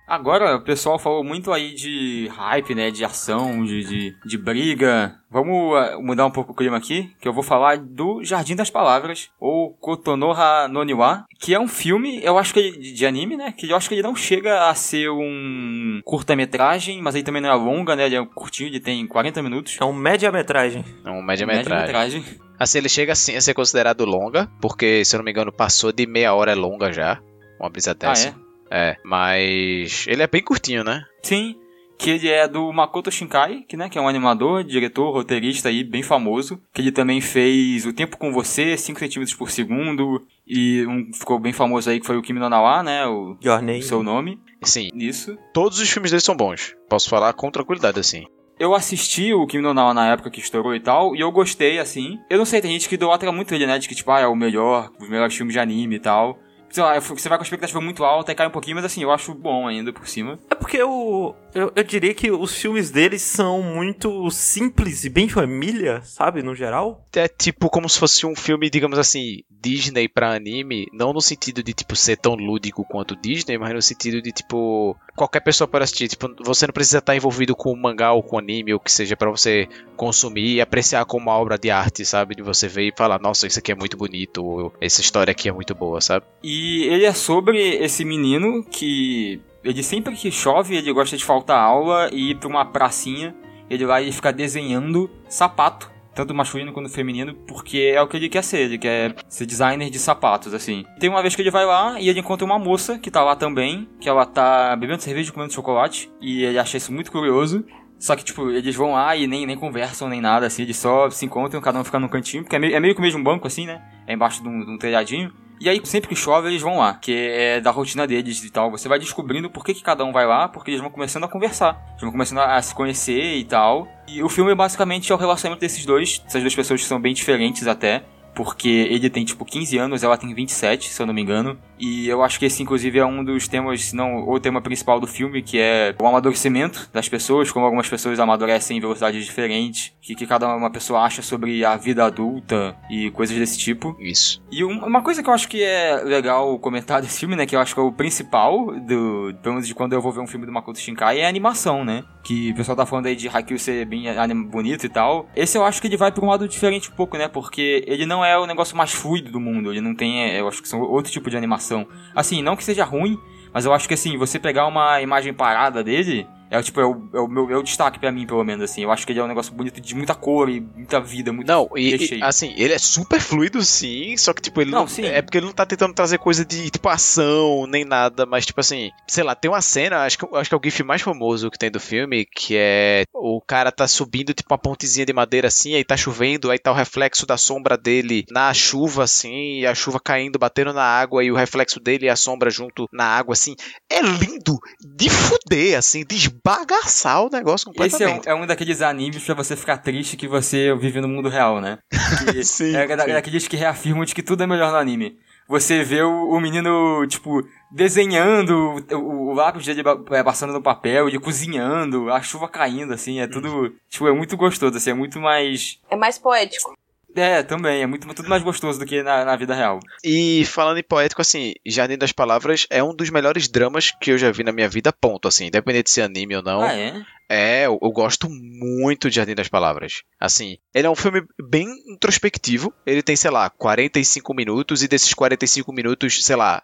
Agora, 0.07 0.55
o 0.55 0.61
pessoal 0.61 1.01
falou 1.01 1.25
muito 1.25 1.53
aí 1.53 1.75
de 1.75 2.29
hype, 2.29 2.75
né? 2.77 2.93
De 2.93 3.05
ação, 3.05 3.65
de, 3.65 3.83
de, 3.83 4.17
de 4.25 4.39
briga. 4.39 5.17
Vamos 5.29 5.77
ah, 5.77 5.99
mudar 6.01 6.25
um 6.27 6.31
pouco 6.31 6.53
o 6.53 6.55
clima 6.55 6.77
aqui, 6.77 7.11
que 7.21 7.27
eu 7.27 7.33
vou 7.33 7.43
falar 7.43 7.79
do 7.79 8.23
Jardim 8.23 8.55
das 8.55 8.71
Palavras, 8.71 9.29
ou 9.41 9.71
Kotonoha 9.75 10.69
no 10.69 10.85
Niwa, 10.85 11.25
que 11.41 11.53
é 11.53 11.59
um 11.59 11.67
filme, 11.67 12.21
eu 12.23 12.39
acho 12.39 12.55
que 12.55 12.61
ele, 12.61 12.93
de 12.93 13.05
anime, 13.05 13.37
né? 13.37 13.51
Que 13.53 13.69
eu 13.69 13.77
acho 13.77 13.89
que 13.89 13.97
ele 13.97 14.03
não 14.03 14.15
chega 14.15 14.69
a 14.69 14.75
ser 14.77 15.11
um 15.11 16.01
curta-metragem, 16.05 17.03
mas 17.03 17.17
ele 17.17 17.25
também 17.25 17.43
não 17.43 17.51
é 17.51 17.55
longa, 17.55 17.97
né? 17.97 18.07
Ele 18.07 18.17
é 18.17 18.25
curtinho, 18.25 18.69
ele 18.69 18.79
tem 18.81 19.05
40 19.09 19.43
minutos. 19.43 19.77
É 19.81 19.85
um 19.85 19.93
média-metragem. 19.93 20.85
É 21.05 21.11
um 21.11 21.21
média-metragem. 21.21 22.21
Média-metragem. 22.21 22.25
Assim, 22.59 22.79
ele 22.79 22.89
chega 22.89 23.13
assim 23.13 23.35
a 23.37 23.41
ser 23.41 23.55
considerado 23.55 24.05
longa, 24.05 24.49
porque, 24.61 25.05
se 25.05 25.17
eu 25.17 25.19
não 25.19 25.25
me 25.25 25.33
engano, 25.33 25.53
passou 25.53 25.91
de 25.91 26.07
meia 26.07 26.33
hora 26.33 26.53
é 26.53 26.55
longa 26.55 26.93
já. 26.93 27.21
Uma 27.61 27.69
brisa 27.69 27.91
Ah, 27.91 27.95
dessa. 27.95 28.29
é? 28.29 28.46
É, 28.71 28.97
mas 29.05 30.07
ele 30.09 30.23
é 30.23 30.27
bem 30.27 30.43
curtinho, 30.43 30.83
né? 30.83 31.05
Sim, 31.23 31.57
que 31.99 32.11
ele 32.11 32.29
é 32.29 32.47
do 32.47 32.73
Makoto 32.73 33.11
Shinkai, 33.11 33.65
que, 33.67 33.77
né, 33.77 33.89
que 33.89 33.99
é 33.99 34.01
um 34.01 34.09
animador, 34.09 34.63
diretor, 34.63 35.11
roteirista 35.13 35.69
aí, 35.69 35.83
bem 35.83 36.03
famoso. 36.03 36.61
Que 36.73 36.83
ele 36.83 36.93
também 36.93 37.21
fez 37.21 37.87
O 37.87 37.93
Tempo 37.93 38.17
Com 38.17 38.33
Você, 38.33 38.77
5 38.77 38.99
centímetros 38.99 39.37
por 39.37 39.51
segundo. 39.51 40.23
E 40.47 40.87
um 40.87 41.13
ficou 41.13 41.39
bem 41.39 41.53
famoso 41.53 41.91
aí, 41.91 41.99
que 41.99 42.07
foi 42.07 42.17
o 42.17 42.23
Kimi 42.23 42.39
no 42.39 42.49
Nawa, 42.49 42.83
né, 42.83 43.07
o, 43.07 43.37
Your 43.43 43.63
Name. 43.63 43.83
seu 43.83 44.03
nome. 44.03 44.41
Sim, 44.63 44.91
Isso. 44.95 45.37
todos 45.53 45.79
os 45.79 45.89
filmes 45.91 46.11
dele 46.11 46.21
são 46.21 46.37
bons. 46.37 46.75
Posso 46.89 47.09
falar 47.09 47.33
com 47.33 47.51
tranquilidade, 47.51 47.99
assim. 47.99 48.27
Eu 48.59 48.75
assisti 48.75 49.35
o 49.35 49.47
Kimi 49.47 49.63
no 49.63 49.75
na 49.75 50.13
época 50.13 50.31
que 50.31 50.41
estourou 50.41 50.75
e 50.75 50.81
tal, 50.81 51.15
e 51.15 51.21
eu 51.21 51.31
gostei, 51.31 51.79
assim. 51.79 52.19
Eu 52.31 52.39
não 52.39 52.47
sei, 52.47 52.61
tem 52.61 52.73
gente 52.73 52.89
que 52.89 52.95
idolatra 52.95 53.31
muito 53.31 53.55
ele, 53.55 53.67
né, 53.67 53.79
de 53.79 53.87
que, 53.89 53.95
tipo, 53.95 54.11
ah, 54.11 54.21
é 54.21 54.27
o 54.27 54.35
melhor, 54.35 54.91
os 54.99 55.09
melhores 55.09 55.35
filmes 55.35 55.53
de 55.53 55.61
anime 55.61 55.97
e 55.97 56.01
tal. 56.01 56.39
Sei 56.77 56.83
lá, 56.85 57.01
você 57.01 57.27
vai 57.27 57.39
com 57.39 57.43
a 57.43 57.47
expectativa 57.47 57.81
muito 57.81 58.05
alta 58.05 58.33
e 58.33 58.35
cai 58.35 58.47
um 58.47 58.51
pouquinho, 58.51 58.77
mas 58.77 58.85
assim, 58.85 59.03
eu 59.03 59.11
acho 59.11 59.33
bom 59.33 59.67
ainda 59.67 59.95
por 59.95 60.07
cima. 60.07 60.39
É 60.51 60.55
porque 60.55 60.83
o, 60.83 61.35
eu, 61.55 61.73
eu 61.75 61.83
diria 61.83 62.13
que 62.13 62.31
os 62.31 62.55
filmes 62.55 62.91
deles 62.91 63.23
são 63.23 63.63
muito 63.63 64.31
simples 64.31 65.03
e 65.03 65.09
bem 65.09 65.27
família, 65.27 66.03
sabe, 66.03 66.43
no 66.43 66.55
geral. 66.55 67.09
É 67.15 67.27
tipo 67.27 67.71
como 67.71 67.89
se 67.89 67.99
fosse 67.99 68.27
um 68.27 68.37
filme, 68.37 68.69
digamos 68.69 68.99
assim, 68.99 69.39
Disney 69.51 70.07
pra 70.07 70.35
anime, 70.35 70.87
não 70.93 71.15
no 71.15 71.21
sentido 71.23 71.63
de 71.63 71.73
tipo 71.73 71.97
ser 71.97 72.19
tão 72.19 72.35
lúdico 72.35 72.85
quanto 72.85 73.17
Disney, 73.17 73.57
mas 73.57 73.73
no 73.73 73.81
sentido 73.81 74.21
de 74.21 74.31
tipo 74.31 74.95
qualquer 75.17 75.41
pessoa 75.41 75.67
pode 75.67 75.85
assistir, 75.85 76.09
tipo, 76.09 76.29
você 76.45 76.67
não 76.67 76.75
precisa 76.75 76.99
estar 76.99 77.17
envolvido 77.17 77.57
com 77.57 77.75
mangá 77.75 78.13
ou 78.13 78.23
com 78.23 78.39
anime 78.39 78.75
ou 78.75 78.79
que 78.79 78.93
seja 78.93 79.17
pra 79.17 79.31
você 79.31 79.67
consumir 79.97 80.57
e 80.57 80.61
apreciar 80.61 81.07
como 81.07 81.25
uma 81.31 81.39
obra 81.39 81.57
de 81.59 81.71
arte, 81.71 82.05
sabe? 82.05 82.35
De 82.35 82.43
você 82.43 82.69
ver 82.69 82.89
e 82.89 82.95
falar, 82.95 83.19
nossa, 83.19 83.47
isso 83.47 83.59
aqui 83.59 83.73
é 83.73 83.75
muito 83.75 83.97
bonito, 83.97 84.45
ou 84.45 84.75
essa 84.79 85.01
história 85.01 85.31
aqui 85.33 85.49
é 85.49 85.53
muito 85.53 85.75
boa, 85.75 86.03
sabe? 86.03 86.27
E 86.45 86.66
ele 86.85 87.05
é 87.05 87.13
sobre 87.13 87.59
esse 87.77 88.05
menino 88.05 88.65
que 88.65 89.41
ele 89.65 89.83
sempre 89.83 90.15
que 90.15 90.31
chove, 90.31 90.77
ele 90.77 90.93
gosta 90.93 91.17
de 91.17 91.25
faltar 91.25 91.59
aula 91.59 92.09
e 92.13 92.31
ir 92.31 92.37
pra 92.37 92.49
uma 92.49 92.65
pracinha, 92.65 93.35
ele 93.69 93.85
vai 93.85 94.11
ficar 94.13 94.31
desenhando 94.31 95.11
sapato, 95.29 95.91
tanto 96.15 96.35
masculino 96.35 96.73
quanto 96.73 96.89
feminino, 96.89 97.35
porque 97.47 97.93
é 97.95 98.01
o 98.01 98.07
que 98.07 98.17
ele 98.17 98.29
quer 98.29 98.43
ser, 98.43 98.61
ele 98.61 98.79
quer 98.79 99.17
ser 99.29 99.45
designer 99.45 99.91
de 99.91 99.99
sapatos, 99.99 100.55
assim. 100.55 100.85
Tem 100.99 101.11
uma 101.11 101.21
vez 101.21 101.35
que 101.35 101.43
ele 101.43 101.51
vai 101.51 101.67
lá 101.67 102.01
e 102.01 102.09
ele 102.09 102.21
encontra 102.21 102.45
uma 102.45 102.59
moça 102.59 102.99
que 102.99 103.11
tá 103.11 103.23
lá 103.23 103.37
também, 103.37 103.89
que 104.01 104.09
ela 104.09 104.25
tá 104.25 104.75
bebendo 104.77 105.03
cerveja 105.03 105.31
e 105.31 105.33
comendo 105.33 105.53
chocolate, 105.53 106.11
e 106.21 106.45
ele 106.45 106.59
acha 106.59 106.77
isso 106.77 106.93
muito 106.93 107.11
curioso. 107.11 107.65
Só 107.99 108.15
que, 108.15 108.25
tipo, 108.25 108.51
eles 108.51 108.77
vão 108.77 108.93
lá 108.93 109.17
e 109.17 109.27
nem, 109.27 109.47
nem 109.47 109.57
conversam 109.57 110.09
nem 110.09 110.21
nada, 110.21 110.47
assim, 110.47 110.63
eles 110.63 110.77
só 110.77 111.09
se 111.11 111.25
encontram, 111.25 111.61
cada 111.61 111.81
um 111.81 111.85
fica 111.85 111.99
num 111.99 112.09
cantinho, 112.09 112.43
porque 112.45 112.57
é 112.57 112.59
meio, 112.59 112.77
é 112.77 112.81
meio 112.81 112.95
que 112.95 113.01
o 113.01 113.03
mesmo 113.03 113.23
banco, 113.23 113.47
assim, 113.47 113.67
né? 113.67 113.83
É 114.07 114.13
embaixo 114.13 114.43
de 114.43 114.49
um, 114.49 114.65
de 114.65 114.71
um 114.71 114.79
telhadinho. 114.79 115.33
E 115.59 115.69
aí, 115.69 115.81
sempre 115.85 116.09
que 116.09 116.15
chove, 116.15 116.49
eles 116.49 116.61
vão 116.61 116.79
lá, 116.79 116.95
que 116.95 117.13
é 117.13 117.61
da 117.61 117.71
rotina 117.71 118.07
deles 118.07 118.45
e 118.45 118.51
tal. 118.51 118.71
Você 118.71 118.89
vai 118.89 118.99
descobrindo 118.99 119.49
por 119.49 119.65
que, 119.65 119.73
que 119.73 119.83
cada 119.83 120.05
um 120.05 120.13
vai 120.13 120.27
lá, 120.27 120.49
porque 120.49 120.71
eles 120.71 120.81
vão 120.81 120.91
começando 120.91 121.25
a 121.25 121.29
conversar. 121.29 121.83
Eles 121.91 122.03
vão 122.03 122.13
começando 122.13 122.39
a 122.39 122.61
se 122.61 122.75
conhecer 122.75 123.37
e 123.37 123.45
tal. 123.45 123.89
E 124.07 124.23
o 124.23 124.29
filme, 124.29 124.55
basicamente, 124.55 125.11
é 125.11 125.15
o 125.15 125.19
relacionamento 125.19 125.61
desses 125.61 125.87
dois. 125.87 126.23
Essas 126.27 126.43
duas 126.43 126.55
pessoas 126.55 126.83
que 126.83 126.87
são 126.87 127.01
bem 127.01 127.15
diferentes 127.15 127.67
até 127.67 128.05
porque 128.37 128.69
ele 128.69 129.09
tem 129.09 129.25
tipo 129.25 129.47
15 129.47 129.79
anos, 129.79 130.05
ela 130.05 130.19
tem 130.19 130.33
27, 130.35 130.91
se 130.91 131.01
eu 131.01 131.07
não 131.07 131.15
me 131.15 131.23
engano. 131.23 131.59
E 131.79 132.09
eu 132.09 132.23
acho 132.23 132.39
que 132.39 132.47
esse, 132.47 132.63
inclusive, 132.63 132.99
é 132.99 133.05
um 133.05 133.25
dos 133.25 133.49
temas, 133.49 133.85
se 133.87 133.97
não 133.97 134.29
o 134.29 134.41
tema 134.41 134.61
principal 134.61 134.99
do 135.01 135.07
filme, 135.07 135.43
que 135.43 135.59
é 135.59 135.95
o 136.01 136.07
amadurecimento 136.07 136.89
das 136.93 137.09
pessoas, 137.09 137.51
como 137.51 137.65
algumas 137.65 137.89
pessoas 137.89 138.19
amadurecem 138.19 138.77
em 138.77 138.81
velocidades 138.81 139.25
diferentes, 139.25 139.93
o 139.99 140.01
que, 140.01 140.15
que 140.15 140.27
cada 140.27 140.55
uma 140.55 140.71
pessoa 140.71 141.01
acha 141.01 141.23
sobre 141.23 141.65
a 141.65 141.77
vida 141.77 142.05
adulta 142.05 142.77
e 142.91 143.11
coisas 143.11 143.37
desse 143.37 143.59
tipo. 143.59 143.97
Isso. 144.01 144.43
E 144.51 144.65
uma 144.65 145.03
coisa 145.03 145.23
que 145.23 145.29
eu 145.29 145.35
acho 145.35 145.49
que 145.49 145.63
é 145.63 146.03
legal 146.05 146.59
comentar 146.59 147.01
desse 147.03 147.21
filme, 147.21 147.37
né, 147.37 147.47
que 147.47 147.55
eu 147.55 147.61
acho 147.61 147.75
que 147.75 147.81
é 147.81 147.83
o 147.83 147.93
principal, 147.93 148.67
do, 148.81 149.35
pelo 149.43 149.55
menos 149.55 149.67
de 149.67 149.75
quando 149.75 149.93
eu 149.93 150.01
vou 150.01 150.13
ver 150.13 150.21
um 150.21 150.27
filme 150.27 150.47
do 150.47 150.53
Makoto 150.53 150.79
Shinkai, 150.79 151.21
é 151.21 151.27
a 151.27 151.29
animação, 151.29 151.85
né? 151.85 152.05
Que 152.25 152.51
o 152.51 152.55
pessoal 152.57 152.77
tá 152.77 152.85
falando 152.87 153.07
aí 153.07 153.15
de 153.15 153.29
Haikyuu 153.29 153.59
ser 153.59 153.85
bem 153.87 154.05
bonito 154.49 154.85
e 154.85 154.89
tal. 154.89 155.29
Esse 155.37 155.57
eu 155.57 155.65
acho 155.65 155.81
que 155.81 155.87
ele 155.87 155.97
vai 155.97 156.11
pra 156.11 156.25
um 156.25 156.29
lado 156.29 156.49
diferente 156.49 156.91
um 156.91 156.95
pouco, 156.95 157.17
né? 157.17 157.29
Porque 157.29 157.85
ele 157.87 158.05
não 158.05 158.25
é 158.25 158.37
o 158.37 158.47
negócio 158.47 158.77
mais 158.77 158.93
fluido 158.93 159.31
do 159.31 159.39
mundo. 159.39 159.71
Ele 159.73 159.81
não 159.81 159.95
tem. 159.95 160.23
é, 160.25 160.41
Eu 160.41 160.49
acho 160.49 160.61
que 160.61 160.69
são 160.69 160.81
outro 160.81 161.13
tipo 161.13 161.31
de 161.31 161.37
animação. 161.37 161.66
Assim, 162.15 162.43
não 162.43 162.57
que 162.57 162.65
seja 162.65 162.85
ruim, 162.85 163.19
mas 163.53 163.65
eu 163.65 163.73
acho 163.73 163.89
que 163.89 163.95
assim, 163.95 164.17
você 164.17 164.39
pegar 164.39 164.67
uma 164.67 165.01
imagem 165.01 165.33
parada 165.33 165.83
dele. 165.83 166.27
É, 166.51 166.63
tipo, 166.63 166.81
é 166.81 166.87
o, 166.87 167.09
é 167.15 167.21
o 167.21 167.29
meu 167.29 167.51
é 167.51 167.57
o 167.57 167.63
destaque 167.63 167.99
pra 167.99 168.13
mim, 168.13 168.27
pelo 168.27 168.45
menos, 168.45 168.65
assim. 168.65 168.83
Eu 168.83 168.91
acho 168.91 169.07
que 169.07 169.13
ele 169.13 169.21
é 169.21 169.25
um 169.25 169.29
negócio 169.29 169.53
bonito 169.53 169.81
de 169.81 169.95
muita 169.95 170.15
cor 170.15 170.49
e 170.49 170.61
muita 170.61 171.01
vida, 171.01 171.33
muito 171.33 171.49
Não, 171.49 171.69
e, 171.77 171.97
e, 171.97 172.23
assim, 172.23 172.55
ele 172.57 172.73
é 172.73 172.79
super 172.79 173.21
fluido, 173.21 173.63
sim, 173.63 174.17
só 174.17 174.33
que, 174.33 174.43
tipo, 174.43 174.61
ele 174.61 174.71
Não, 174.71 174.87
não. 174.87 175.05
É 175.05 175.23
porque 175.23 175.39
ele 175.39 175.47
não 175.47 175.53
tá 175.53 175.67
tentando 175.67 175.95
trazer 175.95 176.19
coisa 176.19 176.45
de, 176.45 176.71
tipo, 176.71 176.89
ação, 176.89 177.67
nem 177.67 177.85
nada, 177.85 178.27
mas, 178.27 178.47
tipo 178.47 178.61
assim, 178.61 178.91
sei 179.07 179.25
lá, 179.25 179.35
tem 179.35 179.51
uma 179.51 179.61
cena, 179.61 180.05
acho 180.05 180.19
que, 180.19 180.37
acho 180.37 180.49
que 180.49 180.55
é 180.55 180.59
o 180.59 180.61
GIF 180.63 180.83
mais 180.83 181.03
famoso 181.03 181.51
que 181.51 181.59
tem 181.59 181.71
do 181.71 181.81
filme, 181.81 182.25
que 182.25 182.57
é 182.57 183.05
o 183.13 183.41
cara 183.41 183.73
tá 183.73 183.89
subindo, 183.89 184.33
tipo, 184.33 184.53
uma 184.53 184.59
pontezinha 184.59 185.07
de 185.07 185.13
madeira 185.13 185.49
assim, 185.49 185.75
aí 185.75 185.85
tá 185.85 185.97
chovendo, 185.97 186.51
aí 186.51 186.59
tá 186.59 186.71
o 186.71 186.75
reflexo 186.75 187.27
da 187.27 187.37
sombra 187.37 187.77
dele 187.77 188.25
na 188.31 188.53
chuva, 188.55 189.05
assim, 189.05 189.61
e 189.61 189.67
a 189.67 189.75
chuva 189.75 189.99
caindo, 189.99 190.39
batendo 190.39 190.73
na 190.73 190.85
água, 190.85 191.25
e 191.25 191.31
o 191.31 191.37
reflexo 191.37 191.81
dele 191.81 192.07
e 192.07 192.09
a 192.09 192.17
sombra 192.17 192.51
junto 192.51 192.89
na 192.93 193.05
água, 193.05 193.33
assim. 193.33 193.55
É 193.91 194.01
lindo 194.01 194.59
de 194.81 195.11
fuder, 195.11 195.79
assim, 195.79 196.05
de 196.05 196.36
esbagaçar 196.37 197.25
o 197.25 197.31
negócio 197.31 197.71
Esse 197.81 198.03
é 198.03 198.07
um, 198.07 198.11
completamente. 198.13 198.29
é 198.29 198.35
um 198.35 198.47
daqueles 198.47 198.83
animes 198.83 199.25
pra 199.25 199.35
você 199.35 199.57
ficar 199.57 199.79
triste 199.79 200.17
que 200.17 200.29
você 200.29 200.75
vive 200.77 201.01
no 201.01 201.09
mundo 201.09 201.29
real, 201.29 201.61
né? 201.61 201.79
Que 201.91 202.43
Sim, 202.45 202.75
é 202.77 202.87
da- 202.97 203.05
sim. 203.05 203.13
daqueles 203.13 203.49
que 203.49 203.57
reafirmam 203.57 204.05
de 204.05 204.15
que 204.15 204.23
tudo 204.23 204.43
é 204.43 204.47
melhor 204.47 204.71
no 204.73 204.79
anime. 204.79 205.19
Você 205.49 205.85
vê 205.85 206.03
o, 206.03 206.31
o 206.31 206.41
menino, 206.41 207.07
tipo, 207.07 207.41
desenhando 207.71 208.83
o, 208.93 209.29
o 209.31 209.33
lápis 209.33 209.65
dele 209.65 209.83
é, 210.11 210.23
passando 210.23 210.53
no 210.53 210.61
papel, 210.61 211.07
ele 211.09 211.21
cozinhando, 211.21 212.11
a 212.13 212.21
chuva 212.21 212.49
caindo, 212.49 212.93
assim, 212.93 213.21
é 213.21 213.29
tudo. 213.29 213.73
Tipo, 213.89 214.09
é 214.09 214.13
muito 214.13 214.37
gostoso, 214.37 214.77
assim, 214.77 214.91
é 214.91 214.95
muito 214.95 215.21
mais. 215.21 215.79
É 215.89 215.95
mais 215.95 216.19
poético. 216.19 216.73
É, 217.17 217.43
também, 217.43 217.83
é 217.83 217.87
muito, 217.87 218.07
tudo 218.15 218.29
mais 218.29 218.43
gostoso 218.43 218.79
do 218.79 218.87
que 218.87 219.03
na, 219.03 219.25
na 219.25 219.37
vida 219.37 219.55
real. 219.55 219.81
E 220.05 220.45
falando 220.45 220.79
em 220.79 220.83
poético, 220.83 221.23
assim, 221.23 221.55
Jardim 221.67 221.97
das 221.97 222.13
Palavras 222.13 222.67
é 222.71 222.83
um 222.83 222.95
dos 222.95 223.11
melhores 223.11 223.49
dramas 223.49 223.91
que 224.01 224.13
eu 224.13 224.19
já 224.19 224.31
vi 224.31 224.45
na 224.45 224.53
minha 224.53 224.69
vida, 224.69 224.93
ponto, 224.93 225.27
assim, 225.27 225.47
independente 225.47 225.85
de 225.85 225.91
ser 225.91 226.03
anime 226.03 226.37
ou 226.37 226.43
não. 226.43 226.61
Ah, 226.61 226.75
é? 226.75 227.03
É, 227.29 227.67
eu, 227.67 227.79
eu 227.83 227.91
gosto 227.91 228.29
muito 228.31 229.09
de 229.09 229.17
Jardim 229.17 229.35
das 229.35 229.49
Palavras. 229.49 230.03
Assim, 230.21 230.59
ele 230.75 230.87
é 230.87 230.91
um 230.91 230.95
filme 230.95 231.23
bem 231.43 231.67
introspectivo. 231.89 232.73
Ele 232.85 233.03
tem, 233.03 233.17
sei 233.17 233.31
lá, 233.31 233.51
45 233.51 234.35
minutos, 234.35 234.83
e 234.83 234.89
desses 234.89 235.13
45 235.13 235.73
minutos, 235.73 236.25
sei 236.25 236.37
lá, 236.37 236.63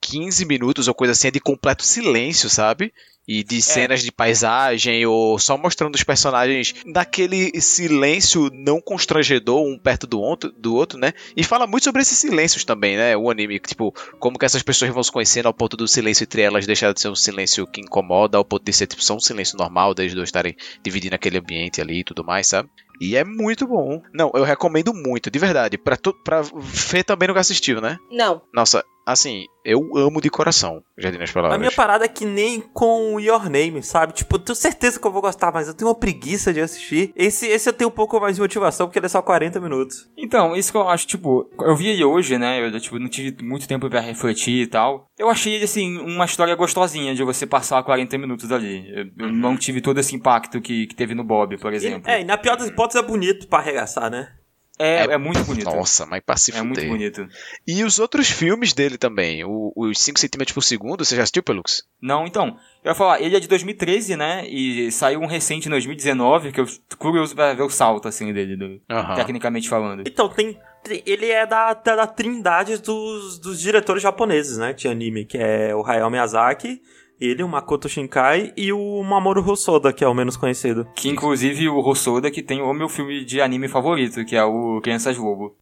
15 0.00 0.44
minutos 0.44 0.86
ou 0.86 0.94
coisa 0.94 1.12
assim 1.12 1.28
é 1.28 1.32
de 1.32 1.40
completo 1.40 1.84
silêncio, 1.84 2.48
sabe? 2.48 2.92
E 3.26 3.42
de 3.42 3.60
cenas 3.60 4.02
de 4.02 4.12
paisagem, 4.12 5.04
ou 5.04 5.38
só 5.38 5.58
mostrando 5.58 5.94
os 5.94 6.04
personagens 6.04 6.74
naquele 6.84 7.60
silêncio 7.60 8.50
não 8.52 8.80
constrangedor, 8.80 9.66
um 9.66 9.78
perto 9.78 10.06
do 10.06 10.20
outro, 10.20 10.52
do 10.52 10.74
outro, 10.74 10.98
né? 10.98 11.12
E 11.36 11.42
fala 11.42 11.66
muito 11.66 11.84
sobre 11.84 12.02
esses 12.02 12.18
silêncios 12.18 12.64
também, 12.64 12.96
né? 12.96 13.16
O 13.16 13.30
anime, 13.30 13.58
tipo, 13.58 13.92
como 14.18 14.38
que 14.38 14.44
essas 14.44 14.62
pessoas 14.62 14.92
vão 14.92 15.02
se 15.02 15.10
conhecendo 15.10 15.46
ao 15.46 15.54
ponto 15.54 15.76
do 15.76 15.88
silêncio 15.88 16.24
entre 16.24 16.42
elas 16.42 16.66
deixar 16.66 16.92
de 16.92 17.00
ser 17.00 17.08
um 17.08 17.16
silêncio 17.16 17.66
que 17.66 17.80
incomoda, 17.80 18.38
ao 18.38 18.44
ponto 18.44 18.64
de 18.64 18.72
ser 18.72 18.86
tipo, 18.86 19.02
só 19.02 19.16
um 19.16 19.20
silêncio 19.20 19.58
normal, 19.58 19.94
deles 19.94 20.14
dois 20.14 20.28
estarem 20.28 20.56
dividindo 20.82 21.14
aquele 21.14 21.38
ambiente 21.38 21.80
ali 21.80 22.00
e 22.00 22.04
tudo 22.04 22.24
mais, 22.24 22.46
sabe? 22.46 22.68
E 23.00 23.16
é 23.16 23.24
muito 23.24 23.66
bom. 23.66 24.02
Não, 24.12 24.30
eu 24.34 24.42
recomendo 24.44 24.94
muito, 24.94 25.30
de 25.30 25.38
verdade. 25.38 25.76
Pra, 25.76 25.96
tu, 25.96 26.14
pra 26.24 26.42
Fê 26.44 27.02
também 27.02 27.28
nunca 27.28 27.40
assistiu, 27.40 27.80
né? 27.80 27.98
Não. 28.10 28.40
Nossa, 28.52 28.84
assim, 29.06 29.46
eu 29.64 29.96
amo 29.96 30.20
de 30.20 30.28
coração 30.28 30.82
Jardim 30.98 31.18
das 31.18 31.30
Palavras. 31.30 31.56
A 31.56 31.58
minha 31.58 31.70
parada 31.70 32.04
é 32.04 32.08
que 32.08 32.24
nem 32.24 32.60
com 32.60 33.20
Your 33.20 33.48
Name, 33.48 33.82
sabe? 33.82 34.12
Tipo, 34.12 34.34
eu 34.34 34.40
tenho 34.40 34.56
certeza 34.56 34.98
que 34.98 35.06
eu 35.06 35.12
vou 35.12 35.22
gostar, 35.22 35.52
mas 35.52 35.68
eu 35.68 35.74
tenho 35.74 35.88
uma 35.88 35.94
preguiça 35.94 36.52
de 36.52 36.60
assistir. 36.60 37.12
Esse, 37.14 37.46
esse 37.46 37.68
eu 37.68 37.72
tenho 37.72 37.88
um 37.88 37.92
pouco 37.92 38.20
mais 38.20 38.34
de 38.34 38.42
motivação, 38.42 38.86
porque 38.86 38.98
ele 38.98 39.06
é 39.06 39.08
só 39.08 39.22
40 39.22 39.60
minutos. 39.60 40.10
Então, 40.16 40.56
isso 40.56 40.72
que 40.72 40.78
eu 40.78 40.88
acho, 40.88 41.06
tipo, 41.06 41.48
eu 41.60 41.76
vi 41.76 41.88
ele 41.88 42.04
hoje, 42.04 42.36
né? 42.36 42.66
Eu 42.66 42.80
tipo, 42.80 42.98
não 42.98 43.08
tive 43.08 43.42
muito 43.44 43.68
tempo 43.68 43.88
pra 43.88 44.00
refletir 44.00 44.62
e 44.62 44.66
tal. 44.66 45.06
Eu 45.16 45.30
achei 45.30 45.54
ele, 45.54 45.64
assim, 45.64 45.98
uma 45.98 46.24
história 46.24 46.54
gostosinha 46.56 47.14
de 47.14 47.22
você 47.22 47.46
passar 47.46 47.82
40 47.82 48.18
minutos 48.18 48.50
ali. 48.50 48.90
Eu, 48.92 49.26
eu 49.26 49.32
não 49.32 49.56
tive 49.56 49.80
todo 49.80 50.00
esse 50.00 50.16
impacto 50.16 50.60
que, 50.60 50.86
que 50.86 50.94
teve 50.94 51.14
no 51.14 51.22
Bob, 51.22 51.56
por 51.58 51.72
exemplo. 51.72 52.10
É, 52.10 52.20
e 52.20 52.24
na 52.24 52.36
pior 52.36 52.56
das 52.56 52.68
hipóteses 52.68 53.02
é 53.02 53.06
bonito 53.06 53.46
pra 53.46 53.60
arregaçar, 53.60 54.10
né? 54.10 54.32
É, 54.78 55.04
é, 55.04 55.16
muito 55.18 55.42
bonito. 55.44 55.64
Nossa, 55.64 56.04
mas 56.04 56.22
pra 56.24 56.36
se 56.36 56.54
é 56.54 56.60
muito 56.62 56.84
bonito. 56.86 57.26
E 57.66 57.82
os 57.82 57.98
outros 57.98 58.28
filmes 58.30 58.72
dele 58.74 58.98
também, 58.98 59.42
o- 59.44 59.72
os 59.74 59.98
5 59.98 60.18
cm 60.20 60.52
por 60.52 60.62
segundo, 60.62 61.04
você 61.04 61.16
já 61.16 61.22
assistiu, 61.22 61.42
Pelux? 61.42 61.82
Não, 62.00 62.26
então, 62.26 62.56
eu 62.84 62.90
ia 62.90 62.94
falar, 62.94 63.20
ele 63.22 63.36
é 63.36 63.40
de 63.40 63.48
2013, 63.48 64.16
né? 64.16 64.46
E 64.46 64.90
saiu 64.92 65.20
um 65.20 65.26
recente 65.26 65.66
em 65.66 65.70
2019, 65.70 66.52
que 66.52 66.60
eu 66.60 66.66
tô 66.88 66.96
curioso 66.98 67.34
pra 67.34 67.54
ver 67.54 67.62
o 67.62 67.70
salto, 67.70 68.06
assim, 68.06 68.32
dele, 68.32 68.56
do- 68.56 68.80
tecnicamente 69.16 69.68
falando. 69.68 70.02
Então, 70.06 70.28
tem. 70.28 70.58
tem- 70.84 71.02
Ele 71.06 71.30
é 71.30 71.44
da, 71.46 71.74
da, 71.74 71.96
da 71.96 72.06
trindade 72.06 72.76
dos, 72.78 73.38
dos 73.40 73.60
diretores 73.60 74.02
japoneses, 74.02 74.56
né? 74.58 74.72
De 74.72 74.86
anime, 74.88 75.24
que 75.24 75.36
é 75.38 75.74
o 75.74 75.84
Hayao 75.84 76.10
Miyazaki, 76.10 76.80
ele, 77.20 77.42
o 77.42 77.48
Makoto 77.48 77.88
Shinkai 77.88 78.52
e 78.56 78.72
o 78.72 79.02
Mamoru 79.02 79.48
Hosoda, 79.48 79.92
que 79.92 80.04
é 80.04 80.08
o 80.08 80.14
menos 80.14 80.36
conhecido. 80.36 80.86
Que 80.94 81.08
inclusive 81.08 81.68
o 81.68 81.78
Hosoda 81.78 82.30
que 82.30 82.42
tem 82.42 82.60
o 82.60 82.72
meu 82.72 82.88
filme 82.88 83.24
de 83.24 83.40
anime 83.40 83.68
favorito, 83.68 84.24
que 84.24 84.36
é 84.36 84.44
o 84.44 84.80
Crianças 84.82 85.16
Lobo. 85.16 85.56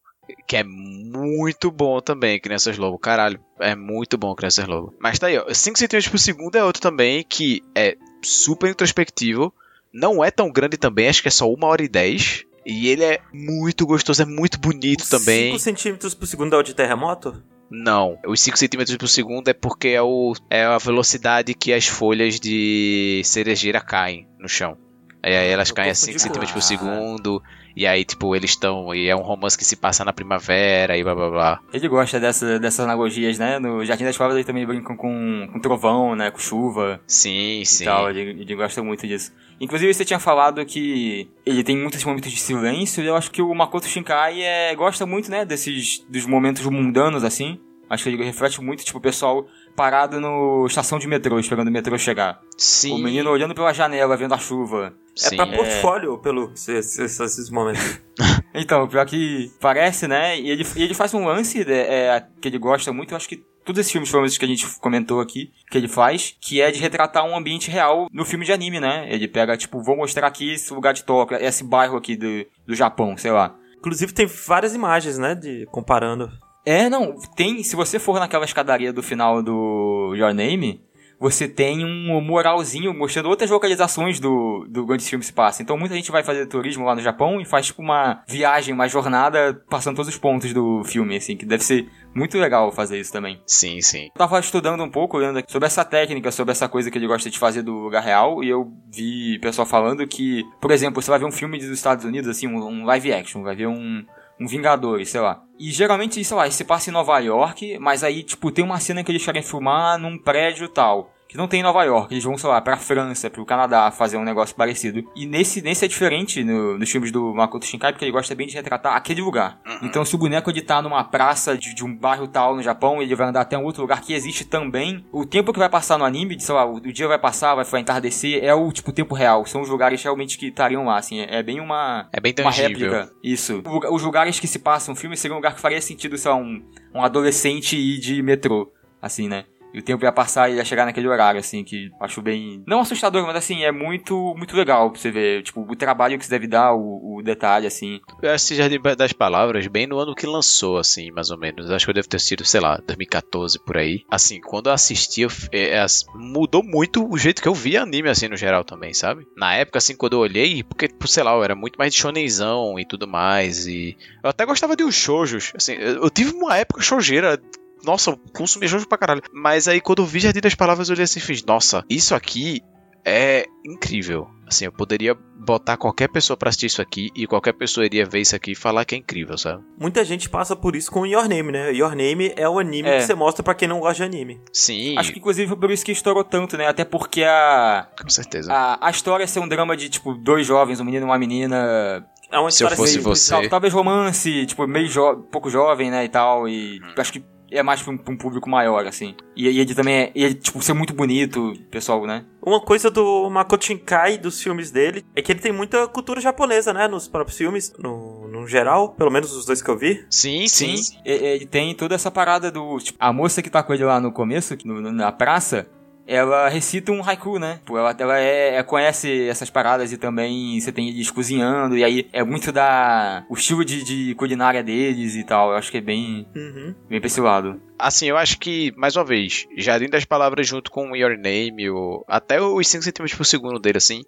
Que 0.46 0.56
é 0.56 0.64
muito 0.64 1.70
bom 1.70 2.00
também, 2.00 2.40
Crianças 2.40 2.78
Lobo. 2.78 2.98
Caralho, 2.98 3.38
é 3.58 3.74
muito 3.74 4.16
bom 4.16 4.34
Crianças 4.34 4.66
Lobo. 4.66 4.94
Mas 4.98 5.18
tá 5.18 5.26
aí, 5.26 5.38
ó. 5.38 5.52
5 5.52 5.78
cm 5.78 6.10
por 6.10 6.18
segundo 6.18 6.56
é 6.56 6.64
outro 6.64 6.80
também 6.80 7.24
que 7.28 7.62
é 7.74 7.96
super 8.22 8.70
introspectivo. 8.70 9.52
Não 9.92 10.24
é 10.24 10.30
tão 10.30 10.50
grande 10.50 10.76
também, 10.76 11.08
acho 11.08 11.22
que 11.22 11.28
é 11.28 11.30
só 11.30 11.46
1 11.46 11.56
hora 11.62 11.82
e 11.82 11.88
10. 11.88 12.44
E 12.66 12.88
ele 12.88 13.04
é 13.04 13.20
muito 13.32 13.86
gostoso, 13.86 14.22
é 14.22 14.24
muito 14.24 14.58
bonito 14.58 15.08
também. 15.08 15.52
5 15.52 15.58
centímetros 15.58 16.14
por 16.14 16.26
segundo 16.26 16.56
é 16.56 16.58
o 16.58 16.62
de 16.62 16.74
terremoto? 16.74 17.42
Não, 17.82 18.18
os 18.26 18.40
5 18.40 18.56
cm 18.58 18.96
por 18.98 19.08
segundo 19.08 19.48
é 19.48 19.52
porque 19.52 19.88
é, 19.88 20.02
o, 20.02 20.32
é 20.48 20.64
a 20.64 20.78
velocidade 20.78 21.54
que 21.54 21.72
as 21.72 21.86
folhas 21.86 22.38
de 22.38 23.20
cerejeira 23.24 23.80
caem 23.80 24.28
no 24.38 24.48
chão. 24.48 24.76
Aí, 25.22 25.34
aí 25.34 25.48
elas 25.48 25.70
Eu 25.70 25.74
caem 25.74 25.90
a 25.90 25.94
confundi 25.94 26.18
5 26.18 26.34
com- 26.34 26.40
cm 26.40 26.52
por 26.52 26.58
Ah. 26.58 26.62
segundo. 26.62 27.42
E 27.76 27.86
aí, 27.88 28.04
tipo, 28.04 28.36
eles 28.36 28.50
estão. 28.50 28.94
E 28.94 29.08
é 29.08 29.16
um 29.16 29.22
romance 29.22 29.58
que 29.58 29.64
se 29.64 29.74
passa 29.74 30.04
na 30.04 30.12
primavera 30.12 30.96
e 30.96 31.02
blá 31.02 31.12
blá 31.14 31.28
blá. 31.30 31.60
Ele 31.72 31.88
gosta 31.88 32.20
dessa, 32.20 32.56
dessas 32.60 32.78
analogias, 32.80 33.36
né? 33.36 33.58
No 33.58 33.84
Jardim 33.84 34.04
das 34.04 34.16
Palavras 34.16 34.36
eles 34.36 34.46
também 34.46 34.64
brincam 34.64 34.96
com, 34.96 35.48
com 35.52 35.58
trovão, 35.60 36.14
né? 36.14 36.30
Com 36.30 36.38
chuva 36.38 37.00
Sim, 37.06 37.64
sim. 37.64 37.84
tal. 37.84 38.08
Ele, 38.10 38.42
ele 38.42 38.54
gosta 38.54 38.80
muito 38.80 39.08
disso. 39.08 39.32
Inclusive 39.60 39.92
você 39.92 40.04
tinha 40.04 40.18
falado 40.18 40.64
que 40.64 41.28
ele 41.44 41.62
tem 41.62 41.76
muitos 41.76 42.04
momentos 42.04 42.30
de 42.30 42.40
silêncio. 42.40 43.02
E 43.02 43.06
eu 43.06 43.16
acho 43.16 43.30
que 43.30 43.42
o 43.42 43.54
Makoto 43.54 43.86
Shinkai 43.86 44.42
é, 44.42 44.74
gosta 44.74 45.06
muito, 45.06 45.30
né? 45.30 45.44
Desses 45.44 46.04
dos 46.08 46.26
momentos 46.26 46.64
mundanos, 46.66 47.24
assim. 47.24 47.60
Acho 47.88 48.04
que 48.04 48.10
ele 48.10 48.24
reflete 48.24 48.60
muito, 48.62 48.84
tipo, 48.84 48.98
o 48.98 49.00
pessoal 49.00 49.46
parado 49.76 50.20
no 50.20 50.66
estação 50.66 50.98
de 50.98 51.06
metrô, 51.06 51.38
esperando 51.38 51.68
o 51.68 51.70
metrô 51.70 51.96
chegar. 51.98 52.40
Sim. 52.56 52.92
O 52.92 52.98
menino 52.98 53.30
olhando 53.30 53.54
pela 53.54 53.72
janela, 53.72 54.16
vendo 54.16 54.34
a 54.34 54.38
chuva. 54.38 54.94
sim. 55.14 55.34
É 55.34 55.36
pra 55.36 55.46
portfólio, 55.46 56.18
pelo 56.18 56.52
esses, 56.54 56.98
esses 56.98 57.50
momentos. 57.50 58.00
Então, 58.56 58.86
pior 58.86 59.04
que 59.04 59.50
parece, 59.60 60.06
né? 60.06 60.38
E 60.38 60.48
ele, 60.48 60.64
e 60.76 60.82
ele 60.84 60.94
faz 60.94 61.12
um 61.12 61.24
lance 61.24 61.60
é, 61.68 61.72
é, 61.72 62.26
que 62.40 62.46
ele 62.46 62.56
gosta 62.56 62.92
muito, 62.92 63.10
eu 63.10 63.16
acho 63.16 63.28
que 63.28 63.44
todos 63.64 63.80
esses 63.80 63.92
filmes 63.92 64.10
famosos 64.10 64.38
que 64.38 64.44
a 64.44 64.48
gente 64.48 64.66
comentou 64.78 65.20
aqui, 65.20 65.50
que 65.70 65.78
ele 65.78 65.88
faz, 65.88 66.36
que 66.40 66.60
é 66.60 66.70
de 66.70 66.80
retratar 66.80 67.24
um 67.24 67.36
ambiente 67.36 67.70
real 67.70 68.08
no 68.12 68.24
filme 68.24 68.44
de 68.44 68.52
anime, 68.52 68.80
né? 68.80 69.06
Ele 69.08 69.26
pega, 69.26 69.56
tipo, 69.56 69.82
vou 69.82 69.96
mostrar 69.96 70.26
aqui 70.26 70.52
esse 70.52 70.72
lugar 70.72 70.92
de 70.92 71.04
Tóquio, 71.04 71.38
esse 71.38 71.64
bairro 71.64 71.96
aqui 71.96 72.16
do, 72.16 72.46
do 72.66 72.74
Japão, 72.74 73.16
sei 73.16 73.30
lá. 73.30 73.54
Inclusive 73.78 74.12
tem 74.12 74.26
várias 74.26 74.74
imagens, 74.74 75.18
né? 75.18 75.34
De, 75.34 75.66
comparando. 75.66 76.30
É, 76.64 76.88
não, 76.88 77.16
tem, 77.36 77.62
se 77.62 77.76
você 77.76 77.98
for 77.98 78.18
naquela 78.18 78.44
escadaria 78.44 78.92
do 78.92 79.02
final 79.02 79.42
do 79.42 80.14
Your 80.16 80.32
Name, 80.32 80.80
você 81.18 81.48
tem 81.48 81.84
um 81.84 82.20
moralzinho 82.20 82.92
mostrando 82.94 83.28
outras 83.28 83.50
localizações 83.50 84.20
do, 84.20 84.66
do 84.68 84.84
onde 84.84 85.02
esse 85.02 85.10
filme 85.10 85.24
se 85.24 85.32
passa. 85.32 85.62
Então 85.62 85.78
muita 85.78 85.94
gente 85.94 86.10
vai 86.10 86.22
fazer 86.22 86.46
turismo 86.46 86.84
lá 86.84 86.94
no 86.94 87.00
Japão 87.00 87.40
e 87.40 87.44
faz 87.44 87.66
tipo 87.66 87.82
uma 87.82 88.22
viagem, 88.28 88.74
uma 88.74 88.88
jornada 88.88 89.54
passando 89.68 89.96
todos 89.96 90.08
os 90.08 90.18
pontos 90.18 90.52
do 90.52 90.82
filme, 90.84 91.16
assim, 91.16 91.36
que 91.36 91.46
deve 91.46 91.64
ser 91.64 91.88
muito 92.14 92.38
legal 92.38 92.70
fazer 92.70 92.98
isso 92.98 93.12
também. 93.12 93.40
Sim, 93.46 93.80
sim. 93.80 94.04
Eu 94.04 94.18
tava 94.18 94.38
estudando 94.38 94.82
um 94.82 94.90
pouco, 94.90 95.16
olhando 95.16 95.42
sobre 95.48 95.66
essa 95.66 95.84
técnica, 95.84 96.30
sobre 96.30 96.52
essa 96.52 96.68
coisa 96.68 96.90
que 96.90 96.98
ele 96.98 97.06
gosta 97.06 97.28
de 97.28 97.38
fazer 97.38 97.62
do 97.62 97.72
lugar 97.72 98.02
real, 98.02 98.42
e 98.42 98.48
eu 98.48 98.72
vi 98.90 99.38
pessoal 99.40 99.66
falando 99.66 100.06
que, 100.06 100.44
por 100.60 100.70
exemplo, 100.70 101.02
você 101.02 101.10
vai 101.10 101.18
ver 101.18 101.26
um 101.26 101.32
filme 101.32 101.58
dos 101.58 101.68
Estados 101.68 102.04
Unidos, 102.04 102.28
assim, 102.28 102.46
um, 102.46 102.64
um 102.64 102.84
live 102.84 103.12
action, 103.12 103.42
vai 103.42 103.56
ver 103.56 103.66
um, 103.66 104.04
um 104.40 104.46
Vingadores, 104.46 105.10
sei 105.10 105.20
lá. 105.20 105.42
E 105.58 105.70
geralmente, 105.70 106.22
sei 106.24 106.36
lá, 106.36 106.50
se 106.50 106.64
passa 106.64 106.90
em 106.90 106.92
Nova 106.92 107.18
York, 107.18 107.78
mas 107.78 108.02
aí, 108.02 108.22
tipo, 108.22 108.50
tem 108.50 108.64
uma 108.64 108.80
cena 108.80 109.04
que 109.04 109.12
eles 109.12 109.24
querem 109.24 109.42
filmar 109.42 109.98
num 109.98 110.18
prédio 110.18 110.68
tal 110.68 111.13
que 111.34 111.38
não 111.38 111.48
tem 111.48 111.58
em 111.58 111.62
Nova 111.64 111.82
York. 111.82 112.14
Eles 112.14 112.22
vão, 112.22 112.38
sei 112.38 112.48
lá, 112.48 112.60
pra 112.60 112.76
França, 112.76 113.28
pro 113.28 113.44
Canadá 113.44 113.90
fazer 113.90 114.16
um 114.16 114.22
negócio 114.22 114.54
parecido. 114.54 115.02
E 115.16 115.26
nesse, 115.26 115.60
nesse 115.60 115.84
é 115.84 115.88
diferente 115.88 116.44
no, 116.44 116.78
nos 116.78 116.88
filmes 116.88 117.10
do 117.10 117.34
Makoto 117.34 117.66
Shinkai, 117.66 117.92
porque 117.92 118.04
ele 118.04 118.12
gosta 118.12 118.32
bem 118.36 118.46
de 118.46 118.54
retratar 118.54 118.94
aquele 118.94 119.20
lugar. 119.20 119.58
Uhum. 119.66 119.78
Então, 119.82 120.04
se 120.04 120.14
o 120.14 120.18
boneco 120.18 120.48
ele 120.48 120.62
tá 120.62 120.80
numa 120.80 121.02
praça 121.02 121.58
de, 121.58 121.74
de, 121.74 121.84
um 121.84 121.92
bairro 121.92 122.28
tal 122.28 122.54
no 122.54 122.62
Japão, 122.62 123.02
ele 123.02 123.12
vai 123.16 123.26
andar 123.26 123.40
até 123.40 123.58
um 123.58 123.64
outro 123.64 123.82
lugar 123.82 124.00
que 124.00 124.12
existe 124.12 124.44
também. 124.44 125.04
O 125.10 125.26
tempo 125.26 125.52
que 125.52 125.58
vai 125.58 125.68
passar 125.68 125.98
no 125.98 126.04
anime, 126.04 126.38
sei 126.38 126.54
lá, 126.54 126.64
o, 126.64 126.76
o 126.76 126.92
dia 126.92 127.08
vai 127.08 127.18
passar, 127.18 127.56
vai 127.56 127.80
entardecer, 127.80 128.44
é 128.44 128.54
o, 128.54 128.70
tipo, 128.70 128.92
tempo 128.92 129.12
real. 129.12 129.44
São 129.44 129.60
os 129.60 129.68
lugares 129.68 130.00
realmente 130.00 130.38
que 130.38 130.46
estariam 130.46 130.84
lá, 130.84 130.98
assim. 130.98 131.18
É, 131.18 131.40
é, 131.40 131.42
bem 131.42 131.58
uma... 131.58 132.08
É 132.12 132.20
bem 132.20 132.32
uma 132.38 132.52
réplica. 132.52 133.10
Isso. 133.24 133.60
O, 133.66 133.92
os 133.92 134.04
lugares 134.04 134.38
que 134.38 134.46
se 134.46 134.60
passam 134.60 134.94
no 134.94 135.00
filme 135.00 135.16
seriam 135.16 135.34
um 135.34 135.38
lugar 135.38 135.56
que 135.56 135.60
faria 135.60 135.80
sentido, 135.80 136.16
sei 136.16 136.30
lá, 136.30 136.36
um, 136.36 136.62
um 136.94 137.02
adolescente 137.02 137.76
ir 137.76 137.98
de 137.98 138.22
metrô, 138.22 138.70
assim, 139.02 139.28
né? 139.28 139.46
E 139.74 139.80
o 139.80 139.82
tempo 139.82 140.04
ia 140.04 140.12
passar 140.12 140.48
e 140.48 140.54
ia 140.54 140.64
chegar 140.64 140.86
naquele 140.86 141.08
horário, 141.08 141.40
assim, 141.40 141.64
que 141.64 141.90
acho 142.00 142.22
bem. 142.22 142.62
Não 142.64 142.80
assustador, 142.80 143.26
mas 143.26 143.34
assim, 143.34 143.64
é 143.64 143.72
muito 143.72 144.34
muito 144.36 144.56
legal 144.56 144.90
pra 144.90 145.00
você 145.00 145.10
ver. 145.10 145.42
Tipo, 145.42 145.62
o 145.62 145.74
trabalho 145.74 146.16
que 146.16 146.24
você 146.24 146.30
deve 146.30 146.46
dar, 146.46 146.72
o, 146.74 147.16
o 147.16 147.22
detalhe, 147.22 147.66
assim. 147.66 148.00
Eu 148.22 148.32
assisti 148.32 148.54
Jardim 148.54 148.78
das 148.96 149.12
Palavras 149.12 149.66
bem 149.66 149.86
no 149.86 149.98
ano 149.98 150.14
que 150.14 150.26
lançou, 150.26 150.78
assim, 150.78 151.10
mais 151.10 151.30
ou 151.30 151.38
menos. 151.38 151.70
Acho 151.70 151.86
que 151.86 151.90
eu 151.90 151.94
devo 151.94 152.08
ter 152.08 152.20
sido, 152.20 152.44
sei 152.44 152.60
lá, 152.60 152.76
2014 152.86 153.58
por 153.64 153.76
aí. 153.76 154.04
Assim, 154.08 154.40
quando 154.40 154.68
eu 154.68 154.72
assisti, 154.72 155.22
eu, 155.22 155.30
é, 155.50 155.78
é, 155.78 155.86
mudou 156.14 156.62
muito 156.62 157.04
o 157.10 157.18
jeito 157.18 157.42
que 157.42 157.48
eu 157.48 157.54
via 157.54 157.82
anime, 157.82 158.08
assim, 158.08 158.28
no 158.28 158.36
geral 158.36 158.62
também, 158.62 158.94
sabe? 158.94 159.26
Na 159.36 159.54
época, 159.54 159.78
assim, 159.78 159.96
quando 159.96 160.12
eu 160.12 160.20
olhei, 160.20 160.62
porque, 160.62 160.88
sei 161.06 161.24
lá, 161.24 161.32
eu 161.34 161.42
era 161.42 161.56
muito 161.56 161.76
mais 161.76 161.92
de 161.92 161.98
shonenzão 161.98 162.78
e 162.78 162.86
tudo 162.86 163.08
mais. 163.08 163.66
E 163.66 163.96
eu 164.22 164.30
até 164.30 164.46
gostava 164.46 164.76
de 164.76 164.84
os 164.84 164.94
shoujos. 164.94 165.52
Assim, 165.56 165.72
eu, 165.72 166.04
eu 166.04 166.10
tive 166.10 166.32
uma 166.32 166.56
época 166.56 166.80
shoujeira 166.80 167.40
nossa, 167.84 168.10
eu 168.10 168.20
consumi 168.34 168.66
jogo 168.66 168.88
pra 168.88 168.98
caralho. 168.98 169.22
Mas 169.32 169.68
aí 169.68 169.80
quando 169.80 170.02
eu 170.02 170.06
vi 170.06 170.20
Jardim 170.20 170.40
das 170.40 170.54
Palavras, 170.54 170.88
eu 170.88 170.94
olhei 170.94 171.04
assim 171.04 171.18
e 171.18 171.22
fiz, 171.22 171.44
nossa, 171.44 171.84
isso 171.88 172.14
aqui 172.14 172.62
é 173.04 173.46
incrível. 173.64 174.28
Assim, 174.46 174.66
eu 174.66 174.72
poderia 174.72 175.14
botar 175.14 175.76
qualquer 175.76 176.08
pessoa 176.08 176.36
pra 176.36 176.48
assistir 176.48 176.66
isso 176.66 176.82
aqui 176.82 177.10
e 177.14 177.26
qualquer 177.26 177.52
pessoa 177.52 177.84
iria 177.84 178.06
ver 178.06 178.20
isso 178.20 178.34
aqui 178.34 178.52
e 178.52 178.54
falar 178.54 178.84
que 178.84 178.94
é 178.94 178.98
incrível, 178.98 179.36
sabe? 179.36 179.62
Muita 179.78 180.04
gente 180.04 180.28
passa 180.28 180.56
por 180.56 180.74
isso 180.74 180.90
com 180.90 181.06
Your 181.06 181.28
Name, 181.28 181.52
né? 181.52 181.72
Your 181.72 181.94
Name 181.94 182.32
é 182.36 182.48
o 182.48 182.58
anime 182.58 182.88
é. 182.88 182.98
que 182.98 183.04
você 183.04 183.14
mostra 183.14 183.42
para 183.42 183.54
quem 183.54 183.68
não 183.68 183.80
gosta 183.80 183.96
de 183.96 184.02
anime. 184.04 184.40
Sim. 184.52 184.96
Acho 184.98 185.12
que 185.12 185.18
inclusive 185.18 185.48
foi 185.48 185.56
por 185.56 185.70
isso 185.70 185.84
que 185.84 185.92
estourou 185.92 186.24
tanto, 186.24 186.56
né? 186.56 186.66
Até 186.66 186.84
porque 186.84 187.22
a. 187.24 187.88
Com 188.00 188.08
certeza. 188.08 188.52
A, 188.52 188.86
a 188.88 188.90
história 188.90 189.24
é 189.24 189.26
ser 189.26 189.40
um 189.40 189.48
drama 189.48 189.76
de, 189.76 189.88
tipo, 189.88 190.14
dois 190.14 190.46
jovens, 190.46 190.80
um 190.80 190.84
menino 190.84 191.04
e 191.04 191.08
uma 191.08 191.18
menina. 191.18 192.06
É 192.30 192.38
uma 192.38 192.50
Se 192.50 192.64
eu 192.64 192.70
fosse 192.70 192.94
meio, 192.94 193.04
você. 193.04 193.48
Talvez 193.48 193.72
romance, 193.72 194.46
tipo, 194.46 194.66
meio 194.66 194.88
jo 194.88 195.16
pouco 195.30 195.50
jovem, 195.50 195.90
né? 195.90 196.04
E 196.04 196.08
tal. 196.08 196.48
E 196.48 196.80
hum. 196.82 196.94
acho 196.96 197.12
que 197.12 197.24
é 197.54 197.62
mais 197.62 197.82
pra 197.82 197.92
um, 197.92 197.96
pra 197.96 198.12
um, 198.12 198.16
público 198.16 198.48
maior, 198.48 198.86
assim. 198.86 199.14
E, 199.36 199.48
e 199.48 199.60
ele 199.60 199.74
também 199.74 199.94
é, 199.94 200.12
ele, 200.14 200.34
tipo, 200.34 200.60
ser 200.62 200.72
muito 200.72 200.92
bonito, 200.92 201.54
pessoal, 201.70 202.06
né? 202.06 202.24
Uma 202.42 202.60
coisa 202.60 202.90
do 202.90 203.30
Makoto 203.30 203.64
Shinkai, 203.64 204.18
dos 204.18 204.42
filmes 204.42 204.70
dele, 204.70 205.04
é 205.14 205.22
que 205.22 205.32
ele 205.32 205.40
tem 205.40 205.52
muita 205.52 205.86
cultura 205.88 206.20
japonesa, 206.20 206.72
né? 206.72 206.86
Nos 206.86 207.08
próprios 207.08 207.38
filmes, 207.38 207.72
no, 207.78 208.28
no 208.28 208.46
geral, 208.46 208.90
pelo 208.90 209.10
menos 209.10 209.32
os 209.32 209.46
dois 209.46 209.62
que 209.62 209.70
eu 209.70 209.78
vi. 209.78 210.04
Sim, 210.10 210.46
sim. 210.46 210.76
sim. 210.76 210.98
Ele 211.04 211.46
tem 211.46 211.74
toda 211.74 211.94
essa 211.94 212.10
parada 212.10 212.50
do, 212.50 212.78
tipo, 212.78 212.98
a 213.00 213.12
moça 213.12 213.42
que 213.42 213.50
tá 213.50 213.62
com 213.62 213.72
ele 213.72 213.84
lá 213.84 214.00
no 214.00 214.12
começo, 214.12 214.56
no, 214.64 214.92
na 214.92 215.12
praça, 215.12 215.66
ela 216.06 216.48
recita 216.48 216.92
um 216.92 217.02
haiku, 217.02 217.38
né? 217.38 217.60
Ela, 217.68 217.96
ela 217.98 218.18
é, 218.18 218.56
é, 218.56 218.62
conhece 218.62 219.28
essas 219.28 219.50
paradas 219.50 219.92
e 219.92 219.96
também 219.96 220.60
você 220.60 220.70
tem 220.70 220.88
eles 220.88 221.10
cozinhando, 221.10 221.76
e 221.76 221.84
aí 221.84 222.08
é 222.12 222.22
muito 222.22 222.52
da. 222.52 223.24
o 223.28 223.34
estilo 223.34 223.64
de, 223.64 223.82
de 223.84 224.14
culinária 224.14 224.62
deles 224.62 225.14
e 225.14 225.24
tal. 225.24 225.50
Eu 225.50 225.56
acho 225.56 225.70
que 225.70 225.78
é 225.78 225.80
bem. 225.80 226.26
Uhum. 226.34 226.74
bem 226.88 227.00
pra 227.00 227.06
esse 227.06 227.20
lado. 227.20 227.60
Assim, 227.78 228.06
eu 228.06 228.16
acho 228.16 228.38
que, 228.38 228.72
mais 228.76 228.96
uma 228.96 229.04
vez, 229.04 229.46
Jardim 229.56 229.88
das 229.88 230.04
Palavras 230.04 230.46
junto 230.46 230.70
com 230.70 230.94
Your 230.94 231.18
Name, 231.18 231.70
ou 231.70 232.04
até 232.06 232.40
os 232.40 232.68
5 232.68 232.84
centímetros 232.84 233.16
por 233.16 233.24
segundo 233.24 233.58
dele, 233.58 233.78
assim, 233.78 234.02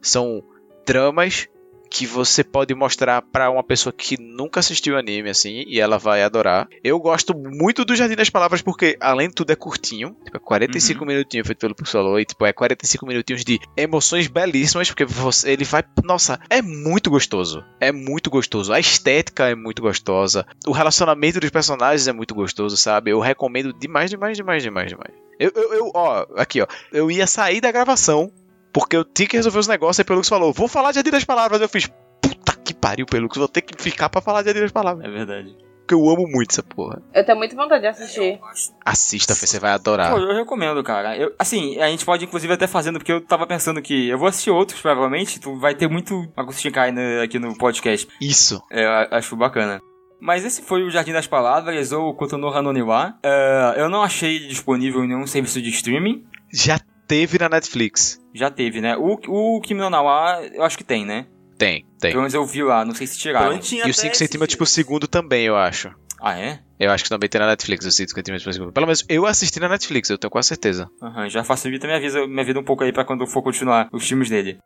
são 0.00 0.42
dramas 0.86 1.48
que 1.92 2.06
você 2.06 2.42
pode 2.42 2.74
mostrar 2.74 3.20
para 3.20 3.50
uma 3.50 3.62
pessoa 3.62 3.92
que 3.92 4.18
nunca 4.18 4.60
assistiu 4.60 4.96
anime, 4.96 5.28
assim, 5.28 5.62
e 5.66 5.78
ela 5.78 5.98
vai 5.98 6.22
adorar. 6.22 6.66
Eu 6.82 6.98
gosto 6.98 7.36
muito 7.36 7.84
do 7.84 7.94
Jardim 7.94 8.16
das 8.16 8.30
Palavras 8.30 8.62
porque, 8.62 8.96
além 8.98 9.28
de 9.28 9.34
tudo, 9.34 9.50
é 9.50 9.56
curtinho. 9.56 10.16
Tipo, 10.24 10.38
é 10.38 10.40
45 10.40 11.00
uhum. 11.00 11.06
minutinhos 11.06 11.46
feito 11.46 11.58
pelo 11.58 11.74
Pulsolo, 11.74 12.18
e 12.18 12.24
tipo, 12.24 12.46
é 12.46 12.52
45 12.52 13.06
minutinhos 13.06 13.44
de 13.44 13.60
emoções 13.76 14.26
belíssimas, 14.26 14.88
porque 14.88 15.04
você, 15.04 15.50
ele 15.50 15.64
vai. 15.64 15.84
Nossa, 16.02 16.40
é 16.48 16.62
muito 16.62 17.10
gostoso. 17.10 17.62
É 17.78 17.92
muito 17.92 18.30
gostoso. 18.30 18.72
A 18.72 18.80
estética 18.80 19.50
é 19.50 19.54
muito 19.54 19.82
gostosa. 19.82 20.46
O 20.66 20.72
relacionamento 20.72 21.40
dos 21.40 21.50
personagens 21.50 22.08
é 22.08 22.12
muito 22.12 22.34
gostoso, 22.34 22.74
sabe? 22.74 23.10
Eu 23.10 23.20
recomendo 23.20 23.70
demais, 23.70 24.08
demais, 24.08 24.38
demais, 24.38 24.62
demais, 24.62 24.88
demais. 24.88 25.12
Eu, 25.38 25.52
eu, 25.54 25.74
eu, 25.74 25.90
ó, 25.94 26.24
aqui, 26.36 26.62
ó. 26.62 26.66
Eu 26.90 27.10
ia 27.10 27.26
sair 27.26 27.60
da 27.60 27.70
gravação 27.70 28.32
porque 28.72 28.96
eu 28.96 29.04
tinha 29.04 29.28
que 29.28 29.36
resolver 29.36 29.58
os 29.58 29.68
negócios 29.68 29.98
e 29.98 30.04
Pelux 30.04 30.28
falou: 30.28 30.52
vou 30.52 30.68
falar 30.68 30.90
de 30.90 30.96
Jardim 30.96 31.10
das 31.10 31.24
Palavras. 31.24 31.60
Eu 31.60 31.68
fiz: 31.68 31.90
puta 32.20 32.56
que 32.64 32.72
pariu, 32.72 33.06
Pelux, 33.06 33.36
vou 33.36 33.48
ter 33.48 33.62
que 33.62 33.80
ficar 33.80 34.08
pra 34.08 34.20
falar 34.20 34.42
de 34.42 34.46
Jardim 34.46 34.62
das 34.62 34.72
Palavras. 34.72 35.04
É 35.04 35.10
verdade. 35.10 35.56
Porque 35.80 35.94
eu 35.94 36.08
amo 36.08 36.28
muito 36.28 36.52
essa 36.52 36.62
porra. 36.62 37.02
Eu 37.12 37.26
tenho 37.26 37.36
muita 37.36 37.56
vontade 37.56 37.82
de 37.82 37.88
assistir. 37.88 38.40
Assista, 38.84 39.34
você 39.34 39.58
vai 39.58 39.72
adorar. 39.72 40.12
Pô, 40.12 40.18
eu 40.18 40.34
recomendo, 40.34 40.82
cara. 40.82 41.16
Eu, 41.16 41.34
assim, 41.38 41.78
a 41.80 41.88
gente 41.88 42.04
pode 42.04 42.24
inclusive 42.24 42.52
até 42.52 42.68
fazendo, 42.68 42.98
porque 42.98 43.12
eu 43.12 43.20
tava 43.20 43.46
pensando 43.46 43.82
que 43.82 44.08
eu 44.08 44.16
vou 44.16 44.28
assistir 44.28 44.50
outros, 44.50 44.80
provavelmente. 44.80 45.40
Tu 45.40 45.58
vai 45.58 45.74
ter 45.74 45.88
muito 45.88 46.32
Agostinho 46.36 46.72
no, 46.92 47.22
aqui 47.22 47.38
no 47.38 47.58
podcast. 47.58 48.08
Isso. 48.20 48.62
É, 48.70 48.84
eu 48.84 48.90
acho 49.10 49.36
bacana. 49.36 49.80
Mas 50.20 50.44
esse 50.44 50.62
foi 50.62 50.84
o 50.84 50.90
Jardim 50.90 51.12
das 51.12 51.26
Palavras, 51.26 51.90
ou 51.90 52.14
Kotonoha 52.14 52.62
no 52.62 52.72
Niwa. 52.72 53.18
Uh, 53.24 53.76
eu 53.76 53.88
não 53.88 54.02
achei 54.02 54.38
disponível 54.46 55.02
em 55.02 55.08
nenhum 55.08 55.26
serviço 55.26 55.60
de 55.60 55.70
streaming. 55.70 56.24
Já 56.52 56.78
teve 57.06 57.38
na 57.38 57.48
Netflix. 57.48 58.20
Já 58.34 58.50
teve, 58.50 58.80
né? 58.80 58.96
O, 58.96 59.18
o 59.28 59.60
Kimi 59.60 59.80
no 59.80 59.90
Nawa, 59.90 60.42
eu 60.52 60.62
acho 60.62 60.78
que 60.78 60.84
tem, 60.84 61.04
né? 61.04 61.26
Tem, 61.58 61.86
tem. 61.98 62.10
Pelo 62.10 62.22
menos 62.22 62.34
eu 62.34 62.44
vi 62.44 62.62
lá, 62.62 62.84
não 62.84 62.94
sei 62.94 63.06
se 63.06 63.18
tiraram. 63.18 63.54
E 63.54 63.90
o 63.90 63.94
5 63.94 64.16
centímetros 64.16 64.56
por 64.56 64.66
segundo 64.66 65.06
também, 65.06 65.44
eu 65.44 65.56
acho. 65.56 65.94
Ah, 66.20 66.38
é? 66.38 66.60
Eu 66.78 66.90
acho 66.90 67.04
que 67.04 67.10
também 67.10 67.28
tem 67.28 67.40
na 67.40 67.46
Netflix, 67.46 67.84
o 67.84 67.90
5 67.90 68.10
centímetros 68.10 68.44
por 68.44 68.52
segundo. 68.52 68.72
Pelo 68.72 68.86
menos 68.86 69.04
eu 69.08 69.26
assisti 69.26 69.60
na 69.60 69.68
Netflix, 69.68 70.08
eu 70.08 70.18
tenho 70.18 70.30
quase 70.30 70.48
certeza. 70.48 70.88
Aham, 71.00 71.22
uhum, 71.22 71.28
já 71.28 71.44
facilita 71.44 71.86
minha 71.86 72.00
vida, 72.00 72.26
minha 72.26 72.44
vida 72.44 72.58
um 72.58 72.64
pouco 72.64 72.84
aí 72.84 72.92
pra 72.92 73.04
quando 73.04 73.22
eu 73.22 73.26
for 73.26 73.42
continuar 73.42 73.88
os 73.92 74.06
filmes 74.06 74.28
dele. 74.28 74.58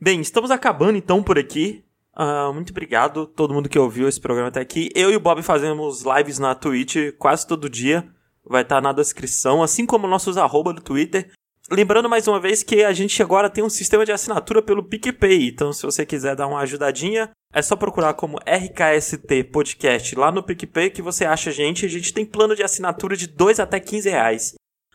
Bem, 0.00 0.20
estamos 0.20 0.50
acabando 0.50 0.98
então 0.98 1.22
por 1.22 1.38
aqui. 1.38 1.84
Uh, 2.16 2.52
muito 2.52 2.70
obrigado 2.70 3.26
todo 3.26 3.52
mundo 3.52 3.68
que 3.68 3.78
ouviu 3.78 4.08
esse 4.08 4.20
programa 4.20 4.48
até 4.48 4.60
aqui. 4.60 4.90
Eu 4.94 5.10
e 5.10 5.16
o 5.16 5.20
Bob 5.20 5.42
fazemos 5.42 6.02
lives 6.02 6.38
na 6.38 6.54
Twitch 6.54 7.12
quase 7.18 7.46
todo 7.46 7.68
dia. 7.68 8.08
Vai 8.44 8.62
estar 8.62 8.76
tá 8.76 8.80
na 8.80 8.92
descrição, 8.92 9.62
assim 9.62 9.84
como 9.84 10.06
nossos 10.06 10.36
arroba 10.36 10.72
do 10.72 10.80
Twitter. 10.80 11.32
Lembrando 11.70 12.08
mais 12.08 12.28
uma 12.28 12.38
vez 12.38 12.62
que 12.62 12.84
a 12.84 12.92
gente 12.92 13.20
agora 13.20 13.50
tem 13.50 13.64
um 13.64 13.68
sistema 13.68 14.04
de 14.04 14.12
assinatura 14.12 14.62
pelo 14.62 14.84
PicPay, 14.84 15.48
então 15.48 15.72
se 15.72 15.82
você 15.82 16.06
quiser 16.06 16.36
dar 16.36 16.46
uma 16.46 16.60
ajudadinha, 16.60 17.28
é 17.52 17.60
só 17.60 17.74
procurar 17.74 18.14
como 18.14 18.38
RKST 18.38 19.44
Podcast 19.52 20.14
lá 20.14 20.30
no 20.30 20.44
PicPay 20.44 20.90
que 20.90 21.02
você 21.02 21.24
acha 21.24 21.50
a 21.50 21.52
gente. 21.52 21.84
A 21.84 21.88
gente 21.88 22.14
tem 22.14 22.24
plano 22.24 22.54
de 22.54 22.62
assinatura 22.62 23.16
de 23.16 23.26
2 23.26 23.58
até 23.58 23.80
15 23.80 24.08
reais. 24.08 24.54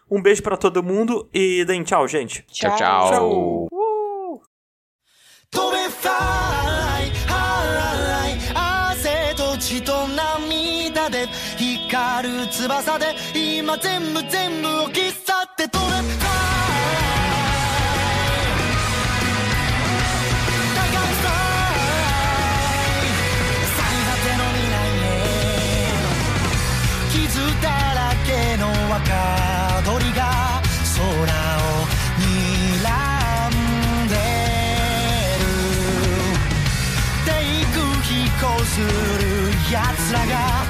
Um 0.09 0.21
beijo 0.21 0.41
para 0.41 0.55
todo 0.55 0.81
mundo 0.81 1.29
e 1.33 1.65
deem 1.65 1.83
tchau, 1.83 2.07
gente. 2.07 2.43
Tchau, 2.43 2.77
tchau. 2.77 3.09
tchau. 3.09 3.67
Uh! 3.71 4.41
I 40.13 40.27
got. 40.27 40.60